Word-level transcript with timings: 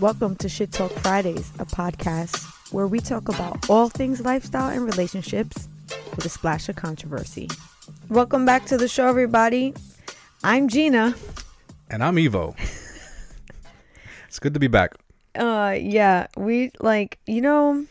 Welcome 0.00 0.36
to 0.36 0.48
Shit 0.48 0.70
Talk 0.70 0.92
Fridays, 0.92 1.50
a 1.58 1.66
podcast 1.66 2.72
where 2.72 2.86
we 2.86 3.00
talk 3.00 3.28
about 3.28 3.68
all 3.68 3.88
things 3.88 4.20
lifestyle 4.20 4.70
and 4.70 4.84
relationships 4.84 5.68
with 6.14 6.24
a 6.24 6.28
splash 6.28 6.68
of 6.68 6.76
controversy. 6.76 7.50
Welcome 8.08 8.46
back 8.46 8.64
to 8.66 8.76
the 8.76 8.86
show, 8.86 9.08
everybody. 9.08 9.74
I'm 10.44 10.68
Jeanna. 10.68 11.16
And 11.90 12.04
I'm 12.04 12.16
Ivo. 12.16 12.54
it's 14.28 14.38
good 14.38 14.54
to 14.54 14.60
be 14.60 14.68
back. 14.68 14.94
Uh, 15.34 15.76
yeah, 15.76 16.28
we 16.36 16.70
like, 16.78 17.18
you 17.26 17.40
know, 17.40 17.84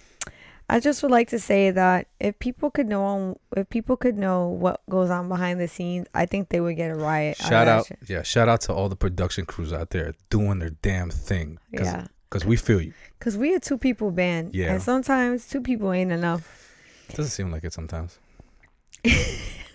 I 0.69 0.81
just 0.81 1.01
would 1.01 1.11
like 1.11 1.29
to 1.29 1.39
say 1.39 1.71
that 1.71 2.07
if 2.19 2.37
people 2.39 2.69
could 2.69 2.87
know, 2.87 3.39
if 3.55 3.69
people 3.69 3.95
could 3.95 4.17
know 4.17 4.47
what 4.47 4.81
goes 4.89 5.09
on 5.09 5.29
behind 5.29 5.61
the 5.61 5.67
scenes, 5.67 6.07
I 6.13 6.25
think 6.25 6.49
they 6.49 6.59
would 6.59 6.75
get 6.75 6.91
a 6.91 6.95
riot. 6.95 7.37
Shout 7.37 7.69
out, 7.69 7.89
yeah, 8.07 8.21
shout 8.23 8.49
out 8.49 8.59
to 8.61 8.73
all 8.73 8.89
the 8.89 8.95
production 8.97 9.45
crews 9.45 9.71
out 9.71 9.91
there 9.91 10.13
doing 10.29 10.59
their 10.59 10.71
damn 10.71 11.09
thing. 11.09 11.57
Cause, 11.75 11.85
Yeah. 11.87 12.07
because 12.29 12.43
we 12.45 12.57
feel 12.57 12.81
you. 12.81 12.93
Cause 13.21 13.37
we 13.37 13.55
are 13.55 13.59
two 13.59 13.77
people 13.77 14.11
band, 14.11 14.53
Yeah. 14.53 14.73
and 14.73 14.81
sometimes 14.81 15.47
two 15.47 15.61
people 15.61 15.93
ain't 15.93 16.11
enough. 16.11 16.69
It 17.09 17.15
doesn't 17.15 17.31
seem 17.31 17.49
like 17.49 17.63
it 17.63 17.71
sometimes. 17.71 18.19
I 19.05 19.09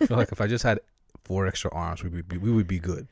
feel 0.07 0.17
like 0.19 0.31
if 0.33 0.43
I 0.43 0.47
just 0.47 0.63
had 0.65 0.79
four 1.25 1.47
extra 1.47 1.71
arms, 1.73 2.03
we 2.03 2.11
would 2.11 2.29
be, 2.29 2.37
we 2.37 2.51
would 2.53 2.67
be 2.69 2.79
good. 2.79 3.09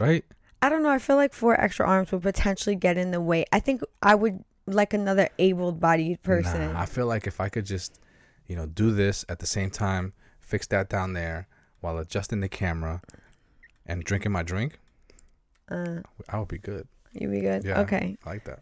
Right? 0.00 0.24
I 0.62 0.68
don't 0.68 0.82
know. 0.82 0.90
I 0.90 0.98
feel 0.98 1.16
like 1.16 1.32
four 1.32 1.58
extra 1.60 1.86
arms 1.86 2.10
would 2.10 2.22
potentially 2.22 2.74
get 2.74 2.96
in 2.96 3.12
the 3.12 3.20
way. 3.20 3.44
I 3.52 3.60
think 3.60 3.82
I 4.02 4.14
would 4.16 4.42
like 4.66 4.92
another 4.94 5.28
able-bodied 5.38 6.22
person. 6.22 6.72
Nah, 6.72 6.80
I 6.80 6.86
feel 6.86 7.06
like 7.06 7.26
if 7.26 7.40
I 7.40 7.48
could 7.48 7.64
just, 7.66 8.00
you 8.46 8.56
know, 8.56 8.66
do 8.66 8.90
this 8.90 9.24
at 9.28 9.38
the 9.38 9.46
same 9.46 9.70
time, 9.70 10.12
fix 10.40 10.66
that 10.68 10.88
down 10.88 11.12
there 11.12 11.46
while 11.80 11.98
adjusting 11.98 12.40
the 12.40 12.48
camera 12.48 13.00
and 13.86 14.02
drinking 14.04 14.32
my 14.32 14.42
drink, 14.42 14.78
Uh, 15.70 16.00
I 16.28 16.38
would 16.38 16.48
be 16.48 16.58
good. 16.58 16.86
you 17.12 17.28
would 17.28 17.34
be 17.36 17.40
good. 17.40 17.64
Yeah. 17.64 17.80
Okay. 17.80 18.16
I 18.24 18.28
like 18.30 18.44
that. 18.44 18.60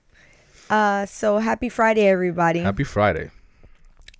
Uh, 0.70 1.06
so 1.06 1.38
happy 1.38 1.68
Friday, 1.68 2.06
everybody. 2.06 2.60
Happy 2.60 2.84
Friday. 2.84 3.30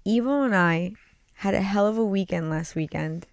Ivo 0.06 0.42
and 0.42 0.54
I 0.54 0.92
had 1.34 1.54
a 1.54 1.62
hell 1.62 1.86
of 1.86 1.96
a 1.96 2.04
weekend 2.04 2.50
last 2.50 2.74
weekend. 2.74 3.26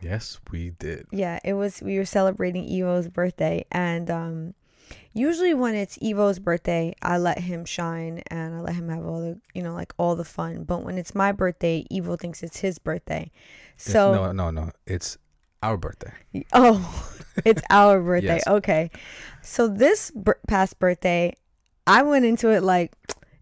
Yes, 0.00 0.38
we 0.50 0.70
did. 0.70 1.06
Yeah, 1.12 1.38
it 1.44 1.54
was. 1.54 1.80
We 1.80 1.96
were 1.96 2.04
celebrating 2.04 2.64
Ivo's 2.68 3.08
birthday, 3.08 3.64
and 3.70 4.10
um, 4.10 4.54
usually 5.12 5.54
when 5.54 5.74
it's 5.74 5.98
Ivo's 6.02 6.38
birthday, 6.38 6.94
I 7.02 7.18
let 7.18 7.38
him 7.38 7.64
shine 7.64 8.22
and 8.28 8.54
I 8.54 8.60
let 8.60 8.74
him 8.74 8.88
have 8.88 9.04
all 9.06 9.20
the, 9.20 9.40
you 9.54 9.62
know, 9.62 9.74
like 9.74 9.92
all 9.98 10.16
the 10.16 10.24
fun. 10.24 10.64
But 10.64 10.82
when 10.82 10.98
it's 10.98 11.14
my 11.14 11.32
birthday, 11.32 11.86
Ivo 11.94 12.16
thinks 12.16 12.42
it's 12.42 12.60
his 12.60 12.78
birthday. 12.78 13.30
So 13.76 14.14
no, 14.14 14.32
no, 14.32 14.50
no. 14.50 14.70
It's 14.86 15.18
our 15.62 15.76
birthday. 15.76 16.12
Oh, 16.52 17.12
it's 17.44 17.62
our 17.70 18.00
birthday. 18.02 18.36
Yes. 18.36 18.46
Okay. 18.46 18.90
So 19.42 19.68
this 19.68 20.10
bir- 20.10 20.40
past 20.46 20.78
birthday, 20.78 21.34
I 21.86 22.02
went 22.02 22.24
into 22.24 22.50
it 22.50 22.62
like 22.62 22.92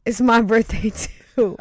it's 0.06 0.20
my 0.20 0.40
birthday 0.42 0.92
too. 1.36 1.56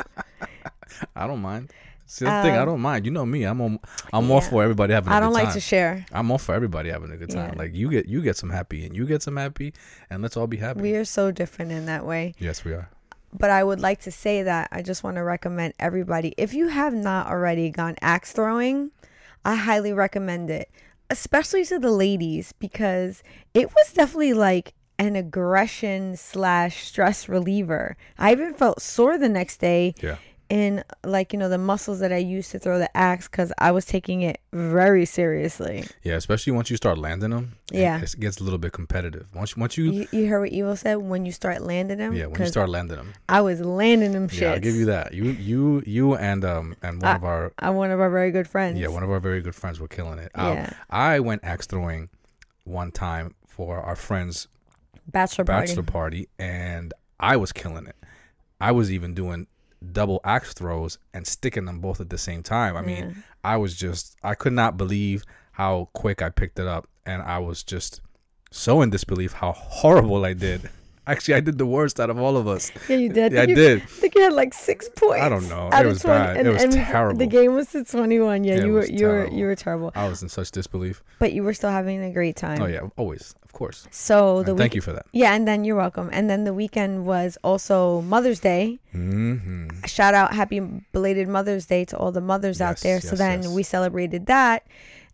I 1.16 1.28
don't 1.28 1.42
mind. 1.42 1.72
See, 2.12 2.26
that's 2.26 2.44
the 2.44 2.50
thing. 2.50 2.58
I 2.58 2.62
Um, 2.64 2.70
don't 2.70 2.82
mind. 2.82 3.06
You 3.06 3.12
know 3.12 3.26
me. 3.26 3.44
I'm 3.44 3.62
all, 3.62 3.78
I'm 4.12 4.32
all 4.32 4.42
yeah. 4.42 4.50
for 4.50 4.64
everybody 4.64 4.94
having. 4.94 5.14
a 5.14 5.16
I 5.16 5.20
don't 5.20 5.32
like 5.32 5.46
time. 5.46 5.54
to 5.54 5.60
share. 5.60 6.06
I'm 6.12 6.32
all 6.32 6.40
for 6.40 6.56
everybody 6.56 6.90
having 6.90 7.12
a 7.12 7.18
good 7.18 7.30
time. 7.30 7.52
Yeah. 7.54 7.60
Like 7.60 7.76
you 7.76 7.90
get 7.92 8.08
you 8.08 8.22
get 8.24 8.36
some 8.36 8.50
happy 8.50 8.84
and 8.86 8.96
you 8.96 9.06
get 9.06 9.22
some 9.22 9.38
happy, 9.38 9.74
and 10.10 10.24
let's 10.24 10.36
all 10.36 10.48
be 10.48 10.58
happy. 10.58 10.82
We 10.82 10.96
are 10.96 11.06
so 11.06 11.30
different 11.32 11.72
in 11.72 11.86
that 11.86 12.06
way. 12.06 12.34
yes, 12.40 12.66
we 12.66 12.74
are. 12.74 12.90
But 13.32 13.52
I 13.52 13.64
would 13.64 13.80
like 13.80 14.02
to 14.02 14.12
say 14.12 14.42
that 14.42 14.70
I 14.72 14.82
just 14.82 15.04
want 15.04 15.18
to 15.18 15.24
recommend 15.24 15.76
everybody 15.78 16.34
if 16.36 16.56
you 16.56 16.70
have 16.70 16.96
not 16.96 17.28
already 17.28 17.70
gone 17.70 17.96
axe 18.02 18.32
throwing, 18.32 18.90
I 19.46 19.54
highly 19.54 19.94
recommend 19.94 20.50
it, 20.50 20.72
especially 21.12 21.64
to 21.66 21.78
the 21.78 21.92
ladies 21.92 22.54
because 22.58 23.22
it 23.54 23.70
was 23.70 23.94
definitely 23.94 24.34
like 24.34 24.74
an 24.98 25.16
aggression 25.16 26.18
slash 26.18 26.84
stress 26.86 27.30
reliever. 27.30 27.96
I 28.18 28.32
even 28.32 28.54
felt 28.56 28.82
sore 28.82 29.18
the 29.20 29.30
next 29.30 29.58
day 29.62 29.94
Yeah. 30.02 30.18
In 30.50 30.84
like 31.06 31.32
you 31.32 31.38
know 31.38 31.48
the 31.48 31.60
muscles 31.60 32.00
that 32.00 32.12
I 32.12 32.18
used 32.18 32.50
to 32.52 32.60
throw 32.60 32.80
the 32.80 32.90
axe 32.98 33.28
because 33.28 33.54
I 33.60 33.72
was 33.72 33.86
taking 33.86 34.24
it 34.24 34.40
very 34.52 35.06
seriously. 35.06 35.86
Yeah, 36.02 36.16
especially 36.16 36.54
once 36.54 36.72
you 36.72 36.78
start 36.78 36.98
landing 36.98 37.30
them. 37.30 37.54
Yeah. 37.72 38.02
it, 38.02 38.16
gets 38.20 38.40
a 38.40 38.44
little 38.44 38.58
bit 38.58 38.72
competitive. 38.72 39.28
Once 39.36 39.56
once 39.56 39.78
you, 39.78 39.92
You, 39.92 40.08
you 40.12 40.28
heard 40.28 40.40
what 40.42 40.52
Ivo 40.52 40.74
said 40.74 40.96
when 40.96 41.24
you 41.24 41.32
start 41.32 41.62
landing 41.62 42.00
them. 42.00 42.14
yeah, 42.16 42.26
when 42.26 42.40
you 42.42 42.48
start 42.48 42.68
landing 42.70 42.98
them. 42.98 43.14
I 43.30 43.42
was 43.42 43.62
landing 43.62 44.14
them 44.14 44.28
shits. 44.28 44.42
Yeah, 44.42 44.54
I'll 44.54 44.60
give 44.60 44.74
you 44.74 44.86
that. 44.86 45.14
You 45.14 45.26
you 45.26 45.84
you 45.86 46.16
and 46.16 46.44
um 46.44 46.76
and 46.82 47.00
one 47.00 47.12
I- 47.12 47.16
of 47.16 47.24
our 47.24 47.54
I'm 47.60 47.76
one 47.76 47.92
of 47.92 48.00
our 48.00 48.10
very 48.10 48.32
good 48.32 48.48
friends. 48.48 48.80
yeah 48.80 48.88
one 48.88 49.04
of 49.04 49.12
our 49.12 49.20
very 49.20 49.42
good 49.42 49.54
friends 49.54 49.80
were 49.80 49.88
killing 49.88 50.18
it. 50.18 50.32
Uh, 50.34 50.54
Yeah. 50.56 50.70
I 50.90 51.20
went 51.20 51.44
axe 51.44 51.68
throwing 51.68 52.10
one 52.64 52.92
time 52.92 53.36
for 53.48 53.78
our 53.82 53.96
friends 53.96 54.48
bachelor 55.08 55.46
party. 55.46 55.68
bachelor 55.68 55.84
party 55.84 56.28
and 56.40 56.92
I 57.20 57.36
was 57.38 57.52
killing 57.52 57.86
it. 57.86 57.96
I 58.60 58.72
was 58.72 58.92
even 58.92 59.14
doing 59.14 59.46
double 59.92 60.20
axe 60.24 60.54
throws 60.54 60.98
and 61.14 61.26
sticking 61.26 61.66
them 61.66 61.80
both 61.80 62.02
at 62.02 62.10
the 62.10 62.18
same 62.18 62.44
time. 62.44 62.76
I 62.76 62.82
mean, 62.82 63.10
Yeah. 63.10 63.14
I 63.44 63.58
was 63.58 63.76
just 63.76 64.18
I 64.24 64.36
could 64.36 64.54
not 64.54 64.78
believe 64.78 65.24
how 65.54 65.90
quick 65.94 66.22
I 66.22 66.30
picked 66.30 66.60
it 66.60 66.68
up 66.68 66.88
and 67.06 67.22
I 67.22 67.40
was 67.40 67.64
just 67.64 68.02
so 68.52 68.82
in 68.82 68.90
disbelief 68.90 69.34
how 69.34 69.52
horrible 69.58 70.26
I 70.26 70.34
did. 70.34 70.70
Actually, 71.12 71.36
I 71.36 71.40
did 71.42 71.58
the 71.58 71.66
worst 71.66 72.00
out 72.00 72.10
of 72.10 72.18
all 72.20 72.38
of 72.38 72.48
us. 72.48 72.72
Yeah, 72.88 72.98
you 72.98 73.10
did. 73.10 73.34
Yeah, 73.34 73.42
I 73.42 73.46
did. 73.48 73.82
I 73.82 73.86
think 73.86 74.16
you 74.16 74.22
had 74.22 74.34
like 74.34 74.54
six 74.54 74.88
points. 74.96 75.24
I 75.26 75.30
don't 75.30 75.48
know. 75.50 75.70
out 75.74 75.86
It 75.86 75.88
was 75.88 76.04
bad. 76.04 76.46
It 76.46 76.52
was 76.52 76.64
terrible. 76.76 77.18
The 77.18 77.26
game 77.28 77.54
was 77.54 77.68
to 77.74 77.84
twenty-one. 77.84 78.44
Yeah, 78.44 78.56
Yeah, 78.58 78.66
you 78.66 78.74
were 78.74 78.86
you 78.86 79.08
were 79.08 79.14
terrible. 79.26 79.38
you 79.38 79.46
were 79.46 79.56
terrible, 79.56 79.92
I 79.96 80.08
was 80.08 80.22
in 80.24 80.30
such 80.30 80.52
disbelief. 80.52 81.04
but 81.20 81.34
you 81.34 81.44
were 81.44 81.54
still 81.54 81.72
having 81.72 82.02
a 82.04 82.12
great 82.12 82.36
time. 82.36 82.62
Oh 82.62 82.68
yeah, 82.68 82.82
always, 82.98 83.36
of 83.44 83.52
course. 83.54 83.88
So 83.92 84.44
the 84.44 84.52
And 84.52 84.60
thank 84.60 84.76
you 84.76 84.82
for 84.82 84.94
that. 84.94 85.06
Yeah, 85.12 85.34
and 85.36 85.48
then 85.48 85.64
you're 85.66 85.76
welcome. 85.76 86.10
And 86.14 86.30
then 86.30 86.44
the 86.44 86.54
weekend 86.54 87.06
was 87.06 87.38
also 87.44 88.02
Mother's 88.02 88.40
Day. 88.40 88.80
hmm 88.92 89.68
Shout 89.86 90.14
out, 90.14 90.34
happy 90.34 90.60
belated 90.92 91.28
Mother's 91.28 91.66
Day 91.66 91.86
to 91.86 91.98
all 91.98 92.12
the 92.12 92.22
mothers 92.22 92.62
out 92.62 92.78
Yes, 92.78 92.82
there. 92.84 93.00
so 93.02 93.16
then 93.16 93.44
yes. 93.44 93.52
we 93.52 93.64
celebrated 93.64 94.26
that. 94.28 94.64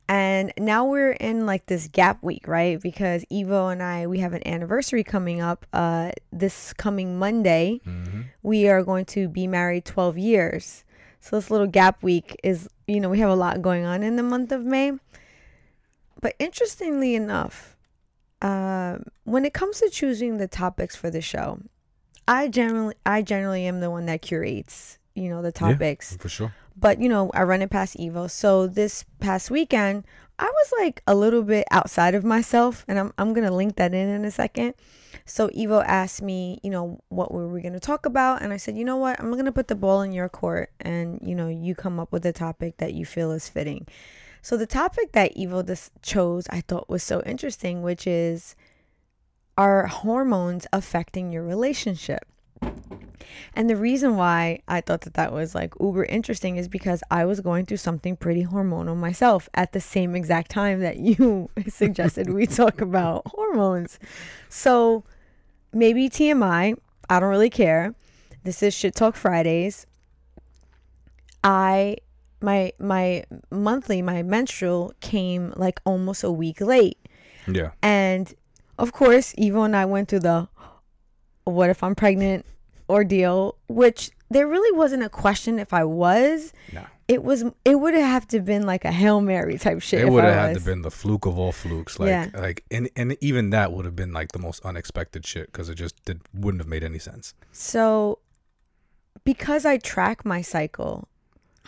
And 0.08 0.54
now 0.58 0.86
we're 0.86 1.12
in 1.14 1.46
like 1.48 1.66
this 1.66 1.88
gap 1.88 2.22
week, 2.22 2.48
right? 2.48 2.80
Because 2.80 3.26
Ivo 3.32 3.70
and 3.70 3.82
I, 3.82 4.06
we 4.06 4.20
have 4.20 4.34
an 4.34 4.48
anniversary 4.48 5.04
coming 5.04 5.42
up. 5.42 5.66
Uh, 5.74 6.12
this 6.32 6.74
coming 6.74 7.18
Monday, 7.18 7.82
hmm 7.84 8.22
we 8.44 8.68
are 8.68 8.84
going 8.84 9.06
to 9.06 9.28
be 9.28 9.48
married 9.48 9.86
12 9.86 10.20
years. 10.20 10.84
So 11.20 11.36
this 11.36 11.50
little 11.50 11.66
gap 11.66 12.04
week 12.04 12.40
is, 12.44 12.70
you 12.88 13.00
know, 13.00 13.10
we 13.10 13.18
have 13.18 13.32
a 13.32 13.36
lot 13.36 13.64
going 13.64 13.84
on 13.86 14.04
in 14.04 14.18
the 14.18 14.22
month 14.24 14.52
of 14.52 14.64
May. 14.64 14.92
But 16.22 16.36
interestingly 16.38 17.16
enough, 17.16 17.76
uh, 18.44 19.00
when 19.24 19.46
it 19.46 19.54
comes 19.56 19.80
to 19.80 19.90
choosing 19.90 20.38
the 20.38 20.48
topics 20.48 20.96
for 20.96 21.10
the 21.10 21.22
show, 21.22 21.60
I 22.28 22.48
generally, 22.48 22.94
I 23.06 23.24
generally 23.24 23.66
am 23.66 23.80
the 23.80 23.90
one 23.90 24.06
that 24.06 24.22
curates, 24.22 25.00
you 25.16 25.30
know, 25.30 25.42
the 25.42 25.52
topics 25.52 26.16
for 26.18 26.30
sure. 26.30 26.54
But 26.78 27.00
you 27.00 27.08
know 27.10 27.32
i 27.34 27.44
run 27.44 27.62
it 27.62 27.70
past 27.70 28.00
Ivo. 28.00 28.28
So 28.28 28.68
this 28.68 29.06
past 29.20 29.50
weekend 29.52 30.06
i 30.38 30.46
was 30.46 30.74
like 30.80 31.02
a 31.08 31.16
little 31.16 31.44
bit 31.44 31.66
outside 31.72 32.14
of 32.14 32.26
myself 32.26 32.84
and 32.90 33.00
i'm, 33.00 33.14
I'm 33.18 33.34
gonna 33.34 33.52
link 33.56 33.78
that 33.78 33.94
in 33.94 34.10
in 34.10 34.26
a 34.26 34.32
second. 34.32 34.74
So 35.26 35.50
Ivo 35.58 35.82
asked 35.82 36.22
me 36.22 36.60
you 36.64 36.70
know 36.70 37.00
what 37.10 37.32
were 37.32 37.48
we 37.48 37.62
gonna 37.62 37.80
talk 37.80 38.06
about? 38.06 38.42
And 38.42 38.52
i 38.54 38.58
said 38.58 38.78
you 38.78 38.86
know 38.86 38.98
what? 38.98 39.20
I'm 39.20 39.32
gonna 39.32 39.52
put 39.52 39.68
the 39.68 39.76
ball 39.76 40.02
in 40.02 40.12
your 40.12 40.30
court 40.30 40.72
and 40.82 41.20
you 41.24 41.36
know 41.36 41.48
you 41.48 41.76
come 41.76 42.00
up 42.00 42.12
with 42.12 42.26
a 42.26 42.34
topic 42.34 42.78
that 42.78 42.94
you 42.94 43.06
feel 43.06 43.32
is 43.32 43.50
fitting. 43.50 43.88
So 44.42 44.58
the 44.58 44.68
topic 44.68 45.14
that 45.14 45.32
Ivo 45.40 45.64
just 45.64 45.92
chose 46.02 46.46
i 46.50 46.62
thought 46.62 46.90
was 46.90 47.04
so 47.04 47.22
interesting 47.26 47.82
which 47.82 48.06
is 48.06 48.56
are 49.58 49.88
hormones 49.88 50.68
affecting 50.74 51.32
your 51.32 51.44
relationship 51.44 52.26
and 53.56 53.70
the 53.70 53.76
reason 53.76 54.18
why 54.18 54.60
I 54.68 54.82
thought 54.82 55.02
that 55.02 55.14
that 55.14 55.32
was 55.32 55.56
like 55.56 55.74
uber 55.80 56.04
interesting 56.04 56.58
is 56.58 56.68
because 56.68 57.02
I 57.10 57.26
was 57.26 57.40
going 57.40 57.66
through 57.66 57.78
something 57.78 58.18
pretty 58.18 58.44
hormonal 58.44 58.98
myself 58.98 59.48
at 59.54 59.72
the 59.72 59.80
same 59.80 60.16
exact 60.16 60.52
time 60.52 60.82
that 60.82 60.98
you 60.98 61.50
suggested 61.68 62.30
we 62.30 62.48
talk 62.48 62.82
about 62.82 63.24
hormones. 63.28 63.98
So 64.50 65.06
maybe 65.74 66.10
TMI, 66.10 66.78
I 67.10 67.20
don't 67.20 67.30
really 67.30 67.50
care. 67.50 67.96
This 68.44 68.62
is 68.62 68.74
Shit 68.74 68.94
Talk 68.94 69.16
Fridays. 69.16 69.88
I 71.44 71.98
my 72.42 72.74
my 72.78 73.24
monthly 73.52 74.02
my 74.02 74.22
menstrual 74.22 74.94
came 75.00 75.54
like 75.56 75.80
almost 75.86 76.24
a 76.24 76.32
week 76.32 76.60
late. 76.60 76.98
Yeah. 77.48 77.72
And 77.82 78.34
of 78.78 78.92
course, 78.92 79.34
even 79.38 79.62
when 79.62 79.76
I 79.76 79.86
went 79.86 80.10
through 80.10 80.20
the 80.20 80.50
what 81.46 81.70
if 81.70 81.82
I'm 81.84 81.96
pregnant 81.96 82.46
ordeal, 82.90 83.58
which 83.68 84.12
there 84.30 84.48
really 84.48 84.76
wasn't 84.78 85.04
a 85.04 85.10
question 85.10 85.60
if 85.60 85.74
I 85.74 85.84
was. 85.84 86.54
No. 86.74 86.86
It 87.08 87.24
was 87.24 87.44
it 87.64 87.76
would 87.76 87.94
have 87.94 88.28
to 88.30 88.40
been 88.40 88.66
like 88.66 88.84
a 88.84 88.92
Hail 88.92 89.22
Mary 89.22 89.60
type 89.60 89.82
shit. 89.82 90.02
It 90.02 90.10
would 90.10 90.24
have 90.24 90.34
had 90.34 90.56
to 90.56 90.62
been 90.62 90.82
the 90.82 90.90
fluke 90.90 91.28
of 91.28 91.38
all 91.38 91.52
flukes. 91.52 92.00
Like 92.00 92.08
Yeah. 92.10 92.30
like 92.34 92.64
and 92.72 92.90
and 92.96 93.16
even 93.22 93.52
that 93.52 93.72
would 93.74 93.86
have 93.86 93.96
been 93.96 94.12
like 94.12 94.32
the 94.32 94.40
most 94.40 94.66
unexpected 94.66 95.24
shit 95.26 95.52
because 95.52 95.70
it 95.70 95.76
just 95.76 96.04
did 96.06 96.22
wouldn't 96.34 96.62
have 96.62 96.68
made 96.68 96.84
any 96.84 96.98
sense. 96.98 97.36
So 97.52 98.18
because 99.24 99.66
I 99.66 99.78
track 99.78 100.26
my 100.26 100.42
cycle, 100.42 101.08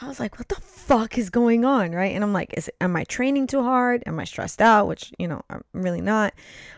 I 0.02 0.08
was 0.08 0.20
like, 0.20 0.40
what 0.40 0.50
the 0.50 0.56
fuck 0.56 1.18
is 1.20 1.30
going 1.30 1.66
on? 1.66 1.92
Right. 1.92 2.14
And 2.16 2.24
I'm 2.24 2.34
like, 2.34 2.56
is 2.58 2.70
am 2.82 2.96
I 2.96 3.04
training 3.04 3.46
too 3.46 3.62
hard? 3.62 4.02
Am 4.08 4.20
I 4.20 4.24
stressed 4.24 4.60
out? 4.62 4.88
Which, 4.88 5.14
you 5.20 5.28
know, 5.28 5.44
I'm 5.52 5.64
really 5.74 6.02
not. 6.02 6.34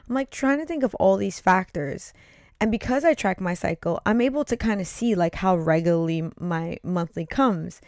I'm 0.07 0.15
like 0.15 0.31
trying 0.31 0.59
to 0.59 0.65
think 0.65 0.83
of 0.83 0.93
all 0.95 1.15
these 1.15 1.39
factors. 1.39 2.11
And 2.61 2.71
because 2.71 3.05
I 3.05 3.13
track 3.13 3.39
my 3.39 3.53
cycle, 3.53 4.01
I'm 4.05 4.21
able 4.21 4.43
to 4.45 4.57
kind 4.57 4.81
of 4.81 4.87
see 4.87 5.15
like 5.15 5.35
how 5.35 5.55
regularly 5.55 6.29
my 6.39 6.77
monthly 6.83 7.25
comes. 7.25 7.81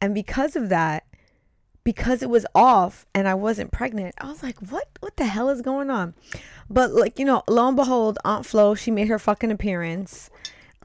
And 0.00 0.14
because 0.14 0.56
of 0.56 0.70
that, 0.70 1.04
because 1.84 2.22
it 2.22 2.30
was 2.30 2.46
off 2.54 3.04
and 3.14 3.28
I 3.28 3.34
wasn't 3.34 3.70
pregnant, 3.70 4.14
I 4.18 4.28
was 4.28 4.42
like, 4.42 4.58
what 4.70 4.88
what 5.00 5.16
the 5.16 5.26
hell 5.26 5.50
is 5.50 5.60
going 5.60 5.90
on? 5.90 6.14
But 6.70 6.92
like, 6.92 7.18
you 7.18 7.26
know, 7.26 7.42
lo 7.46 7.68
and 7.68 7.76
behold, 7.76 8.18
Aunt 8.24 8.46
Flo, 8.46 8.74
she 8.74 8.90
made 8.90 9.08
her 9.08 9.18
fucking 9.18 9.50
appearance. 9.50 10.30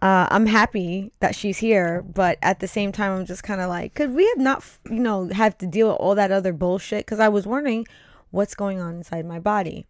Uh, 0.02 0.28
I'm 0.30 0.46
happy 0.46 1.12
that 1.20 1.36
she's 1.36 1.58
here, 1.58 2.02
but 2.02 2.38
at 2.42 2.60
the 2.60 2.68
same 2.68 2.92
time, 2.92 3.18
I'm 3.18 3.26
just 3.26 3.44
kind 3.44 3.60
of 3.60 3.68
like, 3.68 3.96
could 3.96 4.14
we 4.14 4.26
have 4.28 4.38
not, 4.38 4.64
you 4.90 5.00
know, 5.00 5.28
have 5.28 5.58
to 5.58 5.68
deal 5.68 5.90
with 5.90 5.98
all 5.98 6.16
that 6.16 6.32
other 6.32 6.54
bullshit? 6.54 7.06
Because 7.06 7.20
I 7.20 7.28
was 7.28 7.46
wondering 7.46 7.86
what's 8.32 8.56
going 8.56 8.80
on 8.80 8.96
inside 8.96 9.26
my 9.26 9.40
body. 9.40 9.88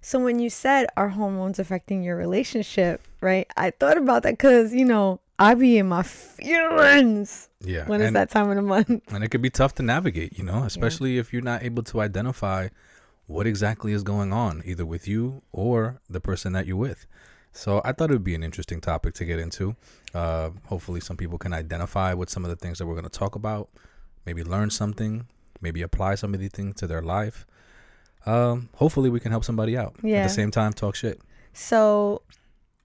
So 0.00 0.18
when 0.18 0.38
you 0.38 0.50
said 0.50 0.86
are 0.96 1.10
hormones 1.10 1.58
affecting 1.58 2.02
your 2.02 2.16
relationship, 2.16 3.02
right? 3.20 3.46
I 3.56 3.70
thought 3.70 3.98
about 3.98 4.22
that 4.24 4.32
because 4.32 4.74
you 4.74 4.84
know 4.84 5.20
I 5.38 5.54
be 5.54 5.78
in 5.78 5.88
my 5.88 6.02
feelings. 6.02 7.48
Yeah. 7.60 7.86
When 7.86 8.00
is 8.00 8.08
and, 8.08 8.16
that 8.16 8.30
time 8.30 8.50
of 8.50 8.56
the 8.56 8.62
month? 8.62 9.02
and 9.08 9.24
it 9.24 9.28
could 9.28 9.42
be 9.42 9.50
tough 9.50 9.74
to 9.76 9.82
navigate, 9.82 10.38
you 10.38 10.44
know, 10.44 10.64
especially 10.64 11.18
if 11.18 11.32
you're 11.32 11.42
not 11.42 11.62
able 11.62 11.82
to 11.84 12.00
identify 12.00 12.68
what 13.26 13.46
exactly 13.46 13.92
is 13.92 14.02
going 14.02 14.32
on, 14.32 14.62
either 14.64 14.84
with 14.84 15.08
you 15.08 15.42
or 15.50 16.00
the 16.08 16.20
person 16.20 16.52
that 16.52 16.66
you're 16.66 16.76
with. 16.76 17.06
So 17.52 17.80
I 17.84 17.92
thought 17.92 18.10
it 18.10 18.12
would 18.12 18.24
be 18.24 18.34
an 18.34 18.42
interesting 18.42 18.80
topic 18.80 19.14
to 19.14 19.24
get 19.24 19.38
into. 19.38 19.76
Uh, 20.12 20.50
hopefully, 20.66 21.00
some 21.00 21.16
people 21.16 21.38
can 21.38 21.52
identify 21.52 22.12
with 22.12 22.28
some 22.28 22.44
of 22.44 22.50
the 22.50 22.56
things 22.56 22.78
that 22.78 22.86
we're 22.86 22.94
going 22.94 23.04
to 23.04 23.18
talk 23.18 23.34
about, 23.36 23.68
maybe 24.26 24.42
learn 24.42 24.70
something, 24.70 25.28
maybe 25.60 25.80
apply 25.80 26.16
some 26.16 26.34
of 26.34 26.40
these 26.40 26.50
things 26.50 26.74
to 26.76 26.86
their 26.86 27.02
life. 27.02 27.46
Um, 28.26 28.68
hopefully, 28.74 29.10
we 29.10 29.20
can 29.20 29.30
help 29.30 29.44
somebody 29.44 29.76
out. 29.76 29.94
At 29.96 30.22
the 30.22 30.28
same 30.28 30.50
time, 30.50 30.72
talk 30.72 30.94
shit. 30.94 31.20
So, 31.52 32.22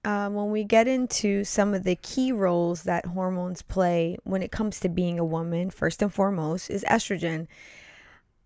um, 0.04 0.34
when 0.34 0.50
we 0.50 0.64
get 0.64 0.86
into 0.88 1.44
some 1.44 1.74
of 1.74 1.84
the 1.84 1.96
key 1.96 2.32
roles 2.32 2.84
that 2.84 3.06
hormones 3.06 3.62
play 3.62 4.16
when 4.24 4.42
it 4.42 4.50
comes 4.50 4.80
to 4.80 4.88
being 4.88 5.18
a 5.18 5.24
woman, 5.24 5.70
first 5.70 6.02
and 6.02 6.12
foremost 6.12 6.70
is 6.70 6.84
estrogen. 6.84 7.46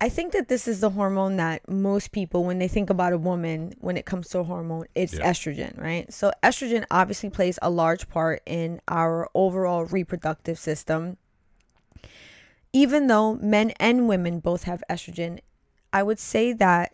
I 0.00 0.08
think 0.08 0.32
that 0.32 0.48
this 0.48 0.66
is 0.66 0.80
the 0.80 0.90
hormone 0.90 1.36
that 1.36 1.68
most 1.68 2.10
people, 2.12 2.44
when 2.44 2.58
they 2.58 2.68
think 2.68 2.90
about 2.90 3.12
a 3.12 3.18
woman, 3.18 3.74
when 3.80 3.96
it 3.96 4.04
comes 4.04 4.28
to 4.30 4.40
a 4.40 4.44
hormone, 4.44 4.86
it's 4.94 5.14
Yeah. 5.14 5.30
estrogen, 5.30 5.80
right? 5.80 6.12
So, 6.12 6.32
estrogen 6.42 6.84
obviously 6.90 7.30
plays 7.30 7.58
a 7.62 7.70
large 7.70 8.08
part 8.08 8.42
in 8.44 8.80
our 8.88 9.30
overall 9.34 9.84
reproductive 9.84 10.58
system. 10.58 11.16
Even 12.72 13.06
though 13.06 13.36
men 13.36 13.70
and 13.78 14.08
women 14.08 14.40
both 14.40 14.64
have 14.64 14.82
estrogen, 14.90 15.38
I 15.94 16.02
would 16.02 16.18
say 16.18 16.52
that 16.52 16.92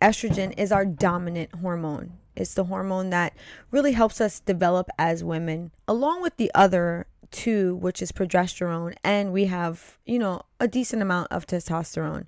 estrogen 0.00 0.54
is 0.56 0.70
our 0.70 0.86
dominant 0.86 1.52
hormone. 1.56 2.12
It's 2.36 2.54
the 2.54 2.64
hormone 2.64 3.10
that 3.10 3.34
really 3.72 3.92
helps 3.92 4.20
us 4.20 4.38
develop 4.38 4.88
as 4.96 5.24
women, 5.24 5.72
along 5.88 6.22
with 6.22 6.36
the 6.36 6.52
other 6.54 7.08
two, 7.32 7.74
which 7.74 8.00
is 8.00 8.12
progesterone, 8.12 8.94
and 9.02 9.32
we 9.32 9.46
have, 9.46 9.98
you 10.06 10.20
know, 10.20 10.42
a 10.60 10.68
decent 10.68 11.02
amount 11.02 11.32
of 11.32 11.48
testosterone. 11.48 12.26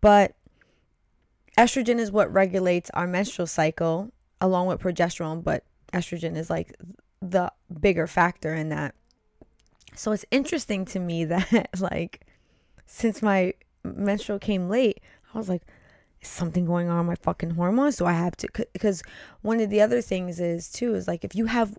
But 0.00 0.36
estrogen 1.58 1.98
is 1.98 2.12
what 2.12 2.32
regulates 2.32 2.88
our 2.90 3.08
menstrual 3.08 3.48
cycle, 3.48 4.12
along 4.40 4.68
with 4.68 4.80
progesterone, 4.80 5.42
but 5.42 5.64
estrogen 5.92 6.36
is 6.36 6.48
like 6.48 6.76
the 7.20 7.52
bigger 7.80 8.06
factor 8.06 8.54
in 8.54 8.68
that. 8.68 8.94
So 9.96 10.12
it's 10.12 10.24
interesting 10.30 10.84
to 10.86 11.00
me 11.00 11.24
that, 11.26 11.70
like, 11.80 12.24
since 12.86 13.20
my 13.20 13.54
menstrual 13.94 14.38
came 14.38 14.68
late, 14.68 15.00
I 15.34 15.38
was 15.38 15.48
like, 15.48 15.62
is 16.20 16.28
something 16.28 16.64
going 16.64 16.88
on 16.88 17.06
my 17.06 17.14
fucking 17.14 17.50
hormones? 17.50 17.96
Do 17.96 18.06
I 18.06 18.12
have 18.12 18.36
to? 18.38 18.48
Because 18.72 19.02
one 19.42 19.60
of 19.60 19.70
the 19.70 19.80
other 19.80 20.00
things 20.00 20.40
is 20.40 20.70
too 20.70 20.94
is 20.94 21.06
like 21.06 21.24
if 21.24 21.34
you 21.34 21.46
have 21.46 21.76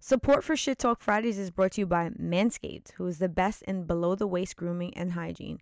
support 0.00 0.44
for 0.44 0.56
Shit 0.56 0.78
Talk 0.78 1.00
Fridays 1.00 1.38
is 1.38 1.50
brought 1.50 1.72
to 1.72 1.82
you 1.82 1.86
by 1.86 2.10
Manscaped, 2.10 2.92
who 2.92 3.06
is 3.06 3.18
the 3.18 3.28
best 3.28 3.62
in 3.62 3.84
below 3.84 4.14
the 4.14 4.26
waist 4.26 4.56
grooming 4.56 4.96
and 4.96 5.12
hygiene. 5.12 5.60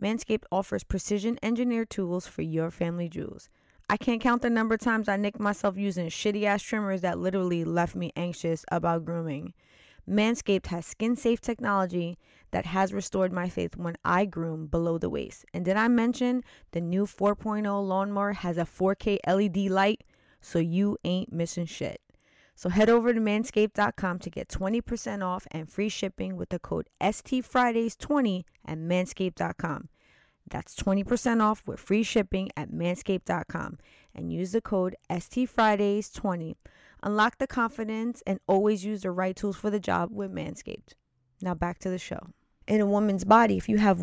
Manscaped 0.00 0.44
offers 0.50 0.84
precision 0.84 1.38
engineered 1.42 1.90
tools 1.90 2.26
for 2.26 2.42
your 2.42 2.70
family 2.70 3.08
jewels. 3.08 3.48
I 3.90 3.96
can't 3.96 4.22
count 4.22 4.42
the 4.42 4.50
number 4.50 4.74
of 4.74 4.80
times 4.80 5.08
I 5.08 5.16
nicked 5.16 5.38
myself 5.38 5.76
using 5.76 6.08
shitty 6.08 6.44
ass 6.44 6.62
trimmers 6.62 7.02
that 7.02 7.18
literally 7.18 7.64
left 7.64 7.94
me 7.94 8.12
anxious 8.16 8.64
about 8.72 9.04
grooming. 9.04 9.52
Manscaped 10.08 10.66
has 10.66 10.84
skin 10.84 11.16
safe 11.16 11.40
technology 11.40 12.18
that 12.50 12.66
has 12.66 12.92
restored 12.92 13.32
my 13.32 13.48
faith 13.48 13.76
when 13.76 13.96
I 14.04 14.24
groom 14.24 14.66
below 14.66 14.98
the 14.98 15.10
waist. 15.10 15.44
And 15.54 15.64
did 15.64 15.76
I 15.76 15.88
mention 15.88 16.42
the 16.72 16.80
new 16.80 17.06
4.0 17.06 17.64
lawnmower 17.86 18.32
has 18.32 18.58
a 18.58 18.62
4K 18.62 19.18
LED 19.26 19.70
light 19.70 20.04
so 20.40 20.58
you 20.58 20.98
ain't 21.04 21.32
missing 21.32 21.66
shit. 21.66 22.00
So 22.54 22.68
head 22.68 22.90
over 22.90 23.14
to 23.14 23.20
manscaped.com 23.20 24.18
to 24.20 24.30
get 24.30 24.48
20% 24.48 25.24
off 25.24 25.46
and 25.50 25.68
free 25.70 25.88
shipping 25.88 26.36
with 26.36 26.50
the 26.50 26.58
code 26.58 26.88
STFridays20 27.00 28.44
at 28.66 28.78
manscaped.com. 28.78 29.88
That's 30.48 30.74
20% 30.74 31.40
off 31.40 31.62
with 31.66 31.80
free 31.80 32.02
shipping 32.02 32.50
at 32.56 32.70
manscaped.com 32.70 33.78
and 34.14 34.32
use 34.32 34.52
the 34.52 34.60
code 34.60 34.96
STFridays20. 35.08 36.56
Unlock 37.02 37.38
the 37.38 37.46
confidence 37.46 38.22
and 38.26 38.38
always 38.46 38.84
use 38.84 39.02
the 39.02 39.10
right 39.10 39.34
tools 39.34 39.56
for 39.56 39.70
the 39.70 39.80
job 39.80 40.10
with 40.12 40.32
Manscaped. 40.32 40.94
Now 41.40 41.54
back 41.54 41.78
to 41.80 41.90
the 41.90 41.98
show. 41.98 42.28
In 42.68 42.80
a 42.80 42.86
woman's 42.86 43.24
body, 43.24 43.56
if 43.56 43.68
you 43.68 43.78
have 43.78 44.02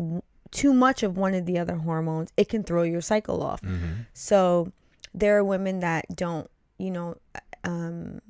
too 0.50 0.74
much 0.74 1.02
of 1.02 1.16
one 1.16 1.34
of 1.34 1.46
the 1.46 1.58
other 1.58 1.76
hormones, 1.76 2.30
it 2.36 2.48
can 2.48 2.62
throw 2.62 2.82
your 2.82 3.00
cycle 3.00 3.42
off. 3.42 3.60
So 4.12 4.72
there 5.14 5.36
are 5.38 5.44
women 5.44 5.80
that 5.80 6.04
don't, 6.14 6.50
you 6.78 6.90
know, 6.90 7.16
um, 7.64 8.20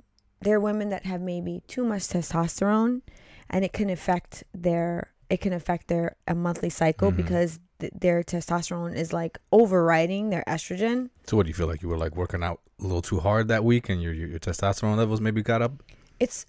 there 0.41 0.57
are 0.57 0.61
women 0.61 0.89
that 0.91 1.05
have 1.05 1.21
maybe 1.21 1.63
too 1.67 1.85
much 1.85 2.03
testosterone, 2.03 3.03
and 3.49 3.65
it 3.65 3.73
can 3.73 3.91
affect 3.91 4.45
their 4.55 5.13
it 5.29 5.41
can 5.41 5.53
affect 5.53 5.89
their 5.89 6.17
a 6.27 6.35
monthly 6.35 6.71
cycle 6.71 7.11
because 7.11 7.59
th- 7.81 7.93
their 7.99 8.23
testosterone 8.23 8.95
is 8.95 9.13
like 9.13 9.39
overriding 9.53 10.31
their 10.31 10.45
estrogen. 10.47 11.11
So, 11.27 11.37
what 11.37 11.45
do 11.45 11.49
you 11.49 11.55
feel 11.55 11.67
like 11.67 11.83
you 11.83 11.89
were 11.89 11.99
like 11.99 12.17
working 12.17 12.43
out 12.43 12.61
a 12.79 12.83
little 12.85 13.03
too 13.03 13.21
hard 13.21 13.49
that 13.49 13.65
week, 13.65 13.89
and 13.89 14.03
your 14.03 14.13
your, 14.13 14.29
your 14.29 14.39
testosterone 14.39 14.97
levels 14.97 15.21
maybe 15.21 15.43
got 15.43 15.63
up? 15.63 15.83
It's 16.19 16.47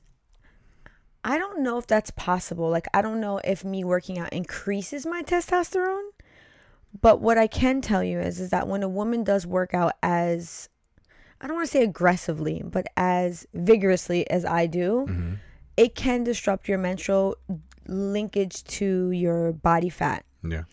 I 1.24 1.38
don't 1.38 1.62
know 1.62 1.78
if 1.78 1.88
that's 1.88 2.12
possible. 2.12 2.70
Like 2.70 2.88
I 2.94 3.02
don't 3.02 3.20
know 3.22 3.40
if 3.44 3.64
me 3.64 3.84
working 3.84 4.18
out 4.20 4.32
increases 4.34 5.06
my 5.06 5.22
testosterone. 5.24 6.10
But 7.00 7.22
what 7.22 7.38
I 7.38 7.48
can 7.48 7.80
tell 7.80 8.04
you 8.04 8.20
is 8.20 8.40
is 8.42 8.50
that 8.50 8.68
when 8.68 8.84
a 8.84 8.90
woman 8.90 9.24
does 9.24 9.48
work 9.48 9.74
out 9.74 9.94
as 10.04 10.68
I 11.40 11.48
don't 11.48 11.56
want 11.56 11.68
to 11.68 11.72
say 11.72 11.84
aggressively, 11.84 12.62
but 12.66 12.86
as 12.98 13.48
vigorously 13.54 14.30
as 14.30 14.44
I 14.46 14.66
do, 14.68 15.06
Mm-hmm. 15.10 15.34
it 15.78 15.96
can 15.96 16.24
disrupt 16.24 16.68
your 16.68 16.78
menstrual 16.78 17.36
linkage 17.88 18.64
to 18.66 19.12
your 19.12 19.54
body 19.54 19.90
fat. 19.90 20.26
Yeah. 20.44 20.64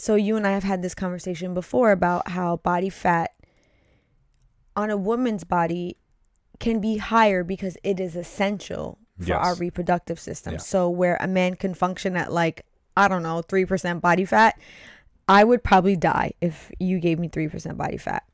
So 0.00 0.14
you 0.14 0.38
and 0.38 0.46
I 0.46 0.52
have 0.52 0.62
had 0.64 0.80
this 0.80 0.94
conversation 0.94 1.52
before 1.52 1.92
about 1.92 2.28
how 2.30 2.56
body 2.56 2.88
fat 2.88 3.32
on 4.74 4.88
a 4.88 4.96
woman's 4.96 5.44
body 5.44 5.98
can 6.58 6.80
be 6.80 6.96
higher 6.96 7.44
because 7.44 7.76
it 7.84 8.00
is 8.00 8.16
essential 8.16 8.96
for 9.18 9.26
Yes. 9.26 9.46
our 9.46 9.54
reproductive 9.56 10.18
system. 10.18 10.54
Yeah. 10.54 10.58
So 10.60 10.88
where 10.88 11.18
a 11.20 11.26
man 11.26 11.54
can 11.54 11.74
function 11.74 12.16
at 12.16 12.32
like 12.32 12.64
I 12.96 13.08
don't 13.08 13.22
know, 13.22 13.42
3% 13.42 14.00
body 14.00 14.24
fat, 14.24 14.58
I 15.28 15.44
would 15.44 15.62
probably 15.62 15.96
die 15.96 16.32
if 16.40 16.70
you 16.78 16.98
gave 16.98 17.18
me 17.18 17.28
3% 17.28 17.76
body 17.76 17.98
fat. 17.98 18.24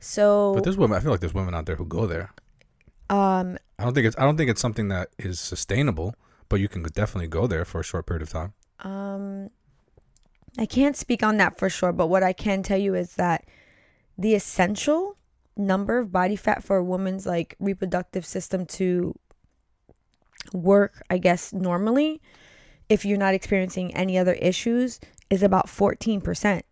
So 0.00 0.52
But 0.54 0.64
there's 0.64 0.78
women. 0.78 0.96
I 0.96 1.00
feel 1.00 1.10
like 1.10 1.20
there's 1.20 1.34
women 1.34 1.54
out 1.54 1.66
there 1.66 1.76
who 1.76 1.84
go 1.84 2.06
there. 2.06 2.32
um 3.10 3.58
I 3.78 3.84
don't 3.84 3.92
think 3.92 4.06
it's. 4.06 4.16
I 4.16 4.22
don't 4.22 4.38
think 4.38 4.48
it's 4.48 4.62
something 4.62 4.88
that 4.88 5.10
is 5.18 5.38
sustainable. 5.38 6.14
But 6.48 6.60
you 6.60 6.68
can 6.68 6.82
definitely 6.84 7.28
go 7.28 7.46
there 7.46 7.66
for 7.66 7.80
a 7.80 7.84
short 7.84 8.06
period 8.06 8.22
of 8.22 8.30
time. 8.30 8.54
Um, 8.80 9.50
I 10.58 10.66
can't 10.66 10.96
speak 10.96 11.22
on 11.22 11.36
that 11.36 11.58
for 11.58 11.68
sure, 11.68 11.92
but 11.92 12.08
what 12.08 12.22
I 12.22 12.32
can 12.32 12.62
tell 12.62 12.78
you 12.78 12.94
is 12.94 13.14
that 13.14 13.44
the 14.16 14.34
essential 14.34 15.16
number 15.56 15.98
of 15.98 16.12
body 16.12 16.36
fat 16.36 16.62
for 16.62 16.76
a 16.76 16.84
woman's 16.84 17.26
like 17.26 17.56
reproductive 17.58 18.24
system 18.24 18.66
to 18.66 19.14
work, 20.52 21.02
I 21.10 21.18
guess, 21.18 21.52
normally, 21.52 22.20
if 22.88 23.04
you're 23.04 23.18
not 23.18 23.34
experiencing 23.34 23.94
any 23.94 24.16
other 24.18 24.34
issues, 24.34 25.00
is 25.30 25.42
about 25.42 25.66
14%. 25.66 26.62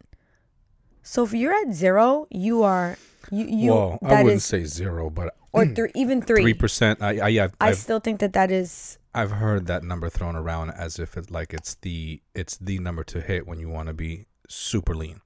So 1.02 1.24
if 1.24 1.32
you're 1.34 1.52
at 1.52 1.72
zero, 1.72 2.26
you 2.30 2.62
are 2.62 2.96
you 3.30 3.44
you 3.44 3.72
well, 3.72 3.98
I 4.02 4.22
wouldn't 4.22 4.36
is 4.36 4.44
say 4.44 4.64
zero, 4.64 5.10
but 5.10 5.36
or 5.54 5.64
hmm. 5.64 5.74
three, 5.74 5.90
even 5.94 6.20
three. 6.20 6.42
three 6.42 6.54
percent. 6.54 7.00
I, 7.00 7.18
I, 7.18 7.28
yeah, 7.28 7.48
I 7.60 7.68
I've, 7.68 7.76
still 7.76 8.00
think 8.00 8.20
that 8.20 8.32
that 8.32 8.50
is 8.50 8.98
I've 9.14 9.30
heard 9.30 9.66
that 9.68 9.84
number 9.84 10.10
thrown 10.10 10.36
around 10.36 10.70
as 10.70 10.98
if 10.98 11.16
it's 11.16 11.30
like 11.30 11.54
it's 11.54 11.76
the 11.76 12.20
it's 12.34 12.56
the 12.56 12.78
number 12.78 13.04
to 13.04 13.20
hit 13.20 13.46
when 13.46 13.60
you 13.60 13.68
want 13.68 13.86
to 13.86 13.94
be 13.94 14.26
super 14.48 14.94
lean. 14.94 15.20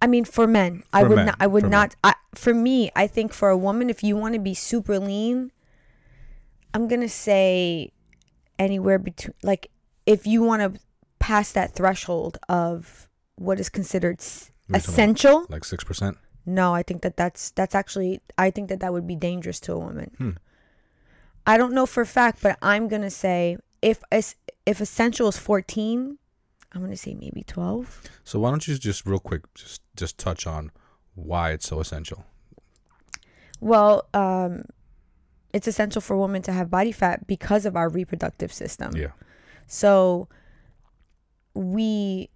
I 0.00 0.06
mean, 0.06 0.24
for 0.24 0.46
men, 0.46 0.84
I 0.92 1.02
would 1.02 1.16
men, 1.16 1.26
not. 1.26 1.36
I 1.38 1.46
would 1.46 1.64
for 1.64 1.68
not. 1.68 1.96
I, 2.02 2.14
for 2.34 2.54
me, 2.54 2.90
I 2.96 3.06
think 3.06 3.32
for 3.32 3.50
a 3.50 3.56
woman, 3.56 3.90
if 3.90 4.02
you 4.02 4.16
want 4.16 4.34
to 4.34 4.40
be 4.40 4.54
super 4.54 4.98
lean, 4.98 5.52
I'm 6.72 6.88
gonna 6.88 7.08
say 7.08 7.90
anywhere 8.58 8.98
between 8.98 9.34
like 9.42 9.68
if 10.06 10.26
you 10.26 10.42
want 10.42 10.62
to 10.62 10.80
pass 11.18 11.52
that 11.52 11.74
threshold 11.74 12.38
of 12.48 13.08
what 13.36 13.58
is 13.58 13.68
considered 13.68 14.20
essential 14.72 15.46
Like 15.48 15.64
six 15.64 15.82
percent. 15.82 16.18
No 16.46 16.74
i 16.74 16.82
think 16.82 17.02
that 17.02 17.16
that's 17.16 17.50
that's 17.52 17.74
actually 17.74 18.20
i 18.38 18.50
think 18.50 18.68
that 18.68 18.80
that 18.80 18.92
would 18.92 19.06
be 19.06 19.16
dangerous 19.16 19.60
to 19.60 19.72
a 19.72 19.78
woman 19.78 20.10
Hmm. 20.18 20.30
i 21.46 21.56
don't 21.56 21.72
know 21.72 21.86
for 21.86 22.00
a 22.02 22.06
fact 22.06 22.38
but 22.42 22.58
i'm 22.62 22.88
gonna 22.88 23.10
say 23.10 23.56
if 23.80 24.02
if 24.66 24.80
essential 24.80 25.28
is 25.28 25.38
14 25.38 26.18
i'm 26.72 26.80
gonna 26.80 26.96
say 26.96 27.14
maybe 27.14 27.42
12 27.44 28.02
So 28.24 28.40
why 28.40 28.50
don't 28.50 28.66
you 28.66 28.76
just 28.78 29.06
real 29.06 29.18
quick 29.20 29.42
just 29.54 29.82
just 29.96 30.18
touch 30.18 30.46
on 30.46 30.70
why 31.14 31.50
it's 31.52 31.66
so 31.68 31.78
essential? 31.80 32.24
well 33.60 34.08
um 34.14 34.64
it's 35.52 35.68
essential 35.68 36.00
for 36.00 36.16
women 36.16 36.40
to 36.42 36.52
have 36.52 36.70
body 36.70 36.92
fat 36.92 37.26
because 37.26 37.66
of 37.66 37.76
our 37.76 37.88
reproductive 37.88 38.52
system 38.52 38.90
Yeah. 38.96 39.12
So 39.68 40.28
we 41.54 42.30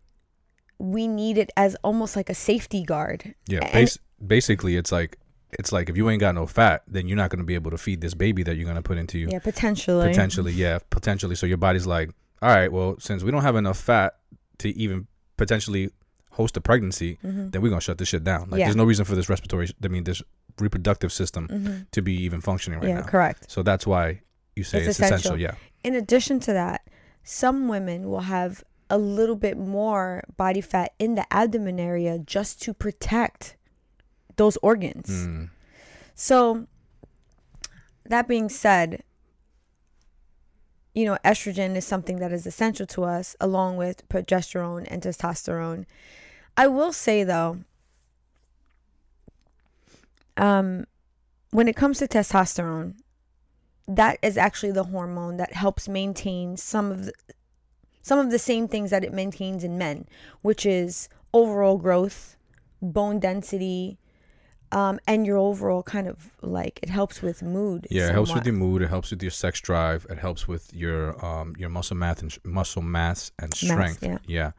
we 0.78 1.08
need 1.08 1.38
it 1.38 1.50
as 1.56 1.74
almost 1.82 2.16
like 2.16 2.28
a 2.30 2.34
safety 2.34 2.82
guard. 2.82 3.34
Yeah. 3.46 3.70
Bas- 3.72 3.98
basically, 4.24 4.76
it's 4.76 4.92
like 4.92 5.18
it's 5.58 5.72
like 5.72 5.88
if 5.88 5.96
you 5.96 6.10
ain't 6.10 6.20
got 6.20 6.34
no 6.34 6.46
fat, 6.46 6.82
then 6.88 7.06
you're 7.08 7.16
not 7.16 7.30
gonna 7.30 7.44
be 7.44 7.54
able 7.54 7.70
to 7.70 7.78
feed 7.78 8.00
this 8.00 8.14
baby 8.14 8.42
that 8.42 8.56
you're 8.56 8.66
gonna 8.66 8.82
put 8.82 8.98
into 8.98 9.18
you. 9.18 9.28
Yeah, 9.30 9.38
potentially. 9.38 10.08
Potentially, 10.08 10.52
yeah, 10.52 10.78
potentially. 10.90 11.34
So 11.34 11.46
your 11.46 11.56
body's 11.56 11.86
like, 11.86 12.10
all 12.42 12.50
right, 12.50 12.70
well, 12.70 12.96
since 12.98 13.22
we 13.22 13.30
don't 13.30 13.42
have 13.42 13.56
enough 13.56 13.78
fat 13.78 14.16
to 14.58 14.68
even 14.76 15.06
potentially 15.36 15.90
host 16.32 16.56
a 16.56 16.60
pregnancy, 16.60 17.18
Mhm. 17.24 17.52
then 17.52 17.62
we're 17.62 17.70
gonna 17.70 17.80
shut 17.80 17.96
this 17.98 18.08
shit 18.08 18.24
down. 18.24 18.50
Like, 18.50 18.58
Yeah. 18.58 18.66
there's 18.66 18.76
no 18.76 18.84
reason 18.84 19.04
for 19.06 19.14
this 19.14 19.28
respiratory, 19.30 19.68
I 19.82 19.88
mean, 19.88 20.04
this 20.04 20.22
reproductive 20.60 21.12
system 21.12 21.48
Mhm. 21.48 21.90
to 21.92 22.02
be 22.02 22.14
even 22.24 22.40
functioning 22.40 22.80
right 22.80 22.88
yeah, 22.88 23.00
now. 23.00 23.06
correct. 23.06 23.50
So 23.50 23.62
that's 23.62 23.86
why 23.86 24.20
you 24.54 24.64
say 24.64 24.78
It's 24.78 24.88
it's, 24.88 24.98
essential. 24.98 25.16
essential. 25.16 25.40
Yeah. 25.40 25.54
In 25.84 25.94
addition 25.94 26.40
to 26.40 26.52
that, 26.52 26.82
some 27.22 27.68
women 27.68 28.08
will 28.10 28.20
have 28.20 28.62
a 28.88 28.98
little 28.98 29.36
bit 29.36 29.58
more 29.58 30.22
body 30.36 30.60
fat 30.60 30.92
in 30.98 31.14
the 31.14 31.26
abdomen 31.32 31.80
area 31.80 32.18
just 32.18 32.62
to 32.62 32.72
protect 32.72 33.56
those 34.36 34.56
organs. 34.58 35.26
Mm. 35.26 35.50
So, 36.14 36.66
that 38.04 38.28
being 38.28 38.48
said, 38.48 39.02
you 40.94 41.04
know, 41.04 41.18
estrogen 41.24 41.76
is 41.76 41.84
something 41.84 42.18
that 42.20 42.32
is 42.32 42.46
essential 42.46 42.86
to 42.86 43.04
us, 43.04 43.36
along 43.40 43.76
with 43.76 44.08
progesterone 44.08 44.86
and 44.88 45.02
testosterone. 45.02 45.84
I 46.56 46.68
will 46.68 46.92
say 46.92 47.22
though, 47.22 47.58
um, 50.36 50.86
when 51.50 51.68
it 51.68 51.76
comes 51.76 51.98
to 51.98 52.08
testosterone, 52.08 52.94
that 53.88 54.18
is 54.22 54.36
actually 54.36 54.72
the 54.72 54.84
hormone 54.84 55.36
that 55.36 55.52
helps 55.52 55.88
maintain 55.88 56.56
some 56.56 56.90
of 56.90 57.06
the, 57.06 57.12
some 58.06 58.20
of 58.20 58.30
the 58.30 58.38
same 58.38 58.68
things 58.68 58.90
that 58.90 59.02
it 59.02 59.12
maintains 59.12 59.64
in 59.64 59.76
men, 59.76 60.06
which 60.40 60.64
is 60.64 61.08
overall 61.34 61.76
growth, 61.76 62.36
bone 62.80 63.18
density, 63.18 63.98
um, 64.70 65.00
and 65.08 65.26
your 65.26 65.38
overall 65.38 65.82
kind 65.82 66.06
of 66.06 66.30
like 66.40 66.78
it 66.84 66.88
helps 66.88 67.20
with 67.20 67.42
mood. 67.42 67.88
Yeah, 67.90 68.10
it 68.10 68.12
helps 68.12 68.32
with 68.32 68.46
your 68.46 68.54
mood. 68.54 68.82
It 68.82 68.90
helps 68.90 69.10
with 69.10 69.22
your 69.24 69.32
sex 69.32 69.60
drive. 69.60 70.06
It 70.08 70.18
helps 70.18 70.46
with 70.46 70.72
your 70.72 71.02
um 71.24 71.56
your 71.58 71.68
muscle 71.68 71.96
mass 71.96 72.22
and 72.22 72.38
muscle 72.44 72.80
mass 72.80 73.32
and 73.40 73.52
strength. 73.52 74.04
yeah. 74.04 74.18
yeah. 74.28 74.50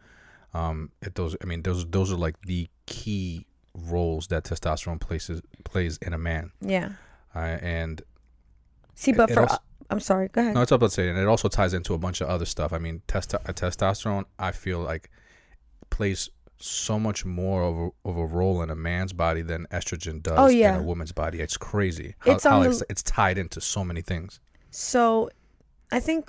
Um, 0.53 0.91
it 1.01 1.15
those. 1.15 1.37
I 1.41 1.45
mean, 1.45 1.61
those 1.61 1.85
those 1.85 2.11
are 2.11 2.17
like 2.17 2.35
the 2.41 2.67
key 2.85 3.45
roles 3.73 4.27
that 4.27 4.43
testosterone 4.43 4.99
plays 4.99 5.31
plays 5.63 5.95
in 6.01 6.11
a 6.11 6.17
man. 6.17 6.51
Yeah. 6.59 6.89
Uh, 7.33 7.59
and 7.61 8.01
See, 8.97 9.11
but 9.13 9.29
It 9.29 9.35
for 9.35 9.41
also- 9.43 9.57
I'm 9.89 9.99
sorry. 10.01 10.27
Go 10.27 10.41
ahead. 10.41 10.53
no, 10.55 10.61
it's 10.61 10.71
up 10.71 10.81
to 10.81 10.89
say, 10.89 11.07
and 11.07 11.17
it 11.17 11.27
also 11.27 11.47
ties 11.47 11.73
into 11.73 11.93
a 11.93 11.97
bunch 11.97 12.19
of 12.19 12.27
other 12.27 12.45
stuff. 12.45 12.73
I 12.73 12.77
mean, 12.79 13.03
testo- 13.07 13.35
uh, 13.47 13.53
testosterone. 13.53 14.25
I 14.37 14.51
feel 14.51 14.79
like 14.79 15.09
plays 15.89 16.29
so 16.59 16.99
much 16.99 17.23
more 17.23 17.63
of 17.63 17.77
a, 17.77 18.09
of 18.09 18.17
a 18.17 18.25
role 18.25 18.61
in 18.63 18.69
a 18.71 18.75
man's 18.75 19.13
body 19.13 19.43
than 19.43 19.67
estrogen 19.71 20.21
does 20.23 20.33
Oh, 20.37 20.47
yeah. 20.47 20.73
in 20.75 20.81
a 20.81 20.83
woman's 20.83 21.11
body. 21.11 21.39
It's 21.39 21.55
crazy. 21.55 22.15
How, 22.19 22.31
It's 22.33 22.43
how 22.43 22.63
the- 22.63 22.69
it's, 22.71 22.83
it's 22.89 23.03
tied 23.03 23.37
into 23.37 23.61
so 23.61 23.85
many 23.85 24.01
things. 24.01 24.39
So, 24.71 25.29
I 25.91 25.99
think 26.01 26.27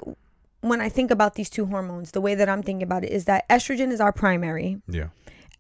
when 0.61 0.81
I 0.81 0.89
think 0.91 1.11
about 1.11 1.35
these 1.35 1.49
two 1.51 1.67
hormones, 1.67 2.11
the 2.13 2.21
way 2.21 2.35
that 2.37 2.49
I'm 2.49 2.63
thinking 2.63 2.83
about 2.85 3.03
it 3.05 3.11
is 3.11 3.25
that 3.25 3.49
estrogen 3.49 3.91
is 3.91 4.01
our 4.01 4.13
primary, 4.13 4.81
Yeah. 4.87 5.09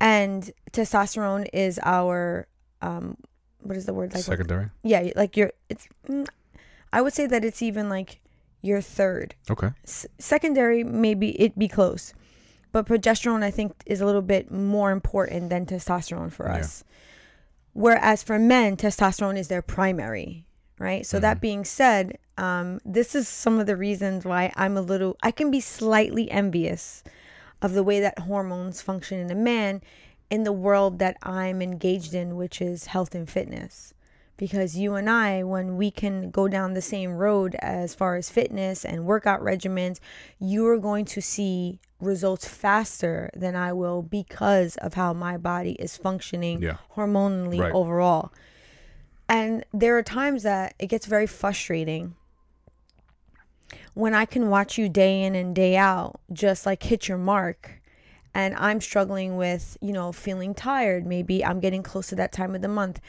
and 0.00 0.50
testosterone 0.72 1.48
is 1.52 1.80
our 1.82 2.46
um, 2.82 3.16
what 3.62 3.76
is 3.76 3.86
the 3.86 3.94
word 3.94 4.14
like? 4.14 4.22
Secondary. 4.22 4.68
Yeah, 4.84 5.10
like 5.16 5.36
your 5.36 5.50
it's. 5.68 5.88
Mm, 6.92 6.99
I 6.99 7.02
would 7.02 7.12
say 7.12 7.26
that 7.26 7.45
it's 7.45 7.62
even 7.62 7.88
like 7.88 8.21
your 8.62 8.80
third. 8.80 9.35
Okay. 9.50 9.68
S- 9.85 10.07
secondary, 10.18 10.83
maybe 10.85 11.30
it 11.40 11.59
be 11.59 11.68
close, 11.68 12.12
but 12.73 12.87
progesterone 12.87 13.42
I 13.42 13.50
think 13.50 13.73
is 13.87 14.00
a 14.00 14.07
little 14.07 14.23
bit 14.23 14.50
more 14.50 14.90
important 14.90 15.50
than 15.50 15.66
testosterone 15.66 16.33
for 16.33 16.47
Yeah. 16.49 16.59
us. 16.59 16.85
Whereas 17.73 18.23
for 18.23 18.38
men, 18.38 18.76
testosterone 18.76 19.38
is 19.38 19.49
their 19.49 19.62
primary, 19.62 20.45
right? 20.78 21.07
So 21.07 21.21
that 21.21 21.37
Mhm. 21.38 21.40
being 21.40 21.64
said, 21.64 22.18
um, 22.37 22.80
this 22.85 23.14
is 23.14 23.28
some 23.28 23.59
of 23.61 23.66
the 23.66 23.76
reasons 23.76 24.25
why 24.25 24.52
I'm 24.57 24.76
a 24.76 24.80
little, 24.80 25.16
I 25.23 25.30
can 25.30 25.50
be 25.50 25.61
slightly 25.61 26.30
envious 26.30 27.04
of 27.62 27.73
the 27.75 27.83
way 27.85 28.00
that 28.00 28.21
hormones 28.21 28.80
function 28.83 29.18
in 29.18 29.30
a 29.30 29.35
man 29.35 29.83
in 30.30 30.45
the 30.45 30.52
world 30.52 30.99
that 30.99 31.16
I'm 31.23 31.62
engaged 31.62 32.14
in, 32.14 32.37
which 32.37 32.61
is 32.61 32.87
health 32.87 33.14
and 33.14 33.28
fitness. 33.30 33.95
Because 34.38 34.76
you 34.76 34.95
and 34.95 35.11
I, 35.11 35.42
when 35.42 35.76
we 35.76 35.90
can 35.90 36.30
go 36.30 36.49
down 36.49 36.73
the 36.73 36.80
same 36.80 37.12
road 37.16 37.57
as 37.57 37.95
far 37.95 38.16
as 38.16 38.30
fitness 38.30 38.85
and 38.85 39.04
workout 39.04 39.42
regimens, 39.42 39.99
you 40.38 40.66
are 40.68 40.78
going 40.78 41.04
to 41.07 41.21
see 41.21 41.80
results 42.00 42.49
faster 42.49 43.30
than 43.35 43.57
I 43.57 43.73
will 43.73 44.00
because 44.00 44.76
of 44.76 44.95
how 44.95 45.12
my 45.12 45.37
body 45.37 45.73
is 45.73 45.97
functioning 45.97 46.62
Yeah. 46.62 46.76
hormonally 46.97 47.61
Right. 47.61 47.73
overall. 47.75 48.33
And 49.28 49.64
there 49.75 49.99
are 49.99 50.02
times 50.02 50.45
that 50.45 50.75
it 50.78 50.87
gets 50.87 51.04
very 51.07 51.26
frustrating 51.26 52.14
when 53.95 54.14
I 54.14 54.25
can 54.25 54.49
watch 54.49 54.78
you 54.78 54.88
day 54.88 55.25
in 55.25 55.35
and 55.35 55.54
day 55.54 55.76
out 55.76 56.21
just 56.33 56.64
like 56.64 56.85
hit 56.85 57.09
your 57.09 57.18
mark 57.18 57.83
and 58.33 58.54
I'm 58.54 58.80
struggling 58.80 59.37
with, 59.37 59.76
you 59.80 59.92
know, 59.92 60.12
feeling 60.12 60.54
tired. 60.54 61.04
Maybe 61.04 61.45
I'm 61.45 61.59
getting 61.59 61.83
close 61.83 62.07
to 62.09 62.14
that 62.16 62.30
time 62.30 62.54
of 62.54 62.62
the 62.62 62.68
month, 62.68 63.00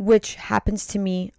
which 0.00 0.36
happens 0.36 0.86
to 0.86 0.98
me 0.98 1.30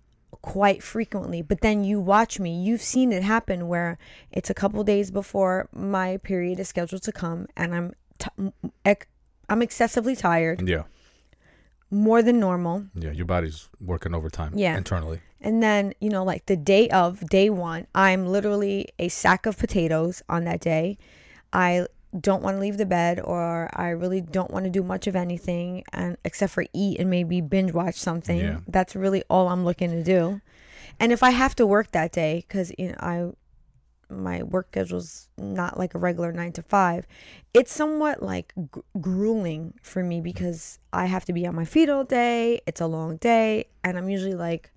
quite 0.44 0.84
frequently. 0.84 1.42
But 1.42 1.62
then 1.62 1.84
you 1.84 2.00
watch 2.00 2.40
me, 2.40 2.52
you've 2.62 2.82
seen 2.82 3.12
it 3.12 3.24
happen 3.24 3.68
where 3.68 3.98
it's 4.32 4.50
a 4.52 4.54
couple 4.54 4.84
days 4.84 5.10
before 5.10 5.68
my 5.74 6.18
period 6.18 6.60
is 6.60 6.70
scheduled 6.70 7.02
to 7.04 7.12
come 7.12 7.48
and 7.58 7.74
I'm 7.76 7.94
t- 8.20 8.52
ec- 8.86 9.08
I'm 9.50 9.62
excessively 9.64 10.16
tired, 10.16 10.68
Yeah. 10.68 10.84
more 11.90 12.22
than 12.22 12.40
normal. 12.40 12.86
Yeah. 12.96 13.12
Your 13.12 13.26
body's 13.26 13.68
working 13.80 14.14
overtime. 14.14 14.54
Yeah. 14.56 14.78
Internally. 14.78 15.20
And 15.42 15.62
then, 15.62 15.94
you 16.00 16.10
know, 16.10 16.24
like 16.24 16.46
the 16.46 16.56
day 16.56 16.88
of 16.90 17.28
day 17.30 17.50
one, 17.50 17.88
I'm 17.96 18.28
literally 18.28 18.90
a 19.00 19.10
sack 19.10 19.46
of 19.48 19.58
potatoes 19.58 20.22
on 20.30 20.44
that 20.46 20.62
day. 20.62 20.98
I 21.52 21.88
don't 22.20 22.44
want 22.44 22.58
to 22.58 22.62
leave 22.62 22.78
the 22.78 22.86
bed 22.86 23.20
or 23.24 23.70
I 23.74 23.90
really 23.90 24.22
don't 24.22 24.52
want 24.52 24.66
to 24.66 24.70
do 24.70 24.84
much 24.84 25.08
of 25.08 25.16
anything 25.16 25.84
and 25.94 26.18
except 26.26 26.54
for 26.54 26.66
eat 26.74 27.00
and 27.00 27.10
maybe 27.10 27.42
binge 27.42 27.72
watch 27.72 27.96
something. 27.96 28.40
Yeah. 28.40 28.60
That's 28.68 28.96
really 28.96 29.24
all 29.30 29.48
I'm 29.48 29.64
looking 29.64 29.92
to 29.92 30.04
do. 30.04 30.42
And 31.00 31.12
if 31.12 31.24
I 31.24 31.30
have 31.30 31.56
to 31.56 31.66
work 31.66 31.92
that 31.92 32.12
day 32.12 32.46
cuz 32.50 32.72
you 32.78 32.90
know, 32.90 32.96
I 33.00 33.32
my 34.14 34.44
work 34.44 34.68
schedule's 34.72 35.30
not 35.38 35.80
like 35.80 35.96
a 35.96 35.98
regular 35.98 36.34
9 36.34 36.52
to 36.52 36.62
5. 36.62 37.08
It's 37.54 37.72
somewhat 37.72 38.22
like 38.22 38.54
gr- 38.70 38.82
grueling 39.00 39.74
for 39.82 40.04
me 40.04 40.20
because 40.20 40.80
I 40.92 41.06
have 41.06 41.24
to 41.26 41.34
be 41.34 41.48
on 41.48 41.56
my 41.56 41.64
feet 41.64 41.90
all 41.90 42.04
day. 42.04 42.60
It's 42.68 42.82
a 42.82 42.88
long 42.88 43.18
day 43.18 43.68
and 43.86 43.98
I'm 43.98 44.10
usually 44.10 44.36
like 44.36 44.72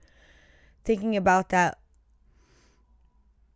thinking 0.84 1.16
about 1.16 1.48
that 1.48 1.78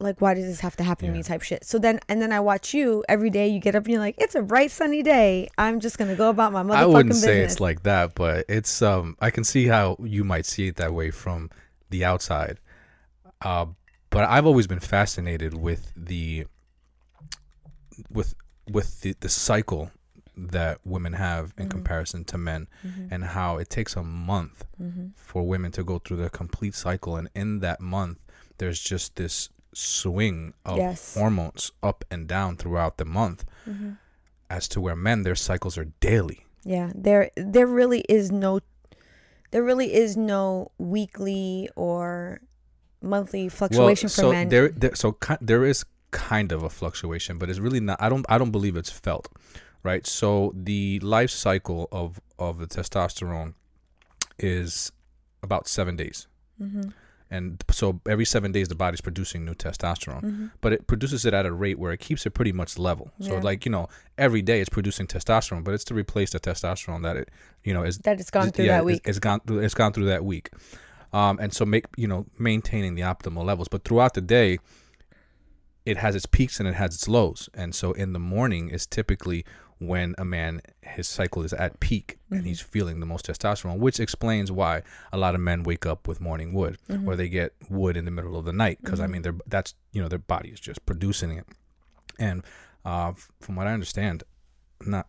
like 0.01 0.21
why 0.21 0.33
does 0.35 0.45
this 0.45 0.61
have 0.61 0.77
to 0.77 0.85
happen 0.85 1.09
to 1.09 1.13
me 1.13 1.23
type 1.23 1.43
shit 1.43 1.65
so 1.65 1.79
then 1.79 1.99
and 2.09 2.23
then 2.23 2.31
i 2.33 2.39
watch 2.39 2.73
you 2.73 3.05
every 3.09 3.31
day 3.31 3.49
you 3.49 3.59
get 3.59 3.75
up 3.75 3.83
and 3.85 3.93
you're 3.93 4.01
like 4.01 4.15
it's 4.19 4.35
a 4.37 4.43
bright 4.43 4.71
sunny 4.71 5.03
day 5.03 5.49
i'm 5.59 5.81
just 5.81 5.99
gonna 5.99 6.15
go 6.15 6.29
about 6.31 6.53
my 6.53 6.63
motherfucking 6.63 6.77
I 6.77 6.87
wouldn't 6.87 7.09
business 7.09 7.25
say 7.25 7.41
it's 7.41 7.61
like 7.61 7.83
that, 7.83 8.15
but 8.15 8.45
it's 8.49 8.81
um 8.83 9.17
I 9.21 9.31
can 9.31 9.43
see 9.45 9.67
how 9.67 9.97
you 10.03 10.23
might 10.25 10.47
see 10.47 10.69
it 10.69 10.77
that 10.77 10.95
way 10.95 11.11
from 11.11 11.51
the 11.91 12.05
outside. 12.05 12.59
Uh, 13.43 13.67
but 14.11 14.25
I've 14.29 14.47
always 14.47 14.67
been 14.67 14.81
fascinated 14.81 15.55
with 15.55 15.93
the 15.97 16.47
with 18.11 18.35
with 18.71 19.01
the, 19.01 19.15
the 19.21 19.29
cycle 19.29 19.91
that 20.37 20.79
women 20.85 21.15
have 21.15 21.53
in 21.59 21.67
Mhm. 21.67 21.71
comparison 21.71 22.25
to 22.27 22.39
men 22.39 22.69
Mhm, 22.87 23.09
and 23.11 23.25
how 23.25 23.59
it 23.59 23.69
takes 23.71 23.97
a 23.97 24.03
month 24.05 24.65
mhm. 24.81 25.11
for 25.17 25.43
women 25.47 25.73
to 25.73 25.83
go 25.83 25.99
through 25.99 26.19
their 26.19 26.29
complete 26.29 26.75
cycle 26.77 27.17
and 27.17 27.29
in 27.35 27.59
that 27.61 27.81
month 27.81 28.19
there's 28.59 28.81
just 28.81 29.17
this 29.17 29.49
swing 29.79 30.53
of 30.65 30.77
Yes. 30.79 31.15
hormones 31.15 31.71
up 31.83 32.05
and 32.11 32.27
down 32.27 32.57
throughout 32.57 32.97
the 32.99 33.05
month 33.05 33.45
Mhm. 33.67 33.97
as 34.51 34.67
to 34.69 34.81
where 34.81 34.97
men 34.97 35.23
their 35.23 35.37
cycles 35.37 35.79
are 35.79 35.87
daily 36.01 36.45
yeah 36.65 36.91
there 36.95 37.31
there 37.37 37.67
really 37.67 38.01
is 38.09 38.31
no 38.33 38.61
there 39.53 39.63
really 39.63 39.95
is 39.95 40.17
no 40.17 40.71
weekly 40.79 41.69
or 41.77 42.41
monthly 43.01 43.49
fluctuation 43.49 44.09
for 44.09 44.15
so 44.23 44.33
men. 44.33 44.49
there, 44.49 44.69
there 44.69 44.95
so 44.95 45.13
ki- 45.13 45.41
there 45.41 45.65
is 45.65 45.85
kind 46.11 46.53
of 46.53 46.63
a 46.63 46.69
fluctuation, 46.71 47.39
but 47.39 47.49
it's 47.49 47.59
really 47.61 47.81
not. 47.81 47.97
I 48.01 48.09
don't 48.09 48.27
I 48.29 48.37
don't 48.39 48.51
believe 48.51 48.77
it's 48.77 48.91
felt, 48.91 49.29
right? 49.83 50.07
So 50.07 50.53
the 50.55 50.99
life 51.01 51.31
cycle 51.31 51.89
of 51.93 52.21
of 52.39 52.59
the 52.59 52.67
testosterone 52.67 53.55
is 54.39 54.93
about 55.43 55.69
seven 55.69 55.97
days. 55.97 56.27
mm-hmm. 56.61 56.91
And 57.31 57.63
so 57.71 58.01
every 58.09 58.25
seven 58.25 58.53
days, 58.53 58.69
the 58.69 58.75
body's 58.75 59.01
producing 59.03 59.45
new 59.45 59.55
testosterone, 59.55 60.23
Mm-hmm. 60.23 60.47
but 60.61 60.73
it 60.73 60.87
produces 60.87 61.27
it 61.27 61.35
at 61.35 61.45
a 61.45 61.53
rate 61.53 61.79
where 61.79 61.93
it 61.93 62.01
keeps 62.01 62.25
it 62.27 62.31
pretty 62.31 62.53
much 62.53 62.79
level. 62.79 63.11
So, 63.21 63.37
like 63.39 63.67
you 63.67 63.71
know, 63.71 63.89
every 64.17 64.41
day 64.43 64.61
it's 64.61 64.71
producing 64.71 65.07
testosterone, 65.07 65.63
but 65.63 65.75
it's 65.75 65.85
to 65.85 65.95
replace 65.95 66.31
the 66.31 66.41
testosterone 66.41 67.03
that 67.03 67.17
it, 67.17 67.31
you 67.65 67.75
know, 67.75 67.83
is 67.83 67.99
That 67.99 68.19
it's 68.19 68.31
gone 68.31 68.51
through 68.51 68.65
yeah, 68.65 68.79
that 68.79 68.85
week. 68.87 68.99
It's, 69.05 69.09
it's 69.11 69.19
gone 69.19 69.41
through. 69.47 69.59
It's 69.61 69.75
gone 69.75 69.93
through 69.93 70.07
that 70.07 70.25
week, 70.25 70.51
um, 71.13 71.39
and 71.41 71.53
so 71.53 71.67
make 71.67 71.85
you 71.97 72.09
know 72.09 72.25
maintaining 72.39 72.95
the 72.95 73.03
optimal 73.03 73.45
levels. 73.45 73.69
But 73.69 73.85
throughout 73.85 74.15
the 74.15 74.23
day, 74.23 74.59
it 75.85 75.97
has 75.99 76.15
its 76.15 76.27
peaks 76.27 76.59
and 76.61 76.69
it 76.69 76.75
has 76.75 76.95
its 76.95 77.09
lows. 77.09 77.49
And 77.55 77.75
so 77.75 77.93
in 77.93 78.13
the 78.13 78.19
morning 78.19 78.69
is 78.71 78.87
typically 78.87 79.45
when 79.79 80.15
a 80.19 80.25
man 80.25 80.61
his 80.89 81.09
cycle 81.09 81.43
is 81.43 81.53
at 81.53 81.79
peak 81.81 82.19
and 82.31 82.47
he's 82.47 82.61
feeling 82.61 83.01
the 83.01 83.07
most 83.07 83.27
testosterone, 83.27 83.79
which 83.79 84.01
explains 84.01 84.51
why 84.51 84.83
a 85.13 85.19
lot 85.19 85.35
of 85.35 85.41
men 85.41 85.63
wake 85.63 85.87
up 85.87 86.09
with 86.09 86.21
morning 86.21 86.53
wood 86.53 86.79
or 87.07 87.17
they 87.17 87.29
get 87.29 87.55
wood 87.69 87.97
in 87.97 88.05
the 88.05 88.11
middle 88.11 88.37
of 88.37 88.45
the 88.45 88.53
night 88.53 88.79
because 88.83 89.01
I 89.01 89.07
mean 89.07 89.23
that's 89.47 89.75
you 89.93 90.03
know 90.03 90.09
their 90.09 90.19
body 90.19 90.51
is 90.51 90.61
just 90.61 90.85
producing 90.87 91.33
it. 91.33 91.47
And 92.19 92.43
uh, 92.85 93.13
from 93.41 93.57
what 93.57 93.67
I 93.67 93.73
understand, 93.73 94.25
not 94.85 95.07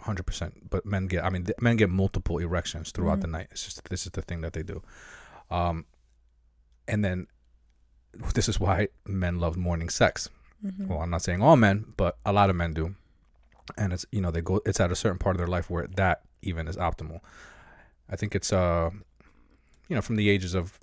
100%, 0.00 0.52
but 0.70 0.84
men 0.86 1.06
get 1.06 1.24
I 1.24 1.30
mean 1.30 1.44
th- 1.44 1.58
men 1.60 1.76
get 1.76 1.90
multiple 1.90 2.38
erections 2.38 2.90
throughout 2.92 3.20
the 3.20 3.26
night. 3.26 3.48
It's 3.50 3.64
just 3.64 3.88
this 3.88 4.06
is 4.06 4.12
the 4.12 4.22
thing 4.22 4.40
that 4.42 4.52
they 4.52 4.62
do. 4.62 4.82
Um 5.50 5.86
and 6.86 7.04
then 7.04 7.26
this 8.34 8.48
is 8.48 8.58
why 8.58 8.88
men 9.06 9.38
love 9.38 9.56
morning 9.56 9.88
sex. 9.88 10.28
Mm-hmm. 10.64 10.88
Well, 10.88 11.00
I'm 11.00 11.10
not 11.10 11.22
saying 11.22 11.42
all 11.42 11.56
men, 11.56 11.92
but 11.96 12.16
a 12.24 12.32
lot 12.32 12.50
of 12.50 12.56
men 12.56 12.72
do. 12.72 12.96
And 13.76 13.92
it's 13.92 14.06
you 14.12 14.20
know 14.20 14.30
they 14.30 14.40
go 14.40 14.60
it's 14.64 14.80
at 14.80 14.90
a 14.92 14.96
certain 14.96 15.18
part 15.18 15.36
of 15.36 15.38
their 15.38 15.46
life 15.48 15.68
where 15.70 15.86
that 15.96 16.22
even 16.42 16.68
is 16.68 16.76
optimal. 16.76 17.20
I 18.10 18.16
think 18.16 18.34
it's 18.34 18.52
uh 18.52 18.90
you 19.88 19.96
know 19.96 20.02
from 20.02 20.16
the 20.16 20.28
ages 20.30 20.54
of 20.54 20.78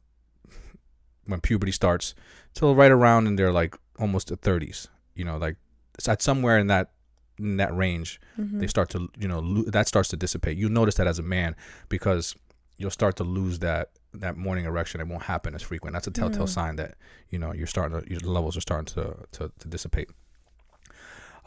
when 1.26 1.42
puberty 1.42 1.72
starts 1.72 2.14
till 2.54 2.76
right 2.76 2.92
around 2.92 3.28
in 3.28 3.36
their 3.36 3.52
like 3.52 3.76
almost 4.00 4.28
the 4.28 4.38
30s. 4.38 4.88
You 5.16 5.26
know, 5.26 5.38
like 5.38 5.56
it's 5.96 6.08
at 6.08 6.22
somewhere 6.22 6.58
in 6.60 6.68
that 6.68 6.92
in 7.38 7.58
that 7.58 7.76
range 7.76 8.20
Mm-hmm. 8.40 8.60
they 8.60 8.68
start 8.68 8.90
to 8.90 9.10
you 9.18 9.28
know 9.30 9.40
lo- 9.40 9.64
that 9.68 9.88
starts 9.88 10.10
to 10.10 10.18
dissipate. 10.18 10.58
You 10.58 10.68
notice 10.70 10.96
that 10.96 11.08
as 11.08 11.20
a 11.20 11.24
man 11.24 11.56
because 11.90 12.36
you'll 12.78 12.92
start 12.92 13.16
to 13.16 13.24
lose 13.24 13.60
that 13.60 13.92
that 14.14 14.36
morning 14.38 14.66
erection. 14.66 15.00
It 15.02 15.08
won't 15.08 15.24
happen 15.24 15.56
as 15.56 15.62
frequent. 15.62 15.94
That's 15.94 16.08
a 16.08 16.12
telltale 16.12 16.46
Mm. 16.46 16.50
sign 16.50 16.76
that 16.76 16.96
you 17.30 17.40
know 17.40 17.54
you're 17.54 17.68
starting 17.68 18.02
to 18.02 18.10
your 18.10 18.20
levels 18.20 18.58
are 18.58 18.62
starting 18.62 18.86
to 18.96 19.16
to, 19.32 19.52
to 19.60 19.68
dissipate. 19.68 20.10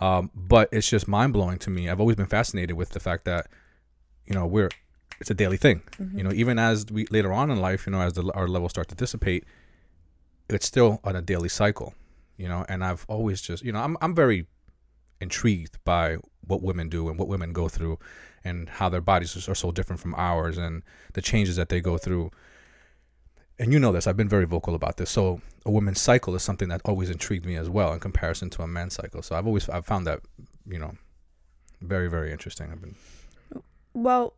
Um, 0.00 0.31
but 0.35 0.69
it's 0.73 0.88
just 0.88 1.09
mind 1.09 1.33
blowing 1.33 1.59
to 1.59 1.71
me. 1.71 1.88
I've 1.88 2.00
always 2.00 2.17
been 2.17 2.26
fascinated 2.26 2.76
with 2.76 2.90
the 2.90 3.00
fact 3.00 3.25
that 3.25 3.49
you 4.26 4.35
know 4.35 4.47
we're 4.47 4.71
it's 5.21 5.31
a 5.31 5.35
daily 5.35 5.57
thing. 5.57 5.83
You 6.17 6.23
know, 6.23 6.33
even 6.33 6.59
as 6.59 6.87
we 6.90 7.07
later 7.11 7.33
on 7.33 7.50
in 7.50 7.61
life, 7.61 7.87
you 7.87 7.93
know, 7.93 8.00
as 8.00 8.12
the, 8.12 8.31
our 8.35 8.47
levels 8.47 8.71
start 8.71 8.88
to 8.88 8.95
dissipate, 8.95 9.45
it's 10.49 10.67
still 10.67 11.00
on 11.02 11.17
a 11.17 11.23
daily 11.23 11.49
cycle. 11.49 11.95
You 12.37 12.49
know, 12.49 12.64
and 12.69 12.85
I've 12.85 13.05
always 13.09 13.40
just 13.43 13.64
you 13.64 13.73
know 13.73 13.81
I'm 13.81 13.97
I'm 14.00 14.14
very 14.14 14.47
intrigued 15.21 15.83
by 15.85 16.19
what 16.47 16.62
women 16.62 16.88
do 16.88 17.09
and 17.09 17.19
what 17.19 17.28
women 17.28 17.52
go 17.52 17.69
through 17.69 17.99
and 18.45 18.69
how 18.69 18.88
their 18.88 19.00
bodies 19.00 19.49
are 19.49 19.55
so 19.55 19.73
different 19.73 20.00
from 20.00 20.14
ours 20.14 20.57
and 20.57 20.83
the 21.14 21.21
changes 21.21 21.57
that 21.57 21.69
they 21.69 21.81
go 21.81 21.99
through 21.99 22.31
and 23.59 23.73
you 23.73 23.79
know 23.79 23.93
this 23.93 24.07
i've 24.07 24.17
been 24.17 24.29
very 24.29 24.45
vocal 24.47 24.75
about 24.75 24.97
this. 24.97 25.11
So 25.11 25.41
a 25.67 25.71
woman's 25.71 26.00
cycle 26.00 26.35
is 26.35 26.43
something 26.43 26.69
that 26.69 26.81
always 26.85 27.11
intrigued 27.11 27.45
me 27.45 27.57
as 27.57 27.69
well 27.69 27.93
in 27.93 28.00
comparison 28.00 28.50
to 28.50 28.62
a 28.62 28.67
man's 28.67 28.95
cycle. 28.95 29.23
So 29.23 29.37
i've 29.37 29.47
always 29.47 29.69
i've 29.69 29.87
found 29.87 30.07
that 30.07 30.21
you 30.67 30.79
know 30.79 30.95
very 31.81 32.09
very 32.11 32.33
interesting. 32.33 32.71
I've 32.73 32.81
been 32.81 32.97
Well, 33.95 34.35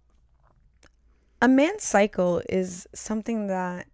a 1.40 1.48
man's 1.48 1.84
cycle 1.84 2.42
is 2.48 2.86
something 2.94 3.46
that 3.46 3.86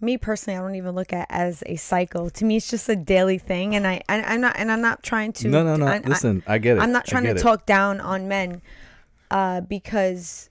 me 0.00 0.16
personally 0.16 0.58
I 0.58 0.62
don't 0.62 0.74
even 0.74 0.94
look 0.94 1.12
at 1.12 1.26
as 1.30 1.62
a 1.66 1.76
cycle. 1.76 2.30
To 2.30 2.44
me 2.44 2.56
it's 2.56 2.70
just 2.70 2.88
a 2.88 2.96
daily 2.96 3.38
thing. 3.38 3.76
And 3.76 3.86
I, 3.86 4.02
I 4.08 4.22
I'm 4.22 4.40
not 4.40 4.56
and 4.56 4.72
I'm 4.72 4.80
not 4.80 5.02
trying 5.02 5.32
to 5.34 5.48
no 5.48 5.62
no 5.62 5.76
no. 5.76 5.86
I, 5.86 5.96
I- 5.96 5.98
listen 6.00 6.42
i, 6.46 6.58
get 6.58 6.78
it. 6.78 6.80
I'm 6.80 6.92
not 6.92 7.06
trying 7.06 7.24
to 7.24 7.30
it. 7.30 7.38
talk 7.38 7.66
down 7.66 8.00
on 8.00 8.26
men 8.28 8.62
uh, 9.30 9.60
because 9.60 10.49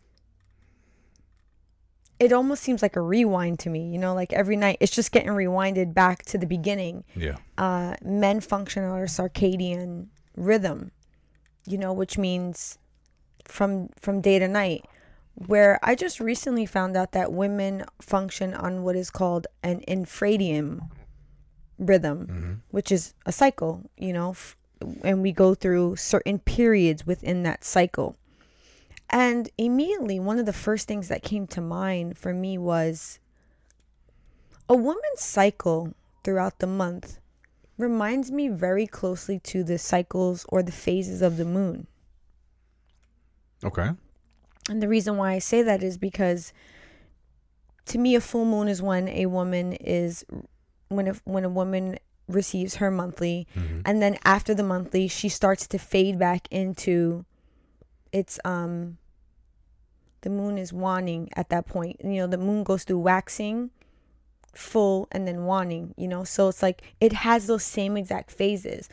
it 2.20 2.32
almost 2.34 2.62
seems 2.64 2.82
like 2.82 2.96
a 2.96 3.02
rewind 3.02 3.60
to 3.60 3.70
me. 3.70 3.90
You 3.92 3.98
know, 3.98 4.14
like 4.14 4.34
every 4.34 4.56
night 4.58 4.78
it's 4.80 4.92
just 4.92 5.12
getting 5.12 5.30
rewinded 5.30 5.94
back 5.94 6.24
to 6.26 6.38
the 6.38 6.46
beginning. 6.48 7.04
yeah 7.16 7.38
Uh, 7.58 7.96
men 8.04 8.42
function 8.42 8.84
on 8.84 9.00
a 9.00 9.04
circadian 9.06 10.08
rhythm, 10.36 10.92
you 11.66 11.78
know, 11.78 11.94
which 11.94 12.18
means 12.18 12.78
from 13.46 13.90
from 14.00 14.22
day 14.22 14.40
to 14.40 14.48
night. 14.48 14.86
Where 15.48 15.80
I 15.82 15.96
just 15.96 16.20
recently 16.20 16.66
found 16.66 16.98
out 16.98 17.14
that 17.14 17.32
women 17.32 17.86
function 18.02 18.54
on 18.54 18.84
what 18.84 18.98
is 18.98 19.10
called 19.10 19.48
an 19.64 19.82
infradian 19.88 20.82
rhythm 21.78 22.26
hmm 22.28 22.54
which 22.72 22.92
is 22.92 23.14
a 23.26 23.32
cycle, 23.32 23.90
you 23.98 24.12
know, 24.14 24.32
f- 24.32 24.58
and 25.04 25.22
we 25.22 25.32
go 25.32 25.56
through 25.56 25.96
certain 25.96 26.38
periods 26.40 27.08
within 27.08 27.44
that 27.44 27.64
cycle. 27.64 28.16
And 29.10 29.50
immediately, 29.58 30.20
one 30.20 30.38
of 30.40 30.46
the 30.46 30.54
first 30.54 30.88
things 30.88 31.08
that 31.08 31.24
came 31.24 31.48
to 31.48 31.62
mind 31.62 32.18
for 32.18 32.34
me 32.34 32.58
was 32.58 33.20
a 34.68 34.76
woman's 34.76 35.22
cycle 35.22 35.94
throughout 36.24 36.60
the 36.60 36.68
month 36.68 37.20
reminds 37.78 38.32
me 38.32 38.50
very 38.50 38.86
closely 38.86 39.40
to 39.40 39.64
the 39.64 39.78
cycles 39.78 40.46
or 40.50 40.62
the 40.62 40.72
phases 40.72 41.22
of 41.22 41.38
the 41.38 41.46
moon. 41.46 41.88
okay. 43.64 43.92
And 44.70 44.84
the 44.84 44.88
reason 44.88 45.18
why 45.18 45.32
I 45.32 45.40
say 45.40 45.64
that 45.64 45.82
is 45.82 45.98
because 45.98 46.54
to 47.86 47.98
me 47.98 48.14
a 48.14 48.22
full 48.22 48.46
moon 48.46 48.68
is 48.68 48.82
when 48.84 49.08
a 49.08 49.26
woman 49.26 49.74
is 49.74 50.24
when 50.90 51.08
a, 51.08 51.14
when 51.24 51.44
a 51.44 51.50
woman 51.50 51.98
receives 52.28 52.76
her 52.76 52.92
monthly. 52.92 53.48
Hmm 53.56 53.82
and 53.86 54.02
then 54.02 54.20
after 54.24 54.54
the 54.54 54.62
monthly 54.62 55.08
she 55.08 55.30
starts 55.30 55.66
to 55.68 55.80
fade 55.80 56.20
back 56.20 56.48
into 56.52 57.26
it's 58.12 58.40
um 58.46 58.98
the 60.22 60.30
moon 60.30 60.58
is 60.58 60.74
waning 60.74 61.30
at 61.36 61.50
that 61.50 61.66
point. 61.66 61.98
You 62.04 62.18
know 62.22 62.28
the 62.28 62.38
moon 62.38 62.64
goes 62.64 62.84
through 62.84 63.00
waxing 63.00 63.70
full 64.54 65.08
and 65.12 65.28
then 65.28 65.46
waning 65.46 65.94
you 65.98 66.08
know? 66.08 66.24
So 66.24 66.48
it's 66.50 66.62
like 66.64 66.82
it 67.00 67.14
has 67.14 67.48
those 67.48 67.64
same 67.64 67.96
exact 67.98 68.32
phases. 68.32 68.90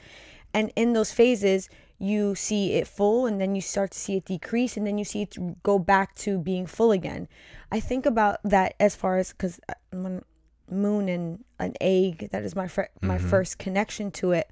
And 0.54 0.72
in 0.76 0.92
those 0.92 1.12
phases 1.12 1.68
you 1.98 2.34
see 2.34 2.74
it 2.74 2.86
full 2.86 3.24
and 3.26 3.40
then 3.40 3.54
you 3.54 3.60
start 3.62 3.90
to 3.92 3.98
see 3.98 4.16
it 4.16 4.26
decrease 4.26 4.76
and 4.76 4.86
then 4.86 4.98
you 4.98 5.04
see 5.04 5.22
it 5.22 5.62
go 5.62 5.78
back 5.78 6.14
to 6.16 6.38
being 6.38 6.66
full 6.66 6.92
again. 6.92 7.26
I 7.72 7.80
think 7.80 8.04
about 8.06 8.38
that 8.44 8.74
as 8.78 8.94
far 8.94 9.16
as 9.16 9.32
because 9.32 9.58
when 9.92 10.22
moon 10.70 11.08
and 11.08 11.44
an 11.58 11.72
egg 11.80 12.28
that 12.32 12.42
is 12.42 12.54
my 12.54 12.68
fir- 12.68 12.90
my 13.00 13.16
Mhm. 13.18 13.30
first 13.30 13.58
connection 13.58 14.10
to 14.10 14.32
it 14.32 14.50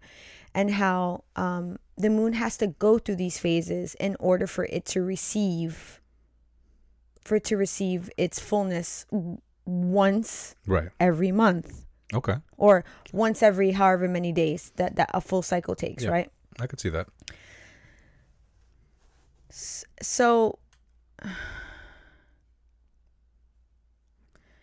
and 0.55 0.70
how 0.70 1.24
um, 1.37 1.79
the 1.96 2.11
moon 2.11 2.33
has 2.35 2.57
to 2.57 2.66
go 2.66 2.98
through 2.98 3.16
these 3.16 3.38
phases 3.38 3.94
in 4.00 4.16
order 4.18 4.46
for 4.46 4.64
it 4.64 4.85
to 4.85 5.02
receive 5.02 6.00
for 7.24 7.37
it 7.37 7.44
to 7.44 7.57
receive 7.57 8.11
its 8.16 8.38
fullness 8.40 9.07
once 9.64 10.54
right 10.66 10.90
every 11.00 11.33
month 11.33 11.85
okay 12.12 12.37
or 12.57 12.85
once 13.12 13.42
every 13.42 13.70
however 13.72 14.07
many 14.09 14.30
days 14.33 14.72
that, 14.76 14.96
that 14.96 15.09
a 15.14 15.20
full 15.20 15.40
cycle 15.42 15.74
takes 15.74 16.02
Yeah. 16.04 16.11
right 16.11 16.30
i 16.61 16.66
could 16.66 16.80
see 16.80 16.90
that 16.90 17.07
so 20.02 20.59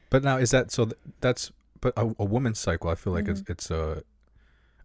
But 0.10 0.24
now 0.24 0.38
is 0.38 0.52
that 0.52 0.72
so? 0.72 0.90
That's 1.22 1.52
but 1.80 1.94
a, 1.96 2.14
a 2.20 2.26
woman's 2.26 2.60
cycle. 2.60 2.90
I 2.90 2.96
feel 2.96 3.14
like 3.14 3.28
it's 3.30 3.42
Mm-hmm. 3.42 3.52
it's 3.54 3.72
a. 3.72 4.04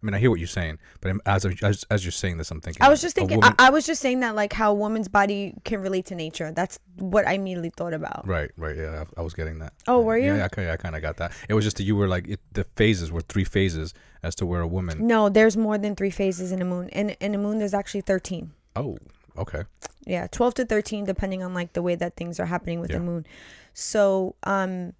I 0.01 0.05
mean, 0.05 0.13
I 0.13 0.19
hear 0.19 0.29
what 0.29 0.39
you're 0.39 0.47
saying, 0.47 0.77
but 1.01 1.15
as 1.25 1.45
as 1.63 1.83
as 1.89 2.05
you're 2.05 2.11
saying 2.11 2.37
this, 2.37 2.51
I'm 2.51 2.61
thinking. 2.61 2.83
i 2.83 2.89
was 2.89 3.01
just 3.01 3.15
thinking 3.15 3.37
woman- 3.39 3.55
I, 3.57 3.67
I 3.67 3.69
was 3.71 3.85
just 3.85 4.01
saying 4.01 4.19
that 4.19 4.35
like 4.35 4.53
how 4.53 4.71
a 4.71 4.73
woman's 4.75 5.07
body 5.07 5.55
can 5.65 5.81
relate 5.81 6.05
to 6.07 6.15
nature 6.15 6.51
that's 6.51 6.77
what 6.97 7.27
i 7.27 7.33
immediately 7.33 7.71
thought 7.75 7.93
about 7.93 8.27
right, 8.27 8.51
right. 8.57 8.75
Yeah, 8.77 9.03
I, 9.17 9.21
I 9.21 9.23
was 9.23 9.33
getting 9.33 9.57
that. 9.59 9.73
Oh, 9.87 9.99
Yeah, 9.99 10.05
were 10.05 10.17
you? 10.17 10.35
Yeah, 10.35 10.45
I, 10.45 10.49
kinda- 10.49 10.71
I 10.71 10.77
kind 10.77 10.95
of 10.95 11.01
got 11.01 11.17
that. 11.17 11.31
It 11.49 11.53
was 11.55 11.63
just 11.63 11.77
that 11.77 11.83
you 11.83 11.95
were 11.95 12.07
like 12.07 12.27
it, 12.27 12.39
the 12.51 12.63
phases 12.75 13.11
were 13.11 13.21
three 13.21 13.43
phases 13.43 13.93
as 14.23 14.35
to 14.35 14.45
where 14.45 14.61
a 14.61 14.67
woman. 14.67 15.07
no 15.07 15.29
there's 15.29 15.57
more 15.57 15.77
than 15.77 15.95
three 15.95 16.09
phases 16.11 16.51
in 16.51 16.61
a 16.61 16.65
moon 16.65 16.89
in, 16.89 17.09
in 17.25 17.33
a 17.35 17.37
moon 17.37 17.57
there's 17.59 17.73
actually 17.73 18.01
13 18.01 18.51
Oh, 18.75 18.97
okay. 19.37 19.63
yeah 20.05 20.27
12 20.27 20.53
to 20.55 20.65
13 20.65 21.05
depending 21.05 21.41
on 21.43 21.53
like 21.53 21.73
the 21.73 21.81
way 21.81 21.95
that 21.95 22.15
things 22.15 22.39
are 22.39 22.45
happening 22.45 22.79
with 22.79 22.91
Yeah. 22.91 22.97
the 22.99 23.03
moon 23.03 23.25
so 23.73 24.35
um 24.43 24.93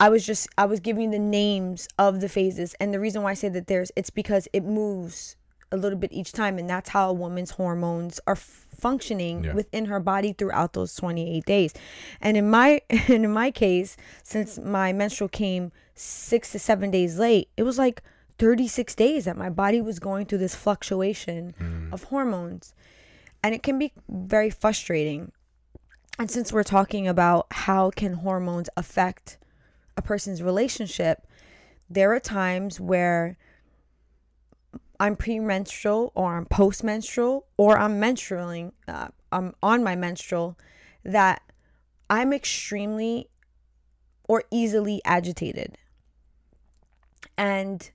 i 0.00 0.08
was 0.08 0.24
just 0.24 0.48
i 0.56 0.64
was 0.64 0.80
giving 0.80 1.10
the 1.10 1.18
names 1.18 1.88
of 1.98 2.20
the 2.20 2.28
phases 2.28 2.74
and 2.80 2.92
the 2.92 3.00
reason 3.00 3.22
why 3.22 3.30
i 3.30 3.34
say 3.34 3.48
that 3.48 3.66
there's 3.66 3.90
it's 3.96 4.10
because 4.10 4.48
it 4.52 4.64
moves 4.64 5.36
a 5.70 5.76
little 5.76 5.98
bit 5.98 6.12
each 6.12 6.32
time 6.32 6.58
and 6.58 6.68
that's 6.68 6.90
how 6.90 7.10
a 7.10 7.12
woman's 7.12 7.52
hormones 7.52 8.20
are 8.26 8.36
functioning 8.36 9.44
Yeah. 9.44 9.54
within 9.54 9.86
her 9.86 10.00
body 10.00 10.32
throughout 10.32 10.72
those 10.72 10.94
28 10.94 11.44
days. 11.44 11.74
And 12.20 12.36
in 12.36 12.48
my 12.48 12.80
and 12.90 13.24
in 13.24 13.32
my 13.32 13.50
case, 13.50 13.96
since 14.22 14.58
my 14.58 14.92
menstrual 14.92 15.28
came 15.28 15.72
6 15.94 16.52
to 16.52 16.58
7 16.58 16.90
days 16.90 17.18
late, 17.18 17.48
it 17.56 17.64
was 17.64 17.78
like 17.78 18.02
36 18.38 18.94
days 18.94 19.24
that 19.24 19.36
my 19.36 19.50
body 19.50 19.80
was 19.80 19.98
going 19.98 20.26
through 20.26 20.38
this 20.38 20.54
fluctuation 20.54 21.54
mm. 21.60 21.92
of 21.92 22.04
hormones. 22.04 22.72
And 23.42 23.54
it 23.54 23.62
can 23.62 23.78
be 23.78 23.92
very 24.08 24.50
frustrating. 24.50 25.32
And 26.18 26.30
since 26.30 26.52
we're 26.52 26.64
talking 26.64 27.06
about 27.06 27.46
how 27.50 27.90
can 27.90 28.14
hormones 28.14 28.68
affect 28.76 29.38
a 29.98 30.02
person's 30.02 30.42
relationship, 30.42 31.26
there 31.90 32.14
are 32.14 32.20
times 32.20 32.80
where 32.80 33.36
I'm 35.00 35.16
premenstrual 35.16 36.12
or 36.14 36.36
I'm 36.36 36.46
postmenstrual 36.46 37.42
or 37.56 37.78
I'm 37.78 38.00
menstrualing, 38.00 38.72
uh, 38.86 39.08
I'm 39.30 39.54
on 39.62 39.84
my 39.84 39.96
menstrual, 39.96 40.56
that 41.04 41.42
I'm 42.08 42.32
extremely 42.32 43.28
or 44.28 44.44
easily 44.50 45.02
agitated. 45.04 45.76
And 47.36 47.90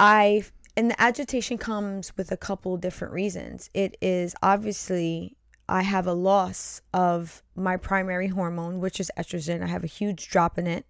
I, 0.00 0.44
and 0.76 0.90
the 0.90 1.00
agitation 1.00 1.58
comes 1.58 2.16
with 2.16 2.32
a 2.32 2.36
couple 2.36 2.76
different 2.76 3.12
reasons. 3.12 3.70
It 3.74 3.96
is 4.00 4.34
obviously 4.42 5.36
I 5.68 5.82
have 5.82 6.06
a 6.06 6.12
loss 6.12 6.82
of 6.92 7.42
my 7.54 7.76
primary 7.76 8.28
hormone, 8.28 8.80
which 8.80 9.00
is 9.00 9.10
estrogen. 9.16 9.62
I 9.62 9.66
have 9.66 9.84
a 9.84 9.88
huge 9.88 10.28
drop 10.28 10.58
in 10.58 10.66
it, 10.66 10.84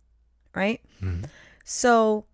right? 0.55 0.81
Mhm. 1.01 1.27
So 1.65 2.27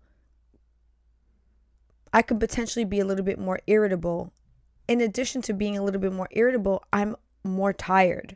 I 2.13 2.21
could 2.21 2.39
potentially 2.39 2.85
be 2.85 2.99
a 2.99 3.05
little 3.05 3.23
bit 3.23 3.39
more 3.39 3.59
irritable. 3.67 4.33
In 4.87 5.01
addition 5.01 5.41
to 5.43 5.53
being 5.53 5.77
a 5.77 5.83
little 5.83 6.01
bit 6.01 6.11
more 6.11 6.27
irritable, 6.31 6.83
I'm 6.91 7.15
more 7.43 7.73
tired. 7.73 8.35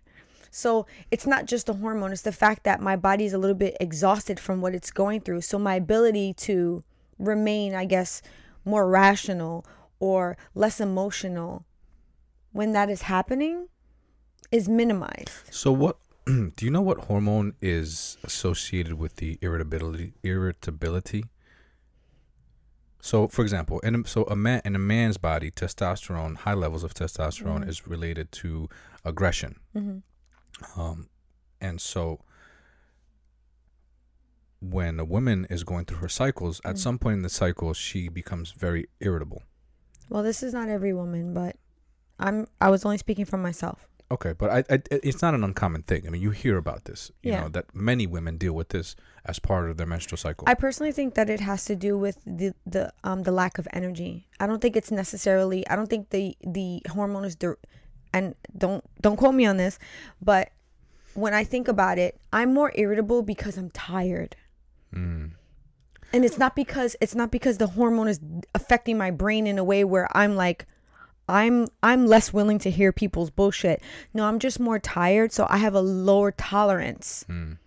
So 0.52 0.86
it's 1.12 1.28
not 1.28 1.46
just 1.46 1.66
the 1.66 1.74
hormone, 1.74 2.14
it's 2.14 2.22
the 2.22 2.32
fact 2.32 2.64
that 2.64 2.80
my 2.80 2.96
body 2.96 3.26
is 3.26 3.34
a 3.34 3.38
little 3.38 3.58
bit 3.58 3.76
exhausted 3.82 4.40
from 4.40 4.62
what 4.62 4.74
it's 4.74 4.92
going 4.92 5.22
through. 5.22 5.42
So 5.42 5.60
my 5.60 5.76
ability 5.76 6.34
to 6.34 6.84
remain, 7.20 7.76
I 7.76 7.84
guess, 7.86 8.22
more 8.64 8.88
rational 8.88 9.66
or 10.00 10.38
less 10.54 10.80
emotional 10.80 11.66
when 12.54 12.72
that 12.72 12.90
is 12.90 13.04
happening 13.04 13.68
is 14.52 14.68
minimized. 14.70 15.30
So 15.52 15.72
what 15.72 15.98
do 16.26 16.54
you 16.60 16.72
know 16.72 16.82
what 16.82 17.06
hormone 17.06 17.54
is 17.62 18.18
associated 18.24 18.94
with 18.96 19.18
the 19.18 19.38
irritability 19.42 20.14
irritability? 20.24 21.26
So 23.02 23.28
for 23.28 23.44
example, 23.44 23.80
in 23.82 23.96
a, 23.96 24.08
so 24.08 24.24
a 24.24 24.36
man 24.36 24.62
in 24.66 24.76
a 24.76 24.80
man's 24.80 25.18
body, 25.18 25.52
testosterone, 25.52 26.38
high 26.38 26.54
levels 26.56 26.84
of 26.84 26.94
testosterone 26.94 27.64
Mhm. 27.64 27.70
is 27.70 27.88
related 27.88 28.32
to 28.34 28.68
aggression. 29.04 29.60
hmm 29.74 29.98
Um 30.76 31.10
and 31.62 31.80
so 31.82 32.22
when 34.60 35.00
a 35.00 35.06
woman 35.06 35.46
is 35.50 35.64
going 35.64 35.86
through 35.86 35.98
her 36.00 36.10
cycles, 36.10 36.60
at 36.66 36.76
Mm. 36.76 36.80
some 36.80 36.98
point 37.00 37.18
in 37.18 37.22
the 37.22 37.30
cycle 37.30 37.74
she 37.74 38.08
becomes 38.10 38.52
very 38.52 38.88
irritable. 39.00 39.44
Well, 40.10 40.24
this 40.24 40.42
is 40.42 40.54
not 40.54 40.70
every 40.70 40.94
woman, 40.94 41.34
but 41.34 41.58
I'm 42.20 42.48
I 42.62 42.70
was 42.70 42.86
only 42.86 42.98
speaking 42.98 43.26
for 43.26 43.38
myself. 43.38 43.88
Okay, 44.12 44.34
but 44.34 44.50
I, 44.52 44.60
I 44.70 44.80
it's 44.92 45.22
not 45.24 45.34
an 45.34 45.44
uncommon 45.44 45.82
thing. 45.82 46.06
I 46.06 46.12
mean, 46.12 46.22
you 46.22 46.30
hear 46.30 46.58
about 46.58 46.86
this, 46.86 47.12
you 47.24 47.32
Yeah. 47.32 47.42
know, 47.42 47.50
that 47.50 47.74
many 47.74 48.06
women 48.06 48.38
deal 48.38 48.54
with 48.54 48.70
this 48.70 48.96
as 49.26 49.40
part 49.40 49.70
of 49.70 49.78
their 49.78 49.88
menstrual 49.88 50.18
cycle. 50.18 50.46
I 50.48 50.54
personally 50.54 50.92
think 50.92 51.16
that 51.16 51.28
it 51.30 51.40
has 51.40 51.66
to 51.66 51.76
do 51.76 51.98
with 51.98 52.20
the 52.26 52.54
the 52.68 52.94
um 53.04 53.24
the 53.24 53.32
lack 53.32 53.58
of 53.58 53.68
energy. 53.74 54.28
I 54.40 54.46
don't 54.46 54.62
think 54.62 54.76
it's 54.76 54.92
necessarily. 54.92 55.68
I 55.68 55.76
don't 55.76 55.90
think 55.90 56.12
the 56.12 56.38
the 56.46 56.84
hormone 56.92 57.26
is 57.26 57.36
the, 57.38 57.58
and 58.14 58.36
don't 58.56 58.84
don't 59.02 59.18
quote 59.18 59.34
me 59.34 59.46
on 59.48 59.58
this, 59.58 59.80
but 60.22 60.50
when 61.16 61.34
I 61.34 61.44
think 61.44 61.68
about 61.68 61.98
it, 61.98 62.20
I'm 62.32 62.54
more 62.54 62.72
irritable 62.76 63.24
because 63.24 63.58
I'm 63.58 63.72
tired. 63.72 64.36
Mm. 64.94 65.32
and 66.14 66.24
it's 66.24 66.38
not 66.38 66.56
because 66.56 66.96
it's 67.02 67.16
not 67.16 67.32
because 67.32 67.58
the 67.58 67.68
hormone 67.68 68.08
is 68.08 68.20
affecting 68.54 68.98
my 68.98 69.12
brain 69.12 69.46
in 69.48 69.58
a 69.58 69.64
way 69.64 69.84
where 69.84 70.08
i'm 70.16 70.36
like 70.38 70.66
i'm 71.28 71.68
i'm 71.82 72.06
less 72.06 72.32
willing 72.34 72.60
to 72.60 72.70
hear 72.70 72.92
people's 72.92 73.30
bullshit 73.32 73.82
no 74.14 74.26
i'm 74.26 74.38
just 74.40 74.60
more 74.60 74.78
tired 74.80 75.32
so 75.32 75.46
i 75.50 75.58
have 75.58 75.74
a 75.74 75.82
lower 75.82 76.32
tolerance 76.32 77.26
Mm. 77.30 77.58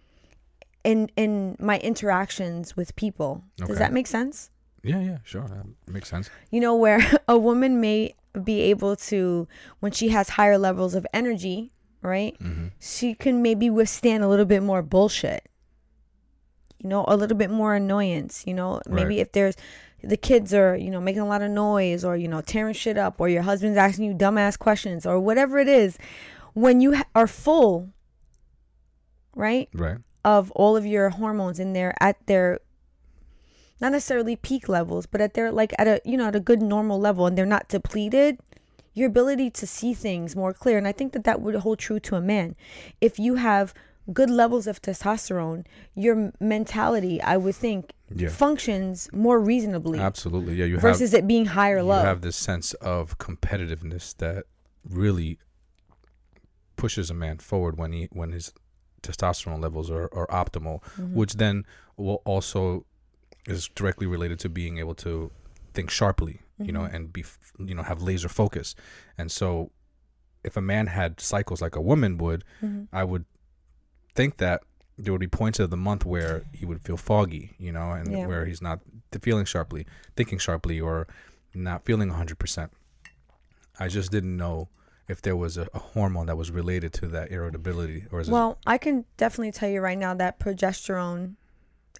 in 0.85 1.11
in 1.17 1.57
my 1.59 1.79
interactions 1.81 2.77
with 2.77 2.95
people 2.97 3.43
does 3.57 3.79
that 3.79 3.93
make 3.93 4.07
sense 4.07 4.51
Yeah, 4.85 5.01
yeah, 5.01 5.19
sure. 5.25 5.43
That 5.49 5.67
makes 5.93 6.09
sense. 6.09 6.31
you 6.51 6.61
know 6.61 6.77
where 6.77 7.01
a 7.29 7.37
woman 7.37 7.81
may 7.81 8.15
be 8.45 8.61
able 8.71 8.95
to 9.11 9.49
when 9.81 9.91
she 9.93 10.09
has 10.11 10.29
higher 10.39 10.57
levels 10.59 10.95
of 10.95 11.05
energy 11.13 11.73
right 12.01 12.37
hmm 12.41 12.69
she 12.79 13.15
can 13.15 13.43
maybe 13.43 13.69
withstand 13.69 14.23
a 14.23 14.29
little 14.29 14.47
bit 14.47 14.63
more 14.63 14.83
bullshit 14.83 15.43
you 16.79 16.89
know 16.89 17.05
a 17.09 17.17
little 17.17 17.37
bit 17.37 17.51
more 17.51 17.75
annoyance 17.75 18.45
you 18.47 18.55
know 18.55 18.81
maybe 18.89 19.17
Right. 19.17 19.27
if 19.27 19.33
there's 19.33 19.57
the 20.03 20.17
kids 20.17 20.55
are 20.55 20.77
you 20.77 20.91
know 20.91 21.01
making 21.01 21.23
a 21.23 21.27
lot 21.27 21.43
of 21.43 21.51
noise 21.51 22.05
or 22.05 22.17
you 22.17 22.29
know 22.29 22.41
tearing 22.41 22.75
shit 22.75 22.97
up 22.97 23.17
or 23.19 23.29
your 23.29 23.43
husband's 23.43 23.77
asking 23.79 24.05
you 24.05 24.15
dumbass 24.15 24.59
questions 24.59 25.05
or 25.05 25.19
whatever 25.19 25.59
it 25.59 25.69
is 25.69 25.99
when 26.55 26.81
you 26.81 26.95
ha- 26.97 27.05
are 27.15 27.27
full 27.27 27.91
right 29.35 29.69
Right. 29.73 29.99
of 30.25 30.51
all 30.53 30.77
of 30.77 30.87
your 30.87 31.11
hormones 31.11 31.59
in 31.59 31.73
there 31.73 31.95
at 32.01 32.17
their 32.27 32.61
not 33.81 33.93
necessarily 33.93 34.37
peak 34.37 34.69
levels 34.69 35.07
but 35.07 35.21
at 35.21 35.35
their 35.35 35.51
like 35.53 35.73
at 35.79 35.87
a 35.87 36.01
you 36.05 36.17
know 36.17 36.29
at 36.29 36.37
a 36.37 36.41
good 36.41 36.63
normal 36.63 36.99
level 37.01 37.27
and 37.27 37.37
they're 37.37 37.47
not 37.47 37.69
depleted 37.69 38.39
your 38.95 39.09
ability 39.09 39.51
to 39.51 39.67
see 39.67 39.95
things 39.95 40.35
more 40.35 40.53
clear 40.53 40.79
and 40.79 40.89
i 40.89 40.93
think 40.93 41.13
that 41.13 41.25
that 41.25 41.41
would 41.41 41.55
hold 41.57 41.79
true 41.79 42.01
to 42.01 42.17
a 42.17 42.21
man 42.21 42.57
if 43.01 43.19
you 43.19 43.37
have 43.37 43.73
good 44.13 44.31
levels 44.31 44.67
of 44.67 44.81
testosterone 44.81 45.65
your 45.95 46.33
mentality 46.41 47.21
i 47.23 47.37
would 47.37 47.55
think 47.55 47.93
Yeah. 48.15 48.31
functions 48.31 49.09
more 49.13 49.39
reasonably 49.39 49.99
Absolutely. 49.99 50.55
Yeah, 50.55 50.65
you 50.65 50.75
have 50.77 50.83
versus 50.83 51.13
it 51.13 51.27
being 51.27 51.47
high 51.47 51.73
or 51.73 51.81
you 51.81 51.91
have 51.91 52.23
this 52.23 52.37
sense 52.37 52.73
of 52.81 53.19
competitiveness 53.19 54.17
that 54.17 54.45
really 54.89 55.39
pushes 56.77 57.11
a 57.11 57.15
man 57.15 57.39
forward 57.39 57.77
when 57.79 57.93
he 57.93 58.09
when 58.13 58.33
his 58.33 58.53
testosterone 59.03 59.61
levels 59.63 59.91
are, 59.91 60.09
are 60.13 60.27
optimal, 60.29 60.83
Mhm. 60.97 61.13
which 61.13 61.35
then 61.35 61.65
will 61.97 62.21
also 62.25 62.85
is 63.47 63.69
directly 63.75 64.07
related 64.07 64.39
to 64.41 64.49
being 64.49 64.79
able 64.79 64.95
to 64.97 65.31
think 65.75 65.91
sharply, 65.91 66.41
you 66.59 66.73
know, 66.73 66.83
Mhm. 66.83 66.95
and 66.95 67.13
be 67.13 67.25
you 67.59 67.75
know 67.75 67.83
have 67.83 68.03
laser 68.03 68.29
focus. 68.29 68.75
And 69.17 69.31
so 69.31 69.71
if 70.45 70.57
a 70.57 70.61
man 70.61 70.87
had 70.89 71.21
cycles 71.21 71.61
like 71.61 71.77
a 71.77 71.81
woman 71.81 72.17
would, 72.19 72.45
Mhm. 72.63 72.89
I 72.93 73.05
would 73.05 73.25
think 74.19 74.39
that 74.39 74.63
there 74.97 75.13
would 75.15 75.21
be 75.21 75.29
points 75.29 75.61
of 75.61 75.71
the 75.71 75.77
month 75.77 76.05
where 76.05 76.43
he 76.53 76.65
would 76.67 76.81
feel 76.83 76.97
foggy, 76.97 77.55
you 77.59 77.71
know, 77.71 77.93
and 77.93 78.11
Yeah. 78.13 78.27
where 78.27 78.45
he's 78.47 78.61
not 78.61 78.81
feeling 79.23 79.45
sharply, 79.45 79.87
thinking 80.17 80.39
sharply, 80.39 80.81
or 80.81 81.07
not 81.55 81.85
feeling 81.85 82.11
100%. 82.11 82.71
I 83.79 83.87
just 83.87 84.11
didn't 84.11 84.37
know 84.37 84.69
if 85.07 85.23
there 85.23 85.37
was 85.37 85.57
a, 85.57 85.69
a 85.73 85.79
hormone 85.79 86.27
that 86.27 86.37
was 86.37 86.51
related 86.51 86.93
to 86.95 87.07
that 87.09 87.31
irritability, 87.31 88.07
or 88.11 88.21
is 88.21 88.29
Well, 88.29 88.59
I 88.67 88.77
can 88.77 89.05
definitely 89.17 89.53
tell 89.53 89.69
you 89.69 89.81
right 89.81 89.97
now 89.97 90.15
that 90.15 90.41
progesterone 90.41 91.37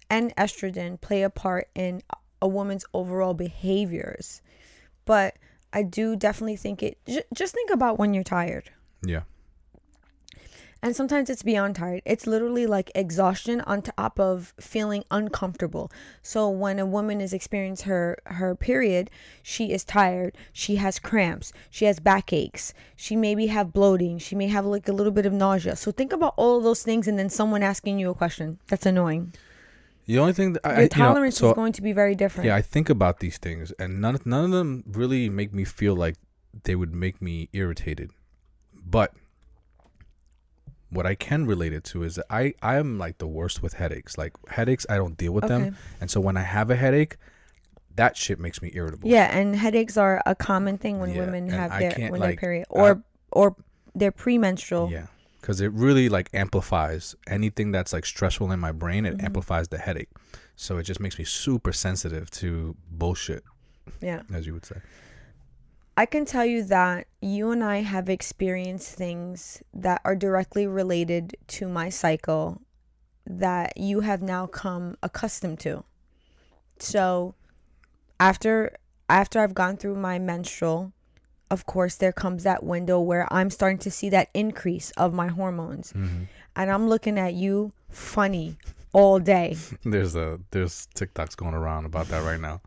and 0.09 0.35
estrogen 0.35 0.99
play 0.99 1.23
a 1.23 1.29
part 1.29 1.69
in 1.73 2.01
a 2.41 2.47
woman's 2.49 2.83
overall 2.93 3.33
behaviors. 3.33 4.41
But 5.05 5.37
I 5.71 5.83
do 5.83 6.15
definitely 6.17 6.57
think 6.57 6.83
it, 6.83 6.97
j- 7.07 7.23
just 7.33 7.53
think 7.53 7.71
about 7.71 7.97
when 7.97 8.13
you're 8.13 8.23
tired. 8.39 8.69
yeah, 9.03 9.21
And 10.81 10.95
sometimes 10.95 11.29
it's 11.29 11.43
beyond 11.43 11.75
tired. 11.75 12.01
It's 12.05 12.25
literally 12.25 12.65
like 12.65 12.89
exhaustion 12.95 13.59
on 13.61 13.81
top 13.81 14.17
of 14.17 14.53
feeling 14.61 15.03
uncomfortable. 15.11 15.91
So 16.21 16.49
when 16.49 16.79
a 16.79 16.85
woman 16.85 17.19
is 17.19 17.33
experiencing 17.33 17.89
her 17.89 18.17
her 18.27 18.55
period, 18.55 19.09
she 19.43 19.73
is 19.73 19.83
tired. 19.83 20.37
She 20.53 20.77
has 20.77 20.97
cramps. 20.97 21.51
She 21.69 21.83
has 21.83 21.99
backaches. 21.99 22.73
She 22.95 23.17
maybe 23.17 23.47
have 23.47 23.73
bloating. 23.73 24.19
She 24.19 24.35
may 24.35 24.47
have 24.47 24.65
like 24.65 24.87
a 24.87 24.93
little 24.93 25.11
bit 25.11 25.25
of 25.25 25.33
nausea. 25.33 25.75
So 25.75 25.91
think 25.91 26.13
about 26.13 26.33
all 26.37 26.57
of 26.57 26.63
those 26.63 26.81
things 26.81 27.07
and 27.09 27.19
then 27.19 27.29
someone 27.29 27.61
asking 27.61 27.99
you 27.99 28.09
a 28.09 28.15
question. 28.15 28.59
That's 28.69 28.85
annoying. 28.85 29.33
the 30.05 30.17
only 30.17 30.33
thing 30.33 30.53
that 30.53 30.61
I, 30.65 30.69
Your 30.69 30.77
I- 30.77 30.81
you 30.83 30.89
know, 30.89 31.05
tolerance 31.13 31.37
so 31.39 31.49
is 31.49 31.53
going 31.55 31.73
to 31.73 31.81
be 31.81 31.91
very 31.91 32.15
different. 32.15 32.47
yeah, 32.47 32.55
I 32.55 32.61
think 32.61 32.89
about 32.89 33.19
these 33.19 33.37
things, 33.37 33.73
and 33.77 33.99
none 34.01 34.17
none 34.25 34.45
of 34.45 34.51
them 34.51 34.83
really 34.87 35.29
make 35.29 35.53
me 35.53 35.65
feel 35.65 35.93
like 35.95 36.15
they 36.63 36.75
would 36.75 36.93
make 36.95 37.21
me 37.21 37.49
irritated, 37.53 38.09
but 38.73 39.11
what 40.89 41.05
I 41.05 41.15
can 41.15 41.45
relate 41.45 41.73
it 41.73 41.83
to 41.85 42.03
is 42.03 42.15
that 42.15 42.25
I 42.29 42.53
I 42.61 42.77
am 42.77 42.97
like 42.97 43.17
the 43.19 43.27
worst 43.27 43.61
with 43.61 43.73
headaches. 43.73 44.17
Like 44.17 44.33
headaches, 44.49 44.85
I 44.89 44.97
don't 44.97 45.17
deal 45.17 45.31
with 45.33 45.45
Okay. 45.45 45.53
them, 45.65 45.75
and 46.01 46.09
so 46.09 46.19
when 46.19 46.37
I 46.37 46.41
have 46.43 46.69
a 46.71 46.75
headache, 46.75 47.17
that 47.95 48.17
shit 48.17 48.39
makes 48.39 48.61
me 48.61 48.71
irritable. 48.73 49.09
Yeah, 49.09 49.25
and 49.37 49.55
headaches 49.55 49.97
are 49.97 50.21
a 50.25 50.35
common 50.35 50.77
thing 50.77 50.99
when 50.99 51.11
Yeah, 51.11 51.19
women 51.21 51.49
have 51.49 51.71
their 51.79 51.93
when 52.09 52.19
like, 52.21 52.29
their 52.31 52.35
period 52.37 52.65
I- 52.75 52.79
or 52.79 53.03
or 53.31 53.55
their 53.93 54.11
premenstrual. 54.11 54.89
yeah, 54.89 55.07
because 55.41 55.61
it 55.61 55.71
really 55.73 56.09
like 56.09 56.29
amplifies 56.33 57.15
anything 57.27 57.71
that's 57.71 57.93
like 57.93 58.05
stressful 58.05 58.51
in 58.51 58.59
my 58.59 58.71
brain. 58.71 59.05
It 59.05 59.17
Mhm. 59.17 59.25
amplifies 59.25 59.67
the 59.67 59.77
headache, 59.77 60.09
so 60.55 60.77
it 60.77 60.83
just 60.83 60.99
makes 60.99 61.19
me 61.19 61.25
super 61.25 61.71
sensitive 61.73 62.29
to 62.31 62.75
bullshit, 62.89 63.43
yeah. 64.01 64.21
as 64.33 64.47
you 64.47 64.53
would 64.53 64.65
say. 64.65 64.77
I 65.99 66.05
can 66.05 66.23
tell 66.23 66.45
you 66.45 66.63
that 66.63 67.07
you 67.19 67.51
and 67.51 67.61
I 67.61 67.81
have 67.81 68.07
experienced 68.07 68.95
things 68.95 69.61
that 69.73 69.99
are 70.05 70.15
directly 70.15 70.65
related 70.65 71.35
to 71.59 71.67
my 71.67 71.89
cycle 71.89 72.61
that 73.25 73.75
you 73.75 73.99
have 73.99 74.21
now 74.21 74.47
come 74.47 74.95
accustomed 75.03 75.59
to. 75.59 75.83
So 76.77 77.35
after 78.17 78.77
after 79.09 79.41
I've 79.41 79.53
gone 79.53 79.75
through 79.75 79.97
my 79.97 80.19
menstrual, 80.19 80.93
of 81.51 81.65
course 81.65 81.95
there 81.95 82.13
comes 82.13 82.43
that 82.43 82.63
window 82.63 83.01
where 83.01 83.27
I'm 83.29 83.49
starting 83.49 83.79
to 83.79 83.91
see 83.91 84.07
that 84.07 84.29
increase 84.33 84.91
of 84.91 85.13
my 85.13 85.27
hormones. 85.27 85.91
Mm-hmm. 85.91 86.23
And 86.55 86.71
I'm 86.71 86.87
looking 86.87 87.19
at 87.19 87.33
you 87.33 87.73
funny 87.89 88.55
all 88.93 89.19
day, 89.19 89.57
There's 89.83 90.15
a 90.15 90.39
there's 90.51 90.87
TikToks 90.95 91.35
going 91.35 91.55
around 91.55 91.83
about 91.83 92.07
that 92.07 92.23
right 92.23 92.39
now. 92.39 92.61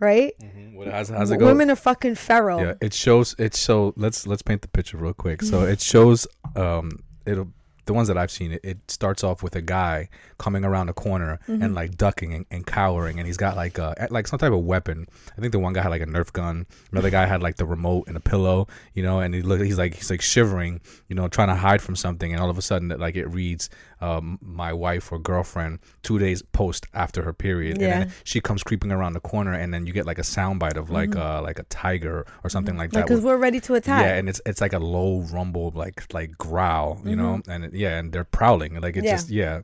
Right? 0.00 0.34
Mm-hmm. 0.40 0.76
What, 0.76 0.88
how's, 0.88 1.08
how's 1.08 1.30
it 1.30 1.38
go? 1.38 1.46
Women 1.46 1.70
are 1.70 1.76
fucking 1.76 2.16
feral. 2.16 2.60
Yeah, 2.60 2.74
it 2.80 2.92
shows. 2.92 3.34
It 3.38 3.54
so 3.54 3.94
let's 3.96 4.26
let's 4.26 4.42
paint 4.42 4.62
the 4.62 4.68
picture 4.68 4.96
real 4.96 5.14
quick. 5.14 5.42
So 5.42 5.62
it 5.62 5.80
shows 5.80 6.26
um 6.54 6.90
it'll 7.24 7.48
the 7.86 7.94
ones 7.94 8.08
that 8.08 8.18
I've 8.18 8.30
seen 8.30 8.52
it, 8.52 8.60
it 8.64 8.90
starts 8.90 9.24
off 9.24 9.42
with 9.42 9.54
a 9.56 9.62
guy 9.62 10.08
coming 10.38 10.64
around 10.64 10.88
a 10.88 10.92
corner 10.92 11.38
and 11.46 11.62
mm-hmm. 11.62 11.74
like 11.74 11.96
ducking 11.96 12.34
and, 12.34 12.44
and 12.50 12.66
cowering 12.66 13.18
and 13.18 13.26
he's 13.26 13.36
got 13.36 13.56
like 13.56 13.78
uh, 13.78 13.94
a 13.98 14.08
like 14.10 14.26
some 14.26 14.38
type 14.38 14.52
of 14.52 14.64
weapon. 14.64 15.06
I 15.36 15.40
think 15.40 15.52
the 15.52 15.60
one 15.60 15.72
guy 15.72 15.82
had 15.82 15.90
like 15.90 16.02
a 16.02 16.06
Nerf 16.06 16.32
gun. 16.32 16.66
Another 16.92 17.10
guy 17.10 17.26
had 17.26 17.42
like 17.42 17.56
the 17.56 17.64
remote 17.64 18.08
and 18.08 18.16
a 18.16 18.20
pillow, 18.20 18.66
you 18.92 19.02
know, 19.02 19.20
and 19.20 19.34
he 19.34 19.42
look 19.42 19.60
he's 19.60 19.78
like 19.78 19.94
he's 19.94 20.10
like 20.10 20.20
shivering, 20.20 20.80
you 21.08 21.14
know, 21.14 21.28
trying 21.28 21.48
to 21.48 21.54
hide 21.54 21.80
from 21.80 21.96
something 21.96 22.32
and 22.32 22.42
all 22.42 22.50
of 22.50 22.58
a 22.58 22.62
sudden 22.62 22.88
like 22.88 23.16
it 23.16 23.26
reads 23.26 23.70
um 24.00 24.38
my 24.42 24.72
wife 24.72 25.10
or 25.10 25.18
girlfriend 25.18 25.78
2 26.02 26.18
days 26.18 26.42
post 26.42 26.86
after 26.92 27.22
her 27.22 27.32
period 27.32 27.80
Yeah. 27.80 27.86
and 27.86 27.92
then 28.10 28.12
she 28.24 28.40
comes 28.40 28.62
creeping 28.62 28.92
around 28.92 29.14
the 29.14 29.20
corner 29.20 29.52
and 29.54 29.72
then 29.72 29.86
you 29.86 29.92
get 29.94 30.04
like 30.06 30.18
a 30.18 30.22
soundbite 30.36 30.76
of 30.76 30.90
like 30.90 31.16
uh 31.16 31.40
like 31.42 31.58
a 31.58 31.62
tiger 31.64 32.26
or 32.44 32.50
something 32.50 32.76
like 32.76 32.90
that. 32.92 33.06
Cause 33.06 33.16
with- 33.16 33.24
we're 33.24 33.36
ready 33.38 33.60
to 33.60 33.74
attack. 33.74 34.02
yeah, 34.04 34.14
and 34.18 34.28
it's 34.28 34.40
it's 34.44 34.60
like 34.60 34.74
a 34.74 34.78
low 34.78 35.20
rumble, 35.32 35.72
like 35.74 36.12
like 36.12 36.36
growl, 36.36 37.00
you 37.04 37.16
know, 37.16 37.40
and 37.48 37.64
it, 37.64 37.74
yeah, 37.74 37.98
and 37.98 38.12
they're 38.12 38.24
prowling, 38.38 38.80
like 38.80 38.96
it 38.98 39.04
Yeah. 39.04 39.12
just 39.12 39.30
yeah, 39.30 39.62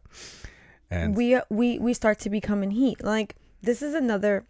and 0.90 1.14
we 1.16 1.38
we 1.50 1.78
we 1.78 1.92
start 1.94 2.18
to 2.20 2.30
become 2.30 2.62
in 2.62 2.70
heat 2.70 3.02
like 3.04 3.36
this 3.62 3.82
is 3.82 3.94
another 3.94 4.44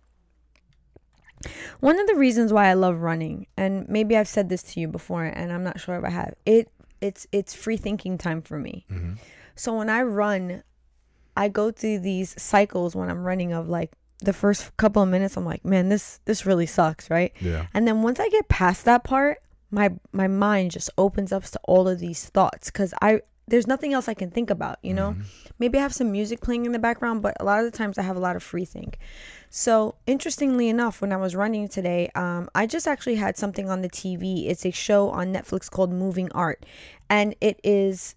one 1.81 1.99
of 1.99 2.07
the 2.07 2.15
reasons 2.15 2.53
why 2.53 2.67
i 2.69 2.73
love 2.75 3.01
running 3.01 3.47
and 3.57 3.89
maybe 3.89 4.17
i've 4.17 4.29
said 4.29 4.49
this 4.49 4.63
to 4.63 4.81
you 4.81 4.87
before 4.89 5.25
and 5.25 5.53
i'm 5.53 5.65
not 5.65 5.81
sure 5.81 5.97
if 5.97 6.05
i 6.05 6.09
have 6.11 6.35
it 6.47 6.69
it's 7.01 7.27
it's 7.33 7.53
free 7.55 7.77
thinking 7.77 8.17
time 8.17 8.41
for 8.41 8.59
me 8.59 8.85
Mm-hmm. 8.91 9.15
So 9.63 9.77
when 9.77 9.89
i 9.89 10.03
run 10.03 10.63
i 11.37 11.49
go 11.49 11.71
through 11.71 11.99
these 11.99 12.35
cycles 12.41 12.97
when 12.97 13.09
i'm 13.09 13.23
running 13.25 13.53
of 13.53 13.69
like 13.69 13.93
the 14.21 14.33
first 14.33 14.77
couple 14.77 15.03
of 15.03 15.09
minutes 15.09 15.37
i'm 15.37 15.45
like 15.45 15.65
man 15.65 15.89
this 15.89 16.21
this 16.25 16.47
really 16.47 16.67
sucks 16.67 17.11
right 17.11 17.33
yeah, 17.41 17.67
and 17.75 17.87
then 17.87 18.03
once 18.03 18.21
I 18.21 18.29
get 18.29 18.49
past 18.49 18.85
that 18.85 19.05
part, 19.05 19.39
my 19.71 19.91
my 20.13 20.29
mind 20.29 20.71
just 20.71 20.91
opens 20.97 21.33
up 21.33 21.45
to 21.45 21.61
all 21.65 21.89
of 21.89 21.99
these 21.99 22.27
thoughts 22.27 22.71
cuz 22.71 22.95
I 23.03 23.23
there's 23.49 23.67
nothing 23.67 23.93
else 23.93 24.09
I 24.09 24.15
can 24.15 24.31
think 24.31 24.51
about, 24.51 24.79
you 24.83 24.95
know? 24.95 25.17
Maybe 25.59 25.77
I 25.77 25.83
have 25.83 25.93
some 25.93 26.13
music 26.13 26.41
playing 26.41 26.65
in 26.65 26.73
the 26.73 26.79
background, 26.79 27.23
but 27.23 27.37
a 27.41 27.45
lot 27.45 27.59
of 27.59 27.71
the 27.71 27.77
times 27.77 27.99
I 27.99 28.03
have 28.03 28.17
a 28.17 28.21
lot 28.21 28.37
of 28.37 28.43
free 28.43 28.65
think. 28.65 28.99
So, 29.51 29.97
interestingly 30.07 30.69
enough, 30.69 31.01
when 31.03 31.13
I 31.13 31.17
was 31.17 31.35
running 31.35 31.69
today, 31.69 32.09
um, 32.15 32.49
I 32.55 32.67
just 32.67 32.87
actually 32.87 33.17
had 33.17 33.37
something 33.37 33.69
on 33.69 33.83
the 33.83 33.91
TV. 33.91 34.49
It's 34.49 34.65
a 34.65 34.71
show 34.71 35.11
on 35.11 35.35
Netflix 35.35 35.69
called 35.69 35.93
Moving 35.93 36.31
Art, 36.33 36.65
and 37.11 37.35
it 37.41 37.59
is 37.65 38.15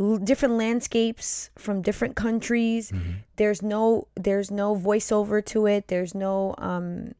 l- 0.00 0.16
different 0.16 0.54
landscapes 0.54 1.50
from 1.56 1.82
different 1.82 2.16
countries. 2.16 2.92
There's 3.36 3.62
no 3.62 4.08
there's 4.16 4.50
no 4.50 4.74
voiceover 4.74 5.44
to 5.46 5.66
it. 5.66 5.86
There's 5.88 6.14
no 6.14 6.54
um 6.58 7.12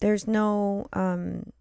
there's 0.00 0.26
no 0.26 0.88
um 0.92 1.52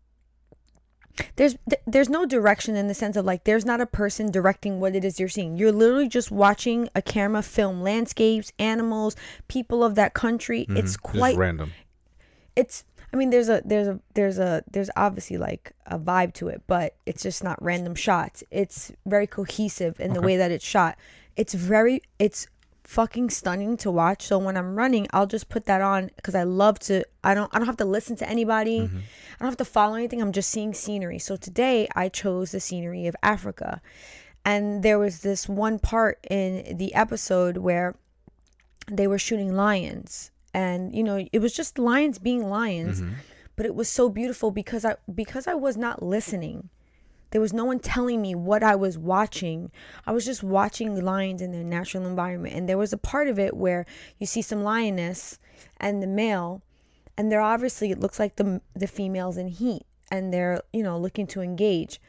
there's 1.36 1.56
th- 1.70 1.82
there's 1.88 2.10
no 2.10 2.26
direction 2.26 2.76
in 2.76 2.88
the 2.88 2.94
sense 2.94 3.16
of 3.18 3.26
like 3.26 3.44
there's 3.44 3.66
not 3.66 3.82
a 3.82 3.88
person 3.88 4.30
directing 4.32 4.80
what 4.80 4.96
it 4.96 5.04
is 5.04 5.20
you're 5.20 5.28
seeing 5.30 5.58
you're 5.58 5.72
literally 5.72 6.08
just 6.08 6.30
watching 6.30 6.88
a 6.94 7.02
camera 7.02 7.42
film 7.42 7.82
landscapes 7.82 8.52
animals 8.60 9.16
people 9.48 9.84
of 9.84 9.96
that 9.96 10.14
country 10.14 10.68
it's 10.70 10.96
Mhm. 10.96 11.02
quite 11.02 11.30
just 11.32 11.40
random. 11.40 11.72
it's 12.56 12.84
i 13.14 13.16
mean 13.16 13.30
there's 13.30 13.50
a 13.50 13.62
there's 13.66 13.88
a 13.88 14.00
there's 14.16 14.38
a 14.40 14.64
there's 14.72 14.90
obviously 14.96 15.38
like 15.38 15.72
a 15.86 15.98
vibe 15.98 16.34
to 16.34 16.48
it 16.50 16.62
but 16.68 16.96
it's 17.06 17.24
just 17.24 17.44
not 17.44 17.62
random 17.64 17.96
shots. 17.96 18.44
It's 18.52 18.92
very 19.06 19.28
cohesive 19.28 20.00
in 20.00 20.14
the 20.14 20.20
Okay. 20.20 20.26
way 20.26 20.38
that 20.38 20.52
it's 20.52 20.66
shot. 20.66 20.98
It's 21.36 21.54
very 21.54 22.02
it's 22.20 22.48
fucking 22.84 23.30
stunning 23.30 23.76
to 23.78 23.92
watch. 23.92 24.24
So 24.24 24.38
when 24.38 24.56
i'm 24.58 24.76
running 24.76 25.08
i'll 25.12 25.28
just 25.28 25.50
put 25.50 25.66
that 25.66 25.82
on 25.82 26.10
because 26.16 26.36
i 26.36 26.44
love 26.44 26.80
to 26.88 27.04
i 27.24 27.34
don't 27.34 27.50
i 27.54 27.58
don't 27.58 27.68
have 27.68 27.78
to 27.78 27.86
listen 27.86 28.16
to 28.18 28.30
anybody. 28.30 28.80
Mm-hmm. 28.82 28.98
I 28.98 29.38
don't 29.40 29.50
have 29.50 29.58
to 29.58 29.66
follow 29.66 29.96
anything. 29.96 30.22
I'm 30.22 30.32
just 30.32 30.50
seeing 30.50 30.74
scenery. 30.74 31.20
So 31.20 31.36
today 31.36 31.88
i 31.96 32.10
chose 32.10 32.52
the 32.52 32.60
scenery 32.60 33.08
of 33.08 33.16
africa. 33.24 33.82
And 34.46 34.82
there 34.84 34.98
was 35.00 35.20
this 35.22 35.50
one 35.50 35.78
part 35.80 36.20
in 36.30 36.78
the 36.78 36.94
episode 36.96 37.58
where 37.58 37.96
they 38.90 39.06
were 39.08 39.18
shooting 39.20 39.54
lions 39.54 40.32
and 40.58 40.96
you 40.96 41.04
know 41.04 41.24
it 41.32 41.40
was 41.40 41.54
just 41.54 41.78
lions 41.78 42.18
being 42.18 42.50
lions 42.50 43.00
mm-hmm. 43.00 43.14
but 43.56 43.68
it 43.68 43.76
was 43.76 43.88
so 43.88 44.10
beautiful 44.10 44.50
because 44.50 44.84
i 44.84 44.96
because 45.14 45.48
i 45.48 45.54
was 45.54 45.78
not 45.78 46.04
listening. 46.04 46.70
There 47.32 47.42
was 47.42 47.52
no 47.52 47.66
one 47.66 47.80
telling 47.80 48.22
me 48.22 48.34
what 48.36 48.64
i 48.64 48.76
was 48.76 48.98
watching. 48.98 49.70
I 50.08 50.14
was 50.14 50.26
just 50.26 50.44
watching 50.44 51.00
lions 51.04 51.42
in 51.42 51.52
their 51.52 51.64
natural 51.64 52.08
environment. 52.08 52.56
And 52.56 52.70
there 52.70 52.78
was 52.78 52.94
a 52.94 52.98
part 52.98 53.28
of 53.28 53.38
it 53.38 53.54
where 53.56 53.86
you 54.18 54.26
see 54.26 54.42
some 54.42 54.64
lioness 54.64 55.38
and 55.78 56.02
the 56.02 56.08
male 56.08 56.62
and 57.18 57.30
they're 57.30 57.42
obviously 57.42 57.92
it 57.92 58.00
looks 58.00 58.18
like 58.18 58.38
the 58.38 58.62
the 58.74 58.88
females 58.88 59.38
in 59.38 59.50
heat 59.50 59.84
and 60.10 60.34
they're 60.34 60.62
you 60.74 60.82
know 60.82 60.98
looking 60.98 61.28
to 61.28 61.42
engage. 61.42 62.02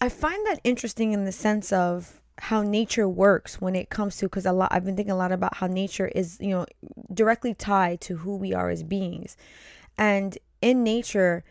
I 0.00 0.08
find 0.10 0.46
that 0.46 0.60
interesting 0.62 1.12
in 1.12 1.24
the 1.24 1.32
sense 1.32 1.72
of 1.72 2.19
how 2.40 2.62
nature 2.62 3.08
works 3.08 3.60
when 3.60 3.76
it 3.76 3.90
comes 3.90 4.16
to 4.16 4.26
because 4.26 4.46
a 4.46 4.52
lot 4.52 4.68
I've 4.72 4.84
been 4.84 4.96
thinking 4.96 5.12
a 5.12 5.16
lot 5.16 5.32
about 5.32 5.56
how 5.56 5.66
nature 5.66 6.08
is 6.08 6.38
you 6.40 6.50
know 6.50 6.66
directly 7.12 7.54
tied 7.54 8.00
to 8.02 8.16
who 8.18 8.36
we 8.36 8.54
are 8.54 8.70
as 8.70 8.82
beings, 8.82 9.36
and 9.98 10.36
in 10.62 10.82
nature, 10.82 11.44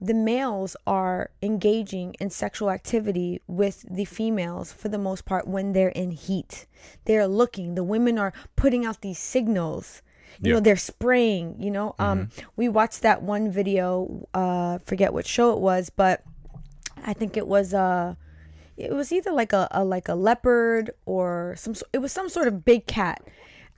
the 0.00 0.14
males 0.14 0.76
are 0.86 1.30
engaging 1.42 2.14
in 2.20 2.30
sexual 2.30 2.70
activity 2.70 3.40
with 3.48 3.84
the 3.90 4.04
females 4.04 4.72
for 4.72 4.88
the 4.88 4.98
most 4.98 5.24
part 5.24 5.46
when 5.48 5.72
they're 5.72 5.88
in 5.88 6.12
heat. 6.12 6.66
They're 7.04 7.26
looking. 7.26 7.74
The 7.74 7.84
women 7.84 8.18
are 8.18 8.32
putting 8.56 8.86
out 8.86 9.00
these 9.00 9.18
signals. 9.18 10.02
You 10.40 10.48
Yeah. 10.48 10.54
know, 10.54 10.60
they're 10.60 10.76
spraying. 10.76 11.56
You 11.58 11.70
know, 11.72 11.94
um, 11.98 12.28
we 12.54 12.68
watched 12.68 13.02
that 13.02 13.22
one 13.22 13.50
video. 13.50 14.28
Uh, 14.32 14.78
forget 14.84 15.12
what 15.12 15.26
show 15.26 15.52
it 15.52 15.58
was, 15.58 15.90
but 15.90 16.22
I 17.04 17.12
think 17.12 17.36
it 17.36 17.46
was 17.48 17.74
uh 17.74 18.14
it 18.78 18.92
was 18.92 19.10
either 19.12 19.32
like 19.32 19.52
a, 19.52 19.66
a 19.72 19.84
like 19.84 20.08
a 20.08 20.14
leopard 20.14 20.90
or 21.06 21.54
some 21.56 21.74
it 21.92 21.98
was 21.98 22.12
some 22.12 22.28
sort 22.28 22.46
of 22.48 22.64
big 22.64 22.86
cat. 22.86 23.20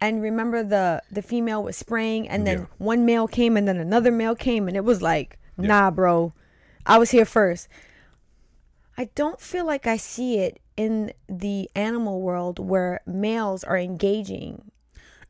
And 0.01 0.23
remember 0.23 0.63
the 0.63 1.03
the 1.11 1.23
female 1.23 1.63
was 1.63 1.77
spraying 1.77 2.29
and 2.29 2.47
then 2.47 2.59
Yeah. 2.61 2.67
one 2.79 3.05
male 3.05 3.27
came 3.29 3.57
and 3.57 3.67
then 3.69 3.77
another 3.79 4.11
male 4.13 4.35
came 4.35 4.69
and 4.69 4.77
it 4.77 4.85
was 4.85 5.03
like, 5.03 5.39
"Nah, 5.57 5.91
bro. 5.91 6.33
I 6.87 6.97
was 6.99 7.11
here 7.11 7.25
first. 7.27 7.69
I 8.97 9.11
don't 9.15 9.41
feel 9.41 9.65
like 9.67 9.87
I 9.87 9.97
see 9.97 10.39
it 10.39 10.61
in 10.77 11.13
the 11.29 11.71
animal 11.75 12.21
world 12.21 12.59
where 12.59 13.01
males 13.07 13.65
are 13.65 13.77
engaging. 13.79 14.71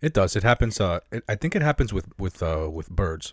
It 0.01 0.15
does. 0.15 0.35
It 0.37 0.43
happens. 0.43 0.81
Uh, 0.81 1.01
it, 1.13 1.23
I 1.29 1.35
think 1.35 1.55
it 1.55 1.63
happens 1.63 1.93
with 1.93 2.07
with 2.19 2.43
uh 2.43 2.69
with 2.73 2.89
birds. 2.91 3.33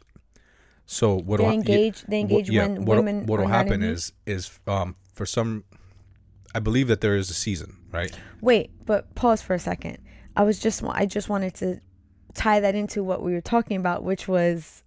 So 0.85 1.15
what 1.15 1.37
They 1.37 1.45
will- 1.45 1.53
engage- 1.53 2.01
they 2.07 2.23
what- 2.23 2.31
engage 2.31 2.49
when 2.51 2.85
what, 2.85 2.97
women 2.97 3.25
what'll 3.25 3.47
happen 3.47 3.83
is 3.83 4.11
is 4.25 4.59
um 4.67 4.95
for 5.13 5.25
some, 5.25 5.63
I 6.57 6.59
believe 6.59 6.87
that 6.87 7.01
there 7.01 7.15
is 7.15 7.29
a 7.29 7.33
season, 7.35 7.77
right? 7.91 8.11
Wait, 8.41 8.71
but 8.85 9.13
pause 9.13 9.43
for 9.43 9.53
a 9.53 9.59
second. 9.59 9.99
I 10.35 10.41
was 10.43 10.57
just 10.59 10.83
I 10.83 11.05
just 11.05 11.29
wanted 11.29 11.53
to 11.55 11.79
tie 12.33 12.59
that 12.59 12.73
into 12.73 13.03
what 13.03 13.21
we 13.21 13.33
were 13.33 13.41
talking 13.41 13.77
about, 13.77 14.03
which 14.03 14.27
was 14.27 14.83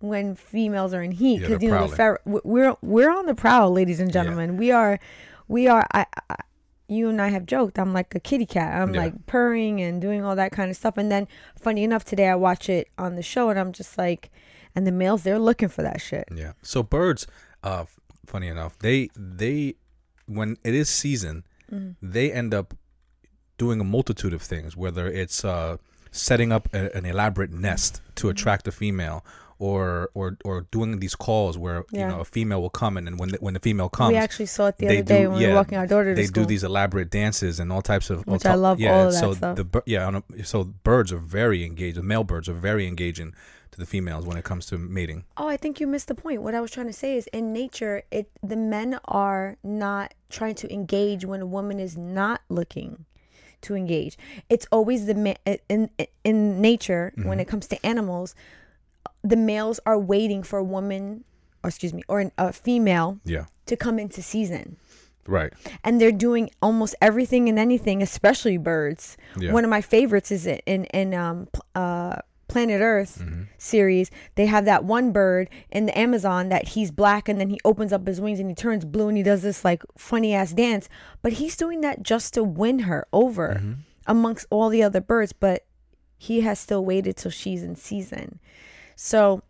when 0.00 0.34
females 0.34 0.92
are 0.92 1.02
in 1.02 1.12
heat 1.12 1.40
because 1.42 1.60
they're 1.60 1.68
you 1.68 1.74
know 1.74 1.88
fer- 1.88 2.18
we're 2.24 2.76
we're 2.82 3.10
on 3.10 3.26
the 3.26 3.36
prowl, 3.36 3.70
ladies 3.70 4.00
and 4.00 4.12
gentlemen. 4.12 4.56
We 4.56 4.72
are 4.72 4.98
we 5.46 5.68
are 5.68 5.86
I, 5.92 6.06
I 6.28 6.36
you 6.88 7.08
and 7.08 7.22
I 7.22 7.28
have 7.28 7.46
joked. 7.46 7.78
I'm 7.78 7.92
like 7.92 8.14
a 8.16 8.20
kitty 8.20 8.46
cat. 8.46 8.82
I'm 8.82 8.92
Yeah. 8.94 9.02
like 9.02 9.26
purring 9.26 9.80
and 9.80 10.00
doing 10.02 10.24
all 10.24 10.34
that 10.36 10.50
kind 10.52 10.70
of 10.72 10.76
stuff. 10.76 10.96
And 10.96 11.10
then 11.10 11.28
funny 11.56 11.84
enough, 11.84 12.04
today 12.04 12.28
I 12.28 12.34
watch 12.34 12.68
it 12.68 12.88
on 12.98 13.14
the 13.14 13.22
show 13.22 13.48
and 13.48 13.58
I'm 13.60 13.72
just 13.72 13.96
like, 13.96 14.30
and 14.74 14.86
the 14.88 14.92
males 14.92 15.22
they're 15.22 15.38
looking 15.38 15.68
for 15.68 15.82
that 15.82 16.00
shit. 16.00 16.24
Yeah. 16.34 16.52
So 16.62 16.82
birds, 16.82 17.26
uh, 17.62 17.84
funny 18.26 18.48
enough, 18.48 18.76
they 18.80 19.08
they 19.16 19.76
when 20.26 20.56
it 20.64 20.74
is 20.74 20.88
season, 20.88 21.44
Mm-hmm. 21.72 21.92
they 22.02 22.30
end 22.30 22.52
up 22.52 22.74
doing 23.56 23.80
a 23.80 23.84
multitude 23.84 24.34
of 24.34 24.42
things. 24.42 24.76
Whether 24.76 25.06
it's 25.06 25.42
uh 25.44 25.78
setting 26.10 26.52
up 26.52 26.68
a, 26.74 26.94
an 26.94 27.06
elaborate 27.06 27.50
nest 27.50 28.02
to 28.16 28.28
attract 28.28 28.68
a 28.68 28.72
female, 28.72 29.24
or 29.58 30.10
or 30.12 30.36
or 30.44 30.66
doing 30.70 30.98
these 31.00 31.14
calls 31.14 31.56
where 31.56 31.84
Yeah. 31.90 32.00
you 32.00 32.06
know 32.12 32.20
a 32.20 32.24
female 32.26 32.60
will 32.60 32.68
come 32.82 32.96
and 32.98 33.06
then 33.06 33.16
when 33.16 33.30
the, 33.30 33.38
when 33.40 33.54
the 33.54 33.60
female 33.60 33.88
comes 33.88 34.12
we 34.12 34.16
actually 34.18 34.46
saw 34.46 34.66
it 34.66 34.76
the 34.76 34.86
other 34.86 35.02
day 35.02 35.22
do- 35.22 35.28
when 35.30 35.38
we 35.38 35.44
yeah, 35.44 35.50
were 35.50 35.54
walking 35.54 35.78
our 35.78 35.86
daughter 35.86 36.10
to 36.14 36.20
they 36.20 36.26
school. 36.26 36.42
do 36.44 36.48
these 36.48 36.64
elaborate 36.64 37.10
dances 37.10 37.58
and 37.60 37.72
all 37.72 37.80
types 37.80 38.10
of 38.10 38.26
Which 38.26 38.44
I 38.44 38.54
love 38.54 38.78
yeah 38.80 38.92
all 38.94 39.06
of 39.06 39.12
that 39.12 39.20
so 39.20 39.32
stuff. 39.34 39.56
the 39.56 39.82
yeah 39.86 40.20
so 40.42 40.64
birds 40.64 41.10
are 41.12 41.18
very 41.18 41.64
engaged 41.64 41.96
the 41.96 42.02
male 42.02 42.24
birds 42.24 42.48
are 42.50 42.54
very 42.70 42.86
engaging 42.86 43.32
to 43.72 43.78
the 43.78 43.86
females 43.86 44.24
when 44.26 44.36
it 44.36 44.44
comes 44.44 44.66
to 44.66 44.78
mating 44.78 45.24
Oh, 45.36 45.48
I 45.48 45.56
think 45.56 45.80
you 45.80 45.86
missed 45.86 46.08
the 46.08 46.14
point. 46.14 46.42
What 46.42 46.54
I 46.54 46.60
was 46.60 46.70
trying 46.70 46.86
to 46.86 46.92
say 46.92 47.16
is 47.16 47.26
in 47.28 47.52
nature, 47.52 48.02
it 48.10 48.30
the 48.42 48.56
men 48.56 48.98
are 49.06 49.56
not 49.64 50.14
trying 50.30 50.54
to 50.56 50.72
engage 50.72 51.24
when 51.24 51.40
a 51.40 51.46
woman 51.46 51.80
is 51.80 51.96
not 51.96 52.42
looking 52.48 53.06
to 53.62 53.74
engage. 53.74 54.18
It's 54.48 54.66
always 54.70 55.06
the 55.06 55.14
ma- 55.14 55.56
in 55.68 55.90
in, 56.24 56.60
nature 56.60 57.12
when 57.24 57.40
it 57.40 57.46
comes 57.48 57.66
to 57.68 57.86
animals, 57.86 58.34
the 59.22 59.36
males 59.36 59.80
are 59.86 59.98
waiting 59.98 60.42
for 60.42 60.58
a 60.58 60.64
woman, 60.64 61.24
or 61.62 61.68
excuse 61.68 61.94
me, 61.94 62.02
or 62.08 62.20
an, 62.20 62.32
a 62.38 62.52
female 62.52 63.20
yeah 63.24 63.46
to 63.66 63.76
come 63.76 63.98
into 63.98 64.20
season. 64.22 64.76
right 65.26 65.52
And 65.84 66.00
they're 66.00 66.10
doing 66.28 66.50
almost 66.60 66.94
everything 67.00 67.48
and 67.48 67.58
anything, 67.58 68.02
especially 68.02 68.58
birds. 68.58 69.16
Yeah. 69.38 69.52
One 69.52 69.64
of 69.64 69.70
my 69.70 69.80
favorites 69.80 70.30
is 70.30 70.46
in 70.46 70.84
in 70.86 71.14
um 71.14 71.48
uh 71.74 72.16
Planet 72.52 72.80
Earth 72.82 73.18
Mm-hmm. 73.20 73.42
series. 73.58 74.10
They 74.34 74.46
have 74.46 74.64
that 74.66 74.84
one 74.84 75.10
bird 75.12 75.48
in 75.70 75.86
the 75.86 75.98
Amazon 75.98 76.48
that 76.50 76.68
he's 76.68 76.90
black 76.90 77.28
and 77.28 77.40
then 77.40 77.48
he 77.50 77.58
opens 77.64 77.92
up 77.92 78.06
his 78.06 78.20
wings 78.20 78.38
and 78.40 78.48
he 78.48 78.54
turns 78.54 78.84
blue 78.84 79.08
and 79.08 79.16
he 79.16 79.22
does 79.22 79.42
this 79.42 79.64
like 79.64 79.82
funny 79.96 80.34
ass 80.34 80.52
dance. 80.52 80.88
But 81.22 81.34
he's 81.34 81.56
doing 81.56 81.80
that 81.80 82.02
just 82.02 82.34
to 82.34 82.42
win 82.44 82.80
her 82.80 83.06
over 83.12 83.54
Mm-hmm. 83.58 83.72
amongst 84.06 84.46
all 84.50 84.68
the 84.68 84.82
other 84.82 85.00
birds. 85.00 85.32
But 85.32 85.64
he 86.18 86.42
has 86.42 86.58
still 86.60 86.84
waited 86.84 87.16
till 87.16 87.30
she's 87.30 87.62
in 87.62 87.74
season. 87.74 88.38
So 88.96 89.42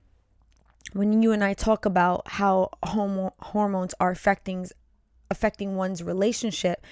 when 0.92 1.22
you 1.22 1.32
and 1.32 1.42
I 1.42 1.54
talk 1.54 1.84
about 1.84 2.22
how 2.28 2.70
homo- 2.84 3.34
hormones 3.40 3.94
are 4.00 4.10
affecting 4.10 4.66
affecting 5.30 5.76
one's 5.76 6.02
relationship, 6.02 6.84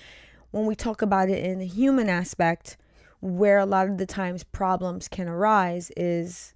when 0.51 0.67
we 0.67 0.75
talk 0.75 1.03
about 1.03 1.29
it 1.29 1.45
in 1.45 1.59
the 1.59 1.67
human 1.67 2.09
aspect, 2.09 2.77
where 3.21 3.59
a 3.59 3.67
lot 3.67 3.89
of 3.89 3.99
the 3.99 4.07
times 4.07 4.45
problems 4.45 5.09
can 5.09 5.29
arise 5.29 5.91
is 5.97 6.55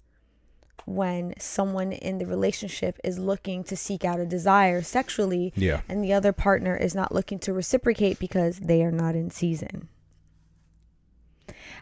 when 0.85 1.33
someone 1.39 1.91
in 1.91 2.19
the 2.19 2.25
relationship 2.25 2.99
is 3.03 3.17
looking 3.17 3.63
to 3.63 3.75
seek 3.75 4.05
out 4.05 4.19
a 4.19 4.25
desire 4.25 4.83
sexually 4.83 5.51
yeah 5.55 5.81
and 5.89 6.03
the 6.03 6.13
other 6.13 6.31
partner 6.31 6.75
is 6.75 6.93
not 6.93 7.13
looking 7.13 7.39
to 7.39 7.53
reciprocate 7.53 8.19
because 8.19 8.59
they 8.59 8.83
are 8.83 8.91
not 8.91 9.15
in 9.15 9.29
season. 9.29 9.87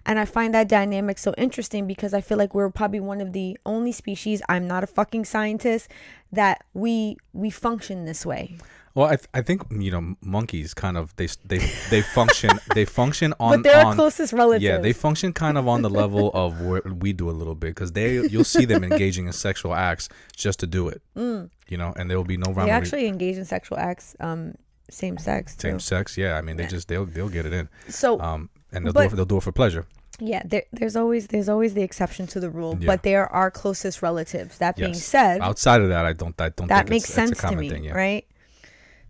And 0.06 0.20
I 0.20 0.26
find 0.26 0.54
that 0.54 0.68
dynamic 0.68 1.18
so 1.18 1.34
interesting 1.38 1.88
because 1.88 2.14
I 2.14 2.22
feel 2.22 2.38
like 2.38 2.54
we're 2.54 2.70
probably 2.70 3.00
one 3.00 3.22
of 3.22 3.32
the 3.32 3.58
only 3.66 3.92
species, 3.92 4.42
I'm 4.50 4.68
not 4.68 4.84
a 4.84 4.88
fucking 4.88 5.26
scientist, 5.26 5.90
that 6.32 6.64
we 6.74 7.18
we 7.32 7.50
function 7.50 8.06
this 8.06 8.26
way. 8.26 8.58
Well 8.96 9.08
I, 9.08 9.16
th- 9.16 9.28
I 9.34 9.42
think 9.42 9.64
you 9.72 9.92
know 9.92 10.16
monkeys 10.22 10.74
kind 10.74 10.98
of 10.98 11.16
they 11.16 11.28
they 11.46 11.60
they 11.90 12.02
function 12.02 12.52
they 12.76 12.86
function 12.86 13.34
on 13.40 13.58
but 13.58 13.64
they're 13.64 13.86
on 13.86 13.96
closest 13.96 14.34
relatives. 14.34 14.64
Yeah, 14.64 14.78
they 14.78 14.94
function 14.94 15.34
kind 15.34 15.58
of 15.58 15.68
on 15.68 15.82
the 15.82 15.90
level 15.90 16.30
of 16.34 16.62
where 16.62 16.82
we 16.84 17.14
do 17.14 17.30
a 17.30 17.36
little 17.42 17.56
bit 17.56 17.70
because 17.76 17.92
they 17.94 18.16
you'll 18.28 18.44
see 18.44 18.66
them 18.66 18.84
engaging 18.84 19.26
in 19.28 19.34
sexual 19.34 19.74
acts 19.74 20.10
just 20.36 20.60
to 20.60 20.68
do 20.68 20.88
it. 20.90 21.02
You 21.70 21.78
know, 21.78 21.92
and 21.98 22.08
there 22.10 22.18
will 22.18 22.26
be 22.26 22.38
no 22.38 22.54
They 22.54 22.70
actually 22.70 23.08
engage 23.08 23.38
in 23.38 23.46
sexual 23.46 23.80
acts, 23.80 24.16
um, 24.20 24.54
same 24.92 25.18
sex 25.18 25.56
too. 25.56 25.70
same 25.70 25.80
sex. 25.80 26.18
Yeah, 26.18 26.38
I 26.38 26.42
mean 26.42 26.56
they 26.58 26.68
just 26.68 26.88
they'll 26.88 27.06
they'll 27.06 27.30
get 27.30 27.46
it 27.48 27.54
in. 27.54 27.68
So 27.90 28.20
Um, 28.20 28.50
and 28.72 28.86
they'll 28.86 28.94
But- 28.94 29.02
do 29.02 29.06
it 29.08 29.10
for, 29.10 29.16
they'll 29.16 29.26
do 29.26 29.38
it 29.38 29.44
for 29.44 29.52
pleasure. 29.54 29.88
yeah, 30.20 30.44
there, 30.46 30.64
there's 30.72 30.96
always 30.96 31.28
there's 31.28 31.50
always 31.50 31.74
the 31.74 31.82
exception 31.82 32.28
to 32.28 32.40
the 32.40 32.50
rule, 32.52 32.78
Yeah. 32.80 32.86
but 32.88 33.02
they 33.02 33.16
are 33.16 33.28
our 33.28 33.50
closest 33.50 34.04
relatives. 34.04 34.60
That 34.60 34.76
being 34.76 34.94
Yes. 34.94 35.04
said, 35.06 35.42
Outside 35.42 35.82
of 35.82 35.90
that, 35.90 36.06
I 36.06 36.14
don't 36.14 36.40
I 36.40 36.50
don't 36.50 36.68
that 36.68 36.80
think 36.82 36.90
makes 36.92 37.10
sense 37.10 37.40
to 37.40 37.56
me, 37.56 37.70
thing. 37.72 37.86
Yeah. 37.86 37.94
right? 37.94 38.26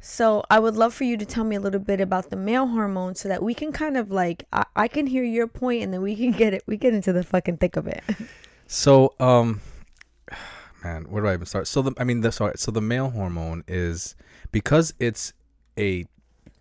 So 0.06 0.44
I 0.50 0.60
would 0.60 0.76
love 0.76 0.94
for 0.94 1.06
you 1.06 1.16
to 1.16 1.26
tell 1.26 1.46
me 1.46 1.56
a 1.56 1.62
little 1.62 1.80
bit 1.80 2.02
about 2.02 2.30
the 2.30 2.36
male 2.36 2.68
hormone, 2.68 3.16
so 3.16 3.30
that 3.30 3.42
we 3.42 3.54
can 3.54 3.72
kind 3.72 3.96
of 3.96 4.12
like 4.12 4.44
I, 4.52 4.66
I 4.76 4.88
can 4.90 5.08
hear 5.08 5.24
your 5.24 5.48
point, 5.48 5.82
and 5.82 5.94
then 5.94 6.02
we 6.02 6.14
can 6.18 6.32
get 6.32 6.54
it. 6.54 6.62
We 6.68 6.76
get 6.76 6.94
into 6.94 7.14
the 7.14 7.24
fucking 7.24 7.58
thick 7.58 7.76
of 7.78 7.88
it. 7.88 8.04
So 8.68 9.14
um, 9.20 9.62
man, 10.84 11.04
where 11.04 11.22
do 11.22 11.30
I 11.30 11.34
even 11.34 11.46
start? 11.46 11.68
So 11.68 11.82
the 11.82 11.94
I 11.98 12.04
mean 12.04 12.22
the 12.22 12.32
sorry. 12.32 12.54
So 12.58 12.72
the 12.72 12.82
male 12.82 13.12
hormone 13.12 13.64
is 13.68 14.16
because 14.52 14.94
it's 15.00 15.32
a 15.78 16.06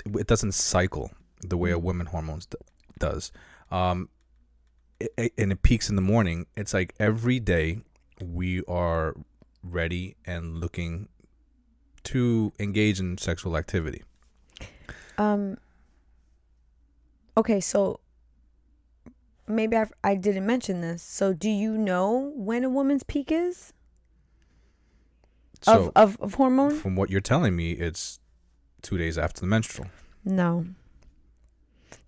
it 0.05 0.27
doesn't 0.27 0.53
cycle 0.53 1.11
the 1.41 1.57
way 1.57 1.71
a 1.71 1.79
woman 1.79 2.07
hormones 2.07 2.47
d- 2.47 2.59
does. 2.99 3.33
Um, 3.71 4.09
it, 5.01 5.13
it- 5.17 5.33
and 5.39 5.51
it 5.53 5.63
peaks 5.63 5.89
in 5.91 5.97
the 5.97 6.03
morning. 6.03 6.47
It's 6.57 6.75
like 6.75 6.95
every 7.01 7.41
day 7.41 7.81
we 8.23 8.63
are 8.65 9.15
ready 9.65 10.17
and 10.27 10.59
looking 10.59 11.09
to 12.05 12.53
engage 12.59 13.01
in 13.01 13.19
sexual 13.19 13.57
activity. 13.57 14.03
Um. 15.19 15.57
Okay, 17.37 17.61
so 17.61 18.01
maybe 19.47 19.77
I 19.77 19.87
I 20.05 20.15
didn't 20.17 20.47
mention 20.47 20.81
this. 20.81 21.03
So 21.03 21.33
do 21.33 21.49
you 21.51 21.77
know 21.79 22.33
when 22.37 22.65
a 22.65 22.69
woman's 22.71 23.03
peak 23.03 23.31
is 23.33 23.73
So 25.62 25.73
of 25.73 25.93
of, 25.97 26.21
of 26.21 26.35
hormone? 26.35 26.77
from 26.79 26.97
what 26.97 27.11
you're 27.11 27.21
telling 27.21 27.55
me, 27.57 27.73
it's 27.73 28.21
two 28.83 28.99
days 28.99 29.17
after 29.19 29.41
the 29.41 29.47
menstrual. 29.47 29.88
No. 30.25 30.67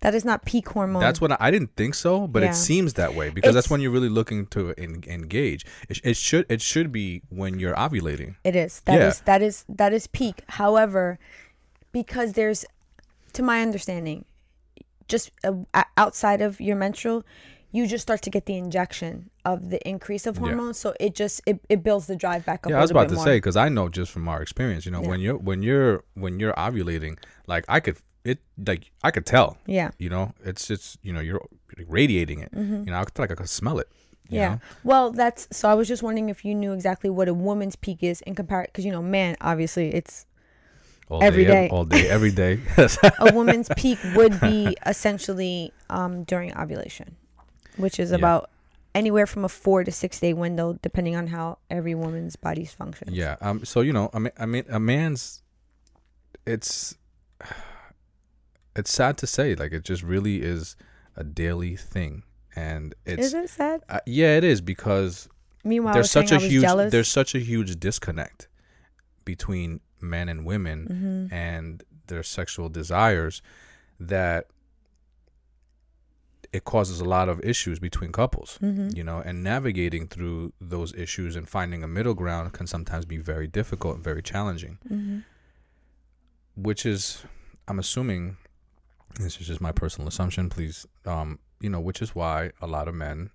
That 0.01 0.13
is 0.15 0.23
not 0.25 0.45
peak 0.45 0.67
hormone. 0.69 1.01
That's 1.01 1.19
what 1.21 1.31
I, 1.33 1.37
I 1.39 1.51
didn't 1.51 1.75
think 1.75 1.95
so, 1.95 2.27
but 2.27 2.43
Yeah. 2.43 2.49
it 2.51 2.55
seems 2.55 2.93
that 2.93 3.15
way 3.15 3.29
because 3.29 3.53
that's 3.53 3.69
when 3.69 3.81
you're 3.81 3.91
really 3.91 4.09
looking 4.09 4.45
to 4.47 4.73
en- 4.77 5.03
engage. 5.07 5.65
It, 5.89 5.99
it 6.03 6.17
should 6.17 6.45
it 6.49 6.61
should 6.61 6.91
be 6.91 7.21
when 7.29 7.59
you're 7.59 7.75
ovulating. 7.75 8.35
It 8.43 8.55
is. 8.55 8.81
That 8.85 9.01
is 9.01 9.17
Yeah. 9.19 9.23
that 9.25 9.41
is 9.41 9.65
that 9.69 9.93
is 9.93 10.07
peak. 10.07 10.43
However, 10.49 11.19
because 11.91 12.33
there's 12.33 12.65
to 13.33 13.43
my 13.43 13.61
understanding, 13.61 14.25
just 15.07 15.31
uh, 15.43 15.83
outside 15.97 16.41
of 16.41 16.59
your 16.61 16.75
menstrual, 16.75 17.23
you 17.71 17.85
just 17.87 18.01
start 18.03 18.21
to 18.21 18.29
get 18.29 18.45
the 18.45 18.55
injection 18.57 19.29
of 19.43 19.69
the 19.69 19.85
increase 19.87 20.25
of 20.25 20.35
Yeah. 20.37 20.41
hormones, 20.43 20.79
so 20.79 20.93
it 20.99 21.13
just 21.15 21.41
it, 21.45 21.59
it 21.69 21.83
builds 21.83 22.07
the 22.07 22.15
drive 22.15 22.45
back 22.45 22.65
up. 22.65 22.69
Yeah, 22.71 22.77
i 22.77 22.81
was 22.81 22.91
about 22.91 23.09
to 23.09 23.15
more. 23.15 23.23
say 23.25 23.37
because 23.37 23.55
I 23.57 23.69
know 23.69 23.89
just 23.89 24.11
from 24.11 24.27
our 24.27 24.41
experience, 24.41 24.85
you 24.85 24.91
know, 24.91 25.01
Yeah. 25.01 25.09
when 25.09 25.19
you're 25.19 25.37
when 25.37 25.61
you're 25.61 26.03
when 26.13 26.39
you're 26.39 26.53
ovulating, 26.53 27.17
like 27.47 27.65
I 27.67 27.79
could 27.81 27.97
it 28.25 28.39
like 28.67 28.91
I 29.03 29.11
could 29.11 29.25
tell. 29.25 29.57
Yeah. 29.67 29.91
You 29.99 30.09
know, 30.09 30.33
it's 30.43 30.67
just 30.67 30.97
you 31.03 31.13
know 31.13 31.21
you're 31.21 31.39
radiating 31.87 32.39
it. 32.39 32.49
You 32.53 32.61
know, 32.91 32.97
I 32.99 33.03
feel 33.03 33.11
like 33.23 33.31
I 33.31 33.35
could 33.35 33.49
smell 33.49 33.79
it. 33.79 33.87
you 33.93 33.95
Mm-hmm. 34.25 34.35
Yeah. 34.35 34.49
know? 34.49 34.59
Well, 34.83 35.11
that's 35.11 35.47
so. 35.51 35.69
I 35.69 35.75
was 35.75 35.87
just 35.87 36.01
wondering 36.03 36.29
if 36.29 36.43
you 36.43 36.53
knew 36.55 36.73
exactly 36.73 37.09
what 37.09 37.27
a 37.29 37.33
woman's 37.33 37.75
peak 37.75 37.99
is 38.01 38.21
in 38.21 38.33
comparison, 38.35 38.69
because 38.73 38.83
you 38.85 38.91
know, 38.91 39.01
man, 39.03 39.35
obviously, 39.39 39.93
it's 39.93 40.25
all 41.07 41.21
Every 41.23 41.45
day, 41.45 41.67
day. 41.67 41.69
all 41.69 41.85
day, 41.85 42.09
every 42.09 42.31
day. 42.31 42.59
a 43.19 43.31
woman's 43.33 43.69
peak 43.77 43.99
would 44.15 44.41
be 44.41 44.75
essentially 44.87 45.71
um, 45.91 46.23
during 46.23 46.57
ovulation, 46.57 47.15
which 47.77 47.99
is 47.99 48.09
Yeah. 48.09 48.17
about 48.17 48.49
anywhere 48.95 49.27
from 49.27 49.45
a 49.45 49.49
four 49.49 49.83
to 49.83 49.91
six 49.91 50.19
day 50.19 50.33
window, 50.33 50.79
depending 50.81 51.15
on 51.15 51.27
how 51.27 51.59
every 51.69 51.93
woman's 51.93 52.35
body's 52.35 52.73
functions. 52.73 53.11
Yeah. 53.11 53.35
Um. 53.41 53.63
So 53.63 53.81
you 53.81 53.93
know, 53.93 54.09
I 54.15 54.17
mean, 54.19 54.31
I 54.39 54.45
mean, 54.47 54.65
a 54.69 54.79
man's. 54.79 55.43
It's. 56.47 56.95
It's 58.75 58.91
sad 58.91 59.17
to 59.19 59.27
say, 59.27 59.55
like 59.55 59.71
it 59.71 59.83
just 59.83 60.03
really 60.03 60.41
is 60.41 60.75
a 61.15 61.23
daily 61.23 61.75
thing, 61.75 62.23
and 62.55 62.93
it's 63.05 63.27
Is 63.27 63.33
it 63.33 63.49
sad? 63.49 63.81
uh, 63.89 63.99
yeah, 64.05 64.35
it 64.37 64.43
is 64.43 64.61
because 64.61 65.29
Meanwhile, 65.63 65.93
there's 65.93 66.11
such 66.11 66.31
a 66.31 66.39
huge 66.39 66.61
jealous. 66.61 66.91
there's 66.91 67.07
such 67.07 67.33
a 67.35 67.39
huge 67.39 67.79
disconnect 67.79 68.47
between 69.23 69.79
men 70.01 70.29
and 70.29 70.45
women 70.45 71.27
Mhm. 71.31 71.33
and 71.33 71.83
their 72.07 72.21
sexual 72.21 72.69
desires 72.69 73.41
that 73.99 74.47
it 76.53 76.63
causes 76.63 76.99
a 76.99 77.05
lot 77.05 77.27
of 77.27 77.41
issues 77.43 77.79
between 77.79 78.11
couples 78.11 78.59
Mhm. 78.61 78.95
you 78.95 79.03
know 79.03 79.19
and 79.19 79.43
navigating 79.43 80.07
through 80.07 80.53
those 80.61 80.93
issues 80.93 81.35
and 81.35 81.49
finding 81.49 81.83
a 81.83 81.87
middle 81.87 82.13
ground 82.13 82.53
can 82.53 82.67
sometimes 82.67 83.05
be 83.05 83.17
very 83.17 83.47
difficult 83.47 83.95
and 83.95 84.03
very 84.03 84.21
challenging 84.21 84.77
Mhm. 84.89 85.23
which 86.55 86.85
is 86.85 87.23
i'm 87.67 87.79
assuming 87.79 88.37
this 89.19 89.39
is 89.39 89.47
just 89.47 89.61
my 89.61 89.71
personal 89.71 90.07
assumption 90.07 90.49
please 90.49 90.85
um 91.05 91.39
you 91.59 91.69
know 91.69 91.79
which 91.79 92.01
is 92.01 92.13
why 92.15 92.51
a 92.61 92.67
lot 92.67 92.87
of 92.87 92.95
men 92.95 93.29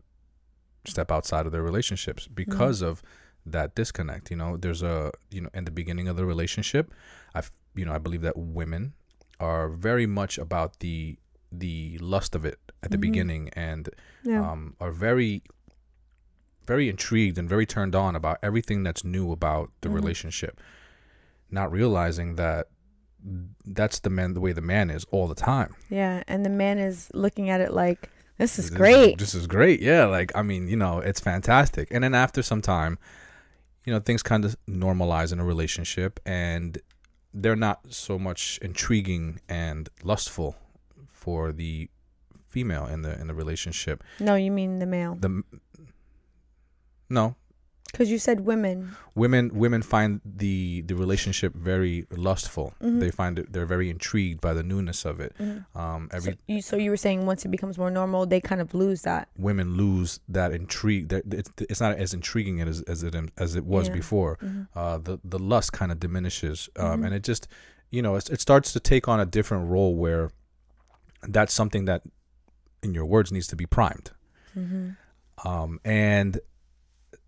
step 0.86 1.10
outside 1.10 1.46
of 1.46 1.52
their 1.52 1.62
relationships 1.62 2.26
because 2.26 2.82
of 2.82 3.02
that 3.46 3.74
disconnect 3.74 4.30
you 4.30 4.36
know 4.36 4.56
there's 4.56 4.82
a 4.82 5.10
you 5.30 5.40
know 5.40 5.48
in 5.54 5.64
the 5.64 5.70
beginning 5.70 6.08
of 6.08 6.16
the 6.16 6.24
relationship 6.26 6.92
i 7.34 7.42
you 7.74 7.84
know 7.84 7.92
i 7.92 7.98
believe 7.98 8.20
that 8.22 8.36
women 8.36 8.92
are 9.38 9.68
very 9.68 10.06
much 10.06 10.36
about 10.38 10.78
the 10.80 11.16
the 11.50 11.98
lust 11.98 12.34
of 12.34 12.44
it 12.44 12.58
at 12.82 12.90
the 12.90 12.96
Mhm. 12.98 13.00
beginning 13.00 13.48
and 13.54 13.88
Yeah. 14.22 14.42
um, 14.50 14.76
are 14.80 14.92
very 14.92 15.42
very 16.66 16.88
intrigued 16.88 17.38
and 17.38 17.48
very 17.48 17.66
turned 17.66 17.94
on 17.94 18.14
about 18.14 18.38
everything 18.42 18.82
that's 18.82 19.02
new 19.02 19.32
about 19.32 19.70
the 19.80 19.88
Mhm. 19.88 19.94
relationship 19.94 20.60
not 21.50 21.72
realizing 21.72 22.36
that 22.36 22.68
that's 23.66 24.00
the 24.00 24.10
man 24.10 24.34
the 24.34 24.40
way 24.40 24.52
the 24.52 24.60
man 24.62 24.90
is 24.90 25.04
all 25.10 25.28
the 25.28 25.34
time 25.34 25.74
yeah. 25.90 26.22
And 26.28 26.44
the 26.44 26.50
man 26.50 26.78
is 26.78 27.10
looking 27.14 27.50
at 27.50 27.60
it 27.60 27.72
like, 27.72 28.08
this 28.38 28.58
is 28.58 28.70
This 28.70 28.76
great. 28.78 29.18
this 29.18 29.34
is 29.34 29.46
great 29.46 29.80
yeah 29.82 30.06
like 30.06 30.32
i 30.34 30.42
mean 30.42 30.68
you 30.68 30.76
know 30.76 31.00
it's 31.00 31.20
fantastic 31.20 31.88
and 31.90 32.02
then 32.02 32.14
after 32.14 32.42
some 32.42 32.62
time 32.62 32.98
you 33.84 33.92
know 33.92 34.00
things 34.00 34.22
kind 34.22 34.44
of 34.46 34.56
normalize 34.68 35.32
in 35.32 35.38
a 35.40 35.44
relationship 35.44 36.18
and 36.24 36.78
they're 37.34 37.56
not 37.56 37.80
so 37.92 38.18
much 38.18 38.58
intriguing 38.62 39.40
and 39.48 39.88
lustful 40.02 40.56
for 41.12 41.52
the 41.52 41.88
female 42.48 42.86
in 42.86 43.02
the 43.02 43.20
in 43.20 43.26
the 43.26 43.34
relationship 43.34 44.02
No, 44.18 44.34
you 44.34 44.50
mean 44.50 44.78
the 44.78 44.86
male. 44.86 45.16
the 45.20 45.42
no 47.08 47.34
Because 47.92 48.10
you 48.10 48.18
said 48.18 48.40
women. 48.40 48.94
women 49.14 49.50
women 49.52 49.82
find 49.82 50.20
the 50.24 50.82
the 50.82 50.94
relationship 50.94 51.54
very 51.54 52.06
lustful 52.10 52.72
Mhm. 52.80 53.00
they 53.00 53.10
find 53.10 53.38
it 53.38 53.52
they're 53.52 53.66
very 53.66 53.90
intrigued 53.90 54.40
by 54.40 54.52
the 54.54 54.62
newness 54.62 55.04
of 55.04 55.18
it 55.20 55.32
Mhm. 55.38 55.64
um 55.76 56.08
every 56.12 56.32
so, 56.32 56.38
you, 56.46 56.62
so 56.62 56.76
you 56.76 56.90
were 56.90 56.96
saying 56.96 57.26
once 57.26 57.44
it 57.44 57.48
becomes 57.50 57.76
more 57.78 57.90
normal, 57.90 58.26
they 58.26 58.40
kind 58.40 58.60
of 58.60 58.74
lose 58.74 59.02
that. 59.02 59.28
women 59.36 59.74
lose 59.76 60.20
that 60.28 60.52
intrigue 60.52 61.08
that 61.08 61.22
it's, 61.34 61.50
it's 61.68 61.80
not 61.80 61.96
as 61.96 62.14
intriguing 62.14 62.60
as 62.60 62.82
as 62.82 63.02
it 63.02 63.14
as 63.36 63.56
it 63.56 63.64
was 63.64 63.88
Yeah. 63.88 63.94
before 63.94 64.38
Mhm. 64.38 64.68
uh 64.74 64.98
the 64.98 65.18
the 65.24 65.38
lust 65.38 65.72
kind 65.72 65.90
of 65.92 65.98
diminishes 65.98 66.68
um 66.76 67.00
Mhm. 67.00 67.06
and 67.06 67.14
it 67.14 67.22
just 67.24 67.48
you 67.90 68.00
know 68.02 68.14
it's, 68.16 68.30
it 68.30 68.40
starts 68.40 68.72
to 68.72 68.80
take 68.80 69.08
on 69.08 69.18
a 69.20 69.26
different 69.26 69.68
role 69.68 69.94
where 69.96 70.30
that's 71.36 71.52
something 71.52 71.84
that 71.86 72.02
in 72.82 72.94
your 72.94 73.04
words 73.04 73.30
needs 73.32 73.46
to 73.48 73.56
be 73.56 73.66
primed 73.66 74.12
Mm-hmm. 74.58 75.48
um 75.48 75.80
and 75.84 76.38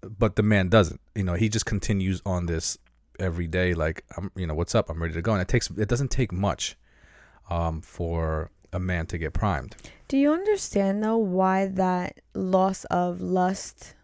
but 0.02 0.36
the 0.36 0.42
man 0.42 0.68
doesn't 0.68 1.00
you 1.14 1.22
know 1.22 1.34
he 1.34 1.48
just 1.48 1.66
continues 1.66 2.20
on 2.26 2.46
this 2.46 2.78
every 3.20 3.46
day 3.46 3.74
like 3.74 4.04
i'm 4.16 4.30
you 4.36 4.46
know 4.46 4.54
what's 4.54 4.74
up 4.74 4.90
i'm 4.90 5.00
ready 5.00 5.14
to 5.14 5.22
go 5.22 5.32
and 5.32 5.42
it 5.42 5.48
takes 5.48 5.70
it 5.70 5.88
doesn't 5.88 6.10
take 6.10 6.32
much 6.32 6.76
um 7.50 7.80
for 7.80 8.50
a 8.72 8.80
man 8.80 9.06
to 9.06 9.18
get 9.18 9.32
primed 9.32 9.76
Do 10.12 10.18
you 10.18 10.30
understand 10.30 11.02
though 11.02 11.16
why 11.16 11.68
that 11.68 12.20
loss 12.34 12.84
of 12.90 13.22
lust? 13.22 13.94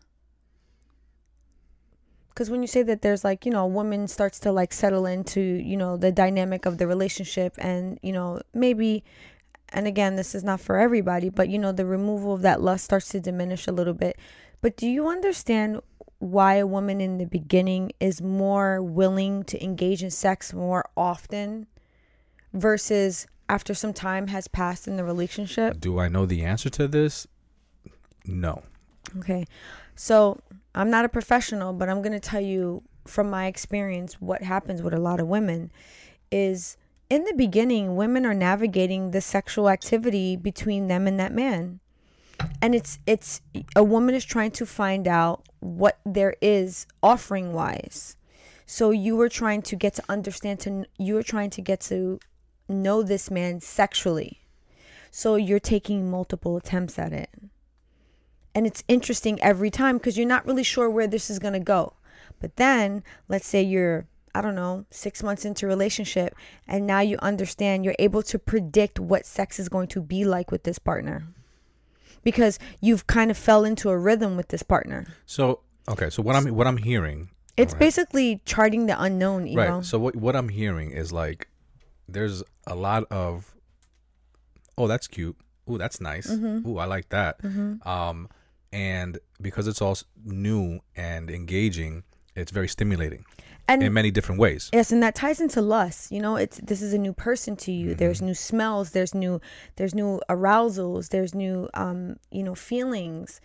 Because 2.30 2.48
when 2.48 2.62
you 2.62 2.66
say 2.66 2.82
that 2.82 3.02
there's 3.02 3.24
like, 3.24 3.44
you 3.44 3.52
know, 3.52 3.64
a 3.64 3.66
woman 3.66 4.08
starts 4.08 4.38
to 4.40 4.52
like 4.52 4.72
settle 4.72 5.04
into, 5.04 5.40
you 5.40 5.76
know, 5.76 5.98
the 5.98 6.10
dynamic 6.10 6.64
of 6.64 6.78
the 6.78 6.86
relationship 6.86 7.52
and, 7.58 7.98
you 8.00 8.12
know, 8.12 8.40
maybe, 8.54 9.04
and 9.68 9.86
again, 9.86 10.16
this 10.16 10.34
is 10.34 10.42
not 10.42 10.60
for 10.62 10.78
everybody, 10.78 11.28
but, 11.28 11.50
you 11.50 11.58
know, 11.58 11.72
the 11.72 11.84
removal 11.84 12.32
of 12.32 12.40
that 12.40 12.62
lust 12.62 12.84
starts 12.84 13.10
to 13.10 13.20
diminish 13.20 13.66
a 13.66 13.72
little 13.72 13.92
bit. 13.92 14.16
But 14.60 14.76
do 14.76 14.88
you 14.88 15.08
understand 15.08 15.80
why 16.18 16.56
a 16.56 16.66
woman 16.66 17.00
in 17.00 17.18
the 17.18 17.26
beginning 17.26 17.92
is 18.00 18.20
more 18.20 18.82
willing 18.82 19.44
to 19.44 19.62
engage 19.62 20.02
in 20.02 20.10
sex 20.10 20.52
more 20.52 20.88
often 20.96 21.66
versus 22.52 23.26
after 23.48 23.72
some 23.72 23.92
time 23.92 24.26
has 24.28 24.48
passed 24.48 24.88
in 24.88 24.96
the 24.96 25.04
relationship? 25.04 25.78
do 25.78 26.00
i 26.00 26.08
know 26.08 26.26
the 26.26 26.44
answer 26.44 26.68
to 26.68 26.88
this 26.88 27.24
no 28.26 28.64
Okay. 29.16 29.46
So 29.94 30.38
I'm 30.74 30.90
not 30.90 31.04
a 31.04 31.08
professional, 31.08 31.72
but 31.72 31.88
I'm 31.88 32.02
going 32.02 32.12
to 32.12 32.20
tell 32.20 32.40
you 32.40 32.82
from 33.06 33.30
my 33.30 33.46
experience 33.46 34.20
what 34.20 34.42
happens 34.42 34.82
with 34.82 34.92
a 34.92 35.00
lot 35.00 35.20
of 35.20 35.26
women 35.26 35.70
is 36.30 36.76
in 37.08 37.24
the 37.24 37.32
beginning, 37.34 37.96
women 37.96 38.26
are 38.26 38.34
navigating 38.34 39.12
the 39.12 39.22
sexual 39.22 39.70
activity 39.70 40.36
between 40.36 40.88
them 40.88 41.06
and 41.06 41.18
that 41.18 41.32
man. 41.32 41.80
And 42.60 42.74
it's 42.74 42.98
it's 43.06 43.40
a 43.76 43.84
woman 43.84 44.14
is 44.14 44.24
trying 44.24 44.50
to 44.52 44.66
find 44.66 45.06
out 45.06 45.46
what 45.60 45.98
there 46.04 46.34
is 46.40 46.86
offering 47.02 47.52
wise. 47.52 48.16
So 48.66 48.90
you 48.90 49.16
were 49.16 49.28
trying 49.28 49.62
to 49.62 49.76
get 49.76 49.94
to 49.94 50.02
understand 50.08 50.60
to 50.60 50.84
you 50.98 51.14
were 51.14 51.22
trying 51.22 51.50
to 51.50 51.62
get 51.62 51.80
to 51.82 52.20
know 52.68 53.02
this 53.02 53.30
man 53.30 53.60
sexually. 53.60 54.40
So 55.10 55.36
you're 55.36 55.60
taking 55.60 56.10
multiple 56.10 56.56
attempts 56.56 56.98
at 56.98 57.12
it 57.12 57.30
and 58.58 58.66
it's 58.66 58.82
interesting 58.88 59.40
every 59.40 59.70
time 59.70 59.98
because 59.98 60.18
you're 60.18 60.26
not 60.26 60.44
really 60.44 60.64
sure 60.64 60.90
where 60.90 61.06
this 61.06 61.30
is 61.30 61.38
going 61.38 61.54
to 61.54 61.60
go 61.60 61.92
but 62.40 62.56
then 62.56 63.04
let's 63.28 63.46
say 63.46 63.62
you're 63.62 64.08
i 64.34 64.40
don't 64.40 64.56
know 64.56 64.84
six 64.90 65.22
months 65.22 65.44
into 65.44 65.64
relationship 65.64 66.34
and 66.66 66.84
now 66.84 66.98
you 66.98 67.16
understand 67.20 67.84
you're 67.84 67.94
able 68.00 68.20
to 68.20 68.36
predict 68.36 68.98
what 68.98 69.24
sex 69.24 69.60
is 69.60 69.68
going 69.68 69.86
to 69.86 70.00
be 70.00 70.24
like 70.24 70.50
with 70.50 70.64
this 70.64 70.78
partner 70.78 71.28
because 72.24 72.58
you've 72.80 73.06
kind 73.06 73.30
of 73.30 73.36
fell 73.38 73.64
into 73.64 73.88
a 73.90 73.96
rhythm 73.98 74.36
with 74.36 74.48
this 74.48 74.62
partner 74.62 75.06
so 75.26 75.60
okay 75.88 76.10
so 76.10 76.22
what 76.22 76.34
i'm 76.36 76.46
what 76.54 76.66
i'm 76.66 76.76
hearing 76.78 77.30
it's 77.56 77.72
Right. 77.72 77.80
basically 77.80 78.40
charting 78.44 78.86
the 78.86 79.00
unknown 79.02 79.46
you 79.46 79.56
know 79.56 79.76
right 79.76 79.84
so 79.84 79.98
what 79.98 80.14
what 80.16 80.34
i'm 80.36 80.48
hearing 80.48 80.90
is 80.92 81.12
like 81.12 81.48
there's 82.08 82.42
a 82.66 82.74
lot 82.74 83.04
of 83.10 83.54
oh 84.76 84.86
that's 84.86 85.06
cute 85.08 85.36
oh 85.66 85.76
that's 85.78 86.00
nice 86.00 86.26
Mhm. 86.28 86.62
oh 86.66 86.78
i 86.78 86.84
like 86.84 87.08
that 87.10 87.40
Mhm. 87.42 87.84
um 87.86 88.28
and 88.72 89.18
because 89.40 89.66
it's 89.66 89.80
all 89.82 89.96
new 90.24 90.80
and 90.94 91.30
engaging 91.30 92.04
it's 92.38 92.52
very 92.52 92.68
stimulating 92.68 93.24
and 93.66 93.82
in 93.82 93.92
many 93.92 94.10
different 94.10 94.40
ways 94.40 94.70
Yes, 94.72 94.92
and 94.92 95.02
that 95.02 95.14
ties 95.14 95.40
into 95.40 95.60
lust. 95.60 96.12
You 96.12 96.20
know, 96.20 96.36
it's 96.36 96.58
this 96.58 96.82
is 96.82 96.92
a 96.94 96.98
new 96.98 97.12
person 97.12 97.56
to 97.56 97.72
you. 97.72 97.94
There's 97.94 98.22
new 98.22 98.34
smells. 98.34 98.90
There's 98.90 99.14
new 99.14 99.40
there's 99.76 99.94
new 99.94 100.20
arousals. 100.28 101.08
There's 101.08 101.34
new 101.34 101.68
um 101.74 102.16
you 102.30 102.42
know 102.42 102.54
feelings. 102.54 103.40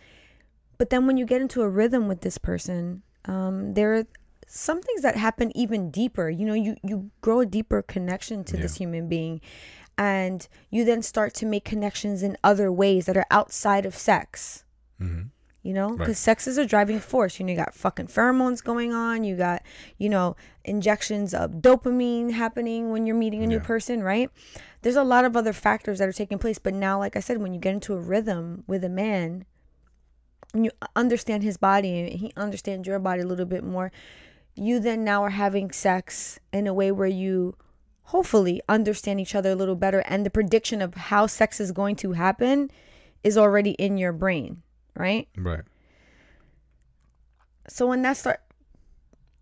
But 0.77 0.89
then 0.89 1.07
when 1.07 1.17
you 1.17 1.25
get 1.25 1.41
into 1.41 1.61
a 1.61 1.69
rhythm 1.69 2.07
with 2.07 2.21
this 2.21 2.37
person, 2.37 3.03
um, 3.25 3.73
there 3.73 3.93
are 3.95 4.05
some 4.47 4.81
things 4.81 5.01
that 5.01 5.15
happen 5.15 5.55
even 5.55 5.91
deeper. 5.91 6.29
You 6.29 6.45
know, 6.45 6.53
you 6.53 6.75
you 6.83 7.11
grow 7.21 7.39
a 7.41 7.45
deeper 7.45 7.81
connection 7.81 8.43
to 8.45 8.57
this 8.57 8.75
human 8.75 9.07
being, 9.07 9.41
and 9.97 10.47
you 10.69 10.83
then 10.83 11.01
start 11.01 11.33
to 11.35 11.45
make 11.45 11.63
connections 11.63 12.23
in 12.23 12.37
other 12.43 12.71
ways 12.71 13.05
that 13.05 13.17
are 13.17 13.27
outside 13.31 13.85
of 13.85 13.95
sex 13.95 14.63
hmm 14.99 15.23
you 15.63 15.73
know? 15.73 15.89
Right. 15.89 15.97
because 15.99 16.19
sex 16.19 16.45
is 16.47 16.57
a 16.59 16.65
driving 16.65 16.99
force. 16.99 17.39
You 17.39 17.45
know 17.45 17.51
you 17.51 17.57
got 17.57 17.73
fucking 17.73 18.07
pheromones 18.07 18.63
going 18.63 18.93
on. 18.93 19.23
You 19.23 19.35
got 19.35 19.63
you 19.97 20.09
know 20.09 20.35
injections 20.63 21.33
of 21.33 21.53
dopamine 21.53 22.31
happening 22.31 22.91
when 22.91 23.07
you're 23.07 23.15
meeting 23.15 23.43
a 23.43 23.47
new 23.47 23.57
Yeah. 23.57 23.63
person 23.63 24.03
right? 24.03 24.29
There's 24.83 24.95
a 24.97 25.03
lot 25.03 25.25
of 25.25 25.35
other 25.35 25.53
factors 25.53 25.99
that 25.99 26.07
are 26.07 26.13
taking 26.13 26.37
place. 26.37 26.59
But 26.59 26.73
now 26.73 26.99
like 26.99 27.15
i 27.15 27.19
said 27.19 27.39
when 27.41 27.53
you 27.53 27.59
get 27.59 27.73
into 27.73 27.93
a 27.93 27.99
rhythm 27.99 28.63
with 28.67 28.83
a 28.83 28.89
man 28.89 29.45
and 30.53 30.65
you 30.65 30.71
understand 30.95 31.41
his 31.43 31.57
body 31.57 31.99
and 31.99 32.09
he 32.19 32.31
understands 32.37 32.87
your 32.87 32.99
body 32.99 33.21
a 33.21 33.25
little 33.25 33.45
bit 33.45 33.63
more 33.63 33.91
you 34.55 34.79
then 34.79 35.03
now 35.03 35.23
are 35.23 35.31
having 35.31 35.71
sex 35.71 36.39
in 36.51 36.67
a 36.67 36.73
way 36.73 36.91
where 36.91 37.07
you 37.07 37.55
hopefully 38.07 38.61
understand 38.67 39.19
each 39.19 39.33
other 39.33 39.51
a 39.51 39.55
little 39.55 39.75
better. 39.75 40.03
And 40.05 40.25
the 40.25 40.29
prediction 40.29 40.81
of 40.81 40.93
how 40.95 41.25
sex 41.25 41.59
is 41.59 41.71
going 41.71 41.95
to 41.97 42.11
happen 42.11 42.69
is 43.23 43.37
already 43.37 43.71
in 43.71 43.97
your 43.97 44.11
brain 44.11 44.61
right? 44.95 45.27
Right. 45.37 45.61
So 47.67 47.87
when 47.87 48.01
that 48.03 48.17
start 48.17 48.41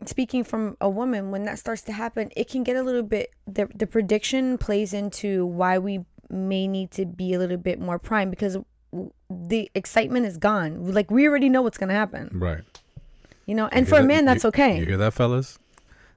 speaking 0.06 0.43
from 0.43 0.76
a 0.82 0.89
woman 0.89 1.30
when 1.30 1.43
that 1.43 1.60
starts 1.60 1.84
to 1.84 1.91
happen 1.91 2.32
it 2.36 2.49
can 2.49 2.64
get 2.64 2.76
a 2.76 2.82
little 2.82 3.04
bit 3.04 3.30
the, 3.45 3.70
the 3.76 3.86
prediction 3.86 4.58
plays 4.58 4.93
into 4.93 5.45
why 5.45 5.78
we 5.78 6.04
may 6.28 6.68
need 6.68 6.89
to 6.89 7.06
be 7.06 7.34
a 7.36 7.38
little 7.39 7.58
bit 7.58 7.80
more 7.80 7.99
prime 7.99 8.32
because 8.32 8.58
the 9.30 9.70
excitement 9.76 10.26
is 10.26 10.38
gone. 10.38 10.91
Like 10.91 11.12
we 11.12 11.28
already 11.28 11.49
know 11.49 11.62
what's 11.62 11.78
going 11.78 11.89
to 11.89 11.93
happen. 11.95 12.30
Right. 12.34 12.64
You 13.45 13.54
know 13.56 13.68
and 13.72 13.86
hear 13.86 13.95
for 13.97 14.02
a 14.02 14.04
man 14.08 14.26
that's 14.26 14.43
You- 14.43 14.47
okay. 14.49 14.80
you 14.80 14.86
hear 14.86 14.97
that 14.97 15.14
fellas? 15.14 15.60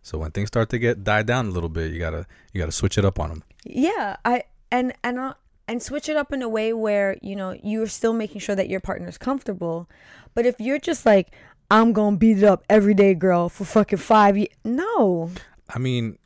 So 0.03 0.19
when 0.19 0.31
things 0.31 0.49
start 0.49 0.71
to 0.71 0.79
get 0.79 1.05
die 1.05 1.23
down 1.23 1.47
a 1.47 1.51
little 1.51 1.69
bit 1.69 1.93
you 1.93 1.99
gotta 1.99 2.27
you 2.53 2.61
gotta 2.61 2.73
switch 2.73 2.97
it 2.99 3.05
up 3.05 3.19
on 3.19 3.29
them 3.31 3.43
yeah 3.65 4.17
i 4.25 4.43
and 4.71 4.93
and 5.03 5.19
and 5.67 5.83
switch 5.83 6.09
it 6.09 6.17
up 6.17 6.33
in 6.33 6.43
a 6.43 6.49
way 6.49 6.73
where 6.73 7.17
you 7.23 7.35
know 7.37 7.57
you're 7.63 7.87
still 7.87 8.13
making 8.13 8.41
sure 8.41 8.55
that 8.55 8.69
your 8.69 8.81
partner's 8.81 9.19
comfortable 9.19 9.89
but 10.35 10.47
if 10.47 10.61
you're 10.61 10.79
just 10.79 11.07
like 11.07 11.33
i'm 11.71 11.93
gonna 11.93 12.17
beat 12.17 12.39
it 12.39 12.45
up 12.45 12.65
every 12.69 12.95
day 12.95 13.15
girl 13.15 13.49
for 13.49 13.65
fucking 13.65 13.99
five 13.99 14.37
years 14.37 14.51
no 14.65 15.31
I 15.69 15.79
mean, 15.79 16.19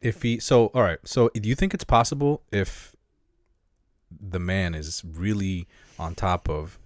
if 0.00 0.22
he 0.22 0.38
so 0.38 0.66
all 0.66 0.82
right. 0.82 0.98
So 1.04 1.30
do 1.34 1.48
you 1.48 1.54
think 1.54 1.74
it's 1.74 1.84
possible 1.84 2.42
if 2.52 2.94
the 4.10 4.38
man 4.38 4.74
is 4.74 5.02
really 5.04 5.66
on 5.98 6.14
top 6.14 6.48
of 6.48 6.78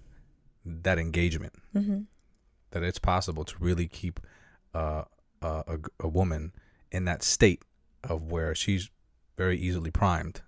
that 0.65 0.97
engagement 0.97 1.53
mm-hmm. 1.75 2.01
that 2.71 2.83
it's 2.83 2.99
possible 2.99 3.45
to 3.45 3.55
really 3.59 3.87
keep 3.87 4.19
uh, 4.73 5.03
a, 5.41 5.47
a 5.67 5.79
a 6.01 6.07
woman 6.07 6.53
in 6.91 7.05
that 7.05 7.23
state 7.23 7.63
of 8.03 8.23
where 8.23 8.53
she's 8.55 8.89
very 9.37 9.57
easily 9.57 9.91
primed 9.91 10.41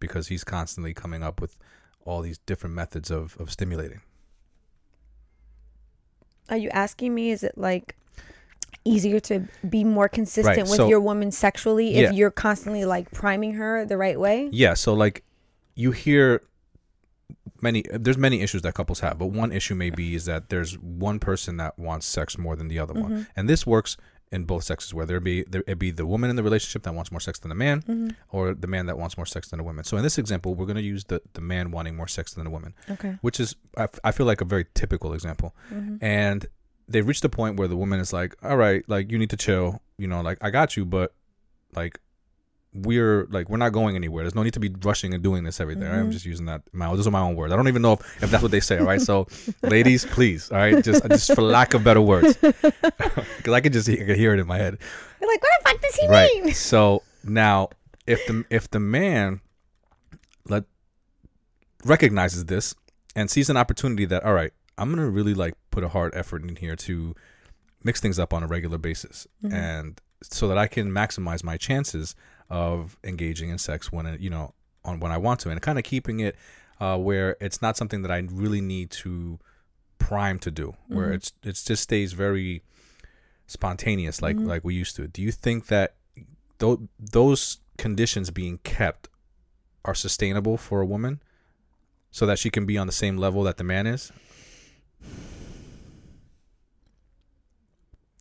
because 0.00 0.28
he's 0.28 0.42
constantly 0.42 0.92
coming 0.94 1.22
up 1.22 1.40
with 1.40 1.56
all 2.04 2.22
these 2.22 2.38
different 2.38 2.74
methods 2.74 3.10
of, 3.10 3.36
of 3.38 3.50
stimulating. 3.50 4.00
Are 6.48 6.56
you 6.56 6.70
asking 6.70 7.14
me? 7.14 7.30
Is 7.30 7.42
it 7.44 7.56
like 7.56 7.94
easier 8.84 9.20
to 9.20 9.46
be 9.68 9.84
more 9.84 10.08
consistent 10.08 10.56
Right, 10.56 10.62
with 10.66 10.76
so- 10.76 10.88
your 10.88 11.00
woman 11.00 11.30
sexually 11.30 11.94
Yeah. 11.94 12.08
if 12.08 12.14
you're 12.14 12.30
constantly 12.30 12.84
like 12.84 13.10
priming 13.12 13.54
her 13.54 13.84
the 13.84 13.96
right 13.96 14.18
way? 14.18 14.48
Yeah, 14.50 14.74
so 14.74 14.94
like 14.94 15.22
you 15.76 15.92
hear 15.92 16.42
many 17.60 17.84
there's 17.92 18.18
many 18.18 18.40
issues 18.40 18.62
that 18.62 18.74
couples 18.74 19.00
have, 19.00 19.18
but 19.18 19.26
one 19.26 19.52
issue 19.52 19.74
may 19.74 19.90
be 19.90 20.14
is 20.14 20.24
that 20.24 20.48
there's 20.48 20.78
one 20.78 21.18
person 21.20 21.58
that 21.58 21.78
wants 21.78 22.06
sex 22.06 22.36
more 22.38 22.56
than 22.56 22.68
the 22.68 22.78
other 22.78 22.94
Mm-hmm. 22.94 23.02
one. 23.02 23.26
And 23.36 23.48
this 23.48 23.66
works 23.66 23.96
in 24.32 24.44
both 24.44 24.62
sexes, 24.64 24.94
whether 24.94 25.16
it 25.16 25.24
be 25.24 25.42
there 25.42 25.64
it 25.66 25.78
be 25.78 25.90
the 25.90 26.06
woman 26.06 26.30
in 26.30 26.36
the 26.36 26.42
relationship 26.42 26.82
that 26.84 26.94
wants 26.94 27.10
more 27.10 27.20
sex 27.20 27.38
than 27.40 27.48
the 27.48 27.54
man, 27.54 27.82
Mm-hmm. 27.82 28.08
or 28.30 28.54
the 28.54 28.66
man 28.68 28.86
that 28.86 28.96
wants 28.96 29.16
more 29.16 29.26
sex 29.26 29.48
than 29.48 29.58
the 29.58 29.64
woman. 29.64 29.84
So 29.84 29.96
in 29.96 30.02
this 30.04 30.18
example, 30.18 30.54
we're 30.54 30.66
going 30.66 30.76
to 30.76 30.82
use 30.82 31.04
the 31.04 31.20
the 31.32 31.40
man 31.40 31.70
wanting 31.72 31.96
more 31.96 32.06
sex 32.08 32.34
than 32.34 32.44
the 32.44 32.50
woman, 32.50 32.74
Okay. 32.90 33.18
which 33.22 33.40
is 33.40 33.56
I, 33.76 33.84
f- 33.84 33.98
I 34.04 34.12
feel 34.12 34.26
like 34.26 34.40
a 34.40 34.44
very 34.44 34.66
typical 34.74 35.12
example. 35.14 35.54
Mm-hmm. 35.72 35.96
And 36.04 36.46
they've 36.88 37.06
reached 37.06 37.22
the 37.22 37.28
point 37.28 37.56
where 37.56 37.68
the 37.68 37.76
woman 37.76 37.98
is 38.00 38.12
like, 38.12 38.36
all 38.42 38.56
right, 38.56 38.82
like 38.88 39.10
you 39.10 39.18
need 39.18 39.30
to 39.30 39.36
chill. 39.36 39.82
You 39.98 40.06
know, 40.06 40.20
like 40.20 40.38
I 40.40 40.50
got 40.50 40.76
you, 40.76 40.84
but 40.84 41.12
like 41.74 41.98
we're 42.72 43.26
like 43.30 43.48
we're 43.48 43.56
not 43.56 43.72
going 43.72 43.96
anywhere. 43.96 44.22
There's 44.22 44.34
no 44.36 44.44
need 44.44 44.54
to 44.54 44.60
be 44.60 44.72
rushing 44.84 45.12
and 45.12 45.22
doing 45.22 45.42
this 45.42 45.58
every 45.60 45.74
day. 45.74 45.88
I'm 45.88 46.08
Mhm. 46.08 46.12
just 46.12 46.24
using 46.24 46.46
that 46.46 46.62
my 46.72 46.86
those 46.94 47.06
are 47.06 47.10
my 47.10 47.20
own 47.20 47.34
words. 47.34 47.52
I 47.52 47.56
don't 47.56 47.66
even 47.66 47.82
know 47.82 47.94
if, 47.94 48.22
if 48.22 48.30
that's 48.30 48.42
what 48.42 48.52
they 48.52 48.60
say. 48.60 48.78
All 48.78 48.86
right, 48.86 49.00
so 49.00 49.26
ladies, 49.62 50.04
please, 50.04 50.52
all 50.52 50.58
right, 50.58 50.82
just 50.84 51.04
just 51.08 51.34
for 51.34 51.42
lack 51.42 51.74
of 51.74 51.82
better 51.82 52.00
words, 52.00 52.36
because 52.40 53.52
I 53.52 53.60
could 53.60 53.72
just 53.72 53.88
I 53.88 53.96
could 53.96 54.16
hear 54.16 54.32
it 54.34 54.38
in 54.38 54.46
my 54.46 54.56
head. 54.58 54.78
You're 55.20 55.30
like, 55.30 55.42
what 55.42 55.50
the 55.64 55.68
fuck 55.70 55.80
does 55.82 55.96
he 55.96 56.06
Right. 56.08 56.30
mean? 56.44 56.54
So 56.54 57.02
now, 57.24 57.70
if 58.06 58.24
the 58.28 58.44
if 58.50 58.70
the 58.70 58.78
man 58.80 59.40
let 60.48 60.64
recognizes 61.84 62.44
this 62.46 62.74
and 63.16 63.30
sees 63.30 63.50
an 63.50 63.56
opportunity 63.56 64.04
that 64.06 64.24
all 64.24 64.34
right, 64.34 64.52
I'm 64.78 64.90
gonna 64.90 65.08
really 65.10 65.34
like 65.34 65.54
put 65.70 65.84
a 65.84 65.88
hard 65.88 66.14
effort 66.14 66.42
in 66.42 66.56
here 66.56 66.76
to 66.76 67.14
mix 67.82 68.00
things 68.00 68.18
up 68.18 68.32
on 68.32 68.42
a 68.42 68.46
regular 68.46 68.78
basis, 68.78 69.26
Mhm. 69.44 69.52
and 69.52 70.00
so 70.22 70.48
that 70.48 70.58
I 70.58 70.66
can 70.66 70.90
maximize 70.90 71.42
my 71.42 71.56
chances 71.56 72.14
of 72.50 72.96
engaging 73.04 73.48
in 73.50 73.58
sex 73.58 73.90
when 73.92 74.06
it, 74.06 74.20
you 74.20 74.28
know 74.30 74.52
on 74.84 74.98
when 75.00 75.12
I 75.12 75.18
want 75.18 75.40
to, 75.40 75.50
and 75.50 75.60
kind 75.62 75.78
of 75.78 75.84
keeping 75.84 76.20
it 76.20 76.36
uh, 76.80 76.96
where 76.98 77.36
it's 77.40 77.60
not 77.62 77.76
something 77.76 78.02
that 78.02 78.10
I 78.10 78.18
really 78.30 78.60
need 78.60 78.90
to 78.92 79.38
prime 79.98 80.38
to 80.40 80.50
do, 80.50 80.74
where 80.88 81.08
Mhm. 81.10 81.14
it's 81.14 81.32
it 81.42 81.62
just 81.64 81.82
stays 81.82 82.12
very 82.14 82.62
spontaneous 83.46 84.22
like 84.22 84.36
Mhm. 84.36 84.46
like 84.46 84.64
we 84.64 84.74
used 84.74 84.96
to. 84.96 85.06
Do 85.08 85.20
you 85.22 85.30
think 85.32 85.66
that 85.66 85.94
tho- 86.58 86.88
those 86.98 87.58
conditions 87.78 88.30
being 88.30 88.58
kept 88.58 89.08
are 89.84 89.94
sustainable 89.94 90.56
for 90.56 90.80
a 90.80 90.86
woman 90.86 91.20
so 92.10 92.26
that 92.26 92.38
she 92.38 92.50
can 92.50 92.64
be 92.66 92.76
on 92.78 92.86
the 92.86 92.92
same 92.92 93.16
level 93.16 93.42
that 93.44 93.56
the 93.58 93.64
man 93.64 93.86
is? 93.86 94.10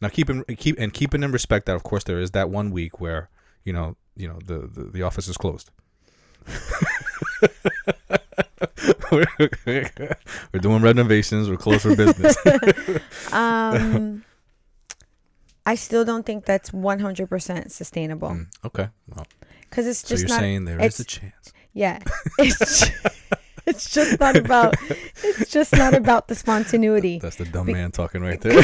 Now 0.01 0.07
keep 0.09 0.30
in 0.30 0.43
keep 0.57 0.77
and 0.80 0.93
keeping 0.93 1.23
in 1.23 1.32
respect 1.32 1.65
that 1.65 1.75
of 1.75 1.84
course 1.84 2.03
there 2.05 2.19
is 2.19 2.32
that 2.32 2.49
one 2.49 2.71
week 2.71 2.99
where 3.01 3.30
you 3.65 3.73
know 3.73 3.97
you 4.20 4.28
know 4.28 4.38
the 4.45 4.67
the, 4.67 4.84
the 4.91 5.01
office 5.03 5.28
is 5.28 5.38
closed. 5.38 5.72
we're, 9.11 9.26
we're 9.65 10.59
doing 10.61 10.82
renovations. 10.82 11.49
We're 11.49 11.57
closed 11.57 11.82
for 11.82 11.95
business. 11.95 12.36
um, 13.34 14.24
I 15.65 15.76
still 15.76 16.03
don't 16.05 16.26
think 16.26 16.45
that's 16.45 16.72
100% 16.72 17.72
sustainable 17.72 18.30
Mm, 18.30 18.47
okay. 18.65 18.89
Well, 19.13 19.28
because 19.70 19.88
it's 19.88 19.99
so 19.99 20.09
just 20.09 20.22
you're 20.24 20.30
not. 20.30 20.39
saying 20.39 20.65
there 20.65 20.82
is 20.82 20.99
a 20.99 21.05
chance. 21.05 21.53
Yeah, 21.74 21.99
it's 22.39 22.80
ju- 22.89 23.09
it's 23.67 23.89
just 23.93 24.20
not 24.20 24.36
about. 24.36 24.76
It's 25.24 25.51
just 25.51 25.74
not 25.74 25.93
about 25.93 26.28
the 26.28 26.36
spontaneity. 26.36 27.20
That's 27.20 27.36
the 27.36 27.45
dumb 27.45 27.67
man 27.72 27.91
talking 27.91 28.22
right 28.22 28.41
there. 28.41 28.63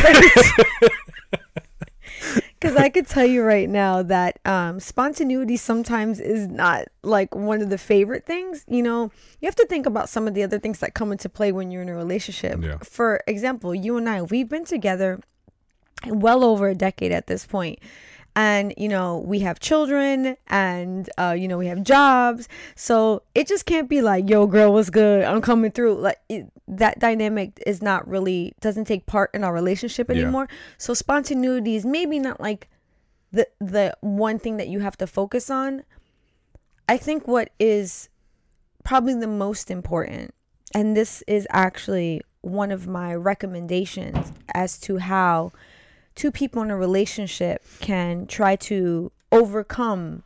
Because 2.58 2.78
I 2.78 2.90
could 2.90 3.06
tell 3.06 3.26
you 3.26 3.44
right 3.44 3.70
now 3.70 4.02
that 4.02 4.40
um, 4.44 4.80
spontaneity 4.80 5.56
sometimes 5.56 6.20
is 6.20 6.48
not 6.48 6.86
like 7.04 7.36
one 7.36 7.62
of 7.62 7.70
the 7.70 7.78
favorite 7.78 8.26
things. 8.26 8.66
You 8.68 8.82
know, 8.82 9.12
you 9.40 9.46
have 9.46 9.56
to 9.58 9.68
think 9.68 9.86
about 9.86 10.10
some 10.10 10.28
of 10.28 10.34
the 10.34 10.42
other 10.42 10.58
things 10.58 10.80
that 10.80 10.96
come 10.96 11.12
into 11.12 11.30
play 11.30 11.52
when 11.52 11.70
you're 11.70 11.84
in 11.84 11.90
a 11.90 11.96
relationship. 11.96 12.64
Yeah. 12.64 12.78
For 12.82 13.22
example, 13.28 13.76
you 13.76 13.98
and 13.98 14.10
I, 14.10 14.24
we've 14.24 14.50
been 14.50 14.66
together 14.66 15.20
well 16.08 16.44
over 16.44 16.68
a 16.68 16.74
decade 16.74 17.12
at 17.12 17.28
this 17.28 17.46
point. 17.46 17.78
And, 18.38 18.74
you 18.76 18.90
know, 18.90 19.20
we 19.26 19.40
have 19.40 19.60
children 19.62 20.36
and, 20.48 21.10
uh, 21.18 21.36
you 21.38 21.48
know, 21.48 21.58
we 21.58 21.68
have 21.68 21.84
jobs. 21.84 22.50
So 22.76 23.24
it 23.34 23.48
just 23.48 23.66
can't 23.66 23.90
be 23.90 24.02
like, 24.02 24.30
yo, 24.30 24.46
girl, 24.46 24.74
what's 24.74 24.90
good? 24.90 25.24
I'm 25.24 25.42
coming 25.42 25.72
through. 25.72 25.96
Like, 25.96 26.20
it, 26.28 26.52
that 26.68 27.00
dynamic 27.00 27.64
is 27.66 27.82
not 27.82 28.06
really, 28.08 28.54
doesn't 28.60 28.86
take 28.86 29.06
part 29.06 29.32
in 29.34 29.44
our 29.46 29.54
relationship 29.54 30.10
Yeah. 30.10 30.24
anymore. 30.24 30.50
So 30.78 30.94
spontaneity 30.94 31.78
is 31.78 31.86
maybe 31.86 32.20
not 32.20 32.42
like 32.42 32.68
the 33.32 33.48
the 33.60 33.96
one 34.02 34.40
thing 34.40 34.58
that 34.58 34.68
you 34.68 34.80
have 34.80 34.98
to 34.98 35.08
focus 35.08 35.50
on. 35.50 35.84
I 36.88 36.98
think 36.98 37.28
what 37.28 37.52
is 37.60 38.10
probably 38.84 39.14
the 39.16 39.28
most 39.28 39.72
important, 39.72 40.34
and 40.74 40.96
this 40.96 41.24
is 41.28 41.48
actually 41.52 42.22
one 42.42 42.72
of 42.72 42.88
my 42.88 43.14
recommendations 43.16 44.32
as 44.54 44.78
to 44.82 44.98
how 45.00 45.52
two 46.16 46.32
people 46.32 46.62
in 46.62 46.72
a 46.72 46.78
relationship 46.78 47.64
can 47.80 48.26
try 48.26 48.56
to 48.56 49.12
overcome 49.32 50.24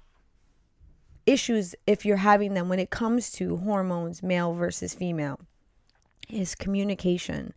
issues 1.25 1.75
if 1.85 2.05
you're 2.05 2.17
having 2.17 2.53
them 2.53 2.69
when 2.69 2.79
it 2.79 2.89
comes 2.89 3.31
to 3.33 3.57
hormones, 3.57 4.23
male 4.23 4.53
versus 4.53 4.93
female, 4.93 5.39
is 6.29 6.55
communication 6.55 7.53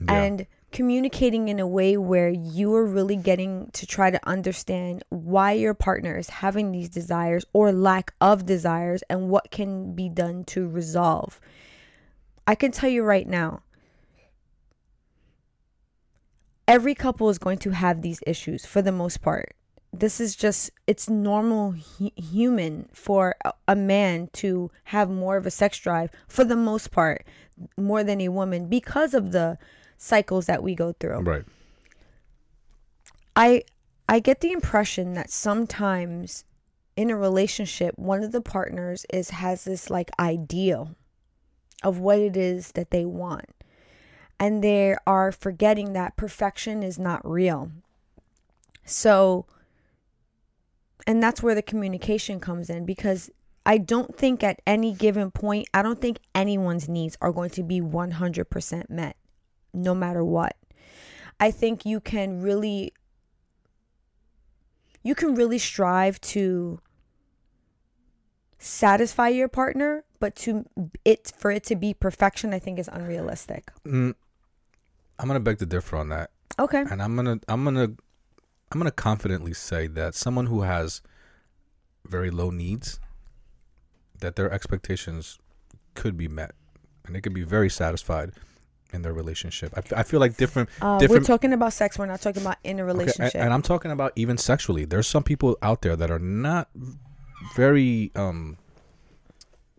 Yeah. 0.00 0.14
and 0.22 0.46
communicating 0.72 1.48
in 1.48 1.60
a 1.60 1.66
way 1.66 1.96
where 1.96 2.28
you 2.28 2.74
are 2.74 2.84
really 2.84 3.14
getting 3.16 3.70
to 3.72 3.86
try 3.86 4.10
to 4.10 4.18
understand 4.28 5.04
why 5.08 5.52
your 5.52 5.74
partner 5.74 6.18
is 6.18 6.28
having 6.28 6.72
these 6.72 6.88
desires 6.88 7.44
or 7.52 7.70
lack 7.72 8.12
of 8.20 8.44
desires 8.44 9.02
and 9.08 9.28
what 9.28 9.52
can 9.52 9.94
be 9.94 10.08
done 10.08 10.42
to 10.44 10.68
resolve. 10.68 11.40
I 12.46 12.56
can 12.56 12.72
tell 12.72 12.90
you 12.90 13.04
right 13.04 13.26
now, 13.26 13.62
every 16.66 16.94
couple 16.94 17.28
is 17.30 17.38
going 17.38 17.58
to 17.58 17.70
have 17.70 18.02
these 18.02 18.20
issues 18.26 18.64
for 18.66 18.82
the 18.82 18.92
most 18.92 19.22
part. 19.22 19.54
This 19.92 20.20
is 20.20 20.34
just, 20.34 20.70
it's 20.86 21.08
normal 21.08 21.72
hu- 21.72 22.10
human 22.16 22.88
for 22.92 23.36
a, 23.44 23.52
a 23.68 23.76
man 23.76 24.28
to 24.34 24.70
have 24.84 25.08
more 25.08 25.36
of 25.36 25.46
a 25.46 25.50
sex 25.50 25.78
drive 25.78 26.10
for 26.26 26.44
the 26.44 26.56
most 26.56 26.90
part, 26.90 27.24
more 27.76 28.02
than 28.02 28.20
a 28.20 28.28
woman 28.28 28.68
because 28.68 29.14
of 29.14 29.30
the 29.30 29.56
cycles 29.96 30.46
that 30.46 30.62
we 30.62 30.74
go 30.74 30.92
through. 30.98 31.20
right. 31.20 31.44
I 33.36 33.62
I 34.08 34.20
get 34.20 34.40
the 34.40 34.52
impression 34.52 35.14
that 35.14 35.30
sometimes 35.30 36.44
in 36.96 37.10
a 37.10 37.16
relationship 37.16 37.98
one 37.98 38.22
of 38.22 38.32
the 38.32 38.40
partners 38.40 39.06
is 39.12 39.30
has 39.30 39.64
this 39.64 39.90
like 39.90 40.10
ideal 40.18 40.94
of 41.82 41.98
what 41.98 42.18
it 42.18 42.36
is 42.36 42.72
that 42.72 42.90
they 42.90 43.04
want. 43.04 43.46
And 44.38 44.62
they 44.62 44.96
are 45.06 45.32
forgetting 45.32 45.92
that 45.92 46.16
perfection 46.16 46.82
is 46.82 46.98
not 46.98 47.28
real. 47.28 47.70
So 48.84 49.46
and 51.06 51.22
that's 51.22 51.42
where 51.42 51.54
the 51.54 51.62
communication 51.62 52.40
comes 52.40 52.70
in 52.70 52.86
because 52.86 53.30
I 53.66 53.78
don't 53.78 54.16
think 54.16 54.42
at 54.42 54.60
any 54.66 54.92
given 54.92 55.30
point, 55.30 55.68
I 55.72 55.82
don't 55.82 56.00
think 56.00 56.18
anyone's 56.34 56.88
needs 56.88 57.16
are 57.20 57.32
going 57.32 57.50
to 57.50 57.62
be 57.62 57.80
100% 57.80 58.90
met 58.90 59.16
no 59.72 59.94
matter 59.94 60.24
what. 60.24 60.56
I 61.40 61.50
think 61.50 61.84
you 61.84 62.00
can 62.00 62.40
really 62.40 62.92
you 65.02 65.14
can 65.14 65.34
really 65.34 65.58
strive 65.58 66.18
to 66.20 66.80
satisfy 68.58 69.28
your 69.28 69.48
partner, 69.48 70.04
but 70.20 70.34
to 70.36 70.64
it 71.04 71.32
for 71.36 71.50
it 71.50 71.64
to 71.64 71.76
be 71.76 71.92
perfection, 71.92 72.54
I 72.54 72.58
think 72.58 72.78
is 72.78 72.88
unrealistic. 72.90 73.70
Mm, 73.84 74.14
I'm 75.18 75.26
gonna 75.28 75.40
beg 75.40 75.58
to 75.58 75.66
differ 75.66 75.96
on 75.96 76.08
that, 76.10 76.30
Okay. 76.58 76.84
and 76.90 77.02
I'm 77.02 77.14
gonna 77.16 77.38
I'm 77.48 77.64
gonna 77.64 77.90
I'm 78.72 78.78
gonna 78.80 78.90
confidently 78.90 79.52
say 79.54 79.86
that 79.88 80.14
someone 80.14 80.46
who 80.46 80.62
has 80.62 81.00
very 82.06 82.30
low 82.30 82.50
needs, 82.50 82.98
that 84.20 84.36
their 84.36 84.50
expectations 84.52 85.38
could 85.94 86.16
be 86.16 86.28
met, 86.28 86.52
and 87.06 87.14
they 87.14 87.20
could 87.20 87.34
be 87.34 87.44
very 87.44 87.70
satisfied 87.70 88.32
in 88.92 89.02
their 89.02 89.12
relationship. 89.12 89.72
I, 89.76 89.78
f- 89.80 89.92
I 89.96 90.02
feel 90.04 90.20
like 90.20 90.36
different 90.36 90.68
Uh, 90.80 91.04
we're 91.08 91.20
talking 91.20 91.52
about 91.52 91.72
sex. 91.72 91.98
We're 91.98 92.06
not 92.06 92.20
talking 92.20 92.42
about 92.42 92.56
in 92.64 92.78
a 92.78 92.82
Okay, 92.82 92.90
a- 92.90 92.94
relationship. 92.94 93.34
and 93.40 93.52
I'm 93.52 93.62
talking 93.62 93.90
about 93.90 94.12
even 94.16 94.36
sexually. 94.38 94.84
There's 94.84 95.06
some 95.06 95.22
people 95.22 95.56
out 95.62 95.82
there 95.82 95.96
that 95.96 96.10
are 96.10 96.18
not 96.20 96.68
very 97.56 98.10
um 98.14 98.56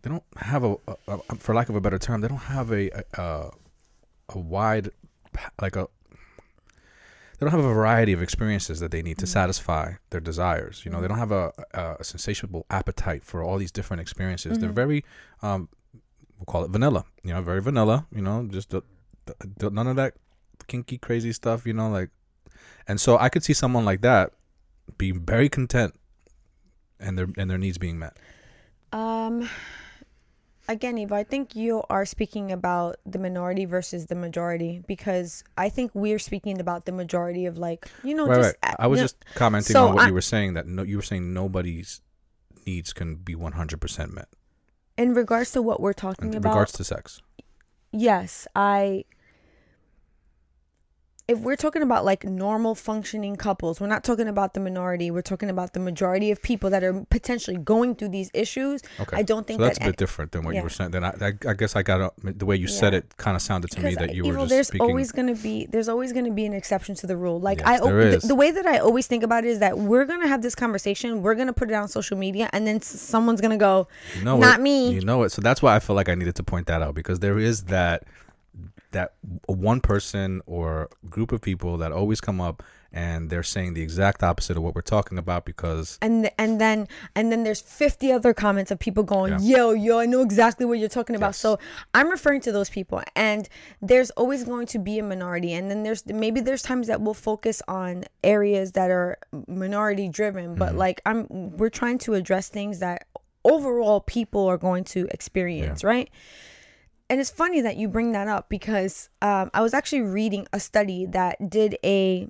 they 0.02 0.10
don't 0.10 0.24
have 0.38 0.64
a, 0.64 0.76
a, 0.88 0.96
a 1.30 1.36
for 1.36 1.56
lack 1.56 1.68
of 1.70 1.76
a 1.76 1.82
better 1.82 1.98
term, 1.98 2.22
they 2.22 2.28
don't 2.28 2.38
have 2.38 2.72
a 2.72 2.90
a, 3.18 3.50
a, 4.30 4.38
wide 4.40 4.92
like 5.62 5.76
a 5.76 5.88
they 7.38 7.46
don't 7.46 7.52
have 7.52 7.60
a 7.66 7.74
variety 7.74 8.14
of 8.14 8.22
experiences 8.22 8.80
that 8.80 8.92
they 8.92 9.02
need 9.02 9.18
to 9.18 9.26
Mhm. 9.26 9.30
satisfy 9.30 9.94
their 10.10 10.22
desires. 10.22 10.84
You 10.86 10.92
know, 10.92 11.02
they 11.02 11.08
Mhm. 11.08 11.10
don't 11.10 11.18
have 11.20 11.32
a, 11.34 11.52
a, 11.74 11.98
a 12.00 12.64
appetite 12.70 13.24
for 13.26 13.44
all 13.44 13.58
these 13.58 13.72
different 13.72 14.00
experiences. 14.00 14.58
They're 14.60 14.70
Mhm. 14.70 14.76
very 14.76 15.06
um 15.42 15.70
we'll 16.38 16.46
call 16.46 16.64
it 16.64 16.70
vanilla. 16.72 17.06
You 17.24 17.34
know, 17.34 17.42
very 17.42 17.62
vanilla. 17.62 18.08
You 18.12 18.22
know, 18.22 18.48
just 18.50 18.70
the, 18.70 18.82
the, 19.58 19.70
none 19.70 19.88
of 19.88 19.96
that 19.98 20.14
kinky 20.68 20.98
crazy 20.98 21.34
stuff. 21.34 21.66
You 21.66 21.74
know, 21.74 21.90
like 21.90 22.10
and 22.88 23.02
so 23.02 23.18
I 23.18 23.30
could 23.30 23.44
see 23.44 23.54
someone 23.54 23.84
like 23.86 24.02
that 24.02 24.32
be 24.98 25.12
very 25.12 25.50
content 25.50 25.94
and 27.00 27.18
their 27.18 27.28
and 27.38 27.50
their 27.50 27.58
needs 27.58 27.78
being 27.78 28.00
met. 28.00 28.16
Um, 28.94 29.50
again, 30.68 30.98
Ivo, 30.98 31.16
I 31.16 31.24
think 31.24 31.56
you 31.56 31.84
are 31.90 32.06
speaking 32.06 32.52
about 32.52 32.98
the 33.06 33.20
minority 33.20 33.66
versus 33.66 34.08
the 34.08 34.16
majority 34.16 34.82
because 34.88 35.44
I 35.58 35.70
think 35.70 35.92
we're 35.94 36.20
speaking 36.20 36.60
about 36.60 36.86
the 36.86 36.92
majority 36.92 37.46
of 37.46 37.58
like 37.58 37.90
you 38.04 38.16
know 38.16 38.28
right, 38.28 38.38
just 38.38 38.56
right. 38.64 38.76
I 38.80 38.88
was 38.88 38.98
you 38.98 39.02
know, 39.02 39.06
just 39.06 39.26
commenting 39.36 39.74
so 39.74 39.88
on 39.88 39.96
what 39.96 40.04
I- 40.04 40.08
you 40.08 40.14
were 40.14 40.22
saying 40.22 40.54
that 40.56 40.68
no, 40.68 40.84
you 40.84 40.98
were 40.98 41.04
saying 41.04 41.34
nobody's 41.34 42.02
needs 42.66 42.94
can 42.94 43.16
be 43.16 43.36
100% 43.36 44.12
met 44.14 44.28
in 44.98 45.14
regards 45.14 45.52
to 45.52 45.62
what 45.62 45.80
we're 45.80 45.94
talking 45.94 46.30
in 46.32 46.38
about. 46.38 46.50
In 46.50 46.54
regards 46.54 46.72
to 46.74 46.84
sex. 46.84 47.22
yes, 47.92 48.48
I 48.56 49.06
if 51.28 51.40
we're 51.40 51.56
talking 51.56 51.82
about 51.82 52.06
like 52.06 52.24
normal 52.24 52.76
functioning 52.76 53.36
couples, 53.36 53.82
we're 53.82 53.88
not 53.88 54.04
talking 54.04 54.28
about 54.28 54.54
the 54.54 54.60
minority. 54.60 55.10
We're 55.10 55.22
talking 55.22 55.50
about 55.50 55.74
the 55.74 55.80
majority 55.80 56.30
of 56.32 56.42
people 56.42 56.70
that 56.70 56.84
are 56.84 57.06
potentially 57.10 57.58
going 57.58 57.96
through 57.96 58.10
these 58.10 58.30
issues. 58.34 58.82
Okay. 59.00 59.18
I 59.18 59.24
don't 59.24 59.48
think 59.48 59.60
so 59.60 59.66
that's 59.66 59.80
that 59.80 59.86
a 59.86 59.90
bit 59.90 59.98
different 59.98 60.32
than 60.34 60.44
what 60.44 60.54
yeah. 60.54 60.60
you 60.60 60.64
were 60.64 60.70
saying. 60.70 60.92
Then 60.92 61.04
I, 61.04 61.14
I, 61.22 61.34
I 61.50 61.54
guess 61.54 61.76
I 61.76 61.84
got 61.84 62.02
a, 62.02 62.32
the 62.34 62.46
way 62.46 62.56
you 62.56 62.68
said 62.68 62.94
it 62.94 63.18
kind 63.18 63.36
of 63.36 63.42
sounded 63.42 63.72
to 63.72 63.82
me 63.82 63.96
that 63.96 64.14
you 64.14 64.24
uh, 64.24 64.28
were 64.28 64.34
evil, 64.34 64.44
just 64.44 64.50
there's 64.52 64.68
speaking. 64.68 64.88
always 64.88 65.12
going 65.12 65.34
to 65.34 65.42
be 65.42 65.66
there's 65.66 65.90
always 65.90 66.14
going 66.14 66.26
to 66.26 66.32
be 66.32 66.46
an 66.46 66.54
exception 66.54 66.96
to 66.96 67.08
the 67.08 67.18
rule 67.18 67.40
like 67.40 67.60
Yes, 67.60 67.82
i 67.82 67.90
the, 67.90 68.22
the 68.24 68.36
way 68.36 68.52
that 68.52 68.66
i 68.66 68.78
always 68.78 69.08
think 69.08 69.24
about 69.24 69.46
it 69.46 69.50
is 69.50 69.60
that 69.60 69.78
we're 69.78 70.06
going 70.06 70.22
to 70.22 70.28
have 70.28 70.42
this 70.42 70.56
conversation 70.56 71.22
we're 71.22 71.36
going 71.36 71.48
to 71.48 71.54
put 71.54 71.70
it 71.70 71.74
on 71.74 71.88
social 71.88 72.18
media 72.18 72.50
and 72.54 72.68
then 72.68 72.82
someone's 72.82 73.42
going 73.42 73.52
to 73.52 73.58
go 73.58 73.88
You 74.18 74.24
know 74.24 74.38
Not 74.38 74.60
it. 74.60 74.64
me. 74.64 74.92
You 74.92 75.02
know 75.02 75.24
it. 75.24 75.32
So 75.32 75.42
that's 75.42 75.62
why 75.62 75.76
I 75.76 75.80
feel 75.80 75.96
like 75.96 76.10
I 76.10 76.16
needed 76.16 76.36
to 76.36 76.44
point 76.44 76.68
that 76.68 76.82
out 76.82 76.96
because 76.96 77.20
there 77.20 77.40
is 77.40 77.66
that 77.66 78.04
that 78.96 79.14
one 79.48 79.80
person 79.82 80.42
or 80.46 80.90
group 81.10 81.32
of 81.32 81.40
people 81.42 81.78
that 81.78 81.92
always 81.92 82.20
come 82.22 82.40
up 82.42 82.64
and 82.92 83.30
they're 83.30 83.44
saying 83.56 83.74
the 83.74 83.82
exact 83.82 84.24
opposite 84.24 84.56
of 84.56 84.64
what 84.64 84.74
we're 84.74 84.82
talking 84.98 85.18
about 85.18 85.44
because 85.46 85.98
and 86.02 86.24
th- 86.24 86.34
and 86.40 86.62
then 86.64 86.88
and 87.14 87.30
then 87.32 87.44
there's 87.44 87.60
50 87.60 88.12
other 88.18 88.34
comments 88.34 88.72
of 88.72 88.80
people 88.80 89.04
going 89.04 89.34
Yeah. 89.34 89.40
yo 89.58 89.72
yo 89.88 90.00
i 90.00 90.06
know 90.06 90.22
exactly 90.22 90.66
what 90.66 90.80
you're 90.80 90.88
talking 91.00 91.16
about 91.18 91.34
Yes. 91.36 91.38
so 91.46 91.60
i'm 91.94 92.10
referring 92.10 92.40
to 92.48 92.52
those 92.54 92.70
people 92.70 93.02
and 93.16 93.50
there's 93.82 94.12
always 94.12 94.46
going 94.46 94.68
to 94.68 94.80
be 94.80 94.98
a 95.00 95.04
minority 95.04 95.52
and 95.58 95.70
then 95.70 95.84
there's 95.84 96.06
maybe 96.06 96.40
there's 96.40 96.62
times 96.72 96.88
that 96.88 97.02
we'll 97.02 97.14
focus 97.32 97.62
on 97.68 98.06
areas 98.24 98.72
that 98.78 98.90
are 98.92 99.18
minority 99.48 100.08
driven 100.08 100.56
but 100.56 100.70
Mm-hmm. 100.70 100.78
like 100.86 101.02
i'm 101.06 101.28
we're 101.58 101.70
trying 101.82 101.98
to 102.06 102.14
address 102.14 102.48
things 102.50 102.80
that 102.80 103.00
overall 103.44 104.00
people 104.02 104.48
are 104.48 104.58
going 104.58 104.84
to 104.96 105.08
experience 105.12 105.84
right 105.84 106.10
and 107.10 107.20
it's 107.20 107.30
funny 107.30 107.62
that 107.62 107.78
you 107.78 107.88
bring 107.88 108.12
that 108.14 108.28
up 108.28 108.50
because 108.50 109.10
um, 109.22 109.50
i 109.54 109.62
was 109.62 109.74
actually 109.74 110.02
reading 110.02 110.48
a 110.54 110.60
study 110.60 111.06
that 111.06 111.50
did 111.50 111.78
a 111.84 112.28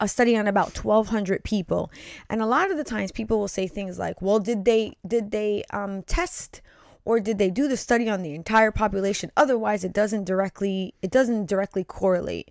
a 0.00 0.08
study 0.08 0.36
on 0.36 0.46
about 0.46 0.76
1200 0.76 1.44
people. 1.44 1.90
And 2.30 2.40
a 2.40 2.46
lot 2.46 2.70
of 2.70 2.76
the 2.76 2.84
times 2.84 3.12
people 3.12 3.38
will 3.38 3.48
say 3.48 3.66
things 3.66 3.98
like 3.98 4.20
well 4.22 4.38
did 4.38 4.64
they 4.64 4.96
did 5.06 5.30
they 5.30 5.64
um, 5.70 6.02
test 6.02 6.60
or 7.04 7.20
did 7.20 7.38
they 7.38 7.50
do 7.50 7.68
the 7.68 7.76
study 7.76 8.08
on 8.08 8.22
the 8.22 8.34
entire 8.34 8.70
population? 8.70 9.30
Otherwise 9.36 9.84
it 9.84 9.92
doesn't 9.92 10.24
directly 10.24 10.94
it 11.02 11.10
doesn't 11.10 11.46
directly 11.46 11.84
correlate. 11.84 12.50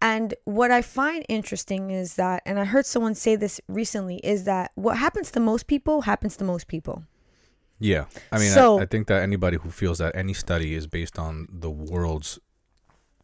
And 0.00 0.34
what 0.44 0.70
i 0.72 0.82
find 0.82 1.24
interesting 1.28 1.90
is 1.90 2.14
that 2.16 2.42
and 2.44 2.58
i 2.58 2.64
heard 2.64 2.86
someone 2.86 3.14
say 3.14 3.36
this 3.36 3.60
recently 3.68 4.16
is 4.16 4.44
that 4.44 4.72
what 4.74 4.98
happens 4.98 5.30
to 5.30 5.40
most 5.40 5.68
people 5.68 6.02
happens 6.02 6.36
to 6.36 6.44
most 6.44 6.66
people 6.66 7.04
yeah. 7.82 8.04
I 8.30 8.38
mean 8.38 8.50
So- 8.50 8.78
I, 8.78 8.82
I 8.82 8.86
think 8.86 9.08
that 9.08 9.22
anybody 9.22 9.56
who 9.58 9.70
feels 9.70 9.98
that 9.98 10.14
any 10.14 10.34
study 10.34 10.74
is 10.74 10.86
based 10.86 11.18
on 11.18 11.48
the 11.50 11.70
world's 11.70 12.38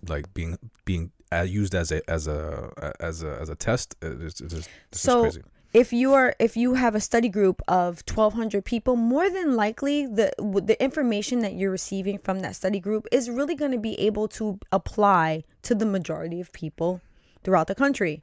like 0.09 0.33
being 0.35 0.59
being 0.85 1.13
uh, 1.33 1.43
used 1.43 1.75
as 1.75 1.93
a 1.93 2.09
as 2.11 2.27
a 2.27 2.93
as 3.01 3.23
a 3.23 3.39
as 3.41 3.49
a 3.49 3.55
test 3.55 3.95
uh, 4.03 4.17
it's, 4.21 4.41
it's 4.41 4.55
it's 4.55 4.69
so 4.93 5.23
crazy. 5.23 5.43
if 5.75 5.93
you 5.93 6.15
are 6.15 6.35
if 6.39 6.57
you 6.57 6.75
have 6.75 6.95
a 6.95 7.01
study 7.01 7.29
group 7.29 7.61
of 7.69 8.03
1200 8.07 8.65
people 8.65 8.97
more 8.97 9.29
than 9.29 9.57
likely 9.57 10.07
the 10.07 10.33
the 10.39 10.83
information 10.83 11.41
that 11.41 11.55
you're 11.55 11.71
receiving 11.71 12.19
from 12.19 12.41
that 12.41 12.55
study 12.57 12.81
group 12.81 13.07
is 13.13 13.29
really 13.29 13.55
going 13.55 13.73
to 13.73 13.79
be 13.79 13.99
able 14.01 14.29
to 14.29 14.59
apply 14.73 15.43
to 15.63 15.75
the 15.75 15.87
majority 15.87 16.41
of 16.41 16.53
people 16.53 17.01
throughout 17.43 17.67
the 17.67 17.75
country. 17.75 18.23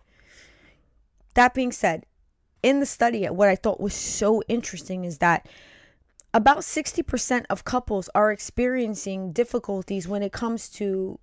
That 1.35 1.53
being 1.53 1.71
said 1.71 2.05
in 2.63 2.79
the 2.79 2.85
study 2.85 3.25
what 3.27 3.47
i 3.47 3.55
thought 3.55 3.79
was 3.79 3.93
so 3.93 4.41
interesting 4.47 5.05
is 5.05 5.19
that 5.19 5.47
about 6.35 6.59
60% 6.59 7.45
of 7.49 7.63
couples 7.63 8.09
are 8.13 8.31
experiencing 8.31 9.31
difficulties 9.31 10.07
when 10.07 10.21
it 10.21 10.31
comes 10.31 10.69
to 10.69 11.17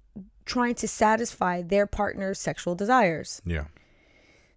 trying 0.47 0.75
to 0.75 0.89
satisfy 0.89 1.63
their 1.63 1.87
partner's 1.87 2.41
sexual 2.41 2.75
desires 2.75 3.41
yeah 3.45 3.67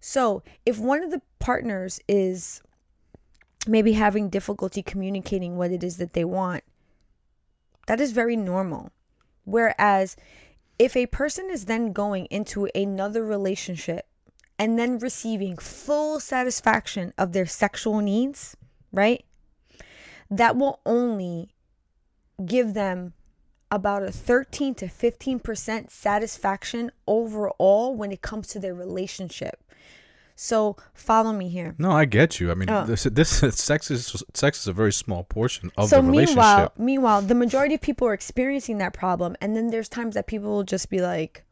so, 0.08 0.44
if 0.64 0.78
one 0.78 1.02
of 1.02 1.10
the 1.10 1.20
partners 1.40 1.98
is 2.06 2.62
maybe 3.66 3.94
having 3.94 4.28
difficulty 4.28 4.80
communicating 4.80 5.56
what 5.56 5.72
it 5.72 5.82
is 5.82 5.96
that 5.96 6.12
they 6.12 6.24
want, 6.24 6.62
that 7.88 8.00
is 8.00 8.12
very 8.12 8.36
normal. 8.36 8.92
Whereas, 9.42 10.14
if 10.78 10.96
a 10.96 11.06
person 11.06 11.48
is 11.50 11.64
then 11.64 11.92
going 11.92 12.26
into 12.26 12.68
another 12.72 13.24
relationship 13.24 14.06
and 14.60 14.78
then 14.78 15.00
receiving 15.00 15.56
full 15.56 16.20
satisfaction 16.20 17.12
of 17.18 17.32
their 17.32 17.46
sexual 17.46 18.00
needs, 18.00 18.56
right? 18.92 19.24
That 20.30 20.56
will 20.56 20.80
only 20.84 21.54
give 22.44 22.74
them 22.74 23.12
about 23.70 24.02
a 24.02 24.12
13 24.12 24.74
to 24.76 24.86
15% 24.86 25.90
satisfaction 25.90 26.90
overall 27.06 27.94
when 27.94 28.12
it 28.12 28.22
comes 28.22 28.48
to 28.48 28.60
their 28.60 28.74
relationship. 28.74 29.62
So 30.38 30.76
follow 30.92 31.32
me 31.32 31.48
here. 31.48 31.74
no 31.78 31.90
i 31.90 32.04
get 32.04 32.38
you 32.40 32.50
i 32.50 32.54
mean 32.54 32.68
Oh. 32.68 32.84
this 32.84 33.04
this 33.04 33.30
sex 33.58 33.90
is 33.90 34.22
sex 34.34 34.60
is 34.60 34.66
a 34.68 34.72
very 34.74 34.92
small 34.92 35.24
portion 35.24 35.70
of 35.78 35.88
so 35.88 35.96
the 35.96 36.02
relationship 36.02 36.36
meanwhile, 36.36 36.72
meanwhile, 36.76 37.22
the 37.22 37.34
majority 37.34 37.74
of 37.74 37.80
people 37.80 38.06
are 38.06 38.12
experiencing 38.12 38.76
that 38.78 38.92
problem, 38.92 39.34
and 39.40 39.56
then 39.56 39.68
there's 39.70 39.88
times 39.88 40.14
that 40.14 40.26
people 40.26 40.50
will 40.50 40.62
just 40.62 40.90
be 40.90 41.00
like, 41.00 41.42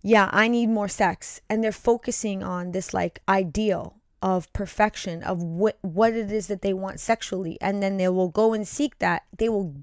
"Yeah, 0.00 0.30
I 0.32 0.48
need 0.48 0.68
more 0.70 0.88
sex," 0.88 1.42
and 1.50 1.62
they're 1.62 1.72
focusing 1.72 2.42
on 2.42 2.72
this 2.72 2.94
like 2.94 3.20
ideal 3.28 3.96
of 4.24 4.50
perfection 4.54 5.22
of 5.22 5.42
what 5.42 5.76
what 5.82 6.14
it 6.14 6.32
is 6.32 6.46
that 6.46 6.62
they 6.62 6.72
want 6.72 6.98
sexually, 6.98 7.58
and 7.60 7.82
then 7.82 7.98
they 7.98 8.08
will 8.08 8.30
go 8.30 8.54
and 8.54 8.66
seek 8.66 8.98
that. 8.98 9.22
They 9.36 9.50
will 9.50 9.74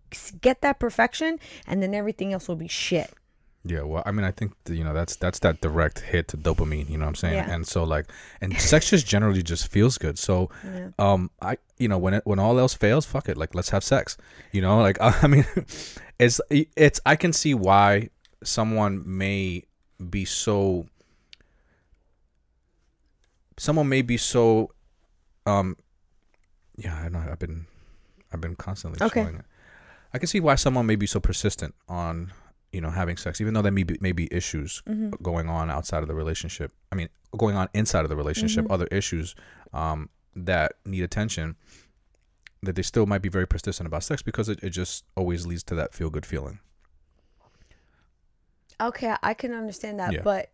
get 0.41 0.61
that 0.61 0.79
perfection, 0.79 1.39
and 1.67 1.81
then 1.83 1.93
everything 1.93 2.33
else 2.33 2.47
will 2.47 2.55
be 2.57 2.67
shit. 2.67 3.13
Yeah, 3.63 3.83
well, 3.83 4.01
I 4.07 4.11
mean, 4.11 4.25
I 4.25 4.31
think 4.31 4.53
you 4.67 4.83
know 4.83 4.93
that's 4.95 5.15
that's 5.15 5.37
that 5.39 5.61
direct 5.61 5.99
hit 5.99 6.27
to 6.29 6.37
dopamine. 6.37 6.89
You 6.89 6.97
know 6.97 7.05
what 7.05 7.09
I'm 7.09 7.15
saying? 7.15 7.35
Yeah. 7.35 7.53
And 7.53 7.67
so 7.67 7.83
like, 7.83 8.07
and 8.41 8.59
sex 8.59 8.89
just 8.89 9.05
generally 9.05 9.43
just 9.43 9.67
feels 9.67 9.99
good. 9.99 10.17
So, 10.17 10.49
Yeah. 10.65 10.89
um, 10.97 11.29
I 11.39 11.57
you 11.77 11.87
know 11.87 11.99
when 11.99 12.15
it 12.15 12.23
when 12.25 12.39
all 12.39 12.57
else 12.57 12.73
fails, 12.73 13.05
fuck 13.05 13.29
it, 13.29 13.37
like 13.37 13.53
let's 13.53 13.69
have 13.69 13.83
sex. 13.83 14.17
You 14.51 14.61
know, 14.63 14.79
like 14.81 14.97
I 15.23 15.27
mean, 15.27 15.45
it's 16.17 16.41
it's 16.49 16.99
I 17.05 17.15
can 17.15 17.31
see 17.33 17.53
why 17.53 18.09
someone 18.43 19.03
may 19.05 19.65
be 20.09 20.25
so. 20.25 20.87
Someone 23.61 23.87
may 23.87 24.01
be 24.01 24.17
so, 24.17 24.71
um, 25.45 25.77
yeah, 26.77 26.95
I 26.95 27.09
know 27.09 27.19
I've 27.19 27.37
been, 27.37 27.67
I've 28.33 28.41
been 28.41 28.55
constantly 28.55 28.97
Okay. 29.05 29.21
showing 29.21 29.35
it. 29.35 29.45
I 30.15 30.17
can 30.17 30.25
see 30.25 30.39
why 30.39 30.55
someone 30.55 30.87
may 30.87 30.95
be 30.95 31.05
so 31.05 31.19
persistent 31.19 31.75
on 31.87 32.33
you 32.71 32.81
know 32.81 32.89
having 32.89 33.17
sex 33.17 33.39
even 33.39 33.53
though 33.53 33.61
there 33.61 33.71
may 33.71 33.83
be, 33.83 33.97
may 34.01 34.13
be 34.13 34.27
issues 34.33 34.81
Mm-hmm. 34.87 35.11
going 35.21 35.47
on 35.47 35.69
outside 35.69 36.01
of 36.01 36.07
the 36.07 36.15
relationship 36.15 36.71
i 36.91 36.95
mean 36.95 37.09
going 37.37 37.55
on 37.57 37.67
inside 37.73 38.03
of 38.05 38.09
the 38.09 38.15
relationship 38.15 38.63
Mm-hmm. 38.63 38.73
other 38.73 38.87
issues 38.87 39.35
um, 39.73 40.09
that 40.35 40.73
need 40.85 41.03
attention 41.03 41.57
that 42.63 42.75
they 42.77 42.81
still 42.81 43.05
might 43.05 43.21
be 43.21 43.27
very 43.29 43.45
persistent 43.45 43.85
about 43.87 44.03
sex 44.03 44.21
because 44.21 44.47
it, 44.49 44.57
it 44.63 44.69
just 44.69 45.03
always 45.17 45.45
leads 45.45 45.63
to 45.63 45.75
that 45.75 45.93
feel 45.93 46.09
good 46.09 46.25
feeling 46.25 46.59
Okay, 48.79 49.13
I 49.21 49.33
can 49.35 49.53
understand 49.53 49.99
that, 49.99 50.13
Yeah. 50.13 50.21
but 50.23 50.49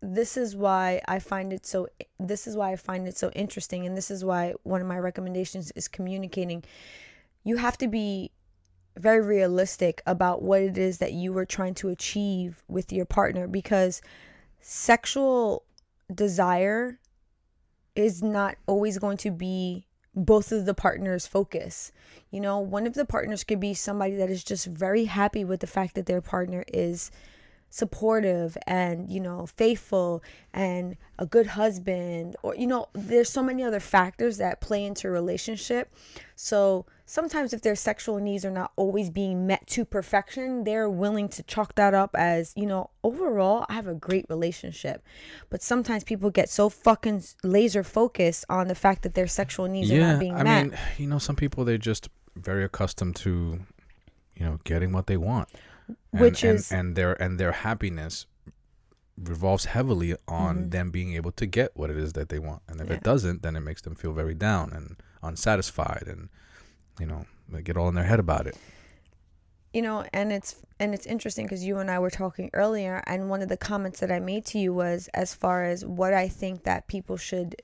this 0.00 0.36
is 0.36 0.54
why 0.54 1.00
I 1.08 1.18
find 1.18 1.52
it 1.52 1.66
so 1.66 1.88
this 2.20 2.46
is 2.46 2.56
why 2.56 2.72
I 2.72 2.76
find 2.76 3.08
it 3.08 3.16
so 3.16 3.30
interesting 3.30 3.86
and 3.86 3.96
this 3.96 4.10
is 4.10 4.24
why 4.24 4.54
one 4.62 4.80
of 4.80 4.86
my 4.86 4.98
recommendations 4.98 5.70
is 5.72 5.88
communicating. 5.88 6.64
You 7.44 7.56
have 7.56 7.78
to 7.78 7.88
be 7.88 8.30
very 8.96 9.24
realistic 9.24 10.02
about 10.06 10.42
what 10.42 10.60
it 10.60 10.76
is 10.76 10.98
that 10.98 11.12
you 11.12 11.36
are 11.38 11.46
trying 11.46 11.74
to 11.74 11.88
achieve 11.88 12.62
with 12.68 12.92
your 12.92 13.04
partner 13.04 13.46
because 13.46 14.02
sexual 14.60 15.64
desire 16.12 16.98
is 17.94 18.22
not 18.22 18.56
always 18.66 18.98
going 18.98 19.16
to 19.18 19.30
be 19.30 19.86
both 20.14 20.50
of 20.50 20.66
the 20.66 20.74
partners' 20.74 21.26
focus. 21.26 21.92
You 22.30 22.40
know, 22.40 22.58
one 22.58 22.86
of 22.86 22.94
the 22.94 23.04
partners 23.04 23.44
could 23.44 23.60
be 23.60 23.74
somebody 23.74 24.16
that 24.16 24.30
is 24.30 24.42
just 24.42 24.66
very 24.66 25.04
happy 25.04 25.44
with 25.44 25.60
the 25.60 25.66
fact 25.66 25.94
that 25.94 26.06
their 26.06 26.20
partner 26.20 26.64
is 26.68 27.10
supportive 27.70 28.56
and 28.66 29.10
you 29.10 29.20
know 29.20 29.46
faithful 29.46 30.22
and 30.54 30.96
a 31.18 31.26
good 31.26 31.46
husband 31.48 32.34
or 32.42 32.54
you 32.56 32.66
know 32.66 32.88
there's 32.94 33.28
so 33.28 33.42
many 33.42 33.62
other 33.62 33.80
factors 33.80 34.38
that 34.38 34.60
play 34.60 34.84
into 34.84 35.08
a 35.08 35.10
relationship. 35.10 35.92
So 36.34 36.86
sometimes 37.04 37.52
if 37.52 37.62
their 37.62 37.74
sexual 37.74 38.18
needs 38.18 38.44
are 38.44 38.50
not 38.50 38.72
always 38.76 39.10
being 39.10 39.46
met 39.46 39.66
to 39.66 39.84
perfection 39.84 40.64
they're 40.64 40.88
willing 40.88 41.28
to 41.28 41.42
chalk 41.42 41.74
that 41.74 41.94
up 41.94 42.10
as 42.14 42.52
you 42.54 42.66
know 42.66 42.90
overall 43.02 43.64
i 43.68 43.74
have 43.74 43.86
a 43.86 43.94
great 43.94 44.26
relationship. 44.28 45.02
But 45.50 45.62
sometimes 45.62 46.04
people 46.04 46.30
get 46.30 46.48
so 46.48 46.68
fucking 46.68 47.22
laser 47.42 47.84
focused 47.84 48.44
on 48.48 48.68
the 48.68 48.74
fact 48.74 49.02
that 49.02 49.14
their 49.14 49.26
sexual 49.26 49.66
needs 49.66 49.90
are 49.90 49.98
not 49.98 50.20
being 50.20 50.34
i 50.34 50.42
met. 50.42 50.58
i 50.58 50.62
mean 50.64 50.78
you 50.96 51.06
know 51.06 51.18
some 51.18 51.36
people 51.36 51.64
they're 51.64 51.76
just 51.76 52.08
very 52.34 52.64
accustomed 52.64 53.16
to 53.16 53.60
you 54.36 54.44
know 54.44 54.58
getting 54.64 54.92
what 54.92 55.06
they 55.06 55.16
want 55.16 55.48
and, 55.88 56.20
Which 56.20 56.44
and, 56.44 56.58
is- 56.58 56.70
and 56.72 56.96
their 56.96 57.20
and 57.22 57.38
their 57.40 57.52
happiness 57.52 58.26
revolves 59.16 59.64
heavily 59.66 60.14
on 60.28 60.56
Mm-hmm. 60.56 60.68
them 60.70 60.90
being 60.90 61.14
able 61.14 61.32
to 61.32 61.46
get 61.46 61.72
what 61.76 61.90
it 61.90 61.96
is 61.96 62.12
that 62.12 62.28
they 62.28 62.38
want 62.38 62.62
and 62.68 62.80
if 62.80 62.88
Yeah. 62.88 62.94
it 62.96 63.02
doesn't 63.02 63.42
then 63.42 63.56
it 63.56 63.60
makes 63.60 63.82
them 63.82 63.94
feel 63.96 64.12
very 64.12 64.34
down 64.34 64.72
and 64.72 64.96
unsatisfied 65.22 66.04
and 66.06 66.28
you 67.00 67.06
know 67.06 67.24
they 67.48 67.62
get 67.62 67.76
all 67.76 67.88
in 67.88 67.94
their 67.96 68.04
head 68.04 68.20
about 68.20 68.46
it 68.46 68.56
you 69.72 69.82
know 69.82 70.04
and 70.12 70.32
it's 70.32 70.56
and 70.78 70.94
it's 70.94 71.04
interesting 71.06 71.46
because 71.46 71.64
you 71.64 71.78
and 71.78 71.90
i 71.90 71.98
were 71.98 72.10
talking 72.10 72.48
earlier 72.52 73.02
and 73.06 73.28
one 73.28 73.42
of 73.42 73.48
the 73.48 73.56
comments 73.56 73.98
that 74.00 74.12
i 74.12 74.20
made 74.20 74.44
to 74.46 74.58
you 74.58 74.72
was 74.72 75.08
as 75.14 75.34
far 75.34 75.64
as 75.64 75.84
what 75.84 76.14
i 76.14 76.28
think 76.28 76.62
that 76.62 76.86
people 76.86 77.16
should 77.16 77.56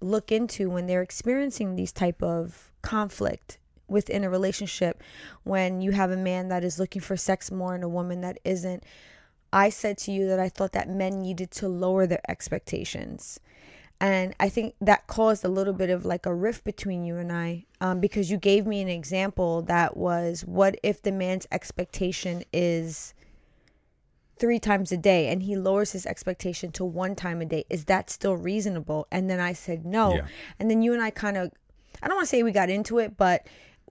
look 0.00 0.32
into 0.32 0.68
when 0.68 0.86
they're 0.88 1.02
experiencing 1.02 1.76
these 1.76 1.92
type 1.92 2.20
of 2.22 2.72
conflict 2.82 3.58
within 3.88 4.24
a 4.24 4.30
relationship 4.30 5.02
when 5.44 5.80
you 5.80 5.92
have 5.92 6.10
a 6.10 6.16
man 6.16 6.48
that 6.48 6.64
is 6.64 6.78
looking 6.78 7.02
for 7.02 7.16
sex 7.16 7.50
more 7.50 7.74
and 7.74 7.84
a 7.84 7.88
woman 7.88 8.20
that 8.20 8.38
isn't 8.44 8.82
i 9.52 9.68
said 9.68 9.96
to 9.96 10.10
you 10.10 10.26
that 10.26 10.40
i 10.40 10.48
thought 10.48 10.72
that 10.72 10.88
men 10.88 11.20
needed 11.20 11.50
to 11.50 11.68
lower 11.68 12.06
their 12.06 12.22
expectations. 12.28 13.40
And 14.00 14.34
I 14.38 14.48
think 14.48 14.74
that 14.80 15.06
caused 15.06 15.44
a 15.44 15.48
little 15.48 15.72
bit 15.72 15.88
of 15.88 16.04
like 16.04 16.26
a 16.26 16.34
rift 16.34 16.64
between 16.64 17.04
you 17.04 17.16
and 17.16 17.32
I 17.32 17.64
um, 17.80 18.00
because 18.00 18.30
you 18.30 18.36
gave 18.36 18.66
me 18.66 18.82
an 18.82 18.88
example 18.88 19.62
that 19.62 19.96
was 19.96 20.42
what 20.42 20.78
if 20.82 21.00
the 21.00 21.12
man's 21.12 21.46
expectation 21.50 22.44
is 22.52 23.14
three 24.38 24.58
times 24.58 24.92
a 24.92 24.98
day 24.98 25.28
and 25.28 25.42
he 25.42 25.56
lowers 25.56 25.92
his 25.92 26.04
expectation 26.04 26.70
to 26.72 26.84
one 26.84 27.14
time 27.14 27.40
a 27.40 27.46
day? 27.46 27.64
Is 27.70 27.86
that 27.86 28.10
still 28.10 28.36
reasonable? 28.36 29.06
And 29.10 29.30
then 29.30 29.40
i 29.40 29.54
said 29.54 29.86
no. 29.86 30.16
Yeah. 30.16 30.26
and 30.58 30.70
then 30.70 30.82
you 30.82 30.92
and 30.92 31.02
i 31.02 31.08
kind 31.08 31.38
of 31.38 31.50
i 32.02 32.06
don't 32.06 32.16
want 32.16 32.28
to 32.28 32.30
say 32.30 32.42
we 32.42 32.52
got 32.52 32.68
into 32.68 32.98
it 32.98 33.16
but 33.16 33.46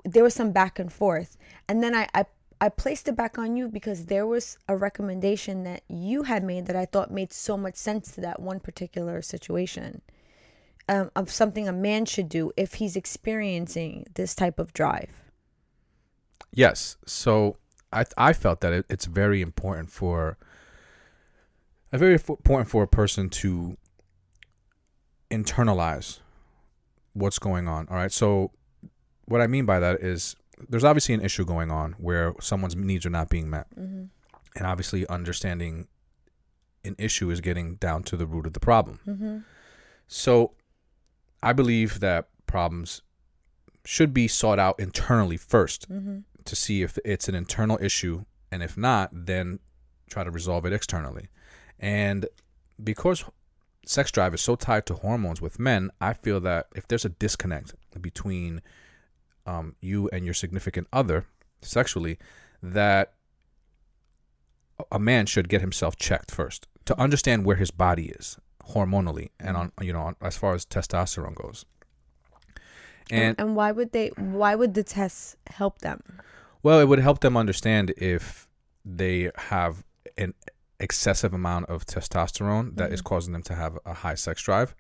there 0.06 0.24
was 0.24 0.34
some 0.34 0.52
back 0.52 0.80
and 0.80 0.94
forth 0.94 1.38
and 1.68 1.84
then 1.84 1.94
I, 1.96 2.08
I 2.14 2.26
I 2.62 2.70
placed 2.70 3.08
it 3.10 3.16
back 3.18 3.38
on 3.38 3.58
you 3.58 3.68
because 3.68 4.06
there 4.06 4.26
was 4.26 4.58
a 4.68 4.78
recommendation 4.78 5.64
that 5.66 5.84
you 5.90 6.24
had 6.24 6.44
made 6.44 6.68
that 6.68 6.76
I 6.76 6.86
thought 6.86 7.12
made 7.12 7.34
so 7.34 7.58
much 7.58 7.76
sense 7.76 8.14
to 8.14 8.22
that 8.22 8.40
one 8.40 8.62
particular 8.62 9.22
situation 9.22 10.02
um, 10.88 11.12
of 11.16 11.32
something 11.32 11.68
a 11.68 11.74
man 11.74 12.06
should 12.06 12.30
do 12.30 12.52
if 12.56 12.76
he's 12.76 12.96
experiencing 12.96 14.06
this 14.14 14.34
type 14.36 14.58
of 14.58 14.72
drive. 14.74 15.10
Yes. 16.54 16.96
So 17.06 17.58
I 17.92 18.06
I 18.18 18.34
felt 18.34 18.62
that 18.62 18.72
it, 18.72 18.86
it's 18.90 19.06
very 19.06 19.42
important 19.42 19.92
for 19.92 20.38
a 21.92 21.98
very 21.98 22.14
important 22.14 22.70
for 22.70 22.84
a 22.84 22.88
person 22.88 23.30
to 23.30 23.78
internalize 25.30 26.20
what's 27.14 27.40
going 27.40 27.68
on. 27.68 27.88
All 27.90 27.98
right. 27.98 28.12
So 28.12 28.52
what 29.26 29.42
I 29.42 29.48
mean 29.48 29.66
by 29.66 29.80
that 29.80 30.02
is 30.02 30.36
there's 30.70 30.84
obviously 30.84 31.16
an 31.16 31.22
issue 31.22 31.46
going 31.46 31.72
on 31.72 31.94
where 31.94 32.34
someone's 32.40 32.76
needs 32.76 33.06
are 33.06 33.12
not 33.12 33.30
being 33.30 33.50
met. 33.50 33.68
Mm-hmm. 33.78 34.06
And 34.58 34.66
obviously, 34.66 35.06
understanding 35.08 35.88
an 36.86 36.96
issue 36.98 37.30
is 37.30 37.42
getting 37.42 37.76
down 37.76 38.04
to 38.04 38.16
the 38.16 38.26
root 38.26 38.46
of 38.46 38.54
the 38.54 38.60
problem. 38.60 39.00
Mm-hmm. 39.06 39.38
So, 40.08 40.54
I 41.44 41.52
believe 41.52 42.00
that 42.00 42.30
problems 42.48 43.02
should 43.84 44.14
be 44.14 44.28
sought 44.28 44.60
out 44.60 44.80
internally 44.80 45.38
1st 45.38 45.88
mm-hmm. 45.88 46.18
to 46.44 46.56
see 46.56 46.84
if 46.84 46.98
it's 47.04 47.28
an 47.28 47.36
internal 47.36 47.78
issue. 47.82 48.24
And 48.52 48.64
if 48.64 48.78
not, 48.78 49.10
then 49.12 49.60
try 50.10 50.24
to 50.24 50.32
resolve 50.32 50.66
it 50.66 50.74
externally. 50.74 51.28
And 51.80 52.28
because 52.82 53.26
sex 53.86 54.12
drive 54.12 54.34
is 54.34 54.42
so 54.42 54.56
tied 54.56 54.86
to 54.88 54.96
hormones 54.96 55.42
with 55.42 55.60
men, 55.60 55.92
I 56.00 56.14
feel 56.14 56.40
that 56.42 56.68
if 56.76 56.88
there's 56.88 57.06
a 57.06 57.10
disconnect 57.10 57.74
between 58.00 58.62
um, 59.46 59.76
you 59.82 60.10
and 60.10 60.26
your 60.26 60.34
significant 60.34 60.88
other 60.92 61.26
sexually, 61.62 62.18
that 62.62 63.14
a 64.92 65.00
man 65.00 65.26
should 65.26 65.50
get 65.50 65.62
himself 65.62 65.96
checked 65.96 66.32
first 66.32 66.68
to 66.86 67.00
understand 67.00 67.46
where 67.46 67.56
his 67.56 67.72
body 67.72 68.10
is 68.10 68.38
hormonally 68.70 69.30
and 69.40 69.56
on 69.56 69.72
you 69.80 69.94
know 69.94 70.02
on, 70.02 70.16
as 70.22 70.38
far 70.38 70.54
as 70.54 70.66
testosterone 70.66 71.36
goes. 71.36 71.66
And, 73.12 73.22
and 73.22 73.40
and 73.40 73.56
why 73.56 73.72
would 73.72 73.92
they? 73.92 74.10
Why 74.18 74.56
would 74.56 74.74
the 74.74 74.84
tests 74.84 75.36
help 75.48 75.80
them? 75.80 76.02
Well, 76.64 76.80
it 76.80 76.88
would 76.88 77.00
help 77.00 77.20
them 77.20 77.38
understand 77.38 77.94
if 77.98 78.48
they 78.84 79.32
have 79.36 79.84
an 80.18 80.34
excessive 80.80 81.34
amount 81.34 81.68
of 81.68 81.86
testosterone 81.86 82.76
that 82.78 82.86
mm-hmm. 82.86 82.94
is 82.94 83.02
causing 83.02 83.34
them 83.34 83.44
to 83.44 83.56
have 83.56 83.78
a 83.86 83.94
high 83.94 84.16
sex 84.16 84.42
drive, 84.42 84.76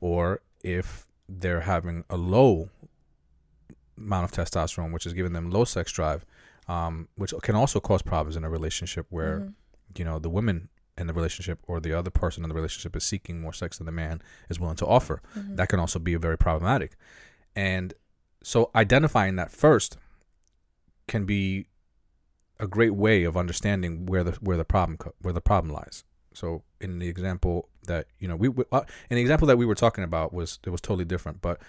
or 0.00 0.42
if 0.62 1.08
they're 1.28 1.62
having 1.62 2.04
a 2.10 2.16
low 2.16 2.68
amount 4.04 4.24
of 4.24 4.32
testosterone, 4.32 4.92
which 4.92 5.06
is 5.06 5.12
giving 5.12 5.32
them 5.32 5.50
low 5.50 5.64
sex 5.64 5.92
drive, 5.92 6.24
um, 6.68 7.08
which 7.16 7.32
can 7.42 7.54
also 7.54 7.80
cause 7.80 8.02
problems 8.02 8.36
in 8.36 8.44
a 8.44 8.50
relationship 8.50 9.06
where, 9.10 9.40
mm-hmm. 9.40 9.50
you 9.96 10.04
know, 10.04 10.18
the 10.18 10.30
woman 10.30 10.68
in 10.98 11.06
the 11.06 11.14
relationship 11.14 11.58
or 11.66 11.80
the 11.80 11.96
other 11.96 12.10
person 12.10 12.42
in 12.42 12.48
the 12.48 12.54
relationship 12.54 12.94
is 12.94 13.04
seeking 13.04 13.40
more 13.40 13.52
sex 13.52 13.78
than 13.78 13.86
the 13.86 13.92
man 13.92 14.22
is 14.50 14.60
willing 14.60 14.76
to 14.76 14.86
offer. 14.86 15.22
Mm-hmm. 15.36 15.56
That 15.56 15.68
can 15.68 15.80
also 15.80 15.98
be 15.98 16.14
very 16.16 16.36
problematic. 16.36 16.96
And 17.56 17.94
so 18.42 18.70
identifying 18.74 19.36
that 19.36 19.50
first 19.50 19.96
can 21.06 21.24
be 21.24 21.66
a 22.60 22.66
great 22.66 22.94
way 22.94 23.24
of 23.24 23.36
understanding 23.36 24.06
where 24.06 24.22
the 24.22 24.32
where 24.40 24.56
the 24.56 24.64
problem 24.64 24.98
where 25.20 25.34
the 25.34 25.40
problem 25.40 25.72
lies. 25.72 26.04
So 26.34 26.62
in 26.80 26.98
the 26.98 27.08
example 27.08 27.68
that 27.86 28.06
you 28.18 28.28
know 28.28 28.36
we 28.36 28.48
uh, 28.70 28.82
in 29.10 29.16
the 29.16 29.20
example 29.20 29.48
that 29.48 29.58
we 29.58 29.66
were 29.66 29.74
talking 29.74 30.04
about 30.04 30.32
was 30.32 30.58
it 30.64 30.70
was 30.70 30.80
totally 30.80 31.04
different, 31.04 31.40
but 31.40 31.60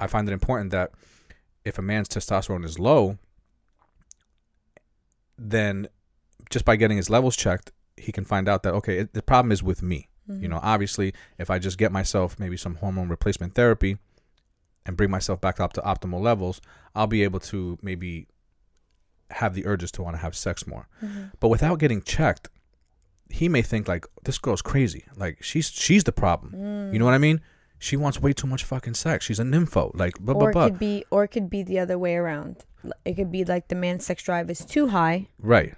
I 0.00 0.06
find 0.06 0.28
it 0.28 0.32
important 0.32 0.70
that 0.70 0.92
if 1.64 1.78
a 1.78 1.82
man's 1.82 2.08
testosterone 2.08 2.64
is 2.64 2.78
low, 2.78 3.18
then 5.38 5.88
just 6.50 6.64
by 6.64 6.76
getting 6.76 6.96
his 6.96 7.10
levels 7.10 7.36
checked, 7.36 7.72
he 7.96 8.12
can 8.12 8.24
find 8.24 8.48
out 8.48 8.62
that 8.62 8.74
okay, 8.74 8.98
it, 8.98 9.14
the 9.14 9.22
problem 9.22 9.52
is 9.52 9.62
with 9.62 9.82
me. 9.82 10.08
Mm-hmm. 10.28 10.42
You 10.42 10.48
know, 10.48 10.60
obviously, 10.62 11.12
if 11.38 11.50
I 11.50 11.58
just 11.58 11.78
get 11.78 11.92
myself 11.92 12.38
maybe 12.38 12.56
some 12.56 12.76
hormone 12.76 13.08
replacement 13.08 13.54
therapy 13.54 13.98
and 14.86 14.96
bring 14.96 15.10
myself 15.10 15.40
back 15.40 15.60
up 15.60 15.72
to 15.74 15.80
optimal 15.82 16.20
levels, 16.20 16.60
I'll 16.94 17.06
be 17.06 17.22
able 17.22 17.40
to 17.40 17.78
maybe 17.82 18.28
have 19.30 19.54
the 19.54 19.66
urges 19.66 19.90
to 19.92 20.02
want 20.02 20.16
to 20.16 20.22
have 20.22 20.36
sex 20.36 20.66
more. 20.66 20.88
Mm-hmm. 21.02 21.24
But 21.40 21.48
without 21.48 21.78
getting 21.78 22.02
checked, 22.02 22.48
he 23.30 23.48
may 23.48 23.62
think 23.62 23.88
like 23.88 24.06
this 24.24 24.38
girl's 24.38 24.62
crazy. 24.62 25.04
Like 25.16 25.42
she's 25.42 25.70
she's 25.70 26.04
the 26.04 26.12
problem. 26.12 26.52
Mm. 26.52 26.92
You 26.92 26.98
know 26.98 27.04
what 27.04 27.14
I 27.14 27.18
mean? 27.18 27.40
She 27.84 27.96
wants 27.98 28.20
way 28.20 28.32
too 28.32 28.46
much 28.46 28.64
fucking 28.64 28.94
sex. 28.94 29.26
She's 29.26 29.38
a 29.38 29.44
nympho. 29.44 29.90
Like, 29.94 30.14
but, 30.18 30.36
or 30.36 30.50
it 30.50 30.54
could 30.54 30.78
be, 30.78 31.04
or 31.10 31.24
it 31.24 31.28
could 31.28 31.50
be 31.50 31.62
the 31.62 31.78
other 31.78 31.98
way 31.98 32.16
around. 32.16 32.64
It 33.04 33.14
could 33.14 33.30
be 33.30 33.44
like 33.44 33.68
the 33.68 33.74
man's 33.74 34.06
sex 34.06 34.22
drive 34.22 34.50
is 34.50 34.64
too 34.64 34.88
high, 34.88 35.28
right? 35.38 35.74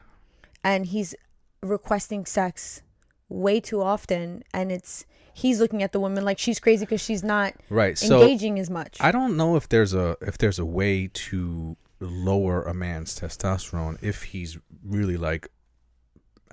And 0.63 0.87
he's 0.87 1.15
requesting 1.63 2.25
sex 2.25 2.83
way 3.29 3.59
too 3.61 3.83
often, 3.83 4.45
and 4.55 4.71
it's 4.71 5.05
he's 5.35 5.61
looking 5.61 5.83
at 5.83 5.93
the 5.93 5.99
woman 5.99 6.25
like 6.25 6.39
she's 6.39 6.61
crazy 6.61 6.85
because 6.85 7.01
she's 7.01 7.25
not 7.25 7.55
right 7.71 8.01
engaging 8.03 8.57
so, 8.57 8.61
as 8.61 8.71
much. 8.71 8.99
I 9.01 9.11
don't 9.11 9.37
know 9.37 9.57
if 9.57 9.69
there's 9.69 9.93
a 9.93 10.17
if 10.21 10.39
there's 10.39 10.61
a 10.61 10.65
way 10.65 11.09
to 11.13 11.77
lower 11.99 12.63
a 12.63 12.75
man's 12.75 13.19
testosterone 13.19 13.97
if 14.03 14.23
he's 14.23 14.59
really 14.85 15.17
like 15.17 15.49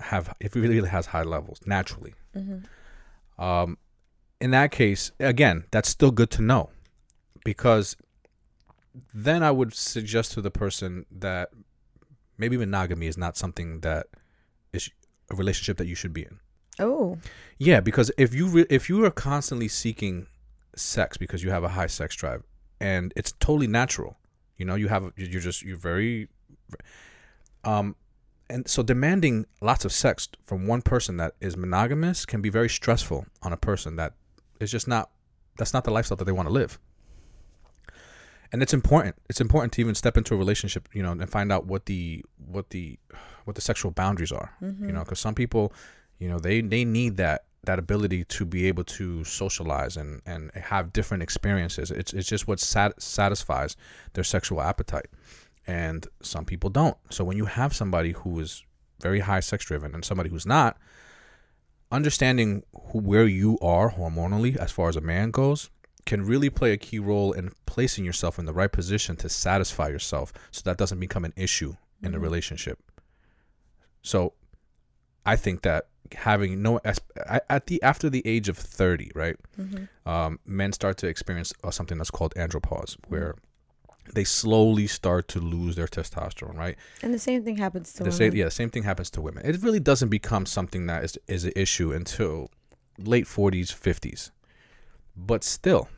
have 0.00 0.34
if 0.40 0.54
he 0.54 0.60
really 0.60 0.88
has 0.88 1.06
high 1.06 1.22
levels 1.22 1.60
naturally. 1.64 2.14
Mm-hmm. 2.36 3.42
Um, 3.42 3.78
in 4.40 4.50
that 4.50 4.72
case, 4.72 5.12
again, 5.20 5.64
that's 5.70 5.88
still 5.88 6.10
good 6.10 6.30
to 6.32 6.42
know 6.42 6.70
because 7.44 7.96
then 9.12 9.42
I 9.42 9.50
would 9.50 9.74
suggest 9.74 10.32
to 10.32 10.40
the 10.40 10.50
person 10.50 11.06
that 11.10 11.50
maybe 12.38 12.56
monogamy 12.56 13.06
is 13.06 13.16
not 13.16 13.36
something 13.36 13.80
that 13.80 14.06
is 14.72 14.90
a 15.30 15.36
relationship 15.36 15.76
that 15.78 15.86
you 15.86 15.94
should 15.94 16.12
be 16.12 16.22
in. 16.22 16.38
Oh. 16.78 17.18
Yeah, 17.58 17.80
because 17.80 18.10
if 18.18 18.34
you 18.34 18.48
re- 18.48 18.66
if 18.68 18.88
you 18.88 19.04
are 19.04 19.10
constantly 19.10 19.68
seeking 19.68 20.26
sex 20.74 21.16
because 21.16 21.42
you 21.42 21.50
have 21.50 21.62
a 21.62 21.68
high 21.68 21.86
sex 21.86 22.16
drive 22.16 22.42
and 22.80 23.12
it's 23.16 23.32
totally 23.32 23.68
natural, 23.68 24.16
you 24.56 24.64
know, 24.64 24.74
you 24.74 24.88
have 24.88 25.12
you're 25.16 25.40
just 25.40 25.62
you're 25.62 25.76
very 25.76 26.28
um 27.62 27.94
and 28.50 28.68
so 28.68 28.82
demanding 28.82 29.46
lots 29.60 29.84
of 29.84 29.92
sex 29.92 30.28
from 30.44 30.66
one 30.66 30.82
person 30.82 31.16
that 31.16 31.34
is 31.40 31.56
monogamous 31.56 32.26
can 32.26 32.42
be 32.42 32.50
very 32.50 32.68
stressful 32.68 33.26
on 33.42 33.52
a 33.52 33.56
person 33.56 33.96
that 33.96 34.14
it's 34.64 34.72
just 34.72 34.88
not 34.88 35.10
that's 35.56 35.72
not 35.72 35.84
the 35.84 35.90
lifestyle 35.92 36.16
that 36.16 36.24
they 36.24 36.32
want 36.32 36.48
to 36.48 36.52
live. 36.52 36.78
And 38.52 38.62
it's 38.62 38.74
important. 38.74 39.16
It's 39.28 39.40
important 39.40 39.72
to 39.74 39.80
even 39.80 39.94
step 39.94 40.16
into 40.16 40.34
a 40.34 40.36
relationship, 40.36 40.88
you 40.92 41.02
know, 41.02 41.12
and 41.12 41.28
find 41.28 41.50
out 41.52 41.66
what 41.66 41.86
the 41.86 42.24
what 42.46 42.70
the 42.70 42.98
what 43.44 43.56
the 43.56 43.60
sexual 43.60 43.90
boundaries 43.90 44.32
are. 44.32 44.54
Mm-hmm. 44.62 44.86
You 44.86 44.92
know, 44.92 45.00
because 45.00 45.18
some 45.20 45.34
people, 45.34 45.72
you 46.18 46.28
know, 46.28 46.38
they 46.38 46.60
they 46.60 46.84
need 46.84 47.16
that 47.16 47.44
that 47.64 47.78
ability 47.78 48.24
to 48.24 48.44
be 48.44 48.66
able 48.68 48.84
to 48.84 49.24
socialize 49.24 49.96
and 49.96 50.22
and 50.26 50.50
have 50.52 50.92
different 50.92 51.22
experiences. 51.22 51.90
It's 51.90 52.12
it's 52.12 52.28
just 52.28 52.46
what 52.46 52.60
sat- 52.60 53.00
satisfies 53.02 53.76
their 54.12 54.24
sexual 54.24 54.60
appetite, 54.60 55.08
and 55.66 56.06
some 56.22 56.44
people 56.44 56.70
don't. 56.70 56.96
So 57.10 57.24
when 57.24 57.36
you 57.36 57.46
have 57.46 57.74
somebody 57.74 58.12
who 58.12 58.38
is 58.40 58.64
very 59.00 59.20
high 59.20 59.40
sex 59.40 59.64
driven 59.64 59.94
and 59.94 60.04
somebody 60.04 60.30
who's 60.30 60.46
not, 60.46 60.78
understanding 61.94 62.64
who, 62.88 62.98
where 62.98 63.26
you 63.26 63.58
are 63.62 63.92
hormonally 63.92 64.56
as 64.56 64.70
far 64.70 64.88
as 64.88 64.96
a 64.96 65.00
man 65.00 65.30
goes 65.30 65.70
can 66.06 66.22
really 66.22 66.50
play 66.50 66.72
a 66.72 66.76
key 66.76 66.98
role 66.98 67.32
in 67.32 67.50
placing 67.66 68.04
yourself 68.04 68.38
in 68.38 68.44
the 68.44 68.52
right 68.52 68.70
position 68.70 69.16
to 69.16 69.28
satisfy 69.28 69.88
yourself 69.88 70.32
so 70.50 70.60
that 70.64 70.76
doesn't 70.76 71.00
become 71.00 71.24
an 71.24 71.32
issue 71.36 71.70
mm-hmm. 71.72 72.06
in 72.06 72.12
the 72.12 72.18
relationship. 72.18 72.78
So 74.02 74.34
I 75.24 75.36
think 75.36 75.62
that 75.62 75.88
having 76.14 76.60
no 76.60 76.80
at 76.84 77.66
the 77.66 77.82
after 77.82 78.10
the 78.10 78.22
age 78.26 78.48
of 78.48 78.58
30, 78.58 79.12
right? 79.14 79.36
Mm-hmm. 79.58 80.08
Um, 80.08 80.38
men 80.44 80.72
start 80.72 80.98
to 80.98 81.06
experience 81.06 81.54
uh, 81.62 81.70
something 81.70 81.96
that's 81.96 82.10
called 82.10 82.34
andropause 82.34 82.96
where 83.08 83.36
they 84.12 84.24
slowly 84.24 84.86
start 84.86 85.28
to 85.28 85.40
lose 85.40 85.76
their 85.76 85.86
testosterone, 85.86 86.56
right? 86.56 86.76
And 87.02 87.14
the 87.14 87.18
same 87.18 87.42
thing 87.44 87.56
happens 87.56 87.92
to 87.92 87.98
The 87.98 88.04
women. 88.04 88.16
same, 88.16 88.34
yeah, 88.34 88.44
the 88.44 88.50
same 88.50 88.70
thing 88.70 88.82
happens 88.82 89.10
to 89.10 89.20
women. 89.20 89.44
It 89.46 89.62
really 89.62 89.80
doesn't 89.80 90.08
become 90.10 90.46
something 90.46 90.86
that 90.86 91.04
is 91.04 91.18
is 91.26 91.44
an 91.44 91.52
issue 91.56 91.92
until 91.92 92.50
late 92.98 93.26
forties, 93.26 93.70
fifties. 93.70 94.30
But 95.16 95.44
still, 95.44 95.88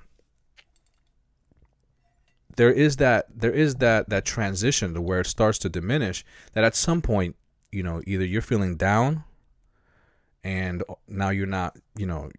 there 2.56 2.70
is 2.72 2.96
that 2.96 3.26
there 3.34 3.52
is 3.52 3.76
that 3.76 4.08
that 4.08 4.24
transition 4.24 4.94
to 4.94 5.00
where 5.00 5.20
it 5.20 5.26
starts 5.26 5.58
to 5.60 5.68
diminish. 5.68 6.24
That 6.52 6.64
at 6.64 6.74
some 6.74 7.02
point, 7.02 7.36
you 7.72 7.82
know, 7.82 8.02
either 8.06 8.24
you're 8.24 8.42
feeling 8.42 8.76
down, 8.76 9.24
and 10.44 10.82
uh, 10.88 10.94
now 11.08 11.30
you're 11.30 11.46
not, 11.46 11.76
you 11.96 12.06
know, 12.06 12.30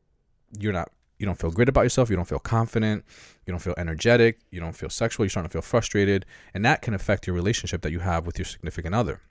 you're 0.57 0.73
not. 0.73 0.89
You 1.17 1.25
don't 1.25 1.39
feel 1.39 1.51
great 1.51 1.69
about 1.69 1.81
yourself. 1.81 2.09
You 2.09 2.15
don't 2.15 2.27
feel 2.27 2.39
confident. 2.39 3.03
You 3.45 3.51
don't 3.51 3.59
feel 3.59 3.73
energetic. 3.77 4.39
You 4.51 4.59
don't 4.59 4.75
feel 4.75 4.89
sexual. 4.89 5.25
You're 5.25 5.31
starting 5.31 5.49
to 5.49 5.53
feel 5.53 5.61
frustrated, 5.61 6.25
and 6.53 6.63
that 6.65 6.81
can 6.81 6.93
affect 6.93 7.25
your 7.25 7.35
relationship 7.35 7.81
that 7.81 7.91
you 7.91 7.99
have 7.99 8.25
with 8.25 8.37
your 8.37 8.45
significant 8.45 8.93
other. 8.93 9.21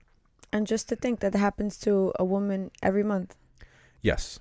And 0.52 0.66
just 0.66 0.88
to 0.88 0.96
think 0.96 1.20
that 1.20 1.34
happens 1.34 1.78
to 1.80 2.12
a 2.18 2.24
woman 2.24 2.70
every 2.82 3.02
month. 3.02 3.36
Yes, 4.02 4.38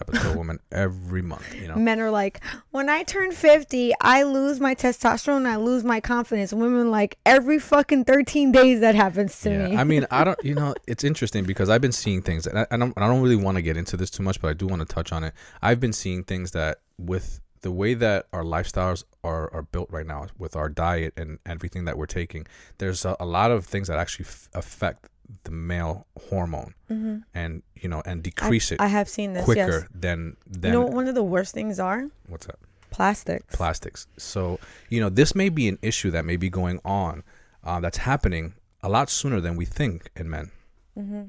a 0.00 0.36
woman 0.36 0.58
every 0.72 1.22
month. 1.22 1.54
You 1.54 1.68
know, 1.68 1.76
Men 1.76 2.00
are 2.00 2.10
like, 2.10 2.40
when 2.70 2.88
I 2.88 3.02
turn 3.02 3.32
50, 3.32 3.92
I 4.00 4.22
lose 4.24 4.60
my 4.60 4.74
testosterone, 4.74 5.46
I 5.46 5.56
lose 5.56 5.84
my 5.84 6.00
confidence. 6.00 6.52
Women 6.52 6.90
like 6.90 7.18
every 7.24 7.58
fucking 7.58 8.04
13 8.04 8.52
days 8.52 8.80
that 8.80 8.94
happens 8.94 9.40
to 9.42 9.50
yeah. 9.50 9.68
me. 9.68 9.76
I 9.76 9.84
mean, 9.84 10.06
I 10.10 10.24
don't. 10.24 10.38
You 10.44 10.54
know, 10.56 10.74
it's 10.86 11.04
interesting 11.04 11.44
because 11.44 11.68
I've 11.68 11.80
been 11.80 11.92
seeing 11.92 12.22
things, 12.22 12.46
and 12.46 12.58
I, 12.58 12.66
I 12.70 12.76
don't. 12.76 12.92
I 12.96 13.06
don't 13.06 13.22
really 13.22 13.36
want 13.36 13.56
to 13.56 13.62
get 13.62 13.76
into 13.76 13.96
this 13.96 14.10
too 14.10 14.22
much, 14.22 14.40
but 14.40 14.48
I 14.48 14.52
do 14.52 14.66
want 14.66 14.80
to 14.80 14.86
touch 14.86 15.12
on 15.12 15.24
it. 15.24 15.34
I've 15.62 15.80
been 15.80 15.92
seeing 15.92 16.24
things 16.24 16.52
that 16.52 16.78
with 16.98 17.40
the 17.64 17.72
way 17.72 17.94
that 17.94 18.26
our 18.32 18.44
lifestyles 18.44 19.04
are, 19.24 19.52
are 19.54 19.62
built 19.62 19.90
right 19.90 20.06
now, 20.06 20.26
with 20.38 20.54
our 20.54 20.68
diet 20.68 21.14
and 21.16 21.38
everything 21.46 21.86
that 21.86 21.96
we're 21.96 22.04
taking, 22.04 22.46
there's 22.76 23.06
a, 23.06 23.16
a 23.18 23.24
lot 23.24 23.50
of 23.50 23.64
things 23.64 23.88
that 23.88 23.98
actually 23.98 24.26
f- 24.26 24.50
affect 24.54 25.08
the 25.44 25.50
male 25.50 26.06
hormone, 26.28 26.74
Mm-hmm. 26.90 27.16
and 27.34 27.62
you 27.74 27.88
know, 27.88 28.02
and 28.06 28.22
decrease 28.22 28.70
it 28.72 28.80
I 28.80 28.86
have 28.88 29.08
seen 29.08 29.32
this, 29.32 29.44
quicker 29.44 29.80
yes. 29.80 29.88
than 29.94 30.36
You 30.62 30.70
know 30.70 30.84
one 30.86 31.08
of 31.08 31.14
the 31.14 31.22
worst 31.24 31.52
things 31.54 31.78
are? 31.80 32.08
what's 32.28 32.46
that 32.46 32.58
Plastics. 32.90 33.56
plastics. 33.56 34.06
So 34.16 34.58
you 34.88 35.00
know, 35.00 35.08
this 35.08 35.34
may 35.34 35.48
be 35.48 35.66
an 35.68 35.78
issue 35.82 36.10
that 36.12 36.24
may 36.24 36.36
be 36.36 36.48
going 36.50 36.80
on, 36.84 37.22
uh, 37.64 37.80
that's 37.80 37.98
happening 37.98 38.54
a 38.82 38.88
lot 38.88 39.10
sooner 39.10 39.40
than 39.40 39.56
we 39.56 39.64
think 39.64 40.10
in 40.16 40.28
men. 40.30 40.50
mm-hmm. 40.98 41.24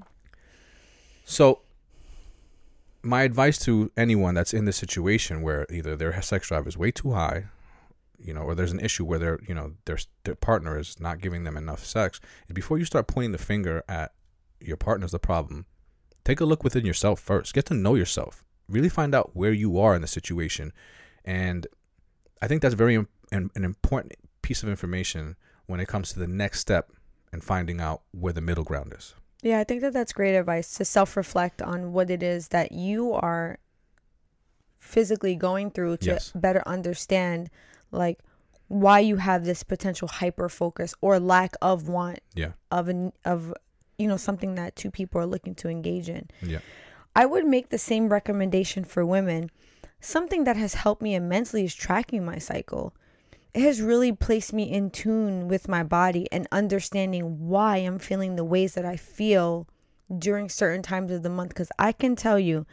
So, 1.28 1.62
my 3.02 3.24
advice 3.24 3.58
to 3.66 3.91
anyone 3.98 4.36
that's 4.36 4.54
in 4.54 4.66
this 4.66 4.78
situation 4.78 5.41
where 5.41 5.66
either 5.72 5.96
their 5.96 6.22
sex 6.22 6.48
drive 6.50 6.68
is 6.68 6.78
way 6.78 6.91
too 6.91 7.14
high, 7.14 7.46
you 8.26 8.34
know, 8.34 8.41
or 8.41 8.55
there's 8.55 8.71
an 8.71 8.80
issue 8.80 9.05
where 9.05 9.19
their, 9.19 9.39
you 9.47 9.53
know, 9.53 9.73
their 9.86 9.99
their 10.23 10.36
partner 10.36 10.78
is 10.80 10.99
not 10.99 11.21
giving 11.21 11.43
them 11.43 11.57
enough 11.57 11.86
sex, 11.86 12.19
is 12.47 12.53
before 12.53 12.78
you 12.80 12.86
start 12.86 13.07
pointing 13.07 13.32
the 13.32 13.38
finger 13.38 13.84
at 13.88 14.13
your 14.59 14.78
partner's 14.78 15.11
the 15.11 15.19
problem, 15.19 15.65
take 16.23 16.39
a 16.41 16.45
look 16.45 16.63
within 16.63 16.86
yourself 16.86 17.19
first. 17.19 17.53
Get 17.53 17.65
to 17.67 17.73
know 17.73 17.95
yourself. 17.95 18.43
Really 18.67 18.89
find 18.89 19.13
out 19.13 19.32
where 19.36 19.53
you 19.53 19.78
are 19.80 19.95
in 19.95 20.01
the 20.01 20.07
situation, 20.07 20.73
and 21.23 21.67
I 22.41 22.47
think 22.47 22.61
that's 22.61 22.73
very 22.73 22.95
im- 22.95 23.07
an, 23.32 23.51
an 23.55 23.63
important 23.63 24.13
piece 24.41 24.63
of 24.63 24.69
information 24.69 25.36
when 25.67 25.80
it 25.80 25.88
comes 25.88 26.09
to 26.13 26.19
the 26.19 26.28
next 26.28 26.59
step 26.59 26.91
and 27.32 27.43
finding 27.43 27.80
out 27.80 28.01
where 28.11 28.34
the 28.34 28.41
middle 28.41 28.63
ground 28.63 28.93
is. 28.97 29.13
Yeah, 29.43 29.59
I 29.59 29.63
think 29.63 29.82
that 29.82 29.93
that's 29.93 30.13
great 30.13 30.36
advice 30.36 30.76
to 30.78 30.86
self 30.86 31.15
reflect 31.15 31.61
on 31.61 31.93
what 31.93 32.09
it 32.09 32.23
is 32.23 32.47
that 32.47 32.71
you 32.71 33.13
are 33.13 33.59
physically 34.80 35.36
going 35.36 35.71
through 35.71 35.97
to 35.97 36.05
Yes. 36.05 36.32
better 36.36 36.63
understand, 36.65 37.49
like, 37.96 38.20
why 38.68 39.00
you 39.00 39.18
have 39.18 39.46
this 39.46 39.64
potential 39.64 40.08
hyper 40.08 40.50
focus 40.50 40.93
or 41.02 41.20
lack 41.20 41.56
of 41.62 41.88
want 41.88 42.20
Yeah. 42.34 42.54
of 42.72 42.88
an 42.89 43.14
of 43.24 43.54
you 43.98 44.08
know 44.08 44.18
something 44.18 44.56
that 44.56 44.76
two 44.76 44.91
people 44.91 45.22
are 45.22 45.26
looking 45.26 45.56
to 45.56 45.70
engage 45.70 46.10
in. 46.10 46.28
Yeah. 46.41 46.60
I 47.16 47.26
would 47.26 47.46
make 47.46 47.70
the 47.70 47.78
same 47.78 48.10
recommendation 48.10 48.84
for 48.84 49.06
women. 49.06 49.50
Something 50.02 50.43
that 50.43 50.58
has 50.58 50.74
helped 50.74 51.02
me 51.02 51.16
immensely 51.16 51.64
is 51.64 51.74
tracking 51.74 52.26
my 52.26 52.38
cycle. 52.38 52.93
It 53.54 53.62
has 53.62 53.82
really 53.82 54.12
placed 54.12 54.52
me 54.52 54.64
in 54.70 54.89
tune 54.89 55.48
with 55.48 55.70
my 55.70 55.82
body 55.84 56.28
and 56.32 56.46
understanding 56.52 57.48
why 57.48 57.78
I'm 57.78 58.00
feeling 58.00 58.36
the 58.36 58.43
ways 58.43 58.74
that 58.74 58.84
I 58.84 58.98
feel 58.98 59.68
during 60.18 60.50
certain 60.50 60.82
times 60.82 61.12
of 61.12 61.24
the 61.24 61.30
month. 61.30 61.50
Because 61.50 61.72
I 61.80 61.93
can 61.93 62.18
tell 62.18 62.38
you, 62.38 62.66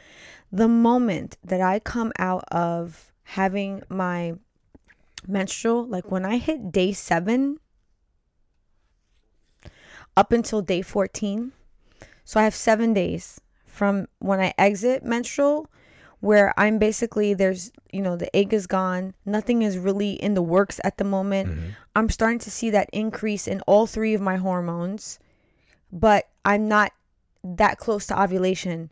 the 0.50 0.66
moment 0.68 1.36
that 1.44 1.60
I 1.60 1.78
come 1.78 2.12
out 2.18 2.44
of 2.50 3.12
having 3.22 3.82
my 3.88 4.34
menstrual, 5.26 5.86
like 5.86 6.10
when 6.10 6.24
I 6.24 6.38
hit 6.38 6.72
day 6.72 6.92
seven 6.92 7.58
up 10.16 10.32
until 10.32 10.62
day 10.62 10.82
14, 10.82 11.52
so 12.24 12.40
I 12.40 12.44
have 12.44 12.54
seven 12.54 12.92
days 12.92 13.40
from 13.66 14.06
when 14.18 14.40
I 14.40 14.52
exit 14.58 15.04
menstrual, 15.04 15.68
where 16.20 16.52
I'm 16.56 16.78
basically 16.78 17.34
there's 17.34 17.72
you 17.92 18.00
know 18.00 18.16
the 18.16 18.34
egg 18.36 18.52
is 18.54 18.66
gone, 18.66 19.14
nothing 19.24 19.62
is 19.62 19.78
really 19.78 20.12
in 20.12 20.34
the 20.34 20.42
works 20.42 20.80
at 20.84 20.98
the 20.98 21.04
moment. 21.04 21.48
Mhm. 21.48 21.74
I'm 21.96 22.08
starting 22.10 22.38
to 22.40 22.50
see 22.50 22.70
that 22.70 22.90
increase 22.92 23.48
in 23.48 23.60
all 23.62 23.86
three 23.86 24.14
of 24.14 24.20
my 24.20 24.36
hormones, 24.36 25.18
but 25.90 26.28
I'm 26.44 26.68
not 26.68 26.92
that 27.42 27.78
close 27.78 28.06
to 28.06 28.22
ovulation. 28.22 28.90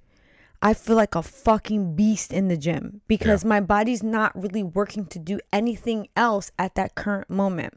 I 0.63 0.75
feel 0.75 0.97
like 0.97 1.15
a 1.15 1.23
fucking 1.23 1.97
beast 1.97 2.33
in 2.33 2.49
the 2.49 2.57
gym 2.57 3.01
because 3.09 3.45
my 3.45 3.61
body's 3.61 4.03
not 4.03 4.41
really 4.41 4.63
working 4.63 5.07
to 5.07 5.19
do 5.19 5.41
anything 5.53 6.09
else 6.17 6.53
at 6.59 6.75
that 6.75 6.95
current 6.95 7.31
moment. 7.31 7.75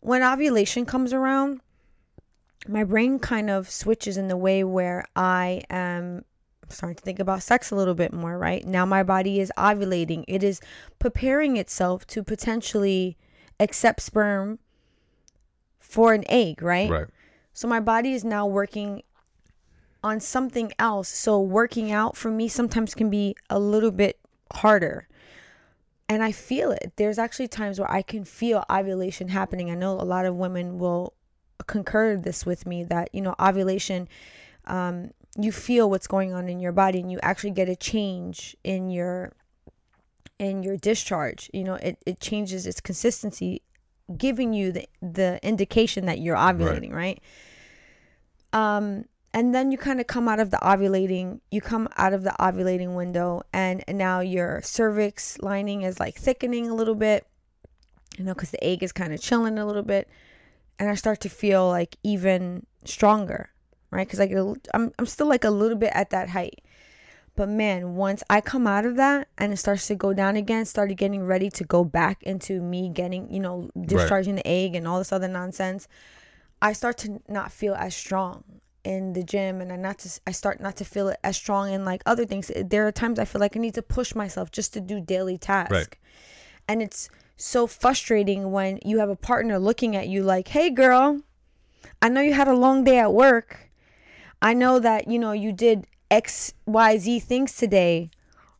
When 0.00 0.22
ovulation 0.22 0.84
comes 0.84 1.12
around, 1.12 1.60
my 2.68 2.84
brain 2.84 3.18
kind 3.18 3.48
of 3.48 3.70
switches 3.70 4.16
in 4.16 4.28
the 4.28 4.36
way 4.36 4.64
where 4.64 5.06
I 5.16 5.62
am 5.70 6.24
starting 6.68 6.96
to 6.96 7.02
think 7.02 7.18
about 7.18 7.42
sex 7.42 7.70
a 7.70 7.76
little 7.76 7.94
bit 7.94 8.12
more, 8.12 8.36
right? 8.38 8.66
Now 8.66 8.84
my 8.84 9.02
body 9.02 9.40
is 9.40 9.50
ovulating. 9.56 10.24
It 10.28 10.42
is 10.42 10.60
preparing 10.98 11.56
itself 11.56 12.06
to 12.08 12.22
potentially 12.22 13.16
accept 13.58 14.00
sperm 14.00 14.58
for 15.78 16.12
an 16.12 16.24
egg, 16.28 16.62
right? 16.62 16.90
Right. 16.90 17.06
So 17.52 17.68
my 17.68 17.80
body 17.80 18.12
is 18.12 18.24
now 18.24 18.46
working 18.46 19.02
on 20.02 20.20
something 20.20 20.72
else. 20.78 21.08
So 21.08 21.40
working 21.40 21.92
out 21.92 22.16
for 22.16 22.30
me 22.30 22.48
sometimes 22.48 22.94
can 22.94 23.10
be 23.10 23.36
a 23.48 23.58
little 23.58 23.90
bit 23.90 24.18
harder. 24.52 25.08
And 26.08 26.22
I 26.22 26.32
feel 26.32 26.72
it. 26.72 26.92
There's 26.96 27.18
actually 27.18 27.48
times 27.48 27.78
where 27.78 27.90
I 27.90 28.02
can 28.02 28.24
feel 28.24 28.64
ovulation 28.70 29.28
happening. 29.28 29.70
I 29.70 29.74
know 29.74 29.92
a 29.92 30.02
lot 30.02 30.26
of 30.26 30.34
women 30.34 30.78
will 30.78 31.14
concur 31.66 32.16
this 32.16 32.44
with 32.44 32.66
me 32.66 32.82
that, 32.84 33.08
you 33.12 33.20
know, 33.20 33.34
ovulation 33.40 34.08
um 34.66 35.10
you 35.38 35.50
feel 35.50 35.88
what's 35.88 36.06
going 36.06 36.34
on 36.34 36.48
in 36.48 36.60
your 36.60 36.72
body 36.72 37.00
and 37.00 37.10
you 37.10 37.18
actually 37.22 37.50
get 37.50 37.68
a 37.68 37.76
change 37.76 38.56
in 38.62 38.90
your 38.90 39.32
in 40.38 40.62
your 40.62 40.76
discharge. 40.76 41.48
You 41.54 41.64
know, 41.64 41.74
it, 41.74 41.98
it 42.04 42.20
changes 42.20 42.66
its 42.66 42.80
consistency 42.80 43.62
giving 44.16 44.52
you 44.52 44.72
the 44.72 44.86
the 45.00 45.38
indication 45.42 46.06
that 46.06 46.18
you're 46.18 46.36
ovulating, 46.36 46.92
right? 46.92 47.20
Um 48.52 49.06
and 49.34 49.54
then 49.54 49.72
you 49.72 49.78
kind 49.78 50.00
of 50.00 50.06
come 50.06 50.28
out 50.28 50.40
of 50.40 50.50
the 50.50 50.58
ovulating 50.58 51.40
you 51.50 51.60
come 51.60 51.88
out 51.96 52.12
of 52.12 52.22
the 52.22 52.34
ovulating 52.38 52.94
window 52.94 53.42
and 53.52 53.84
now 53.88 54.20
your 54.20 54.60
cervix 54.62 55.38
lining 55.40 55.82
is 55.82 55.98
like 55.98 56.16
thickening 56.16 56.68
a 56.68 56.74
little 56.74 56.94
bit 56.94 57.26
you 58.18 58.24
know 58.24 58.34
because 58.34 58.50
the 58.50 58.62
egg 58.64 58.82
is 58.82 58.92
kind 58.92 59.12
of 59.12 59.20
chilling 59.20 59.58
a 59.58 59.66
little 59.66 59.82
bit 59.82 60.08
and 60.78 60.90
i 60.90 60.94
start 60.94 61.20
to 61.20 61.28
feel 61.28 61.68
like 61.68 61.96
even 62.02 62.66
stronger 62.84 63.52
right? 63.92 64.06
Because 64.06 64.18
I 64.18 64.26
get 64.26 64.38
a, 64.38 64.54
I'm, 64.74 64.90
I'm 64.98 65.06
still 65.06 65.28
like 65.28 65.44
a 65.44 65.50
little 65.50 65.78
bit 65.78 65.92
at 65.94 66.10
that 66.10 66.30
height. 66.30 66.62
But 67.34 67.48
man 67.48 67.94
once 67.94 68.22
i 68.28 68.42
come 68.42 68.66
out 68.66 68.84
of 68.84 68.96
that 68.96 69.26
and 69.38 69.54
it 69.54 69.56
starts 69.56 69.86
to 69.86 69.94
go 69.94 70.12
down 70.12 70.36
again 70.36 70.66
started 70.66 70.98
getting 70.98 71.24
ready 71.24 71.48
to 71.48 71.64
go 71.64 71.82
back 71.82 72.22
into 72.24 72.60
me 72.60 72.90
getting 72.90 73.32
you 73.32 73.40
know 73.40 73.70
discharging 73.86 74.34
the 74.34 74.46
egg 74.46 74.74
and 74.74 74.86
all 74.86 74.98
this 74.98 75.12
other 75.12 75.28
nonsense 75.28 75.88
i 76.60 76.74
start 76.74 76.98
to 76.98 77.22
not 77.28 77.50
feel 77.50 77.72
as 77.74 77.96
strong 77.96 78.44
in 78.84 79.12
the 79.12 79.22
gym 79.22 79.60
and 79.60 79.72
I 79.72 79.76
not 79.76 79.98
to 80.00 80.20
I 80.26 80.32
start 80.32 80.60
not 80.60 80.76
to 80.76 80.84
feel 80.84 81.08
it 81.08 81.18
as 81.22 81.36
strong 81.36 81.72
in 81.72 81.84
like 81.84 82.02
other 82.06 82.24
things. 82.24 82.50
There 82.56 82.86
are 82.86 82.92
times 82.92 83.18
I 83.18 83.24
feel 83.24 83.40
like 83.40 83.56
I 83.56 83.60
need 83.60 83.74
to 83.74 83.82
push 83.82 84.14
myself 84.14 84.50
just 84.50 84.72
to 84.74 84.80
do 84.80 85.00
daily 85.00 85.38
tasks. 85.38 85.72
Right. 85.72 85.96
And 86.68 86.82
it's 86.82 87.08
so 87.36 87.66
frustrating 87.66 88.52
when 88.52 88.78
you 88.84 88.98
have 88.98 89.08
a 89.08 89.16
partner 89.16 89.58
looking 89.58 89.96
at 89.96 90.08
you 90.08 90.22
like, 90.22 90.48
"Hey 90.48 90.70
girl, 90.70 91.22
I 92.00 92.08
know 92.08 92.20
you 92.20 92.32
had 92.32 92.48
a 92.48 92.56
long 92.56 92.84
day 92.84 92.98
at 92.98 93.12
work. 93.12 93.70
I 94.40 94.54
know 94.54 94.78
that, 94.80 95.08
you 95.08 95.18
know, 95.18 95.32
you 95.32 95.52
did 95.52 95.86
X 96.10 96.52
Y 96.66 96.98
Z 96.98 97.20
things 97.20 97.56
today, 97.56 98.10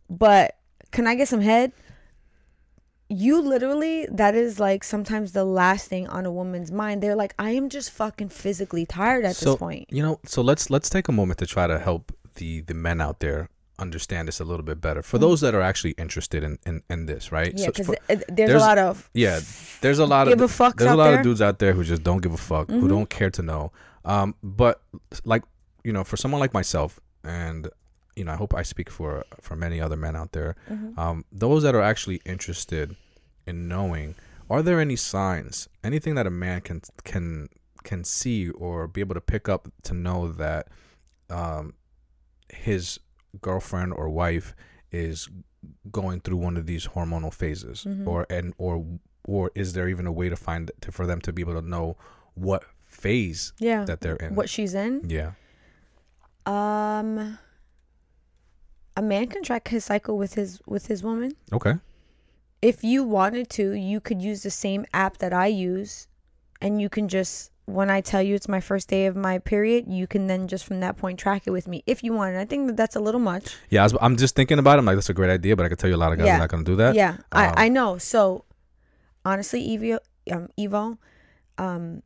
but 0.09 0.57
can 0.91 1.07
I 1.07 1.15
get 1.15 1.29
some 1.29 1.41
head?" 1.41 1.73
You 3.13 3.41
literally 3.41 4.07
that 4.11 4.35
is 4.35 4.59
like 4.59 4.83
sometimes 4.85 5.33
the 5.33 5.45
last 5.45 5.89
thing 5.89 6.07
on 6.09 6.25
a 6.27 6.33
woman's 6.33 6.71
mind 6.73 7.03
they're 7.03 7.15
like 7.25 7.35
i 7.39 7.51
am 7.51 7.69
just 7.69 7.91
fucking 7.91 8.29
physically 8.29 8.85
tired 8.87 9.25
at 9.25 9.37
so 9.37 9.51
this 9.53 9.59
point 9.59 9.85
you 9.91 10.03
know 10.03 10.19
so 10.25 10.41
let's 10.43 10.71
let's 10.71 10.89
take 10.89 11.09
a 11.09 11.13
moment 11.13 11.39
to 11.39 11.47
try 11.47 11.67
to 11.67 11.79
help 11.79 12.11
the 12.37 12.61
the 12.63 12.75
men 12.75 13.01
out 13.01 13.21
there 13.21 13.49
understand 13.79 14.29
this 14.29 14.39
a 14.41 14.45
little 14.45 14.63
bit 14.65 14.81
better 14.81 15.03
for 15.03 15.19
those 15.19 15.41
that 15.41 15.55
are 15.55 15.61
actually 15.63 15.91
interested 15.99 16.45
in 16.45 16.57
in, 16.65 16.83
in 16.89 17.07
this, 17.07 17.33
right? 17.33 17.53
Yeah, 17.57 17.67
because 17.67 17.87
for- 17.87 17.97
there's, 18.07 18.23
there's- 18.29 18.63
a 18.63 18.65
lot 18.65 18.79
of 18.79 19.11
yeah, 19.13 19.41
there's 19.81 19.99
a 19.99 20.07
lot 20.07 20.29
give 20.29 20.41
of 20.41 20.57
there's 20.77 20.91
a 20.93 20.95
lot 20.97 21.05
there. 21.11 21.19
of 21.19 21.25
dudes 21.25 21.43
out 21.43 21.59
there 21.59 21.73
who 21.73 21.83
just 21.83 22.03
don't 22.05 22.23
give 22.23 22.33
a 22.33 22.37
fuck, 22.37 22.71
who 22.71 22.83
Mhm. 22.83 22.89
don't 22.89 23.11
care 23.11 23.31
to 23.31 23.43
know. 23.43 23.73
Um, 24.05 24.35
but 24.43 24.83
like 25.25 25.43
you 25.83 25.93
know, 25.93 26.05
for 26.05 26.17
someone 26.17 26.39
like 26.41 26.55
myself, 26.55 27.01
and 27.25 27.69
you 28.17 28.25
know, 28.25 28.33
I 28.33 28.37
hope 28.37 28.55
I 28.55 28.63
speak 28.63 28.91
for 28.91 29.25
for 29.41 29.57
many 29.57 29.81
other 29.81 29.97
men 29.97 30.15
out 30.17 30.33
there. 30.33 30.55
Mhm. 30.71 30.99
Um, 30.99 31.25
those 31.33 31.63
that 31.63 31.75
are 31.75 31.83
actually 31.83 32.21
interested 32.25 32.97
in 33.47 33.69
knowing, 33.69 34.15
are 34.51 34.63
there 34.63 34.81
any 34.81 34.97
signs, 34.97 35.69
anything 35.83 36.15
that 36.17 36.27
a 36.27 36.31
man 36.31 36.61
can 36.61 36.83
can 37.05 37.49
can 37.85 38.05
see 38.05 38.49
or 38.51 38.87
be 38.87 39.01
able 39.01 39.15
to 39.15 39.21
pick 39.21 39.49
up 39.49 39.69
to 39.83 39.95
know 39.95 40.31
that 40.31 40.69
um, 41.31 41.75
his 42.53 43.01
girlfriend 43.41 43.93
or 43.95 44.09
wife 44.11 44.55
is 44.93 45.29
going 45.91 46.21
through 46.21 46.37
one 46.37 46.57
of 46.57 46.67
these 46.67 46.89
hormonal 46.89 47.33
phases, 47.33 47.85
Mhm. 47.89 48.07
or 48.07 48.27
and 48.29 48.53
or 48.59 48.85
or 49.27 49.51
is 49.55 49.73
there 49.73 49.89
even 49.89 50.07
a 50.07 50.13
way 50.13 50.29
to 50.29 50.37
find 50.37 50.71
to, 50.81 50.93
for 50.93 51.07
them 51.07 51.21
to 51.23 51.33
be 51.33 51.41
able 51.43 51.55
to 51.55 51.67
know 51.67 51.97
what 52.35 52.65
phase 52.85 53.53
yeah, 53.59 53.85
that 53.85 54.01
they're 54.01 54.17
in? 54.17 54.35
what 54.35 54.51
she's 54.51 54.75
in. 54.75 55.01
Yeah. 55.09 55.33
Um, 56.47 57.39
a 58.97 59.03
man 59.03 59.27
can 59.29 59.43
track 59.43 59.69
his 59.69 59.85
cycle 59.85 60.17
with 60.19 60.35
his 60.35 60.61
with 60.67 60.87
his 60.87 61.03
woman. 61.03 61.33
Okay. 61.53 61.75
If 62.61 62.85
you 62.85 63.03
wanted 63.03 63.49
to, 63.51 63.73
you 63.73 64.01
could 64.01 64.23
use 64.23 64.43
the 64.43 64.51
same 64.51 64.87
app 64.95 65.19
that 65.19 65.33
I 65.33 65.47
use, 65.49 66.07
and 66.61 66.81
you 66.81 66.89
can 66.89 67.09
just 67.09 67.51
when 67.67 67.91
I 67.91 68.01
tell 68.01 68.21
you 68.21 68.35
it's 68.35 68.49
my 68.49 68.61
first 68.61 68.89
day 68.89 69.07
of 69.07 69.15
my 69.17 69.39
period, 69.39 69.85
you 69.89 70.07
can 70.07 70.27
then 70.27 70.49
just 70.49 70.65
from 70.65 70.81
that 70.81 70.97
point 70.97 71.19
track 71.19 71.43
it 71.47 71.51
with 71.51 71.67
me 71.69 71.83
if 71.87 72.03
you 72.03 72.13
want. 72.13 72.31
And 72.33 72.39
I 72.39 72.45
think 72.45 72.67
that 72.67 72.77
that's 72.77 72.97
a 72.97 73.01
little 73.01 73.21
much. 73.21 73.57
Yeah, 73.71 73.83
I 73.83 73.85
was, 73.85 73.95
I'm 74.01 74.17
just 74.17 74.35
thinking 74.35 74.59
about 74.59 74.77
it. 74.77 74.81
I'm 74.81 74.85
like, 74.85 74.97
that's 74.97 75.09
a 75.11 75.15
great 75.15 75.31
idea, 75.31 75.55
but 75.57 75.65
I 75.65 75.69
could 75.69 75.79
tell 75.79 75.89
you 75.89 75.97
a 75.97 76.03
lot 76.05 76.13
of 76.13 76.19
guys 76.19 76.27
Yeah. 76.27 76.37
are 76.37 76.39
not 76.41 76.49
going 76.51 76.65
to 76.65 76.71
do 76.73 76.77
that. 76.77 76.95
yeah, 76.97 77.13
Um, 77.13 77.55
I 77.57 77.67
I 77.67 77.69
know. 77.69 77.99
So 77.99 78.45
honestly, 79.25 79.63
Ivo, 79.75 79.99
um, 80.33 80.49
Ivo, 80.59 80.99
um, 81.59 82.03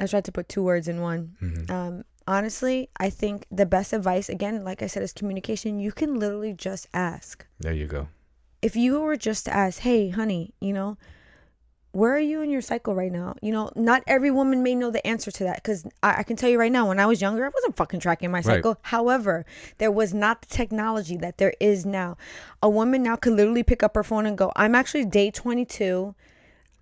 I 0.00 0.06
tried 0.06 0.24
to 0.24 0.32
put 0.32 0.48
two 0.48 0.62
words 0.62 0.88
in 0.88 1.00
one. 1.00 1.36
Mhm. 1.42 1.70
Um, 1.70 2.04
honestly, 2.26 2.88
I 2.98 3.10
think 3.10 3.46
the 3.50 3.66
best 3.66 3.92
advice, 3.92 4.28
again, 4.28 4.64
like 4.64 4.82
I 4.82 4.86
said, 4.86 5.02
is 5.02 5.12
communication. 5.12 5.78
You 5.80 5.92
can 5.92 6.18
literally 6.18 6.52
just 6.52 6.88
ask. 6.94 7.46
There 7.60 7.72
you 7.72 7.86
go. 7.86 8.08
If 8.62 8.76
you 8.76 9.00
were 9.00 9.16
just 9.16 9.44
to 9.46 9.54
ask, 9.54 9.80
hey, 9.80 10.08
honey, 10.10 10.54
you 10.60 10.72
know, 10.72 10.96
where 11.92 12.14
are 12.14 12.18
you 12.20 12.42
in 12.42 12.50
your 12.50 12.60
cycle 12.60 12.94
right 12.94 13.12
now? 13.12 13.36
You 13.40 13.52
know, 13.52 13.70
not 13.74 14.02
every 14.06 14.30
woman 14.30 14.62
may 14.62 14.74
know 14.74 14.90
the 14.90 15.06
answer 15.06 15.30
to 15.30 15.44
that 15.44 15.56
because 15.56 15.86
I, 16.02 16.16
I 16.18 16.22
can 16.24 16.36
tell 16.36 16.50
you 16.50 16.58
right 16.58 16.72
now, 16.72 16.88
when 16.88 16.98
I 17.00 17.06
was 17.06 17.22
younger, 17.22 17.46
I 17.46 17.48
wasn't 17.48 17.76
fucking 17.76 18.00
tracking 18.00 18.30
my 18.30 18.38
Right. 18.38 18.44
cycle. 18.56 18.78
However, 18.82 19.46
there 19.78 19.90
was 19.90 20.12
not 20.12 20.42
the 20.42 20.48
technology 20.48 21.16
that 21.16 21.38
there 21.38 21.54
is 21.58 21.86
now. 21.86 22.18
A 22.62 22.68
woman 22.68 23.02
now 23.02 23.16
could 23.16 23.32
literally 23.32 23.62
pick 23.62 23.82
up 23.82 23.94
her 23.94 24.04
phone 24.04 24.26
and 24.26 24.36
go, 24.36 24.52
I'm 24.56 24.74
actually 24.74 25.06
day 25.06 25.30
22. 25.30 26.14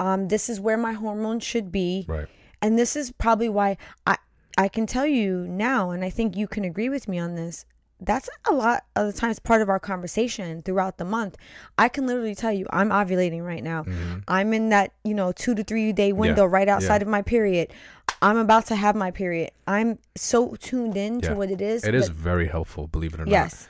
Um, 0.01 0.27
this 0.29 0.49
is 0.49 0.61
where 0.61 0.77
my 0.77 0.95
hormones 0.95 1.45
should 1.45 1.71
be 1.71 2.05
Right. 2.09 2.27
and 2.61 2.77
this 2.77 2.97
is 2.97 3.13
probably 3.13 3.49
why 3.49 3.77
I 4.05 4.17
I 4.57 4.69
can 4.69 4.87
tell 4.87 5.07
you 5.07 5.47
now, 5.49 5.91
and 5.91 6.05
I 6.05 6.11
think 6.11 6.37
you 6.37 6.47
can 6.47 6.65
agree 6.65 6.89
with 6.89 7.09
me 7.09 7.19
on 7.19 7.35
this. 7.35 7.65
That's 8.01 8.29
a 8.49 8.53
lot 8.53 8.85
of 8.97 9.07
the 9.07 9.13
times 9.19 9.39
part 9.39 9.63
of 9.63 9.69
our 9.69 9.79
conversation 9.79 10.63
throughout 10.63 10.99
the 10.99 11.05
month. 11.05 11.37
I 11.79 11.89
can 11.89 12.07
literally 12.07 12.35
tell 12.35 12.53
you 12.53 12.67
I'm 12.71 12.91
ovulating 12.91 13.43
right 13.45 13.63
now. 13.63 13.85
Mhm. 13.85 14.23
I'm 14.29 14.53
in 14.53 14.69
that 14.71 14.93
you 15.05 15.15
know 15.15 15.33
two 15.33 15.55
to 15.55 15.65
three 15.65 15.93
day 15.93 16.13
window 16.13 16.45
right 16.45 16.69
outside 16.69 17.03
of 17.03 17.09
my 17.09 17.23
period. 17.23 17.73
I'm 18.21 18.37
about 18.37 18.67
to 18.67 18.75
have 18.75 18.95
my 18.95 19.11
period. 19.11 19.51
I'm 19.67 19.99
so 20.17 20.55
tuned 20.57 20.97
in 20.97 21.21
Yeah. 21.21 21.31
to 21.31 21.35
what 21.35 21.51
it 21.51 21.61
is. 21.61 21.85
It 21.85 21.95
is 21.95 22.09
very 22.09 22.47
helpful, 22.49 22.87
believe 22.89 23.15
it 23.15 23.21
or 23.21 23.25
not. 23.27 23.31
Yes. 23.31 23.69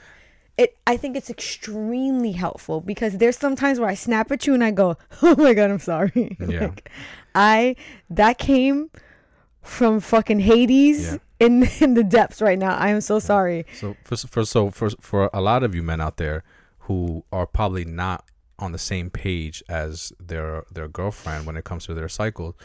It 0.56 0.76
I 0.86 0.96
think 0.96 1.16
it's 1.16 1.30
extremely 1.30 2.32
helpful 2.32 2.80
because 2.80 3.18
there's 3.18 3.36
sometimes 3.36 3.78
where 3.78 3.88
I 3.90 3.94
snap 3.94 4.30
at 4.32 4.46
you 4.46 4.54
and 4.54 4.64
I 4.64 4.70
go, 4.70 4.96
"Oh 5.22 5.36
my 5.36 5.52
god, 5.54 5.70
I'm 5.70 5.78
sorry." 5.78 6.36
Yeah. 6.48 6.60
like, 6.60 6.90
I 7.34 7.76
that 8.10 8.38
came 8.38 8.90
from 9.64 10.00
fucking 10.00 10.40
Hades 10.40 11.12
Yeah. 11.12 11.18
in 11.40 11.62
in 11.80 11.94
the 11.94 12.04
depths 12.04 12.40
right 12.42 12.58
now. 12.58 12.76
I 12.76 12.88
am 12.90 13.00
so 13.00 13.18
sorry. 13.18 13.66
So 13.80 13.96
for, 14.04 14.16
for 14.16 14.44
so 14.44 14.70
for 14.70 14.90
for 15.00 15.30
a 15.32 15.40
lot 15.40 15.62
of 15.62 15.74
you 15.74 15.82
men 15.82 16.00
out 16.00 16.16
there 16.18 16.44
who 16.80 17.24
are 17.32 17.46
probably 17.46 17.84
not 17.84 18.24
on 18.58 18.72
the 18.72 18.78
same 18.78 19.10
page 19.10 19.62
as 19.68 20.12
their 20.20 20.64
their 20.72 20.88
girlfriend 20.88 21.46
when 21.46 21.56
it 21.56 21.64
comes 21.64 21.86
to 21.86 21.94
their 21.94 22.08
cycle, 22.08 22.56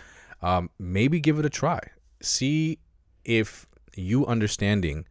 um, 0.41 0.69
maybe 0.77 1.19
give 1.19 1.39
it 1.39 1.45
a 1.45 1.49
try. 1.49 1.79
See 2.21 2.79
if 3.25 3.65
you 3.95 4.25
understanding 4.27 5.05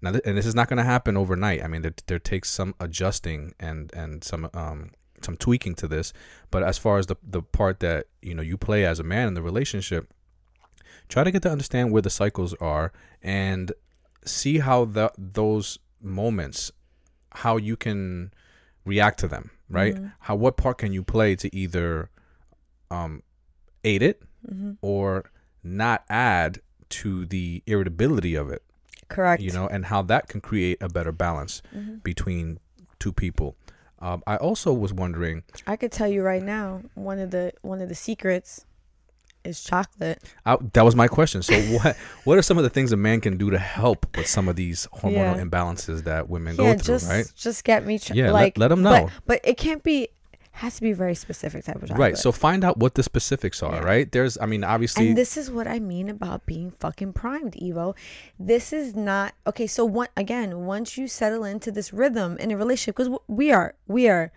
now, 0.00 0.12
th- 0.12 0.22
and 0.24 0.36
this 0.38 0.46
is 0.46 0.54
not 0.54 0.68
going 0.68 0.76
to 0.76 0.84
happen 0.84 1.16
overnight. 1.16 1.62
I 1.64 1.66
mean, 1.66 1.82
there, 1.82 1.94
there 2.06 2.18
takes 2.20 2.50
some 2.50 2.74
adjusting 2.78 3.54
and 3.58 3.90
and 3.94 4.22
some 4.22 4.48
um 4.54 4.90
some 5.22 5.36
tweaking 5.36 5.74
to 5.76 5.88
this. 5.88 6.12
But 6.52 6.62
as 6.62 6.78
far 6.78 6.98
as 6.98 7.06
the 7.06 7.16
the 7.22 7.42
part 7.42 7.80
that 7.80 8.06
you 8.22 8.34
know 8.34 8.42
you 8.42 8.56
play 8.56 8.84
as 8.84 9.00
a 9.00 9.02
man 9.04 9.26
in 9.28 9.34
the 9.34 9.42
relationship, 9.42 10.12
try 11.08 11.24
to 11.24 11.30
get 11.30 11.42
to 11.42 11.50
understand 11.50 11.90
where 11.92 12.02
the 12.02 12.10
cycles 12.10 12.54
are 12.60 12.92
and 13.22 13.72
see 14.24 14.58
how 14.58 14.84
the 14.84 15.10
those 15.16 15.78
moments 16.00 16.70
how 17.32 17.56
you 17.56 17.76
can 17.76 18.32
react 18.84 19.18
to 19.20 19.28
them 19.28 19.50
right 19.68 19.94
Mhm. 19.96 20.12
how 20.20 20.34
what 20.36 20.56
part 20.56 20.78
can 20.78 20.92
you 20.92 21.02
play 21.02 21.34
to 21.36 21.54
either 21.54 22.10
um 22.90 23.22
aid 23.84 24.02
it 24.02 24.22
hmm 24.48 24.72
or 24.80 25.30
not 25.62 26.04
add 26.08 26.60
to 26.88 27.26
the 27.26 27.62
irritability 27.66 28.34
of 28.34 28.50
it 28.50 28.62
Correct. 29.08 29.42
you 29.42 29.50
know 29.52 29.66
and 29.66 29.86
how 29.86 30.02
that 30.02 30.28
can 30.28 30.40
create 30.40 30.78
a 30.80 30.88
better 30.88 31.12
balance 31.12 31.60
Mhm. 31.74 32.02
between 32.02 32.58
two 32.98 33.12
people 33.12 33.56
um, 34.00 34.22
i 34.26 34.36
also 34.36 34.72
was 34.72 34.92
wondering 34.92 35.42
I 35.66 35.76
could 35.76 35.90
tell 35.92 36.08
you 36.08 36.22
right 36.22 36.42
now 36.42 36.82
one 36.94 37.18
of 37.18 37.30
the 37.30 37.52
one 37.62 37.80
of 37.82 37.88
the 37.88 37.94
secrets 37.94 38.64
is 39.48 39.62
chocolate. 39.64 40.22
I, 40.46 40.56
that 40.74 40.84
was 40.84 40.94
my 40.94 41.08
question 41.08 41.42
so 41.42 41.54
what 41.78 41.96
what 42.24 42.38
are 42.38 42.42
some 42.42 42.58
of 42.58 42.64
the 42.64 42.70
things 42.70 42.92
a 42.92 42.96
man 42.96 43.20
can 43.20 43.36
do 43.36 43.50
to 43.50 43.58
help 43.58 44.06
with 44.16 44.26
some 44.26 44.48
of 44.48 44.56
these 44.56 44.86
hormonal 44.94 45.36
Yeah. 45.36 45.42
imbalances 45.44 46.04
that 46.04 46.28
women 46.28 46.54
yeah, 46.56 46.74
go 46.74 46.78
through 46.78 46.94
just 46.94 47.08
right 47.10 47.26
just 47.36 47.64
get 47.64 47.84
me 47.86 47.98
ch- 47.98 48.10
Yeah, 48.12 48.26
let- 48.26 48.32
like 48.32 48.58
let 48.58 48.70
'em 48.72 48.82
but- 48.82 48.90
know. 49.00 49.10
But, 49.26 49.40
it 49.44 49.56
can't 49.56 49.82
be 49.82 50.08
has 50.52 50.74
to 50.74 50.82
be 50.82 50.92
very 50.92 51.14
specific 51.14 51.64
type 51.64 51.76
of 51.76 51.82
chocolate. 51.82 51.98
Right. 52.00 52.18
So 52.18 52.32
find 52.32 52.64
out 52.64 52.78
what 52.78 52.96
the 52.96 53.04
specifics 53.04 53.62
are, 53.62 53.74
Yeah. 53.76 53.80
right? 53.92 54.10
There's 54.10 54.36
I 54.40 54.46
mean 54.46 54.64
obviously 54.64 55.08
And 55.08 55.16
this 55.16 55.36
is 55.36 55.50
what 55.52 55.68
I 55.68 55.78
mean 55.78 56.08
about 56.08 56.46
being 56.46 56.72
fucking 56.80 57.12
primed, 57.12 57.54
Ivo. 57.62 57.94
This 58.40 58.72
is 58.72 58.96
not 58.96 59.34
okay. 59.46 59.68
So 59.68 59.84
one 59.84 60.08
again, 60.16 60.64
once 60.66 60.98
you 60.98 61.06
settle 61.06 61.44
into 61.44 61.70
this 61.70 61.92
rhythm 61.92 62.36
in 62.38 62.50
a 62.50 62.56
relationship, 62.56 62.96
because 62.96 63.16
we 63.28 63.52
are, 63.52 63.74
we 63.86 64.08
are, 64.08 64.32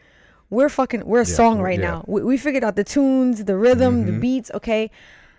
we're 0.51 0.69
fucking, 0.69 1.05
we're 1.05 1.21
a 1.21 1.27
Yeah, 1.27 1.33
song 1.41 1.59
right 1.61 1.79
yeah. 1.79 1.89
now. 1.89 2.05
We, 2.07 2.21
we 2.23 2.37
figured 2.37 2.63
out 2.63 2.75
the 2.75 2.83
tunes, 2.83 3.43
the 3.45 3.57
rhythm, 3.57 4.05
the 4.05 4.11
Mhm. 4.11 4.21
beats. 4.21 4.51
Okay, 4.53 4.91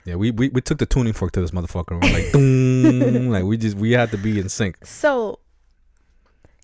yeah, 0.05 0.17
we, 0.17 0.33
we 0.33 0.49
we 0.49 0.61
took 0.61 0.79
the 0.79 0.87
tuning 0.87 1.13
fork 1.13 1.31
to 1.33 1.41
this 1.41 1.53
motherfucker. 1.53 1.95
We're 2.01 2.13
like 2.19 3.31
like 3.35 3.45
we 3.45 3.57
just 3.57 3.77
we 3.77 3.93
had 3.93 4.11
to 4.11 4.19
be 4.19 4.41
in 4.41 4.49
sync. 4.49 4.85
so 4.85 5.39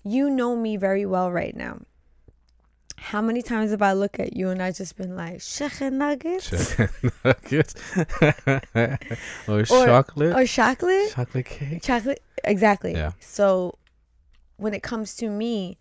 you 0.03 0.29
know 0.29 0.55
me 0.55 0.75
very 0.77 1.05
well 1.05 1.31
right 1.31 1.55
now. 1.55 1.79
How 2.97 3.21
many 3.21 3.41
times 3.41 3.71
have 3.71 3.81
I 3.81 3.93
looked 3.93 4.19
at 4.19 4.35
you 4.35 4.49
and 4.49 4.61
I 4.61 4.71
just 4.73 4.97
been 4.97 5.15
like, 5.15 5.39
chicken 5.39 5.97
nuggets 5.99 6.49
Chicken 6.49 6.89
nuggets. 7.23 7.73
or 9.47 9.63
chocolate. 9.63 10.35
or 10.35 10.45
chocolate? 10.45 11.11
chocolate 11.11 11.45
cake. 11.45 11.81
chocolate 11.81 12.21
exactly 12.43 12.93
Yeah. 12.93 13.11
so 13.21 13.77
when 14.57 14.73
it 14.73 14.83
comes 14.83 15.15
to 15.17 15.29
me 15.29 15.77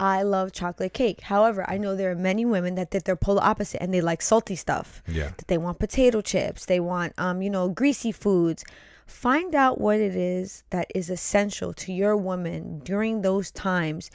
i 0.00 0.22
love 0.22 0.52
chocolate 0.52 0.92
cake 0.92 1.20
however 1.22 1.68
i 1.68 1.76
know 1.76 1.94
there 1.96 2.10
are 2.10 2.14
many 2.14 2.44
women 2.44 2.74
that 2.74 2.90
did 2.90 3.04
their 3.04 3.16
polar 3.16 3.42
opposite 3.42 3.82
and 3.82 3.92
they 3.92 4.00
like 4.00 4.22
salty 4.22 4.56
stuff 4.56 5.02
Yeah. 5.06 5.30
that 5.36 5.48
they 5.48 5.58
want 5.58 5.78
potato 5.78 6.20
chips 6.20 6.66
they 6.66 6.80
want 6.80 7.12
um 7.18 7.42
you 7.42 7.50
know 7.50 7.68
greasy 7.68 8.12
foods 8.12 8.64
find 9.06 9.54
out 9.54 9.80
what 9.80 9.98
it 10.00 10.14
is 10.14 10.64
that 10.70 10.86
is 10.94 11.08
essential 11.10 11.72
to 11.72 11.92
your 11.92 12.16
woman 12.16 12.80
during 12.84 13.22
those 13.22 13.50
times 13.50 14.10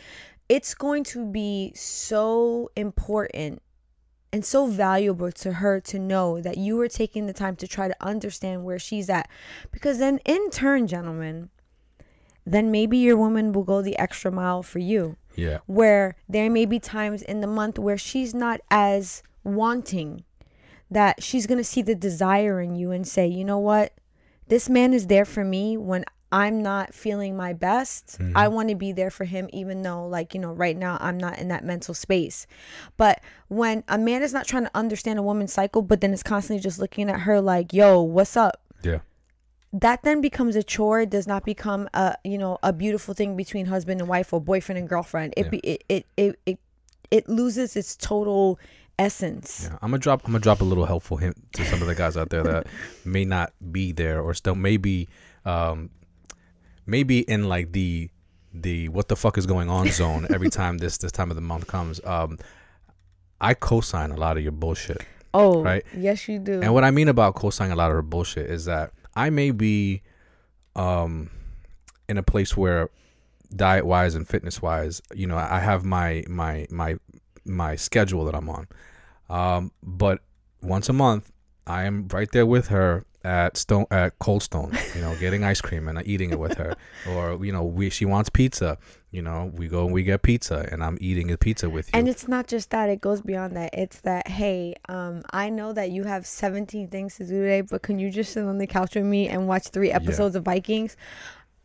it's 0.49 0.75
going 0.75 1.03
to 1.03 1.25
be 1.25 1.71
so 1.75 2.69
important 2.75 3.61
and 4.31 4.43
so 4.43 4.65
valuable 4.65 5.31
to 5.31 5.53
her 5.53 5.79
to 5.79 5.99
know 5.99 6.41
that 6.41 6.57
you 6.57 6.79
are 6.81 6.87
taking 6.87 7.27
the 7.27 7.33
time 7.33 7.55
to 7.55 7.67
try 7.67 7.87
to 7.87 7.95
understand 8.01 8.63
where 8.63 8.79
she's 8.79 9.07
at. 9.07 9.29
Because 9.71 9.99
then, 9.99 10.17
in 10.25 10.49
turn, 10.49 10.87
gentlemen, 10.87 11.49
then 12.43 12.71
maybe 12.71 12.97
your 12.97 13.15
woman 13.15 13.51
will 13.51 13.63
go 13.63 13.83
the 13.83 13.95
extra 13.97 14.31
mile 14.31 14.63
for 14.63 14.79
you. 14.79 15.17
Yeah. 15.35 15.59
Where 15.65 16.15
there 16.27 16.49
may 16.49 16.65
be 16.65 16.79
times 16.79 17.21
in 17.21 17.41
the 17.41 17.47
month 17.47 17.79
where 17.79 17.97
she's 17.97 18.33
not 18.33 18.61
as 18.69 19.23
wanting, 19.43 20.23
that 20.91 21.23
she's 21.23 21.47
going 21.47 21.57
to 21.57 21.63
see 21.63 21.81
the 21.81 21.95
desire 21.95 22.61
in 22.61 22.75
you 22.75 22.91
and 22.91 23.07
say, 23.07 23.27
you 23.27 23.43
know 23.43 23.59
what? 23.59 23.93
This 24.47 24.69
man 24.69 24.93
is 24.93 25.07
there 25.07 25.25
for 25.25 25.43
me 25.43 25.77
when 25.77 26.05
I'm 26.31 26.63
not 26.63 26.93
feeling 26.93 27.37
my 27.37 27.53
best. 27.53 28.17
Mm-hmm. 28.19 28.35
I 28.35 28.47
want 28.47 28.69
to 28.69 28.75
be 28.75 28.91
there 28.91 29.11
for 29.11 29.23
him, 29.23 29.49
even 29.53 29.83
though, 29.83 30.07
like, 30.07 30.33
you 30.33 30.39
know, 30.39 30.51
right 30.51 30.75
now 30.75 30.97
I'm 30.99 31.17
not 31.17 31.37
in 31.37 31.47
that 31.49 31.63
mental 31.63 31.93
space. 31.93 32.47
But 32.97 33.21
when 33.49 33.83
a 33.87 33.99
man 33.99 34.23
is 34.23 34.33
not 34.33 34.47
trying 34.47 34.63
to 34.63 34.71
understand 34.73 35.19
a 35.19 35.23
woman's 35.23 35.53
cycle, 35.53 35.83
but 35.83 36.01
then 36.01 36.11
is 36.11 36.23
constantly 36.23 36.61
just 36.61 36.79
looking 36.79 37.09
at 37.09 37.21
her 37.21 37.39
like, 37.39 37.71
yo, 37.71 38.01
what's 38.01 38.35
up? 38.35 38.61
Yeah. 38.81 38.99
That 39.73 40.03
then 40.03 40.21
becomes 40.21 40.55
a 40.55 40.63
chore. 40.63 41.01
It 41.01 41.09
does 41.09 41.27
not 41.27 41.43
become 41.45 41.89
a 41.93 42.15
you 42.23 42.37
know 42.37 42.57
a 42.63 42.71
beautiful 42.71 43.13
thing 43.13 43.35
between 43.35 43.65
husband 43.65 43.99
and 43.99 44.07
wife 44.09 44.31
or 44.33 44.39
boyfriend 44.41 44.77
and 44.79 44.87
girlfriend. 44.87 45.33
It 45.35 45.45
Yeah. 45.45 45.49
be 45.49 45.57
it 45.59 45.83
it 45.89 46.05
it 46.17 46.39
it, 46.45 46.59
it 47.11 47.29
loses 47.29 47.75
its 47.75 47.95
total 47.95 48.59
essence. 48.99 49.63
Yeah, 49.63 49.73
I'm 49.81 49.89
gonna 49.91 49.97
drop. 49.99 50.21
I'm 50.25 50.31
gonna 50.31 50.39
drop 50.41 50.61
a 50.61 50.65
little 50.65 50.85
helpful 50.85 51.17
hint 51.17 51.35
to 51.53 51.65
some 51.65 51.81
of 51.81 51.87
the 51.87 51.95
guys 51.95 52.15
out 52.17 52.29
there 52.29 52.43
that 52.43 52.67
may 53.05 53.25
not 53.25 53.51
be 53.71 53.91
there 53.91 54.21
or 54.21 54.33
still 54.33 54.55
maybe, 54.55 55.09
um, 55.45 55.89
maybe 56.85 57.19
in 57.21 57.49
like 57.49 57.71
the 57.71 58.09
the 58.53 58.87
what 58.89 59.07
the 59.07 59.15
fuck 59.15 59.37
is 59.37 59.45
going 59.47 59.69
on 59.69 59.87
zone 59.89 60.27
every 60.29 60.49
time 60.59 60.77
this 60.77 60.97
this 60.99 61.11
time 61.11 61.31
of 61.31 61.35
the 61.35 61.41
month 61.41 61.65
comes. 61.67 61.99
Um, 62.05 62.37
I 63.41 63.53
co-sign 63.55 64.11
a 64.11 64.15
lot 64.15 64.37
of 64.37 64.43
your 64.43 64.51
bullshit, 64.53 65.01
Oh, 65.33 65.61
Right. 65.63 65.83
Yes, 65.97 66.29
you 66.29 66.39
do. 66.39 66.61
and 66.61 66.73
what 66.73 66.83
I 66.85 66.91
mean 66.91 67.09
about 67.09 67.35
co-signing 67.35 67.73
a 67.73 67.75
lot 67.75 67.89
of 67.91 67.95
her 67.95 68.01
bullshit 68.01 68.49
is 68.49 68.65
that 68.65 68.91
I 69.15 69.29
may 69.29 69.51
be, 69.51 70.01
um, 70.75 71.29
in 72.09 72.17
a 72.17 72.23
place 72.23 72.57
where 72.57 72.89
diet 73.55 73.85
wise 73.85 74.15
and 74.15 74.27
fitness 74.27 74.61
wise, 74.61 75.01
you 75.13 75.27
know, 75.27 75.37
I 75.37 75.59
have 75.59 75.83
my 75.85 76.23
my 76.27 76.67
my 76.69 76.97
my 77.45 77.75
schedule 77.75 78.25
that 78.25 78.35
I'm 78.35 78.49
on. 78.49 78.67
Um, 79.29 79.71
but 79.81 80.19
once 80.61 80.89
a 80.89 80.93
month, 80.93 81.31
I 81.65 81.83
am 81.83 82.07
right 82.09 82.31
there 82.31 82.45
with 82.45 82.67
her 82.67 83.05
at 83.23 83.55
Stone 83.55 83.85
at 83.89 84.19
Cold 84.19 84.43
Stone, 84.43 84.77
you 84.95 85.01
know, 85.01 85.15
getting 85.19 85.43
ice 85.43 85.61
cream 85.61 85.87
and 85.87 86.05
eating 86.05 86.31
it 86.31 86.39
with 86.39 86.57
her. 86.57 86.75
or 87.09 87.43
you 87.43 87.51
know, 87.51 87.63
we 87.63 87.89
she 87.89 88.05
wants 88.05 88.29
pizza, 88.29 88.77
you 89.11 89.21
know, 89.21 89.51
we 89.55 89.67
go 89.67 89.85
and 89.85 89.93
we 89.93 90.03
get 90.03 90.23
pizza, 90.23 90.67
and 90.71 90.83
I'm 90.83 90.97
eating 90.99 91.31
a 91.31 91.37
pizza 91.37 91.69
with 91.69 91.87
you. 91.87 91.99
And 91.99 92.09
it's 92.09 92.27
not 92.27 92.47
just 92.47 92.71
that; 92.71 92.89
it 92.89 92.99
goes 92.99 93.21
beyond 93.21 93.55
that. 93.55 93.73
It's 93.73 94.01
that, 94.01 94.27
hey, 94.27 94.75
um, 94.89 95.23
I 95.31 95.49
know 95.49 95.71
that 95.73 95.91
you 95.91 96.03
have 96.03 96.25
17 96.25 96.89
things 96.89 97.15
to 97.17 97.25
do 97.25 97.41
today, 97.41 97.61
but 97.61 97.81
can 97.81 97.99
you 97.99 98.09
just 98.09 98.33
sit 98.33 98.43
on 98.43 98.57
the 98.57 98.67
couch 98.67 98.95
with 98.95 99.05
me 99.05 99.29
and 99.29 99.47
watch 99.47 99.69
three 99.69 99.91
episodes 99.91 100.35
of 100.35 100.43
Vikings? 100.43 100.97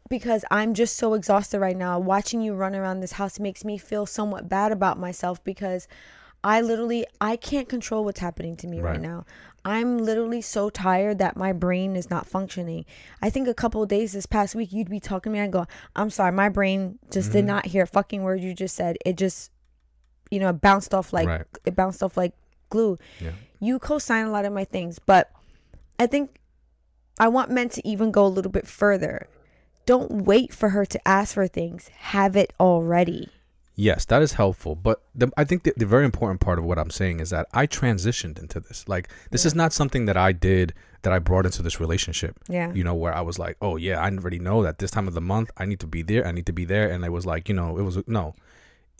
Because 0.08 0.44
I'm 0.50 0.72
just 0.72 0.96
so 0.96 1.14
exhausted 1.14 1.58
right 1.58 1.76
now. 1.76 1.98
Watching 1.98 2.40
you 2.40 2.54
run 2.54 2.74
around 2.74 3.00
this 3.00 3.12
house 3.12 3.38
makes 3.38 3.64
me 3.64 3.76
feel 3.76 4.06
somewhat 4.06 4.48
bad 4.48 4.72
about 4.72 4.98
myself 4.98 5.42
because 5.44 5.86
I 6.44 6.60
literally 6.60 7.04
I 7.20 7.36
can't 7.36 7.68
control 7.68 8.04
what's 8.04 8.20
happening 8.20 8.56
to 8.58 8.66
me 8.66 8.80
right, 8.80 8.92
Right. 8.92 9.00
now. 9.00 9.24
I'm 9.64 9.98
literally 9.98 10.40
so 10.40 10.70
tired 10.70 11.18
that 11.18 11.36
my 11.36 11.52
brain 11.52 11.96
is 11.96 12.08
not 12.10 12.26
functioning. 12.26 12.86
I 13.20 13.28
think 13.28 13.48
a 13.48 13.54
couple 13.54 13.82
of 13.82 13.88
days 13.88 14.12
this 14.12 14.24
past 14.24 14.54
week 14.54 14.72
you'd 14.72 14.88
be 14.88 15.00
talking 15.00 15.32
to 15.32 15.34
me 15.38 15.40
and 15.40 15.52
go, 15.52 15.66
"I'm 15.96 16.10
sorry, 16.10 16.32
my 16.32 16.48
brain 16.48 16.98
just 17.10 17.32
did 17.32 17.44
Mhm. 17.44 17.48
not 17.48 17.66
hear 17.66 17.82
a 17.82 17.86
fucking 17.86 18.22
word 18.22 18.40
you 18.40 18.54
just 18.54 18.76
said. 18.76 18.96
It 19.04 19.16
just 19.16 19.50
you 20.30 20.38
know, 20.38 20.52
bounced 20.52 20.92
off 20.92 21.10
like 21.12 21.26
Right. 21.26 21.44
it 21.64 21.74
bounced 21.74 22.02
off 22.02 22.16
like 22.18 22.34
glue. 22.68 22.98
Yeah. 23.18 23.30
You 23.60 23.78
co-sign 23.78 24.26
a 24.26 24.30
lot 24.30 24.44
of 24.44 24.52
my 24.52 24.64
things, 24.66 24.98
but 24.98 25.30
I 25.98 26.06
think 26.06 26.38
I 27.18 27.28
want 27.28 27.50
men 27.50 27.70
to 27.70 27.88
even 27.88 28.10
go 28.10 28.26
a 28.26 28.28
little 28.28 28.52
bit 28.52 28.66
further. 28.66 29.26
Don't 29.86 30.24
wait 30.26 30.52
for 30.52 30.68
her 30.68 30.84
to 30.84 31.08
ask 31.08 31.32
for 31.34 31.48
things. 31.48 31.88
Have 31.96 32.36
it 32.36 32.52
already. 32.60 33.30
Yes, 33.80 34.04
that 34.06 34.22
is 34.22 34.32
helpful. 34.32 34.74
But 34.74 35.04
the, 35.14 35.30
I 35.36 35.44
think 35.44 35.62
the, 35.62 35.72
the 35.76 35.86
very 35.86 36.04
important 36.04 36.40
part 36.40 36.58
of 36.58 36.64
what 36.64 36.80
I'm 36.80 36.90
saying 36.90 37.20
is 37.20 37.30
that 37.30 37.46
I 37.54 37.68
transitioned 37.68 38.36
into 38.36 38.58
this. 38.58 38.88
Like, 38.88 39.08
this 39.30 39.46
is 39.46 39.54
not 39.54 39.72
something 39.72 40.06
that 40.06 40.16
I 40.16 40.32
did 40.32 40.74
that 41.02 41.12
I 41.12 41.20
brought 41.20 41.46
into 41.46 41.62
this 41.62 41.78
relationship. 41.78 42.40
Yeah. 42.48 42.72
You 42.72 42.82
know, 42.82 42.96
where 42.96 43.14
I 43.14 43.20
was 43.20 43.38
like, 43.38 43.56
oh, 43.62 43.76
yeah, 43.76 44.00
I 44.00 44.10
already 44.10 44.40
know 44.40 44.64
that 44.64 44.80
this 44.80 44.90
time 44.90 45.06
of 45.06 45.14
the 45.14 45.20
month 45.20 45.52
I 45.56 45.64
need 45.64 45.78
to 45.78 45.86
be 45.86 46.02
there. 46.02 46.26
I 46.26 46.32
need 46.32 46.46
to 46.46 46.52
be 46.52 46.64
there. 46.64 46.90
And 46.90 47.04
I 47.04 47.08
was 47.08 47.24
like, 47.24 47.48
you 47.48 47.54
know, 47.54 47.78
it 47.78 47.82
was 47.82 48.02
no. 48.08 48.34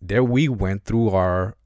There 0.00 0.22
we 0.22 0.48
went 0.48 0.84
through 0.84 1.10
our 1.10 1.56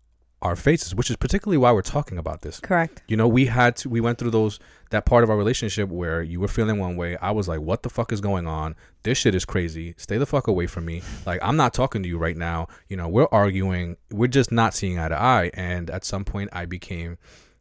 our 0.42 0.56
faces, 0.56 0.94
which 0.94 1.08
is 1.08 1.16
particularly 1.16 1.56
why 1.56 1.72
we're 1.72 1.82
talking 1.82 2.18
about 2.18 2.42
this. 2.42 2.60
Correct. 2.60 3.02
You 3.08 3.16
know, 3.16 3.26
we 3.28 3.46
had 3.46 3.76
to 3.76 3.88
we 3.88 4.00
went 4.00 4.18
through 4.18 4.32
those 4.32 4.58
that 4.90 5.06
part 5.06 5.24
of 5.24 5.30
our 5.30 5.36
relationship 5.36 5.88
where 5.88 6.22
you 6.22 6.38
were 6.40 6.48
feeling 6.48 6.78
one 6.78 6.96
way. 6.96 7.16
I 7.16 7.30
was 7.30 7.48
like, 7.48 7.60
"What 7.60 7.82
the 7.82 7.88
fuck 7.88 8.12
is 8.12 8.20
going 8.20 8.46
on? 8.46 8.74
This 9.04 9.16
shit 9.18 9.34
is 9.34 9.44
crazy. 9.46 9.94
Stay 9.96 10.18
the 10.18 10.26
fuck 10.26 10.48
away 10.48 10.66
from 10.66 10.84
me." 10.84 11.00
Like, 11.24 11.40
I'm 11.42 11.56
not 11.56 11.72
talking 11.72 12.02
to 12.02 12.08
you 12.08 12.18
right 12.18 12.36
now. 12.36 12.68
You 12.88 12.96
know, 12.98 13.08
we're 13.08 13.28
arguing. 13.32 13.96
We're 14.10 14.26
just 14.26 14.52
not 14.52 14.74
seeing 14.74 14.98
eye 14.98 15.08
to 15.08 15.18
eye. 15.18 15.50
And 15.54 15.88
at 15.90 16.04
some 16.04 16.24
point, 16.24 16.50
I 16.52 16.66
became 16.66 17.16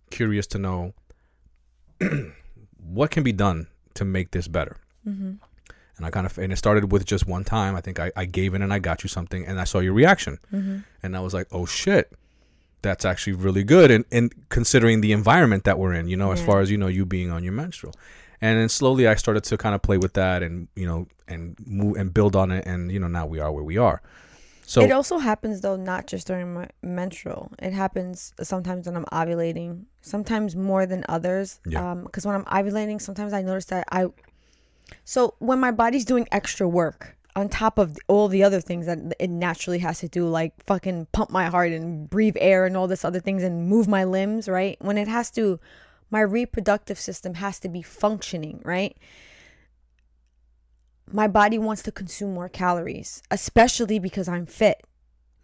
curious 0.10 0.46
to 0.48 0.58
know 0.60 0.94
what 2.78 3.12
can 3.12 3.24
be 3.24 3.32
done 3.32 3.68
to 3.96 4.06
make 4.06 4.32
this 4.32 4.48
better. 4.48 4.78
Mm-hmm. 5.08 5.34
And 5.98 6.06
I 6.06 6.10
kind 6.10 6.26
of 6.26 6.38
and 6.38 6.52
it 6.52 6.58
started 6.58 6.92
with 6.92 7.06
just 7.06 7.28
one 7.28 7.44
time. 7.44 7.76
I 7.76 7.82
think 7.82 8.00
I, 8.00 8.12
I 8.16 8.26
gave 8.26 8.54
in 8.56 8.62
and 8.62 8.74
I 8.74 8.80
got 8.80 9.04
you 9.04 9.10
something, 9.10 9.46
and 9.46 9.60
I 9.60 9.66
saw 9.66 9.80
your 9.80 9.94
reaction, 9.94 10.40
Mm-hmm. 10.52 10.80
and 11.04 11.16
I 11.16 11.20
was 11.20 11.34
like, 11.34 11.48
"Oh 11.52 11.66
shit." 11.66 12.12
That's 12.82 13.06
actually 13.06 13.34
really 13.34 13.64
good, 13.64 13.92
and, 13.92 14.06
and 14.12 14.34
considering 14.50 15.02
the 15.02 15.12
environment 15.12 15.66
that 15.66 15.78
we're 15.78 15.94
in, 15.94 16.08
you 16.08 16.18
know, 16.18 16.32
as 16.32 16.42
far 16.42 16.62
as 16.62 16.72
you 16.72 16.78
know, 16.78 16.88
you 16.88 17.06
being 17.06 17.30
on 17.30 17.44
your 17.44 17.54
menstrual, 17.54 17.94
and 18.42 18.60
then 18.60 18.70
slowly 18.70 19.08
I 19.08 19.16
started 19.16 19.44
to 19.46 19.58
kind 19.58 19.76
of 19.76 19.82
play 19.82 19.98
with 19.98 20.14
that, 20.14 20.42
and 20.42 20.68
you 20.76 20.88
know, 20.88 21.08
and 21.28 21.56
move 21.66 21.98
and 21.98 22.14
build 22.14 22.36
on 22.36 22.52
it, 22.52 22.66
and 22.66 22.92
you 22.92 23.00
know, 23.00 23.08
now 23.08 23.26
we 23.26 23.40
are 23.40 23.52
where 23.52 23.64
we 23.64 23.78
are. 23.78 24.02
So 24.72 24.82
it 24.82 24.92
also 24.92 25.18
happens 25.18 25.60
though, 25.60 25.76
not 25.76 26.08
just 26.08 26.28
during 26.28 26.54
my 26.54 26.70
menstrual. 26.82 27.52
It 27.60 27.74
happens 27.74 28.34
sometimes 28.42 28.88
when 28.88 28.96
I'm 28.96 29.06
ovulating. 29.12 29.84
Sometimes 30.00 30.56
more 30.56 30.86
than 30.86 31.04
others. 31.10 31.60
Yeah. 31.66 31.92
Um, 31.92 32.04
because 32.06 32.26
when 32.26 32.36
I'm 32.36 32.46
ovulating, 32.46 33.02
sometimes 33.02 33.34
I 33.34 33.42
notice 33.42 33.66
that 33.66 33.86
I. 33.92 34.08
So 35.04 35.36
when 35.40 35.60
my 35.60 35.72
body's 35.72 36.06
doing 36.06 36.26
extra 36.32 36.70
work 36.70 37.18
on 37.36 37.50
top 37.50 37.78
of 37.78 37.98
all 38.08 38.28
the 38.28 38.44
other 38.44 38.62
things 38.62 38.86
that 38.86 39.00
it 39.20 39.30
naturally 39.30 39.80
has 39.80 40.00
to 40.00 40.08
do, 40.08 40.28
like 40.28 40.54
fucking 40.66 41.08
pump 41.12 41.30
my 41.30 41.46
heart 41.46 41.72
and 41.72 42.10
breathe 42.10 42.36
air 42.40 42.66
and 42.66 42.76
all 42.76 42.88
this 42.88 43.06
other 43.06 43.20
things 43.20 43.44
and 43.44 43.68
move 43.68 43.88
my 43.88 44.04
limbs, 44.04 44.48
right? 44.48 44.78
When 44.82 44.98
it 44.98 45.08
has 45.08 45.32
to, 45.32 45.60
my 46.10 46.22
reproductive 46.22 47.00
system 47.00 47.36
has 47.36 47.60
to 47.62 47.70
be 47.70 47.82
functioning, 47.82 48.62
right? 48.66 48.98
My 51.12 51.28
body 51.28 51.58
wants 51.58 51.84
to 51.84 51.92
consume 51.92 52.34
more 52.34 52.50
calories, 52.50 53.22
especially 53.32 54.00
because 54.00 54.28
I'm 54.28 54.46
fit 54.46 54.86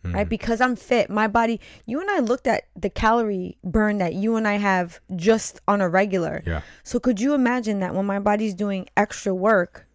mhm. 0.07 0.15
right? 0.15 0.29
Because 0.29 0.61
I'm 0.61 0.75
fit, 0.75 1.09
my 1.09 1.27
body. 1.27 1.59
You 1.85 2.01
and 2.01 2.09
I 2.09 2.19
looked 2.19 2.47
at 2.47 2.67
the 2.75 2.89
calorie 2.89 3.57
burn 3.63 3.97
that 3.99 4.13
you 4.13 4.35
and 4.35 4.47
I 4.47 4.57
have 4.57 4.99
just 5.15 5.59
on 5.67 5.81
a 5.81 5.89
regular. 5.89 6.43
yeah, 6.45 6.61
So 6.83 6.99
could 6.99 7.19
you 7.19 7.33
imagine 7.33 7.79
that 7.79 7.93
when 7.93 8.05
my 8.05 8.19
body's 8.19 8.53
doing 8.53 8.87
extra 8.95 9.33
work, 9.33 9.87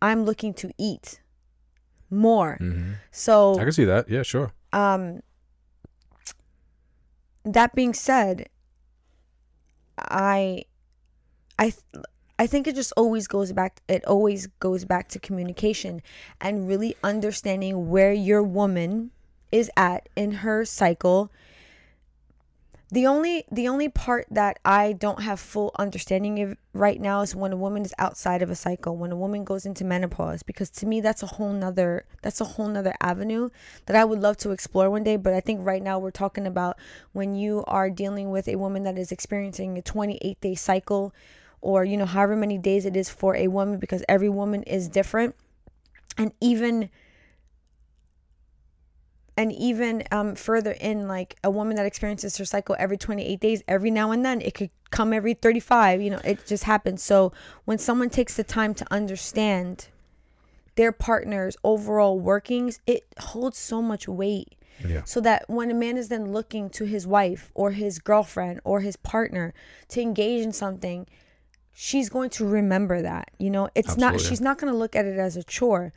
I'm 0.00 0.24
looking 0.24 0.54
to 0.54 0.70
eat 0.78 1.20
more. 2.10 2.56
hmm 2.60 2.92
So 3.10 3.54
I 3.58 3.64
can 3.64 3.72
see 3.72 3.84
that. 3.84 4.08
Yeah, 4.08 4.22
sure. 4.22 4.52
um 4.72 5.20
that 7.44 7.74
being 7.74 7.94
said 7.94 8.48
i 9.98 10.62
i 11.58 11.70
th- 11.70 12.04
i 12.38 12.46
think 12.46 12.66
it 12.66 12.74
just 12.74 12.92
always 12.96 13.26
goes 13.26 13.52
back 13.52 13.80
it 13.88 14.04
always 14.04 14.46
goes 14.60 14.84
back 14.84 15.08
to 15.08 15.18
communication 15.18 16.02
and 16.40 16.68
really 16.68 16.94
understanding 17.02 17.88
where 17.88 18.12
your 18.12 18.42
woman 18.42 19.10
is 19.50 19.70
at 19.76 20.08
in 20.14 20.30
her 20.44 20.64
cycle 20.64 21.32
the 22.90 23.06
only 23.06 23.44
the 23.52 23.68
only 23.68 23.90
part 23.90 24.26
that 24.30 24.58
I 24.64 24.94
don't 24.94 25.22
have 25.22 25.38
full 25.38 25.72
understanding 25.78 26.40
of 26.40 26.56
right 26.72 26.98
now 26.98 27.20
is 27.20 27.34
when 27.34 27.52
a 27.52 27.56
woman 27.56 27.84
is 27.84 27.92
outside 27.98 28.40
of 28.40 28.50
a 28.50 28.54
cycle, 28.54 28.96
when 28.96 29.12
a 29.12 29.16
woman 29.16 29.44
goes 29.44 29.66
into 29.66 29.84
menopause, 29.84 30.42
because 30.42 30.70
to 30.70 30.86
me 30.86 31.02
that's 31.02 31.22
a 31.22 31.26
whole 31.26 31.52
nother 31.52 32.06
that's 32.22 32.40
a 32.40 32.46
whole 32.46 32.68
nother 32.68 32.94
avenue 33.02 33.50
that 33.86 33.96
I 33.96 34.04
would 34.06 34.20
love 34.20 34.38
to 34.38 34.52
explore 34.52 34.88
one 34.88 35.04
day. 35.04 35.16
But 35.16 35.34
I 35.34 35.40
think 35.40 35.66
right 35.66 35.82
now 35.82 35.98
we're 35.98 36.10
talking 36.10 36.46
about 36.46 36.78
when 37.12 37.34
you 37.34 37.62
are 37.66 37.90
dealing 37.90 38.30
with 38.30 38.48
a 38.48 38.56
woman 38.56 38.84
that 38.84 38.98
is 38.98 39.12
experiencing 39.12 39.76
a 39.76 39.82
28 39.82 40.40
day 40.40 40.54
cycle 40.54 41.14
or 41.60 41.84
you 41.84 41.96
know 41.96 42.06
however 42.06 42.36
many 42.36 42.56
days 42.56 42.86
it 42.86 42.96
is 42.96 43.10
for 43.10 43.36
a 43.36 43.48
woman 43.48 43.78
because 43.78 44.02
every 44.08 44.28
woman 44.30 44.62
is 44.62 44.88
different 44.88 45.34
and 46.16 46.32
even 46.40 46.88
and 49.38 49.52
even 49.52 50.02
um, 50.10 50.34
further 50.34 50.72
in 50.72 51.06
like 51.06 51.36
a 51.44 51.50
woman 51.50 51.76
that 51.76 51.86
experiences 51.86 52.36
her 52.36 52.44
cycle 52.44 52.74
every 52.76 52.98
28 52.98 53.38
days 53.38 53.62
every 53.68 53.90
now 53.90 54.10
and 54.10 54.24
then 54.24 54.40
it 54.40 54.52
could 54.52 54.68
come 54.90 55.12
every 55.12 55.32
35 55.32 56.02
you 56.02 56.10
know 56.10 56.20
it 56.24 56.44
just 56.44 56.64
happens. 56.64 57.02
So 57.02 57.32
when 57.64 57.78
someone 57.78 58.10
takes 58.10 58.34
the 58.34 58.42
time 58.42 58.74
to 58.74 58.84
understand 58.90 59.88
their 60.74 60.90
partner's 60.90 61.56
overall 61.62 62.18
workings 62.18 62.80
it 62.86 63.06
holds 63.18 63.56
so 63.56 63.80
much 63.80 64.06
weight. 64.08 64.54
Yeah. 64.86 65.02
so 65.04 65.20
that 65.22 65.42
when 65.48 65.72
a 65.72 65.74
man 65.74 65.96
is 65.96 66.08
then 66.08 66.30
looking 66.30 66.70
to 66.70 66.84
his 66.84 67.04
wife 67.04 67.50
or 67.52 67.72
his 67.72 67.98
girlfriend 67.98 68.60
or 68.62 68.78
his 68.80 68.94
partner 68.94 69.52
to 69.88 70.00
engage 70.00 70.44
in 70.44 70.52
something 70.52 71.08
she's 71.72 72.08
going 72.08 72.30
to 72.30 72.46
remember 72.46 73.02
that 73.02 73.30
you 73.38 73.50
know? 73.50 73.68
It's 73.76 73.96
not 73.96 74.20
she's 74.20 74.40
not 74.40 74.58
going 74.58 74.72
to 74.72 74.76
look 74.76 74.96
at 74.96 75.04
it 75.04 75.18
as 75.18 75.36
a 75.36 75.44
chore. 75.44 75.92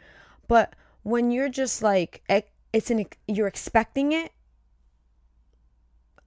But 0.47 0.75
when 1.03 1.31
you're 1.31 1.49
just 1.49 1.81
like 1.81 2.21
it's 2.73 2.89
an 2.91 3.05
you're 3.27 3.47
expecting 3.47 4.11
it 4.13 4.31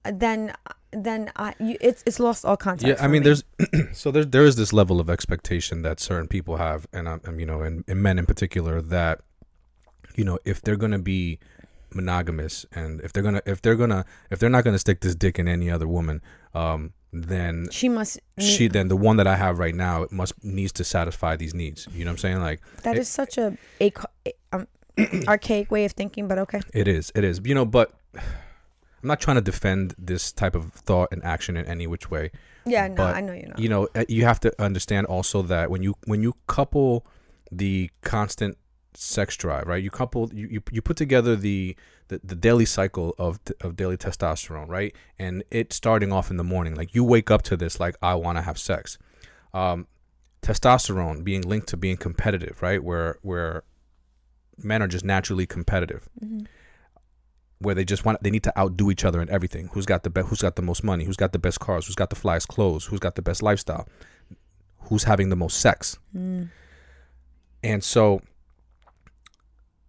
then 0.03 0.53
then 0.91 1.31
I, 1.35 1.53
you, 1.59 1.77
it's 1.81 2.03
it's 2.05 2.19
lost 2.19 2.45
all 2.45 2.55
context 2.55 2.87
Yeah, 2.87 3.03
I 3.03 3.07
mean, 3.07 3.23
me. 3.23 3.25
there's 3.25 3.43
so 3.99 4.11
there's 4.11 4.27
there 4.27 4.45
is 4.45 4.55
this 4.55 4.71
level 4.71 4.99
of 4.99 5.09
expectation 5.09 5.81
that 5.81 5.99
certain 5.99 6.27
people 6.27 6.57
have, 6.57 6.87
and 6.93 7.07
um, 7.07 7.21
and, 7.25 7.39
you 7.39 7.45
know, 7.45 7.61
and, 7.61 7.83
and 7.87 8.01
men 8.01 8.17
in 8.19 8.25
particular, 8.25 8.81
that 8.81 9.21
you 10.15 10.23
know, 10.23 10.39
if 10.45 10.61
they're 10.61 10.77
gonna 10.77 10.99
be 10.99 11.39
monogamous 11.93 12.65
and 12.73 13.01
if 13.01 13.11
they're 13.13 13.23
gonna 13.23 13.41
if 13.45 13.61
they're 13.61 13.75
gonna 13.75 14.05
if 14.29 14.39
they're 14.39 14.49
not 14.49 14.63
gonna 14.63 14.79
stick 14.79 15.01
this 15.01 15.15
dick 15.15 15.37
in 15.39 15.47
any 15.47 15.69
other 15.71 15.87
woman, 15.87 16.21
um, 16.53 16.93
then 17.11 17.67
She 17.71 17.89
must. 17.89 18.19
she 18.39 18.67
then 18.67 18.87
the 18.87 18.95
one 18.97 19.17
that 19.17 19.27
I 19.27 19.35
have 19.37 19.59
right 19.59 19.75
now 19.75 20.03
it 20.03 20.11
must 20.11 20.41
needs 20.43 20.71
to 20.73 20.83
satisfy 20.83 21.35
these 21.35 21.53
needs. 21.53 21.87
You 21.93 22.05
know 22.05 22.11
what 22.11 22.13
I'm 22.13 22.17
saying? 22.19 22.39
Like 22.41 22.61
That 22.83 22.95
it- 22.95 22.99
is 22.99 23.09
such 23.09 23.37
a, 23.37 23.57
a 23.81 23.91
archaic 25.27 25.71
way 25.71 25.85
of 25.85 25.91
thinking, 25.91 26.27
but 26.27 26.37
okay. 26.39 26.61
It 26.73 26.87
is. 26.87 27.11
It 27.15 27.23
is. 27.23 27.41
You 27.43 27.55
know, 27.55 27.65
but 27.65 27.93
I'm 28.15 29.09
not 29.09 29.19
trying 29.19 29.35
to 29.35 29.41
defend 29.41 29.93
this 29.99 30.31
type 30.31 30.55
of 30.55 30.73
thought 30.73 31.09
and 31.11 31.23
action 31.23 31.57
in 31.57 31.65
any 31.65 31.85
which 31.85 32.09
way. 32.09 32.31
Yeah, 32.65 32.87
no, 32.87 32.95
But, 32.95 33.15
I 33.15 33.21
know 33.21 33.33
you 33.33 33.47
know. 33.47 33.55
You 33.57 33.69
know, 33.69 33.87
uh, 33.93 34.05
you 34.09 34.25
have 34.25 34.39
to 34.39 34.61
understand 34.61 35.05
also 35.07 35.41
that 35.43 35.69
when 35.69 35.83
you 35.83 35.95
when 36.05 36.23
you 36.23 36.33
couple 36.47 37.05
the 37.51 37.91
constant 38.01 38.57
sex 38.95 39.35
drive, 39.37 39.67
right? 39.67 39.83
You 39.83 39.91
couple 39.91 40.31
you 40.33 40.47
you, 40.47 40.63
you 40.71 40.81
put 40.81 40.97
together 40.97 41.35
the, 41.35 41.75
the 42.07 42.19
the 42.23 42.35
daily 42.35 42.65
cycle 42.65 43.13
of 43.19 43.39
of 43.61 43.75
daily 43.75 43.97
testosterone, 43.97 44.67
right? 44.67 44.95
And 45.19 45.43
it 45.51 45.73
starting 45.73 46.11
off 46.11 46.31
in 46.31 46.37
the 46.37 46.43
morning, 46.43 46.75
like 46.75 46.95
you 46.95 47.03
wake 47.03 47.29
up 47.29 47.43
to 47.43 47.57
this 47.57 47.79
like 47.79 47.95
I 48.01 48.15
want 48.15 48.37
to 48.37 48.41
have 48.41 48.57
sex. 48.57 48.97
Um 49.53 49.87
testosterone 50.41 51.23
being 51.23 51.41
linked 51.41 51.67
to 51.67 51.77
being 51.77 51.97
competitive, 51.97 52.61
right? 52.61 52.83
Where 52.83 53.19
where 53.21 53.63
men 54.57 54.81
are 54.81 54.87
just 54.87 55.05
naturally 55.05 55.45
competitive 55.45 56.07
Mhm. 56.23 56.47
where 57.59 57.75
they 57.75 57.85
just 57.85 58.05
want 58.05 58.21
they 58.23 58.29
need 58.31 58.43
to 58.43 58.57
outdo 58.59 58.91
each 58.91 59.05
other 59.05 59.21
in 59.21 59.29
everything. 59.29 59.69
Who's 59.73 59.85
got 59.85 60.03
the 60.03 60.09
best? 60.09 60.27
Who's 60.27 60.41
got 60.41 60.55
the 60.55 60.61
most 60.61 60.83
money? 60.83 61.05
Who's 61.05 61.17
got 61.17 61.31
the 61.31 61.39
best 61.39 61.59
cars? 61.59 61.87
Who's 61.87 61.95
got 61.95 62.09
the 62.09 62.15
flyest 62.15 62.47
clothes? 62.47 62.85
Who's 62.85 62.99
got 62.99 63.15
the 63.15 63.21
best 63.21 63.41
lifestyle? 63.41 63.87
Who's 64.89 65.03
having 65.03 65.29
the 65.29 65.35
most 65.35 65.59
sex? 65.59 65.97
Mm. 66.15 66.49
And 67.63 67.83
so, 67.83 68.21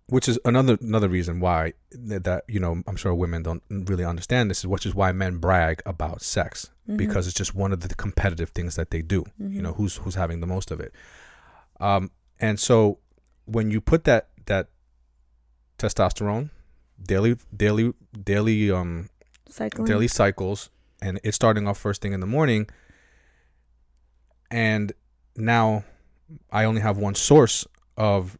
which 0.08 0.28
is 0.28 0.38
another 0.44 0.78
another 0.80 1.08
reason 1.08 1.40
why 1.40 1.72
that, 1.90 2.24
that 2.24 2.44
you 2.48 2.60
know 2.60 2.82
I'm 2.86 2.96
sure 2.96 3.14
women 3.14 3.42
don't 3.42 3.62
really 3.68 4.04
understand 4.04 4.50
this, 4.50 4.58
is 4.60 4.66
which 4.66 4.86
is 4.86 4.94
why 4.94 5.12
men 5.12 5.38
brag 5.38 5.82
about 5.84 6.22
sex 6.22 6.70
Mhm. 6.88 6.96
because 6.96 7.26
it's 7.26 7.34
just 7.36 7.54
one 7.54 7.72
of 7.72 7.80
the 7.80 7.92
competitive 7.94 8.50
things 8.50 8.76
that 8.76 8.90
they 8.92 9.02
do. 9.02 9.24
You 9.38 9.60
know, 9.62 9.72
who's 9.72 9.96
who's 9.96 10.14
having 10.14 10.40
the 10.40 10.46
most 10.46 10.70
of 10.70 10.78
it. 10.80 10.92
Um, 11.80 12.10
and 12.38 12.58
so 12.60 12.98
when 13.46 13.70
you 13.70 13.80
put 13.80 14.04
that 14.04 14.28
that 14.46 14.68
testosterone 15.78 16.50
daily 17.02 17.36
daily 17.54 17.92
daily 18.24 18.70
um 18.70 19.08
cycling. 19.48 19.86
daily 19.86 20.08
cycles 20.08 20.70
and 21.02 21.20
it's 21.22 21.36
starting 21.36 21.68
off 21.68 21.78
first 21.78 22.00
thing 22.00 22.12
in 22.12 22.20
the 22.20 22.26
morning 22.26 22.66
and 24.50 24.92
now 25.36 25.84
i 26.50 26.64
only 26.64 26.80
have 26.80 26.96
one 26.96 27.14
source 27.14 27.66
of 27.96 28.38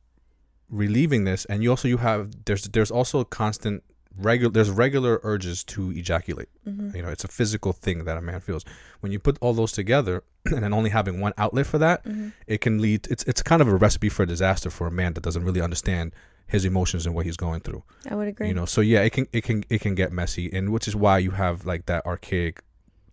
relieving 0.71 1.25
this 1.25 1.45
and 1.47 1.63
you 1.63 1.71
also 1.71 1.87
you 1.87 1.99
have 1.99 2.31
there's 2.47 2.65
there's 2.65 2.91
also 2.91 3.21
a 3.21 3.25
constant 3.25 3.83
regular 4.19 4.51
there's 4.53 4.71
regular 4.71 5.21
urges 5.23 5.63
to 5.65 5.91
ejaculate 5.93 6.49
Mhm. 6.67 6.95
you 6.95 7.03
know 7.03 7.09
it's 7.09 7.25
a 7.25 7.29
physical 7.29 7.73
thing 7.73 8.05
that 8.05 8.17
a 8.17 8.21
man 8.23 8.41
feels 8.41 8.65
when 9.01 9.13
you 9.13 9.19
put 9.19 9.37
all 9.41 9.53
those 9.53 9.73
together 9.73 10.23
and 10.47 10.63
then 10.63 10.73
only 10.73 10.91
having 10.91 11.21
one 11.21 11.33
outlet 11.37 11.67
for 11.67 11.79
that 11.79 12.05
Mhm. 12.05 12.33
it 12.47 12.61
can 12.61 12.81
lead 12.81 13.07
it's 13.11 13.25
it's 13.25 13.43
kind 13.43 13.61
of 13.63 13.69
a 13.69 13.75
recipe 13.77 14.09
for 14.09 14.25
disaster 14.25 14.71
for 14.71 14.87
a 14.87 14.91
man 14.91 15.13
that 15.15 15.23
doesn't 15.23 15.45
really 15.45 15.61
understand 15.61 16.13
his 16.47 16.65
emotions 16.65 17.05
and 17.07 17.15
what 17.15 17.27
he's 17.27 17.37
going 17.37 17.61
through 17.61 17.83
I 18.09 18.15
would 18.15 18.29
agree. 18.29 18.49
you 18.49 18.55
know 18.55 18.65
so 18.67 18.81
yeah 18.81 19.01
it 19.03 19.11
can 19.11 19.27
it 19.33 19.43
can 19.43 19.65
it 19.69 19.81
can 19.81 19.95
get 19.95 20.13
messy 20.13 20.51
and 20.53 20.71
which 20.71 20.87
is 20.89 20.97
why 20.97 21.19
you 21.19 21.33
have 21.33 21.67
like 21.67 21.87
that 21.87 22.07
archaic 22.07 22.63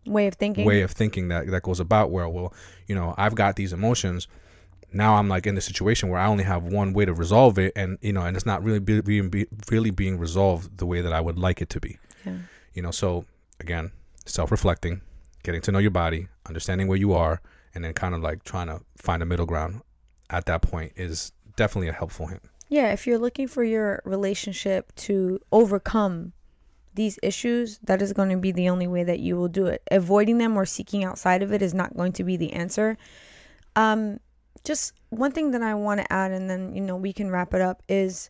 way 0.05 0.27
of 0.27 0.35
thinking. 0.35 0.65
way 0.65 0.81
of 0.81 0.91
thinking 0.91 1.29
that 1.29 1.47
that 1.47 1.63
goes 1.63 1.79
about 1.79 2.11
where 2.11 2.27
well 2.29 2.53
you 2.87 2.95
know 2.95 3.13
i've 3.17 3.35
got 3.35 3.55
these 3.55 3.71
emotions 3.73 4.27
now 4.93 5.15
i'm 5.15 5.27
like 5.27 5.45
in 5.47 5.55
the 5.55 5.61
situation 5.61 6.09
where 6.09 6.19
i 6.19 6.25
only 6.25 6.43
have 6.43 6.63
one 6.63 6.93
way 6.93 7.05
to 7.05 7.13
resolve 7.13 7.57
it 7.57 7.71
and 7.75 7.97
you 8.01 8.13
know 8.13 8.21
and 8.21 8.35
it's 8.37 8.45
not 8.45 8.63
really 8.63 8.79
being 8.79 9.29
be, 9.29 9.45
really 9.71 9.91
being 9.91 10.17
resolved 10.17 10.77
the 10.77 10.85
way 10.85 11.01
that 11.01 11.13
i 11.13 11.19
would 11.21 11.37
like 11.37 11.61
it 11.61 11.69
to 11.69 11.79
be 11.79 11.97
Yeah. 12.25 12.37
you 12.73 12.81
know 12.81 12.91
so 12.91 13.25
again 13.59 13.91
self-reflecting 14.25 15.01
getting 15.43 15.61
to 15.61 15.71
know 15.71 15.79
your 15.79 15.91
body 15.91 16.27
understanding 16.47 16.87
where 16.87 16.97
you 16.97 17.13
are 17.13 17.41
and 17.75 17.83
then 17.83 17.93
kind 17.93 18.15
of 18.15 18.21
like 18.21 18.43
trying 18.43 18.67
to 18.67 18.79
find 18.97 19.21
a 19.21 19.25
middle 19.25 19.45
ground 19.45 19.81
at 20.29 20.45
that 20.45 20.61
point 20.61 20.93
is 20.95 21.31
definitely 21.55 21.89
a 21.89 21.93
helpful 21.93 22.27
hint 22.27 22.41
Yeah, 22.69 22.91
if 22.93 23.05
you're 23.05 23.19
looking 23.19 23.47
for 23.47 23.63
your 23.63 24.01
relationship 24.05 24.93
to 25.07 25.39
overcome 25.51 26.33
these 26.95 27.17
issues, 27.21 27.79
that 27.83 28.01
is 28.01 28.13
going 28.13 28.29
to 28.29 28.37
be 28.37 28.51
the 28.51 28.69
only 28.69 28.87
way 28.87 29.03
that 29.03 29.19
you 29.19 29.35
will 29.35 29.47
do 29.47 29.65
it. 29.67 29.81
Avoiding 29.91 30.37
them 30.37 30.55
or 30.57 30.65
seeking 30.65 31.03
outside 31.03 31.41
of 31.43 31.51
it 31.51 31.61
is 31.61 31.73
not 31.73 31.95
going 31.97 32.13
to 32.13 32.23
be 32.23 32.37
the 32.37 32.53
answer. 32.53 32.97
Um, 33.75 34.19
just 34.63 34.93
one 35.09 35.31
thing 35.31 35.51
that 35.51 35.61
I 35.61 35.73
want 35.75 35.99
to 35.99 36.13
add, 36.13 36.31
and 36.31 36.49
then 36.49 36.73
you 36.75 36.81
know 36.81 36.95
we 36.95 37.13
can 37.13 37.29
wrap 37.29 37.53
it 37.53 37.61
up 37.61 37.83
is 37.87 38.29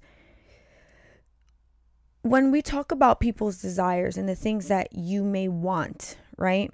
when 2.21 2.51
we 2.51 2.61
talk 2.61 2.91
about 2.91 3.19
people's 3.19 3.61
desires 3.61 4.17
and 4.17 4.27
the 4.27 4.35
things 4.35 4.67
that 4.69 4.89
you 4.93 5.23
may 5.23 5.47
want, 5.47 6.17
right? 6.37 6.71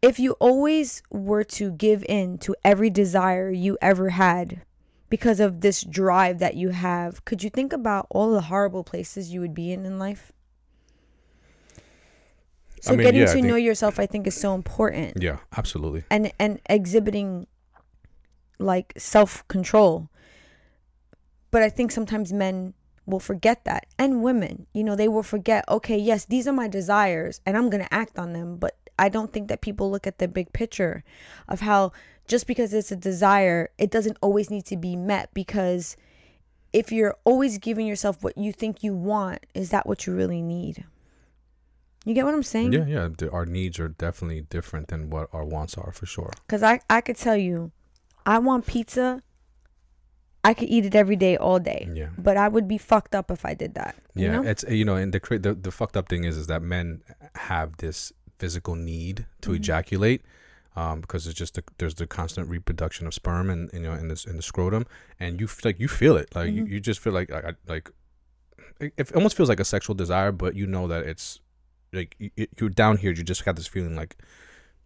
If 0.00 0.18
you 0.18 0.32
always 0.40 1.02
were 1.10 1.44
to 1.44 1.70
give 1.70 2.04
in 2.08 2.38
to 2.38 2.56
every 2.64 2.90
desire 2.90 3.50
you 3.50 3.78
ever 3.80 4.10
had, 4.10 4.62
because 5.08 5.38
of 5.38 5.60
this 5.60 5.82
drive 5.82 6.38
that 6.38 6.56
you 6.56 6.70
have, 6.70 7.24
could 7.24 7.44
you 7.44 7.50
think 7.50 7.72
about 7.72 8.06
all 8.10 8.32
the 8.32 8.40
horrible 8.42 8.82
places 8.82 9.32
you 9.32 9.40
would 9.40 9.54
be 9.54 9.70
in 9.70 9.84
in 9.84 9.98
life? 9.98 10.32
So 12.80 12.94
I 12.94 12.96
mean, 12.96 13.04
getting 13.04 13.20
yeah, 13.20 13.32
to 13.32 13.42
know 13.42 13.54
yourself, 13.54 14.00
I 14.00 14.06
think, 14.06 14.26
is 14.26 14.34
so 14.34 14.56
important, 14.56 15.22
yeah 15.22 15.36
absolutely 15.56 16.02
and 16.10 16.32
and 16.40 16.58
exhibiting 16.68 17.46
like 18.62 18.92
self 18.96 19.46
control. 19.48 20.08
But 21.50 21.62
I 21.62 21.68
think 21.68 21.90
sometimes 21.90 22.32
men 22.32 22.74
will 23.04 23.20
forget 23.20 23.64
that, 23.64 23.86
and 23.98 24.22
women, 24.22 24.66
you 24.72 24.84
know, 24.84 24.96
they 24.96 25.08
will 25.08 25.22
forget. 25.22 25.64
Okay, 25.68 25.98
yes, 25.98 26.24
these 26.24 26.48
are 26.48 26.52
my 26.52 26.68
desires, 26.68 27.40
and 27.44 27.56
I'm 27.56 27.68
gonna 27.68 27.88
act 27.90 28.18
on 28.18 28.32
them. 28.32 28.56
But 28.56 28.76
I 28.98 29.08
don't 29.08 29.32
think 29.32 29.48
that 29.48 29.60
people 29.60 29.90
look 29.90 30.06
at 30.06 30.18
the 30.18 30.28
big 30.28 30.52
picture 30.52 31.04
of 31.48 31.60
how 31.60 31.92
just 32.26 32.46
because 32.46 32.72
it's 32.72 32.92
a 32.92 32.96
desire, 32.96 33.70
it 33.78 33.90
doesn't 33.90 34.16
always 34.22 34.50
need 34.50 34.64
to 34.66 34.76
be 34.76 34.96
met 34.96 35.32
because 35.34 35.96
if 36.72 36.92
you're 36.92 37.16
always 37.24 37.58
giving 37.58 37.86
yourself 37.86 38.22
what 38.22 38.38
you 38.38 38.52
think 38.52 38.82
you 38.82 38.94
want, 38.94 39.44
is 39.54 39.70
that 39.70 39.86
what 39.86 40.06
you 40.06 40.14
really 40.14 40.40
need? 40.40 40.84
You 42.04 42.14
get 42.14 42.24
what 42.24 42.34
I'm 42.34 42.42
saying? 42.42 42.72
yeah 42.72 42.86
yeah 42.86 43.28
our 43.30 43.46
needs 43.46 43.78
are 43.78 43.88
definitely 43.88 44.40
different 44.42 44.88
than 44.88 45.08
what 45.10 45.28
our 45.32 45.44
wants 45.44 45.76
are 45.76 45.92
for 45.92 46.06
sure 46.06 46.32
Because 46.46 46.62
I, 46.62 46.80
I 46.90 47.00
could 47.00 47.16
tell 47.16 47.36
you, 47.36 47.70
I 48.26 48.38
want 48.38 48.66
pizza. 48.66 49.22
I 50.44 50.54
could 50.54 50.68
eat 50.68 50.84
it 50.84 50.94
every 50.96 51.14
day, 51.16 51.36
all 51.36 51.60
day. 51.60 51.88
yeah 51.94 52.08
But 52.18 52.36
I 52.36 52.48
would 52.48 52.66
be 52.66 52.76
fucked 52.78 53.14
up 53.14 53.30
if 53.30 53.44
I 53.44 53.54
did 53.54 53.74
that. 53.74 53.94
You 54.14 54.26
Yeah, 54.26 54.32
know? 54.40 54.42
it's 54.42 54.64
you 54.68 54.84
know, 54.84 54.96
and 54.96 55.12
the, 55.12 55.20
the 55.38 55.54
the 55.54 55.70
fucked 55.70 55.96
up 55.96 56.08
thing 56.08 56.24
is 56.24 56.36
is 56.36 56.46
that 56.48 56.62
men 56.62 57.02
have 57.36 57.76
this 57.76 58.12
physical 58.38 58.74
need 58.74 59.26
to 59.42 59.50
Mhm. 59.50 59.56
ejaculate, 59.56 60.22
um, 60.74 61.00
because 61.00 61.28
it's 61.28 61.38
just 61.38 61.54
the, 61.54 61.62
there's 61.78 61.94
the 61.94 62.08
constant 62.08 62.48
reproduction 62.48 63.06
of 63.06 63.14
sperm 63.14 63.50
and 63.50 63.70
you 63.72 63.80
know 63.80 63.92
in 63.92 64.08
this 64.08 64.24
in 64.24 64.36
the 64.36 64.42
scrotum, 64.42 64.84
and 65.20 65.40
you 65.40 65.46
like 65.64 65.78
you 65.78 65.86
feel 65.86 66.16
it, 66.16 66.34
like 66.34 66.50
you, 66.52 66.64
Mhm. 66.64 66.70
you 66.70 66.80
just 66.80 66.98
feel 66.98 67.12
like 67.12 67.30
I- 67.30 67.50
I- 67.50 67.56
like 67.68 67.90
it, 68.80 68.92
it 68.96 69.12
almost 69.14 69.36
feels 69.36 69.48
like 69.48 69.60
a 69.60 69.64
sexual 69.64 69.94
desire, 69.94 70.32
but 70.32 70.56
you 70.56 70.66
know 70.66 70.88
that 70.88 71.04
it's 71.06 71.38
like 71.92 72.16
you, 72.18 72.30
you- 72.36 72.48
you're 72.58 72.68
down 72.70 72.96
here, 72.96 73.12
you 73.12 73.22
just 73.22 73.44
got 73.44 73.54
this 73.54 73.68
feeling 73.68 73.94
like 73.94 74.16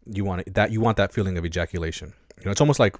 you 0.04 0.22
want 0.22 0.42
it, 0.42 0.52
that 0.54 0.70
you 0.70 0.82
want 0.82 0.98
that 0.98 1.14
feeling 1.14 1.38
of 1.38 1.46
ejaculation. 1.46 2.12
You 2.38 2.44
know, 2.44 2.50
it's 2.50 2.60
almost 2.60 2.78
like. 2.78 2.96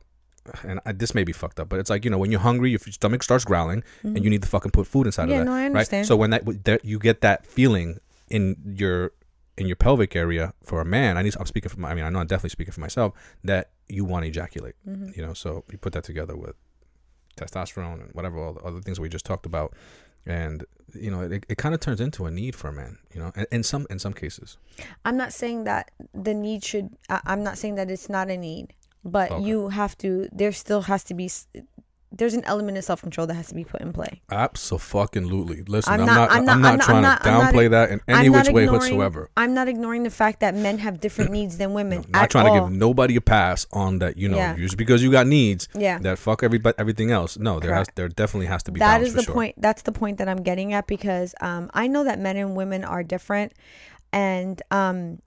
And 0.64 0.80
I, 0.86 0.92
this 0.92 1.14
may 1.14 1.24
be 1.24 1.32
fucked 1.32 1.58
up, 1.60 1.68
but 1.68 1.78
it's 1.80 1.90
like 1.90 2.04
you 2.04 2.10
know 2.10 2.18
when 2.18 2.30
you're 2.30 2.40
hungry, 2.40 2.74
if 2.74 2.86
your 2.86 2.92
stomach 2.92 3.22
starts 3.22 3.44
growling, 3.44 3.82
and 4.02 4.22
you 4.24 4.30
need 4.30 4.42
to 4.42 4.48
fucking 4.48 4.70
put 4.72 4.86
food 4.86 5.06
inside 5.06 5.24
Mm-hmm. 5.28 5.32
yeah, 5.32 5.40
of 5.40 5.46
that 5.46 5.50
no, 5.50 5.56
I 5.56 5.68
right? 5.68 6.06
So 6.06 6.16
when 6.16 6.30
that, 6.30 6.80
you 6.84 6.98
get 6.98 7.20
that 7.22 7.46
feeling 7.46 7.98
in 8.28 8.56
your 8.64 9.12
in 9.58 9.66
your 9.66 9.76
pelvic 9.76 10.14
area 10.14 10.52
for 10.62 10.80
a 10.80 10.84
man, 10.84 11.16
I 11.16 11.22
need. 11.22 11.34
I'm 11.40 11.46
speaking 11.46 11.70
for. 11.70 11.80
My, 11.80 11.90
I 11.90 11.94
mean, 11.94 12.04
I 12.04 12.10
know 12.10 12.18
I'm 12.18 12.26
definitely 12.26 12.50
speaking 12.50 12.72
for 12.72 12.80
myself 12.80 13.14
that 13.44 13.70
you 13.88 14.04
want 14.04 14.24
to 14.24 14.28
ejaculate. 14.28 14.74
Mhm. 14.86 15.16
You 15.16 15.24
know, 15.26 15.32
so 15.32 15.64
you 15.70 15.78
put 15.78 15.92
that 15.94 16.04
together 16.04 16.36
with 16.36 16.54
testosterone 17.36 18.00
and 18.02 18.10
whatever 18.12 18.38
all 18.38 18.54
the 18.54 18.60
other 18.60 18.80
things 18.80 18.98
we 19.00 19.08
just 19.08 19.24
talked 19.26 19.46
about, 19.46 19.74
and 20.24 20.64
you 20.94 21.10
know, 21.10 21.22
it, 21.22 21.44
it 21.48 21.58
kind 21.58 21.74
of 21.74 21.80
turns 21.80 22.00
into 22.00 22.26
a 22.26 22.30
need 22.30 22.54
for 22.54 22.68
a 22.68 22.72
man. 22.72 22.98
You 23.14 23.20
know, 23.20 23.32
in, 23.36 23.46
in 23.52 23.62
some 23.62 23.86
in 23.90 23.98
some 23.98 24.12
cases. 24.12 24.56
I'm 25.04 25.16
not 25.16 25.32
saying 25.32 25.64
that 25.64 25.90
the 26.14 26.34
need 26.34 26.64
should, 26.64 26.90
I, 27.08 27.20
I'm 27.26 27.42
not 27.42 27.58
saying 27.58 27.74
that 27.76 27.90
it's 27.90 28.08
not 28.08 28.30
a 28.30 28.36
need, 28.36 28.72
but 29.06 29.30
Okay. 29.30 29.44
you 29.44 29.68
have 29.68 29.96
to, 29.98 30.28
there 30.32 30.52
still 30.52 30.82
has 30.82 31.04
to 31.04 31.14
be, 31.14 31.30
there's 32.12 32.34
an 32.34 32.44
element 32.44 32.78
of 32.78 32.84
self 32.84 33.02
control 33.02 33.26
that 33.26 33.34
has 33.34 33.48
to 33.48 33.54
be 33.54 33.64
put 33.64 33.80
in 33.80 33.92
play. 33.92 34.22
Absolutely. 34.30 35.62
Listen, 35.66 35.92
I'm 35.92 36.00
I'm, 36.00 36.06
not- 36.06 36.16
not. 36.16 36.30
I'm 36.30 36.44
not- 36.44 36.46
not, 36.46 36.54
I'm 36.54 36.76
not- 36.78 36.84
trying 36.84 36.96
I'm 36.96 37.02
not- 37.02 37.22
to 37.24 37.30
not- 37.30 37.54
downplay 37.54 37.70
that 37.70 37.90
in 37.90 38.00
any 38.08 38.28
which 38.30 38.48
way 38.48 38.68
whatsoever. 38.68 39.28
I'm 39.36 39.54
not 39.54 39.68
ignoring 39.68 40.02
the 40.04 40.10
fact 40.10 40.40
that 40.40 40.54
men 40.54 40.78
have 40.78 41.00
different 41.00 41.30
needs 41.30 41.58
than 41.58 41.72
women. 41.74 42.04
No, 42.08 42.20
not 42.20 42.30
trying 42.30 42.46
all. 42.48 42.54
to 42.54 42.60
give 42.70 42.70
nobody 42.78 43.16
a 43.16 43.20
pass 43.20 43.66
on 43.72 43.98
that. 43.98 44.16
You 44.16 44.28
know, 44.28 44.36
Yeah. 44.36 44.56
just 44.56 44.76
because 44.76 45.02
you 45.02 45.10
got 45.10 45.26
needs, 45.26 45.68
Yeah. 45.74 45.98
that 46.00 46.18
fuck 46.18 46.42
everybody 46.42 46.74
everything 46.78 47.10
else. 47.10 47.36
No, 47.38 47.60
there 47.60 47.74
has 47.74 47.88
there 47.96 48.08
definitely 48.08 48.46
has 48.46 48.62
to 48.64 48.72
be 48.72 48.78
that 48.80 49.02
is 49.02 49.14
the 49.14 49.22
sure. 49.22 49.34
point 49.34 49.54
that's 49.58 49.82
the 49.82 49.92
point 49.92 50.18
that 50.18 50.28
i'm 50.28 50.42
getting 50.42 50.72
at 50.72 50.86
because 50.86 51.34
um 51.40 51.70
i 51.74 51.86
know 51.86 52.04
that 52.04 52.18
men 52.18 52.36
and 52.36 52.56
women 52.56 52.84
are 52.84 53.02
different 53.02 53.52
and 54.12 54.62
um 54.70 55.18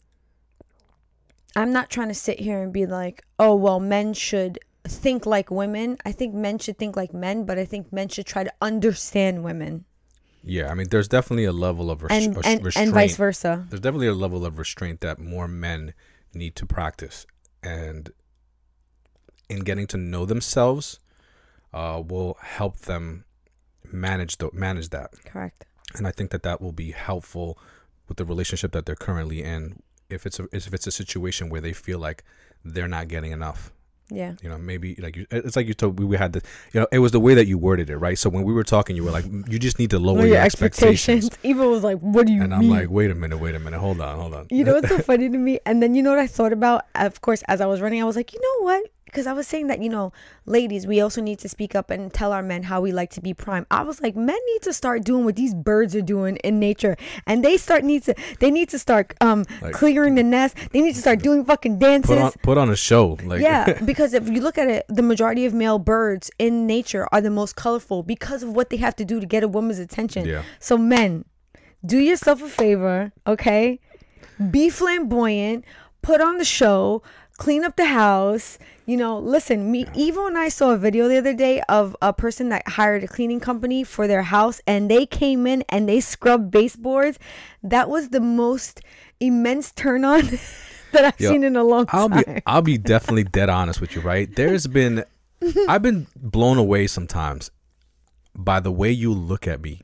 i'm 1.56 1.72
not 1.74 1.90
trying 1.90 2.08
to 2.08 2.14
sit 2.14 2.40
here 2.40 2.62
and 2.62 2.72
be 2.74 2.86
like 2.86 3.24
oh 3.40 3.56
well 3.56 3.80
men 3.80 4.14
should 4.14 4.60
think 4.88 5.26
like 5.26 5.50
women 5.52 5.98
i 6.06 6.12
think 6.12 6.34
men 6.34 6.58
should 6.58 6.78
think 6.78 6.96
like 6.96 7.14
men 7.14 7.46
but 7.46 7.58
i 7.60 7.66
think 7.66 7.92
men 7.92 8.08
should 8.08 8.26
try 8.26 8.44
to 8.44 8.54
understand 8.62 9.44
women 9.44 9.86
Yeah, 10.44 10.72
I 10.72 10.74
mean, 10.74 10.88
there's 10.90 11.10
definitely 11.10 11.44
a 11.46 11.52
level 11.52 11.92
of 11.92 12.02
res- 12.04 12.12
and 12.12 12.38
and, 12.46 12.64
restraint. 12.64 12.78
and 12.78 12.94
vice 12.94 13.18
versa 13.18 13.66
There's 13.70 13.82
definitely 13.82 14.08
a 14.08 14.14
level 14.14 14.46
of 14.46 14.58
restraint 14.58 15.02
that 15.02 15.20
more 15.20 15.48
men 15.50 15.94
need 16.34 16.56
to 16.56 16.66
practice 16.66 17.26
and 17.62 18.10
in 19.50 19.60
getting 19.62 19.86
to 19.88 19.98
know 19.98 20.26
themselves 20.26 21.00
uh, 21.74 22.02
will 22.06 22.38
help 22.42 22.78
them 22.92 23.26
manage 23.92 24.38
the, 24.38 24.50
manage 24.54 24.90
that 24.90 25.12
Correct. 25.26 25.66
and 25.96 26.08
I 26.08 26.12
think 26.12 26.32
that 26.32 26.44
that 26.44 26.62
will 26.62 26.72
be 26.72 26.92
helpful 26.92 27.58
with 28.08 28.18
the 28.18 28.26
relationship 28.26 28.72
that 28.72 28.86
they're 28.86 28.96
currently 28.96 29.44
in. 29.44 29.82
If 30.10 30.26
it's 30.26 30.40
a 30.40 30.48
if 30.52 30.74
it's 30.74 30.88
a 30.88 30.92
situation 30.92 31.50
where 31.50 31.62
they 31.62 31.74
feel 31.74 32.00
like 32.00 32.24
they're 32.66 32.88
not 32.88 33.08
getting 33.08 33.32
enough, 33.32 33.72
Yeah. 34.12 34.34
you 34.42 34.50
know, 34.50 34.58
maybe 34.58 34.96
like 34.96 35.16
you, 35.16 35.26
it's 35.32 35.56
like 35.56 35.68
you 35.68 35.74
told 35.76 36.00
we, 36.00 36.06
we 36.06 36.18
had 36.18 36.34
the, 36.34 36.42
you 36.74 36.80
know, 36.82 36.88
it 36.92 37.00
was 37.00 37.12
the 37.12 37.20
way 37.20 37.36
that 37.36 37.46
you 37.48 37.58
worded 37.58 37.90
it, 37.90 37.98
right? 37.98 38.18
So 38.18 38.30
when 38.30 38.44
we 38.44 38.52
were 38.54 38.64
talking, 38.64 38.96
you 38.96 39.04
were 39.04 39.12
like, 39.12 39.26
you 39.26 39.60
just 39.60 39.78
need 39.80 39.92
to 39.92 40.00
lower 40.00 40.22
are 40.22 40.26
your, 40.28 40.38
expectations. 40.38 41.30
Ivo 41.46 41.70
was 41.70 41.84
like, 41.84 42.00
"What 42.00 42.26
do 42.28 42.34
you 42.34 42.42
and 42.42 42.52
mean?" 42.58 42.72
I'm 42.74 42.78
like, 42.80 42.90
wait 42.90 43.12
a 43.12 43.16
minute, 43.16 43.38
wait 43.38 43.56
a 43.56 43.60
minute, 43.60 43.80
hold 43.80 44.02
on, 44.02 44.20
hold 44.20 44.34
on. 44.34 44.48
You 44.50 44.64
know 44.66 44.74
what's 44.74 44.90
so 44.90 44.98
funny 45.12 45.30
to 45.30 45.38
me? 45.38 45.60
And 45.66 45.82
then 45.82 45.94
you 45.96 46.02
know 46.04 46.10
what 46.10 46.20
I 46.20 46.28
thought 46.28 46.54
about? 46.54 46.86
Of 46.96 47.22
course, 47.22 47.44
as 47.48 47.62
I 47.62 47.68
was 47.68 47.80
running, 47.82 48.02
I 48.02 48.06
was 48.06 48.16
like, 48.16 48.34
you 48.34 48.42
know 48.42 48.66
what? 48.66 48.84
Because 49.10 49.28
I 49.28 49.34
was 49.34 49.48
saying 49.48 49.68
that, 49.68 49.82
you 49.82 49.90
know, 49.90 50.14
ladies, 50.46 50.86
we 50.88 51.02
also 51.02 51.22
need 51.22 51.40
to 51.40 51.50
speak 51.50 51.76
up 51.76 51.90
and 51.90 52.14
tell 52.14 52.32
our 52.32 52.44
men 52.44 52.64
how 52.64 52.80
we 52.82 52.92
like 52.92 53.10
to 53.12 53.22
be 53.22 53.34
prime. 53.34 53.66
I 53.72 53.84
was 53.84 54.02
like, 54.02 54.16
men 54.16 54.38
need 54.54 54.62
to 54.64 54.74
start 54.74 55.04
doing 55.04 55.26
what 55.26 55.36
these 55.36 55.54
birds 55.54 55.96
are 55.96 56.02
doing 56.02 56.36
in 56.38 56.60
nature. 56.60 56.96
And 57.26 57.44
they 57.44 57.58
start 57.58 57.84
need 57.84 58.04
to 58.04 58.16
they 58.40 58.52
need 58.52 58.70
to 58.70 58.80
start 58.80 59.14
um 59.22 59.46
Like- 59.62 59.74
clearing 59.74 60.16
the 60.16 60.24
nest. 60.24 60.56
They 60.72 60.82
need 60.82 60.94
to 60.96 61.02
start 61.02 61.20
doing 61.20 61.44
fucking 61.46 61.80
dances. 61.80 62.10
put 62.10 62.18
on 62.20 62.32
put 62.44 62.58
on 62.58 62.70
a 62.70 62.76
show, 62.76 63.18
like 63.24 63.42
yeah, 63.42 63.80
because 63.86 64.14
if 64.14 64.30
you 64.30 64.42
look 64.42 64.58
at 64.58 64.68
it, 64.70 64.86
the 64.90 65.04
majority 65.04 65.46
of 65.46 65.54
male 65.54 65.80
birds 65.80 66.32
in 66.40 66.66
nature 66.68 67.08
are 67.12 67.22
the 67.22 67.30
most 67.32 67.56
colorful 67.56 68.04
because 68.04 68.44
of 68.44 68.50
what 68.56 68.70
they 68.70 68.78
have 68.78 68.96
to 68.98 69.06
do 69.06 69.20
to 69.20 69.26
get 69.26 69.44
a 69.44 69.48
woman's 69.48 69.80
attention. 69.80 70.26
Yeah. 70.26 70.44
So 70.60 70.78
men, 70.78 71.26
do 71.86 71.98
yourself 71.98 72.42
a 72.42 72.48
favor, 72.50 73.12
okay? 73.26 73.80
Be 74.52 74.70
flamboyant, 74.70 75.66
put 76.02 76.22
on 76.22 76.38
the 76.38 76.46
show, 76.46 77.02
clean 77.38 77.64
up 77.64 77.76
the 77.76 77.86
house. 77.86 78.58
You 78.90 78.98
know, 78.98 79.20
listen, 79.20 79.70
me 79.72 79.86
even 79.94 80.24
when 80.24 80.36
I 80.36 80.50
saw 80.50 80.72
a 80.72 80.76
video 80.76 81.08
the 81.08 81.20
other 81.20 81.36
day 81.36 81.62
of 81.70 81.96
a 82.02 82.12
person 82.12 82.50
that 82.50 82.68
hired 82.68 83.04
a 83.04 83.08
cleaning 83.08 83.40
company 83.40 83.84
for 83.84 84.08
their 84.08 84.24
house 84.24 84.62
and 84.66 84.90
they 84.90 85.06
came 85.06 85.46
in 85.46 85.64
and 85.70 85.88
they 85.88 86.00
scrubbed 86.00 86.50
baseboards, 86.50 87.20
that 87.62 87.88
was 87.88 88.10
the 88.10 88.20
most 88.20 88.82
immense 89.20 89.72
turn 89.72 90.04
on 90.04 90.22
that 90.92 91.06
I've 91.06 91.20
Yo, 91.20 91.30
seen 91.30 91.44
in 91.44 91.56
a 91.56 91.64
long 91.64 91.86
I'll 91.90 92.10
time. 92.10 92.24
be 92.26 92.42
I'll 92.48 92.64
be 92.64 92.80
definitely 92.80 93.26
dead 93.26 93.48
honest 93.48 93.80
with 93.80 93.94
you, 93.94 94.02
right? 94.02 94.28
There's 94.36 94.66
been 94.66 95.04
I've 95.68 95.84
been 95.84 96.08
blown 96.16 96.58
away 96.58 96.88
sometimes 96.88 97.52
by 98.34 98.60
the 98.60 98.72
way 98.72 98.90
you 98.90 99.14
look 99.14 99.48
at 99.48 99.62
me 99.62 99.82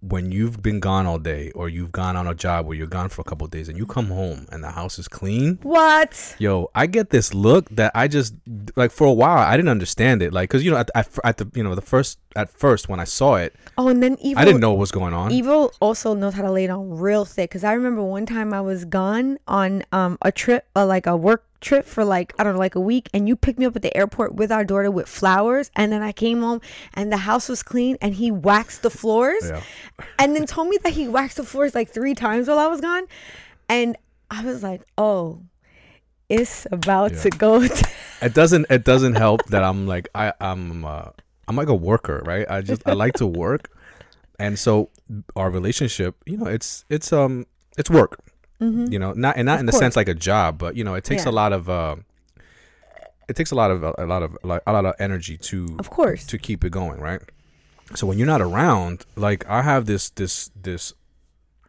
when 0.00 0.30
you've 0.30 0.62
been 0.62 0.78
gone 0.80 1.06
all 1.06 1.18
day 1.18 1.50
or 1.52 1.68
you've 1.68 1.90
gone 1.92 2.16
on 2.16 2.26
a 2.26 2.34
job 2.34 2.66
where 2.66 2.76
you're 2.76 2.86
gone 2.86 3.08
for 3.08 3.20
a 3.20 3.24
couple 3.24 3.44
of 3.44 3.50
days 3.50 3.68
and 3.68 3.76
you 3.76 3.84
come 3.84 4.06
home 4.08 4.46
and 4.52 4.62
the 4.62 4.70
house 4.70 4.98
is 4.98 5.08
clean. 5.08 5.58
what? 5.62 6.36
Yo, 6.38 6.70
I 6.74 6.86
get 6.86 7.10
this 7.10 7.34
look 7.34 7.68
that 7.70 7.90
I 7.94 8.06
just 8.08 8.34
like 8.76 8.90
for 8.92 9.06
a 9.06 9.12
while 9.12 9.38
I 9.38 9.56
didn't 9.56 9.70
understand 9.70 10.22
it, 10.22 10.32
like 10.32 10.48
because 10.50 10.64
you 10.64 10.70
know 10.70 10.76
at, 10.76 10.90
at, 10.94 11.08
at 11.24 11.36
the 11.38 11.50
you 11.54 11.62
know 11.64 11.74
the 11.74 11.82
first 11.82 12.18
at 12.36 12.48
first 12.50 12.88
when 12.88 13.00
I 13.00 13.04
saw 13.04 13.34
it 13.36 13.54
Oh, 13.76 13.88
and 13.88 14.02
then 14.02 14.16
evil. 14.20 14.40
I 14.40 14.44
didn't 14.44 14.60
know 14.60 14.70
what 14.70 14.78
was 14.78 14.92
going 14.92 15.14
on. 15.14 15.32
Ivo 15.32 15.70
also 15.80 16.14
knows 16.14 16.34
how 16.34 16.42
to 16.42 16.50
lay 16.50 16.64
it 16.64 16.70
on 16.70 16.90
real 16.90 17.24
thick. 17.24 17.50
Cause 17.50 17.64
I 17.64 17.72
remember 17.72 18.02
one 18.02 18.26
time 18.26 18.52
I 18.54 18.60
was 18.60 18.84
gone 18.84 19.38
on 19.48 19.82
um 19.92 20.18
a 20.22 20.30
trip, 20.30 20.66
uh, 20.76 20.86
like 20.86 21.06
a 21.06 21.16
work 21.16 21.44
trip 21.60 21.84
for 21.86 22.04
like 22.04 22.32
I 22.38 22.44
don't 22.44 22.54
know, 22.54 22.58
like 22.58 22.74
a 22.74 22.80
week, 22.80 23.08
and 23.12 23.26
you 23.28 23.36
picked 23.36 23.58
me 23.58 23.66
up 23.66 23.76
at 23.76 23.82
the 23.82 23.96
airport 23.96 24.34
with 24.34 24.50
our 24.52 24.64
daughter 24.64 24.90
with 24.90 25.08
flowers, 25.08 25.70
and 25.76 25.90
then 25.92 26.02
I 26.02 26.12
came 26.12 26.40
home 26.40 26.60
and 26.94 27.12
the 27.12 27.16
house 27.18 27.48
was 27.48 27.62
clean, 27.62 27.96
and 28.00 28.14
he 28.14 28.30
waxed 28.30 28.82
the 28.82 28.90
floors, 28.90 29.44
Yeah. 29.44 29.62
and 30.18 30.34
then 30.36 30.46
told 30.46 30.68
me 30.68 30.78
that 30.84 30.92
he 30.92 31.08
waxed 31.08 31.36
the 31.36 31.44
floors 31.44 31.74
like 31.74 31.90
three 31.90 32.14
times 32.14 32.48
while 32.48 32.58
I 32.58 32.66
was 32.68 32.80
gone, 32.80 33.04
and 33.68 33.96
I 34.30 34.44
was 34.44 34.62
like, 34.62 34.82
oh, 34.96 35.42
it's 36.28 36.66
about 36.70 37.12
Yeah. 37.12 37.20
to 37.22 37.30
go. 37.30 37.62
it 38.22 38.34
doesn't 38.34 38.66
it 38.70 38.84
doesn't 38.84 39.14
help 39.14 39.44
that 39.46 39.64
I'm 39.64 39.86
like 39.86 40.08
I 40.14 40.32
I'm 40.40 40.84
uh, 40.84 41.10
I'm 41.48 41.56
like 41.56 41.68
a 41.68 41.74
worker, 41.74 42.22
right? 42.24 42.46
I 42.48 42.60
just 42.60 42.82
I 42.86 42.92
like 42.92 43.14
to 43.14 43.26
work, 43.26 43.70
and 44.38 44.58
so 44.58 44.90
our 45.34 45.50
relationship, 45.50 46.16
you 46.26 46.36
know, 46.36 46.46
it's 46.46 46.84
it's 46.90 47.12
um 47.12 47.46
it's 47.78 47.88
work, 47.90 48.18
you 48.60 48.98
know, 48.98 49.12
not 49.12 49.36
and 49.36 49.46
not 49.46 49.54
Of 49.54 49.60
in 49.60 49.66
the 49.66 49.72
course. 49.72 49.80
sense 49.80 49.96
like 49.96 50.08
a 50.08 50.14
job, 50.14 50.58
but 50.58 50.76
you 50.76 50.82
know, 50.84 50.94
it 50.94 51.04
takes 51.04 51.24
Yeah. 51.24 51.30
a 51.30 51.32
lot 51.32 51.52
of 51.52 51.68
uh, 51.68 51.96
it 53.28 53.36
takes 53.36 53.50
a 53.50 53.54
lot 53.54 53.70
of 53.70 53.82
a 53.82 54.06
lot 54.06 54.22
of 54.22 54.36
like 54.42 54.62
a 54.66 54.72
lot 54.72 54.84
of 54.86 54.94
energy 54.98 55.36
to 55.38 55.76
of 55.78 55.90
course. 55.90 56.26
to 56.26 56.38
keep 56.38 56.64
it 56.64 56.70
going, 56.70 57.00
right? 57.00 57.20
So 57.94 58.06
when 58.06 58.18
you're 58.18 58.26
not 58.26 58.40
around, 58.42 59.04
like 59.16 59.46
I 59.48 59.62
have 59.62 59.86
this 59.86 60.10
this 60.10 60.50
this 60.60 60.92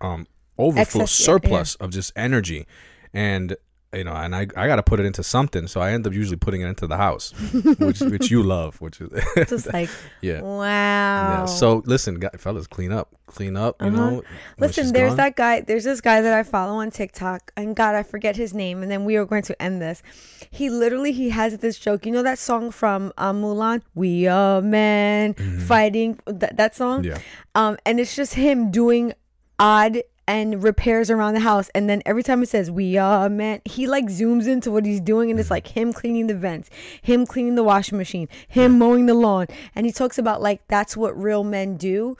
um 0.01 0.25
overflow 0.57 1.03
Excess, 1.03 1.19
yeah, 1.19 1.25
surplus 1.25 1.75
of 1.75 1.91
just 1.91 2.11
energy 2.15 2.65
and 3.13 3.55
you 3.93 4.03
know, 4.03 4.13
and 4.13 4.35
I, 4.35 4.41
I 4.55 4.67
got 4.67 4.75
to 4.75 4.83
put 4.83 4.99
it 4.99 5.05
into 5.07 5.23
something, 5.23 5.65
so 5.67 5.81
I 5.81 5.91
end 5.93 6.05
up 6.05 6.13
usually 6.13 6.37
putting 6.37 6.61
it 6.61 6.67
into 6.67 6.85
the 6.85 6.97
house, 6.97 7.31
which 7.79 8.01
which 8.01 8.29
you 8.29 8.43
love, 8.55 8.79
which 8.81 9.01
is 9.01 9.09
Just 9.47 9.73
like, 9.73 9.89
yeah. 10.21 10.41
wow. 10.41 11.39
Yeah. 11.39 11.45
So 11.45 11.81
listen, 11.85 12.19
guys, 12.19 12.31
fellas, 12.37 12.67
clean 12.67 12.91
up, 12.91 13.15
clean 13.25 13.57
up. 13.57 13.81
You 13.81 13.87
Uh-huh. 13.87 14.09
know. 14.11 14.23
Listen, 14.59 14.93
there's 14.93 15.09
gone. 15.11 15.17
that 15.17 15.35
guy. 15.35 15.61
There's 15.61 15.83
this 15.85 16.01
guy 16.01 16.21
that 16.21 16.33
I 16.33 16.43
follow 16.43 16.75
on 16.75 16.91
TikTok, 16.91 17.51
and 17.57 17.75
God, 17.75 17.95
I 17.95 18.03
forget 18.03 18.35
his 18.35 18.53
name. 18.53 18.83
And 18.83 18.91
then 18.91 19.05
we 19.05 19.15
are 19.15 19.25
going 19.25 19.43
to 19.43 19.59
end 19.61 19.81
this. 19.81 20.03
He 20.51 20.69
literally 20.69 21.11
he 21.11 21.29
has 21.29 21.57
this 21.57 21.79
joke. 21.79 22.05
You 22.05 22.11
know 22.11 22.23
that 22.23 22.37
song 22.39 22.69
from 22.71 23.11
um, 23.17 23.41
Mulan, 23.41 23.81
"We 23.95 24.27
are 24.27 24.61
men 24.61 25.33
fighting." 25.67 26.19
That 26.25 26.57
that 26.57 26.75
song. 26.75 27.03
Mm-hmm. 27.03 27.11
Yeah. 27.11 27.19
Um, 27.55 27.77
and 27.87 27.99
it's 27.99 28.15
just 28.15 28.35
him 28.35 28.69
doing 28.71 29.13
odd 29.59 29.97
and 30.30 30.61
repairs 30.61 31.10
around 31.10 31.34
the 31.34 31.39
house. 31.39 31.69
And 31.73 31.89
then 31.89 32.03
every 32.06 32.22
time 32.22 32.43
it 32.43 32.49
says 32.49 32.69
"We 32.69 32.97
are 32.97 33.27
men," 33.30 33.61
he 33.65 33.88
like 33.88 34.06
zooms 34.06 34.47
into 34.47 34.69
what 34.69 34.85
he's 34.85 35.01
doing, 35.01 35.31
and 35.31 35.39
it's 35.39 35.47
mm-hmm. 35.47 35.56
like 35.56 35.68
him 35.68 35.91
cleaning 35.91 36.27
the 36.27 36.35
vents, 36.35 36.69
him 37.01 37.26
cleaning 37.26 37.56
the 37.56 37.64
washing 37.64 37.97
machine, 37.97 38.30
him 38.47 38.77
mowing 38.77 39.07
the 39.07 39.15
lawn, 39.15 39.47
and 39.73 39.88
he 39.88 39.91
talks 39.91 40.19
about 40.19 40.39
like 40.41 40.65
that's 40.68 40.95
what 40.95 41.19
real 41.19 41.43
men 41.43 41.77
do. 41.77 42.15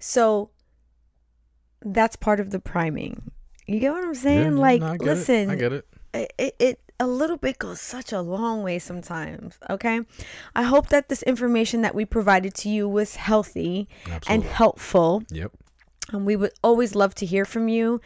So 0.00 0.50
that's 1.80 2.16
part 2.16 2.40
of 2.40 2.50
the 2.50 2.58
priming. 2.58 3.30
You 3.66 3.78
get 3.78 3.92
what 3.92 4.04
I'm 4.04 4.14
saying? 4.14 4.56
yeah, 4.56 4.58
like, 4.58 4.80
no, 4.80 4.88
I 4.88 4.96
get 4.96 5.06
it. 5.06 5.10
listen, 5.10 5.50
I 5.50 5.54
get 5.54 5.72
it. 5.72 5.86
it, 6.12 6.32
it, 6.36 6.56
it 6.58 6.80
a 6.98 7.06
little 7.06 7.36
bit 7.36 7.58
goes 7.58 7.80
such 7.80 8.12
a 8.12 8.20
long 8.20 8.64
way 8.64 8.80
sometimes. 8.80 9.56
Okay, 9.70 10.00
I 10.56 10.64
hope 10.64 10.88
that 10.88 11.08
this 11.08 11.22
information 11.22 11.82
that 11.82 11.94
we 11.94 12.04
provided 12.04 12.54
to 12.54 12.68
you 12.68 12.88
was 12.88 13.14
healthy 13.14 13.88
and 14.26 14.42
helpful. 14.42 15.22
Yep. 15.30 15.52
And 16.10 16.26
we 16.26 16.36
would 16.36 16.52
always 16.62 16.94
love 16.94 17.14
to 17.16 17.26
hear 17.26 17.44
from 17.44 17.68
you 17.68 18.00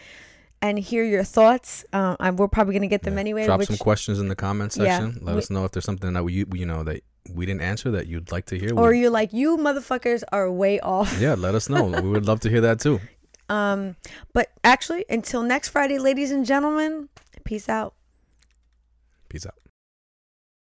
and 0.62 0.78
hear 0.78 1.02
your 1.04 1.24
thoughts. 1.24 1.84
Um, 1.92 2.16
and 2.20 2.38
we're 2.38 2.48
probably 2.48 2.74
gonna 2.74 2.86
get 2.88 3.02
them 3.02 3.14
Yeah. 3.14 3.20
anyway. 3.20 3.44
Drop 3.46 3.58
which, 3.60 3.68
some 3.68 3.76
questions 3.78 4.18
in 4.18 4.28
the 4.28 4.36
comment 4.36 4.76
Yeah, 4.76 4.98
section. 4.98 5.24
Let 5.24 5.34
we- 5.34 5.38
us 5.38 5.50
know 5.50 5.64
if 5.64 5.72
there's 5.72 5.84
something 5.84 6.12
that 6.12 6.24
we 6.24 6.44
you 6.52 6.66
know 6.66 6.82
that 6.84 7.02
we 7.32 7.44
didn't 7.46 7.62
answer 7.62 7.90
that 7.92 8.06
you'd 8.06 8.30
like 8.30 8.46
to 8.46 8.58
hear. 8.58 8.70
or 8.78 8.90
We- 8.90 9.00
you're 9.00 9.10
like, 9.10 9.32
you 9.32 9.56
motherfuckers 9.56 10.22
are 10.32 10.50
way 10.50 10.78
off. 10.80 11.18
yeah, 11.20 11.34
let 11.34 11.54
us 11.54 11.68
know. 11.68 11.84
we 11.84 12.08
would 12.08 12.26
love 12.26 12.40
to 12.40 12.50
hear 12.50 12.60
that 12.62 12.80
too. 12.80 13.00
Um, 13.48 13.94
but 14.32 14.50
actually, 14.64 15.04
until 15.08 15.44
next 15.44 15.68
Friday, 15.68 15.98
ladies 15.98 16.32
and 16.32 16.44
gentlemen, 16.44 17.08
peace 17.44 17.68
out. 17.68 17.94
Peace 19.28 19.46
out. 19.46 19.54